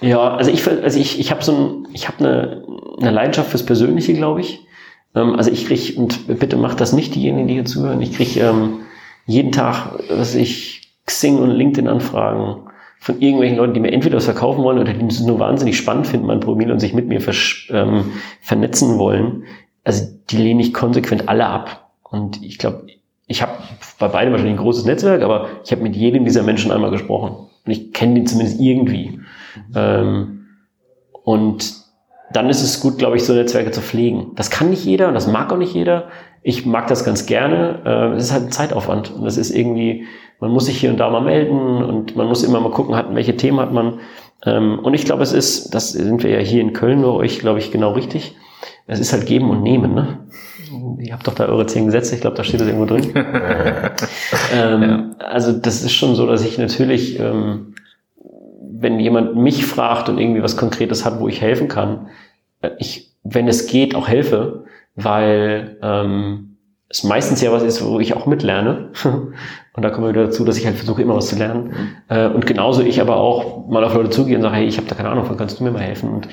Ja, 0.00 0.34
also 0.34 0.50
ich, 0.50 0.66
also 0.66 0.98
ich, 0.98 1.20
ich 1.20 1.30
habe 1.30 1.44
so 1.44 1.52
ein, 1.52 1.88
ich 1.92 2.08
habe 2.08 2.18
eine, 2.18 2.64
eine 3.00 3.10
Leidenschaft 3.10 3.50
fürs 3.50 3.64
Persönliche, 3.64 4.12
glaube 4.14 4.40
ich. 4.40 4.66
Ähm, 5.14 5.36
also 5.36 5.50
ich 5.50 5.66
krieg 5.66 5.96
und 5.96 6.26
bitte 6.38 6.56
macht 6.56 6.80
das 6.80 6.92
nicht 6.92 7.14
diejenigen, 7.14 7.48
die 7.48 7.54
hier 7.54 7.64
zuhören, 7.64 8.00
ich 8.00 8.14
krieg 8.14 8.36
ähm, 8.36 8.80
jeden 9.26 9.52
Tag, 9.52 9.92
was 10.10 10.34
ich 10.34 10.92
Xing 11.06 11.38
und 11.38 11.50
LinkedIn 11.50 11.88
Anfragen 11.88 12.68
von 13.04 13.20
irgendwelchen 13.20 13.58
Leuten, 13.58 13.74
die 13.74 13.80
mir 13.80 13.92
entweder 13.92 14.16
was 14.16 14.24
verkaufen 14.24 14.64
wollen 14.64 14.78
oder 14.78 14.94
die 14.94 15.04
es 15.04 15.20
nur 15.20 15.38
wahnsinnig 15.38 15.76
spannend 15.76 16.06
finden, 16.06 16.26
mein 16.26 16.40
Profil 16.40 16.72
und 16.72 16.80
sich 16.80 16.94
mit 16.94 17.06
mir 17.06 17.20
ähm, 17.68 18.12
vernetzen 18.40 18.96
wollen. 18.96 19.44
Also 19.84 20.06
die 20.30 20.38
lehne 20.38 20.62
ich 20.62 20.72
konsequent 20.72 21.28
alle 21.28 21.44
ab. 21.44 21.90
Und 22.02 22.42
ich 22.42 22.56
glaube, 22.56 22.86
ich 23.26 23.42
habe 23.42 23.52
bei 23.98 24.08
beiden 24.08 24.32
wahrscheinlich 24.32 24.58
ein 24.58 24.62
großes 24.62 24.86
Netzwerk, 24.86 25.20
aber 25.20 25.48
ich 25.62 25.70
habe 25.70 25.82
mit 25.82 25.94
jedem 25.94 26.24
dieser 26.24 26.42
Menschen 26.44 26.72
einmal 26.72 26.90
gesprochen. 26.90 27.46
Und 27.66 27.72
ich 27.72 27.92
kenne 27.92 28.14
den 28.14 28.26
zumindest 28.26 28.58
irgendwie. 28.58 29.20
Ähm, 29.74 30.46
und 31.24 31.74
dann 32.32 32.48
ist 32.48 32.62
es 32.62 32.80
gut, 32.80 32.96
glaube 32.96 33.16
ich, 33.16 33.24
so 33.24 33.34
Netzwerke 33.34 33.70
zu 33.70 33.82
pflegen. 33.82 34.28
Das 34.34 34.48
kann 34.48 34.70
nicht 34.70 34.86
jeder 34.86 35.08
und 35.08 35.14
das 35.14 35.26
mag 35.26 35.52
auch 35.52 35.58
nicht 35.58 35.74
jeder. 35.74 36.08
Ich 36.42 36.64
mag 36.64 36.86
das 36.86 37.04
ganz 37.04 37.26
gerne. 37.26 37.82
Äh, 37.84 38.16
es 38.16 38.24
ist 38.24 38.32
halt 38.32 38.44
ein 38.44 38.50
Zeitaufwand. 38.50 39.10
Und 39.10 39.26
das 39.26 39.36
ist 39.36 39.50
irgendwie, 39.50 40.06
man 40.44 40.52
muss 40.52 40.66
sich 40.66 40.78
hier 40.78 40.90
und 40.90 40.98
da 40.98 41.08
mal 41.08 41.22
melden 41.22 41.82
und 41.82 42.16
man 42.16 42.26
muss 42.26 42.42
immer 42.42 42.60
mal 42.60 42.70
gucken, 42.70 42.94
hat, 42.94 43.14
welche 43.14 43.34
Themen 43.34 43.60
hat 43.60 43.72
man. 43.72 44.00
Ähm, 44.44 44.78
und 44.78 44.92
ich 44.92 45.06
glaube, 45.06 45.22
es 45.22 45.32
ist, 45.32 45.74
das 45.74 45.92
sind 45.92 46.22
wir 46.22 46.30
ja 46.30 46.38
hier 46.38 46.60
in 46.60 46.74
Köln 46.74 47.00
bei 47.00 47.08
euch, 47.08 47.38
glaube 47.38 47.60
ich, 47.60 47.70
genau 47.70 47.92
richtig. 47.92 48.36
Es 48.86 49.00
ist 49.00 49.14
halt 49.14 49.24
geben 49.24 49.48
und 49.48 49.62
nehmen, 49.62 49.94
ne? 49.94 50.18
Ihr 51.00 51.14
habt 51.14 51.26
doch 51.26 51.34
da 51.34 51.46
eure 51.46 51.64
zehn 51.64 51.86
Gesetze, 51.86 52.14
ich 52.14 52.20
glaube, 52.20 52.36
da 52.36 52.44
steht 52.44 52.60
das 52.60 52.68
irgendwo 52.68 52.84
drin. 52.84 53.10
ähm, 54.54 54.82
ja. 54.82 55.26
Also 55.26 55.52
das 55.52 55.82
ist 55.82 55.92
schon 55.92 56.14
so, 56.14 56.26
dass 56.26 56.44
ich 56.44 56.58
natürlich, 56.58 57.18
ähm, 57.18 57.74
wenn 58.60 59.00
jemand 59.00 59.34
mich 59.34 59.64
fragt 59.64 60.10
und 60.10 60.18
irgendwie 60.18 60.42
was 60.42 60.58
Konkretes 60.58 61.06
hat, 61.06 61.20
wo 61.20 61.28
ich 61.28 61.40
helfen 61.40 61.68
kann, 61.68 62.08
äh, 62.60 62.72
ich, 62.78 63.14
wenn 63.22 63.48
es 63.48 63.66
geht, 63.66 63.94
auch 63.94 64.08
helfe, 64.08 64.64
weil 64.94 65.78
ähm, 65.80 66.53
es 66.94 67.02
meistens 67.02 67.40
ja 67.40 67.50
was 67.50 67.64
ist, 67.64 67.84
wo 67.84 67.98
ich 67.98 68.14
auch 68.14 68.26
mitlerne. 68.26 68.90
Und 69.76 69.82
da 69.82 69.90
kommen 69.90 70.06
wir 70.06 70.10
wieder 70.10 70.26
dazu, 70.26 70.44
dass 70.44 70.56
ich 70.56 70.64
halt 70.64 70.76
versuche, 70.76 71.02
immer 71.02 71.16
was 71.16 71.26
zu 71.26 71.36
lernen. 71.36 71.72
Mhm. 72.08 72.34
Und 72.36 72.46
genauso 72.46 72.82
ich 72.82 73.00
aber 73.00 73.16
auch 73.16 73.66
mal 73.66 73.82
auf 73.82 73.94
Leute 73.94 74.10
zugehe 74.10 74.36
und 74.36 74.42
sage, 74.42 74.54
hey, 74.54 74.66
ich 74.66 74.76
habe 74.76 74.86
da 74.86 74.94
keine 74.94 75.08
Ahnung 75.08 75.24
von, 75.24 75.36
kannst 75.36 75.58
du 75.58 75.64
mir 75.64 75.72
mal 75.72 75.82
helfen? 75.82 76.10
Und 76.10 76.28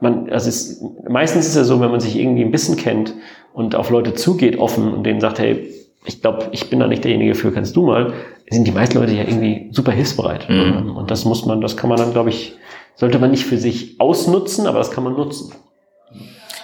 man, 0.00 0.28
also 0.30 0.48
es, 0.48 0.82
meistens 1.08 1.44
ist 1.44 1.50
es 1.50 1.56
ja 1.56 1.62
so, 1.62 1.80
wenn 1.80 1.92
man 1.92 2.00
sich 2.00 2.18
irgendwie 2.18 2.42
ein 2.42 2.50
bisschen 2.50 2.76
kennt 2.76 3.14
und 3.52 3.76
auf 3.76 3.90
Leute 3.90 4.14
zugeht 4.14 4.58
offen 4.58 4.92
und 4.92 5.04
denen 5.04 5.20
sagt, 5.20 5.38
hey, 5.38 5.70
ich 6.04 6.20
glaube, 6.20 6.48
ich 6.50 6.68
bin 6.68 6.80
da 6.80 6.88
nicht 6.88 7.04
derjenige 7.04 7.36
für, 7.36 7.52
kannst 7.52 7.76
du 7.76 7.86
mal, 7.86 8.12
sind 8.50 8.66
die 8.66 8.72
meisten 8.72 8.98
Leute 8.98 9.12
ja 9.12 9.22
irgendwie 9.22 9.68
super 9.70 9.92
hilfsbereit. 9.92 10.48
Mhm. 10.48 10.96
Und 10.96 11.12
das 11.12 11.24
muss 11.24 11.46
man, 11.46 11.60
das 11.60 11.76
kann 11.76 11.88
man 11.88 11.98
dann, 11.98 12.12
glaube 12.12 12.30
ich, 12.30 12.56
sollte 12.96 13.20
man 13.20 13.30
nicht 13.30 13.44
für 13.44 13.56
sich 13.56 14.00
ausnutzen, 14.00 14.66
aber 14.66 14.78
das 14.78 14.90
kann 14.90 15.04
man 15.04 15.12
nutzen. 15.12 15.52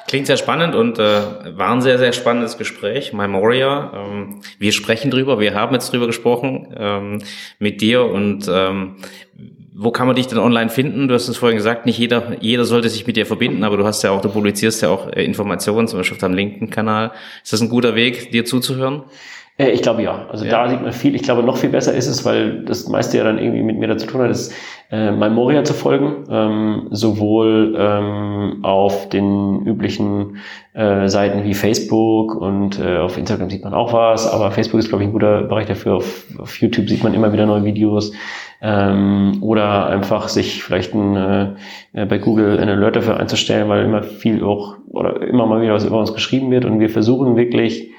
Klingt 0.08 0.26
sehr 0.26 0.38
spannend 0.38 0.74
und 0.74 0.98
äh, 0.98 1.20
war 1.58 1.70
ein 1.70 1.82
sehr, 1.82 1.98
sehr 1.98 2.14
spannendes 2.14 2.56
Gespräch. 2.56 3.12
Memoria, 3.12 3.92
ähm, 3.94 4.40
wir 4.58 4.72
sprechen 4.72 5.10
drüber, 5.10 5.38
wir 5.38 5.54
haben 5.54 5.74
jetzt 5.74 5.92
drüber 5.92 6.06
gesprochen 6.06 6.74
ähm, 6.76 7.18
mit 7.58 7.82
dir 7.82 8.06
und 8.06 8.48
ähm, 8.50 8.96
wo 9.74 9.90
kann 9.90 10.06
man 10.06 10.16
dich 10.16 10.26
denn 10.26 10.38
online 10.38 10.70
finden? 10.70 11.08
Du 11.08 11.14
hast 11.14 11.28
es 11.28 11.36
vorhin 11.36 11.58
gesagt, 11.58 11.84
nicht 11.84 11.98
jeder, 11.98 12.38
jeder 12.40 12.64
sollte 12.64 12.88
sich 12.88 13.06
mit 13.06 13.16
dir 13.16 13.26
verbinden, 13.26 13.62
aber 13.64 13.76
du 13.76 13.84
hast 13.84 14.02
ja 14.02 14.10
auch, 14.10 14.22
du 14.22 14.30
publizierst 14.30 14.80
ja 14.80 14.88
auch 14.88 15.12
äh, 15.12 15.22
Informationen, 15.22 15.86
zum 15.86 16.00
Beispiel 16.00 16.16
auf 16.16 16.20
deinem 16.20 16.34
LinkedIn-Kanal. 16.34 17.12
Ist 17.44 17.52
das 17.52 17.60
ein 17.60 17.68
guter 17.68 17.94
Weg, 17.94 18.32
dir 18.32 18.46
zuzuhören? 18.46 19.04
Äh, 19.58 19.70
ich 19.70 19.82
glaube 19.82 20.02
ja. 20.02 20.26
Also 20.30 20.44
ja. 20.44 20.50
da 20.50 20.68
sieht 20.68 20.80
man 20.80 20.92
viel. 20.92 21.14
Ich 21.14 21.22
glaube 21.22 21.42
noch 21.42 21.56
viel 21.56 21.70
besser 21.70 21.92
ist 21.92 22.06
es, 22.06 22.24
weil 22.24 22.62
das 22.64 22.88
meiste 22.88 23.18
ja 23.18 23.24
dann 23.24 23.38
irgendwie 23.38 23.62
mit 23.62 23.78
mir 23.78 23.88
dazu 23.88 24.06
tun 24.06 24.22
hat, 24.22 24.30
ist 24.30 24.54
äh, 24.90 25.10
Memoria 25.10 25.64
zu 25.64 25.74
folgen, 25.74 26.24
ähm, 26.30 26.86
sowohl 26.90 27.76
ähm, 27.78 28.60
auf 28.62 29.08
den 29.10 29.66
üblichen 29.66 30.38
äh, 30.72 31.08
Seiten 31.08 31.44
wie 31.44 31.54
Facebook 31.54 32.34
und 32.34 32.80
äh, 32.80 32.98
auf 32.98 33.18
Instagram 33.18 33.50
sieht 33.50 33.64
man 33.64 33.74
auch 33.74 33.92
was, 33.92 34.32
aber 34.32 34.50
Facebook 34.50 34.80
ist 34.80 34.88
glaube 34.88 35.04
ich 35.04 35.10
ein 35.10 35.12
guter 35.12 35.42
Bereich 35.42 35.66
dafür. 35.66 35.96
Auf, 35.96 36.24
auf 36.38 36.58
YouTube 36.60 36.88
sieht 36.88 37.02
man 37.02 37.12
immer 37.12 37.32
wieder 37.32 37.44
neue 37.44 37.64
Videos 37.64 38.12
ähm, 38.62 39.38
oder 39.42 39.88
einfach 39.88 40.28
sich 40.28 40.62
vielleicht 40.62 40.94
ein, 40.94 41.56
äh, 41.92 42.06
bei 42.06 42.18
Google 42.18 42.58
einen 42.58 42.78
Alert 42.78 42.96
dafür 42.96 43.18
einzustellen, 43.18 43.68
weil 43.68 43.84
immer 43.84 44.02
viel 44.02 44.42
auch 44.42 44.76
oder 44.88 45.20
immer 45.20 45.46
mal 45.46 45.60
wieder 45.60 45.74
was 45.74 45.84
über 45.84 45.98
uns 45.98 46.14
geschrieben 46.14 46.50
wird 46.50 46.64
und 46.64 46.80
wir 46.80 46.88
versuchen 46.88 47.36
wirklich 47.36 47.90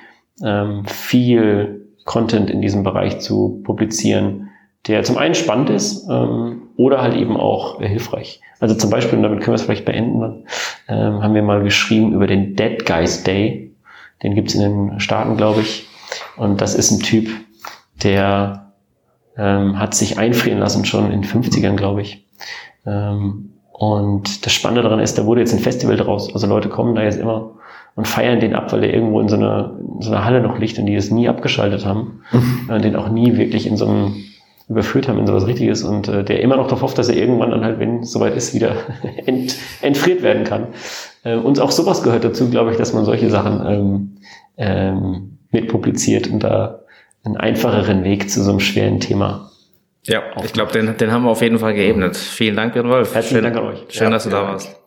ähm, 0.44 0.86
viel 0.86 1.88
Content 2.06 2.49
in 2.49 2.61
diesem 2.61 2.84
Bereich 2.84 3.20
zu 3.20 3.61
publizieren, 3.64 4.49
der 4.88 5.03
zum 5.03 5.18
einen 5.18 5.36
spannend 5.36 5.70
ist 5.70 6.07
ähm, 6.10 6.64
oder 6.78 7.02
halt 7.02 7.16
eben 7.16 7.38
auch 7.38 7.82
äh, 7.82 7.88
hilfreich. 7.88 8.41
Also 8.60 8.76
zum 8.76 8.90
Beispiel, 8.90 9.18
und 9.18 9.24
damit 9.24 9.40
können 9.40 9.52
wir 9.52 9.56
es 9.56 9.61
vielleicht 9.61 9.86
beenden, 9.86 10.45
ähm, 10.88 11.24
haben 11.24 11.34
wir 11.34 11.44
mal 11.44 11.64
geschrieben 11.64 12.14
über 12.14 12.28
den 12.28 12.56
Dead 12.56 12.86
Guys 12.86 13.24
Day. 13.24 13.76
Den 14.24 14.36
gibt's 14.36 14.56
in 14.56 14.61
den 14.61 14.99
Staaten, 14.99 15.38
glaube 15.38 15.61
ich. 15.61 15.88
Und 16.36 16.61
das 16.61 16.76
ist 16.76 16.91
ein 16.91 16.99
Typ, 16.99 17.30
der 18.03 18.74
ähm, 19.38 19.80
hat 19.80 19.94
sich 19.94 20.18
einfrieren 20.18 20.60
lassen 20.60 20.86
schon 20.86 21.11
in 21.11 21.24
50ern, 21.24 21.76
glaube 21.76 22.02
ich. 22.02 22.26
Ähm, 22.86 23.53
und 23.72 24.45
das 24.45 24.52
Spannende 24.52 24.82
daran 24.82 24.99
ist, 24.99 25.18
da 25.18 25.26
wurde 25.26 25.40
jetzt 25.40 25.53
ein 25.53 25.60
Festival 25.60 25.95
draus. 25.95 26.34
Also 26.34 26.48
Leute 26.48 26.68
kommen 26.68 26.95
da 26.95 27.03
jetzt 27.03 27.20
immer 27.20 27.52
und 27.95 28.07
feiern 28.07 28.40
den 28.40 28.56
ab, 28.56 28.72
weil 28.72 28.82
der 28.82 28.94
irgendwo 28.94 29.20
in 29.20 29.28
so 29.28 29.36
einer, 29.36 29.78
in 29.80 30.02
so 30.02 30.11
einer 30.11 30.24
Halle 30.24 30.41
noch 30.41 30.57
liegt 30.57 30.80
und 30.80 30.86
die 30.86 30.95
es 30.95 31.11
nie 31.11 31.28
abgeschaltet 31.28 31.86
haben 31.86 32.22
mhm. 32.32 32.70
und 32.70 32.84
den 32.84 32.95
auch 32.95 33.10
nie 33.10 33.38
wirklich 33.38 33.68
in 33.68 33.78
so 33.78 33.88
einem 33.88 34.16
überführt 34.70 35.07
haben 35.07 35.18
in 35.18 35.26
sowas 35.26 35.48
Richtiges 35.48 35.84
und 35.84 36.07
äh, 36.07 36.24
der 36.24 36.41
immer 36.41 36.56
noch 36.56 36.68
darauf 36.68 36.84
hofft, 36.84 36.98
dass 36.99 37.10
er 37.10 37.16
irgendwann 37.16 37.49
dann 37.49 37.66
halt, 37.66 37.80
wenn 37.80 38.02
es 38.02 38.11
soweit 38.11 38.36
ist, 38.36 38.53
wieder 38.53 38.76
ent, 39.26 39.56
entfriert 39.82 40.22
werden 40.22 40.44
kann. 40.44 40.68
Äh, 41.24 41.36
und 41.36 41.60
auch 41.60 41.72
sowas 41.72 42.03
gehört 42.03 42.24
dazu, 42.24 42.49
glaube 42.49 42.72
ich, 42.72 42.78
dass 42.78 42.94
man 42.94 43.03
solche 43.03 43.30
Sachen 43.30 43.66
ähm, 43.66 44.18
ähm, 44.57 45.40
mitpubliziert 45.52 46.28
und 46.28 46.44
da 46.44 46.82
einen 47.24 47.36
einfacheren 47.36 48.03
Weg 48.03 48.30
zu 48.30 48.44
so 48.44 48.52
einem 48.52 48.60
schweren 48.60 48.99
Thema. 48.99 49.49
Ja, 50.06 50.22
ich 50.44 50.53
glaube, 50.53 50.72
den, 50.72 50.95
den 50.98 51.11
haben 51.11 51.24
wir 51.24 51.32
auf 51.32 51.41
jeden 51.41 51.60
Fall 51.60 51.74
geebnet. 51.74 52.16
Vielen 52.16 52.56
Dank, 52.56 52.74
Björn 52.74 52.90
Wolf. 52.90 53.14
Herzlichen 53.14 53.44
schön, 53.44 53.44
Dank 53.44 53.57
an 53.57 53.64
euch. 53.64 53.86
Schön, 53.90 54.06
ja, 54.06 54.10
dass 54.11 54.24
du 54.24 54.30
da 54.30 54.44
warst. 54.44 54.80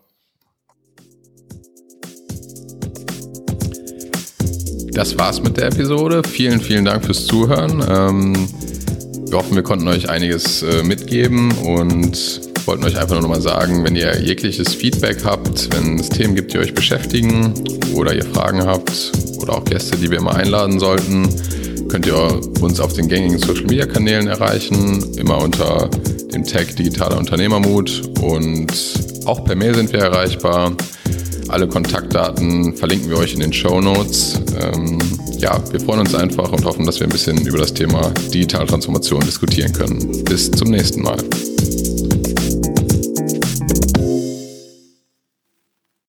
Das 4.92 5.18
war's 5.18 5.42
mit 5.42 5.56
der 5.56 5.66
Episode. 5.66 6.22
Vielen, 6.22 6.60
vielen 6.60 6.84
Dank 6.84 7.04
fürs 7.04 7.26
Zuhören. 7.26 7.84
Ähm 7.88 8.48
wir 9.32 9.38
hoffen, 9.38 9.54
wir 9.54 9.62
konnten 9.62 9.88
euch 9.88 10.10
einiges 10.10 10.62
äh, 10.62 10.82
mitgeben 10.82 11.52
und 11.52 12.42
wollten 12.66 12.84
euch 12.84 12.98
einfach 12.98 13.14
nur 13.14 13.22
noch 13.22 13.30
mal 13.30 13.40
sagen, 13.40 13.82
wenn 13.82 13.96
ihr 13.96 14.20
jegliches 14.20 14.74
Feedback 14.74 15.24
habt, 15.24 15.74
wenn 15.74 15.98
es 15.98 16.10
Themen 16.10 16.34
gibt, 16.34 16.52
die 16.52 16.58
euch 16.58 16.74
beschäftigen 16.74 17.54
oder 17.94 18.14
ihr 18.14 18.26
Fragen 18.26 18.62
habt 18.66 19.10
oder 19.40 19.54
auch 19.54 19.64
Gäste, 19.64 19.96
die 19.96 20.10
wir 20.10 20.20
mal 20.20 20.36
einladen 20.36 20.78
sollten, 20.78 21.26
könnt 21.88 22.04
ihr 22.04 22.40
uns 22.60 22.78
auf 22.78 22.92
den 22.92 23.08
gängigen 23.08 23.38
Social 23.38 23.64
Media 23.64 23.86
Kanälen 23.86 24.26
erreichen, 24.26 25.02
immer 25.16 25.38
unter 25.38 25.88
dem 26.34 26.44
Tag 26.44 26.76
Digitaler 26.76 27.16
Unternehmermut 27.16 28.02
und 28.20 28.70
auch 29.24 29.46
per 29.46 29.56
Mail 29.56 29.74
sind 29.74 29.94
wir 29.94 30.00
erreichbar. 30.00 30.72
Alle 31.48 31.68
Kontaktdaten 31.68 32.74
verlinken 32.76 33.10
wir 33.10 33.18
euch 33.18 33.34
in 33.34 33.40
den 33.40 33.52
Show 33.52 33.80
Notes. 33.80 34.40
Ähm, 34.60 34.98
ja, 35.38 35.60
wir 35.70 35.80
freuen 35.80 36.00
uns 36.00 36.14
einfach 36.14 36.52
und 36.52 36.64
hoffen, 36.64 36.86
dass 36.86 37.00
wir 37.00 37.06
ein 37.06 37.12
bisschen 37.12 37.46
über 37.46 37.58
das 37.58 37.74
Thema 37.74 38.10
Digitaltransformation 38.32 39.20
diskutieren 39.20 39.72
können. 39.72 40.24
Bis 40.24 40.50
zum 40.50 40.70
nächsten 40.70 41.02
Mal. 41.02 41.18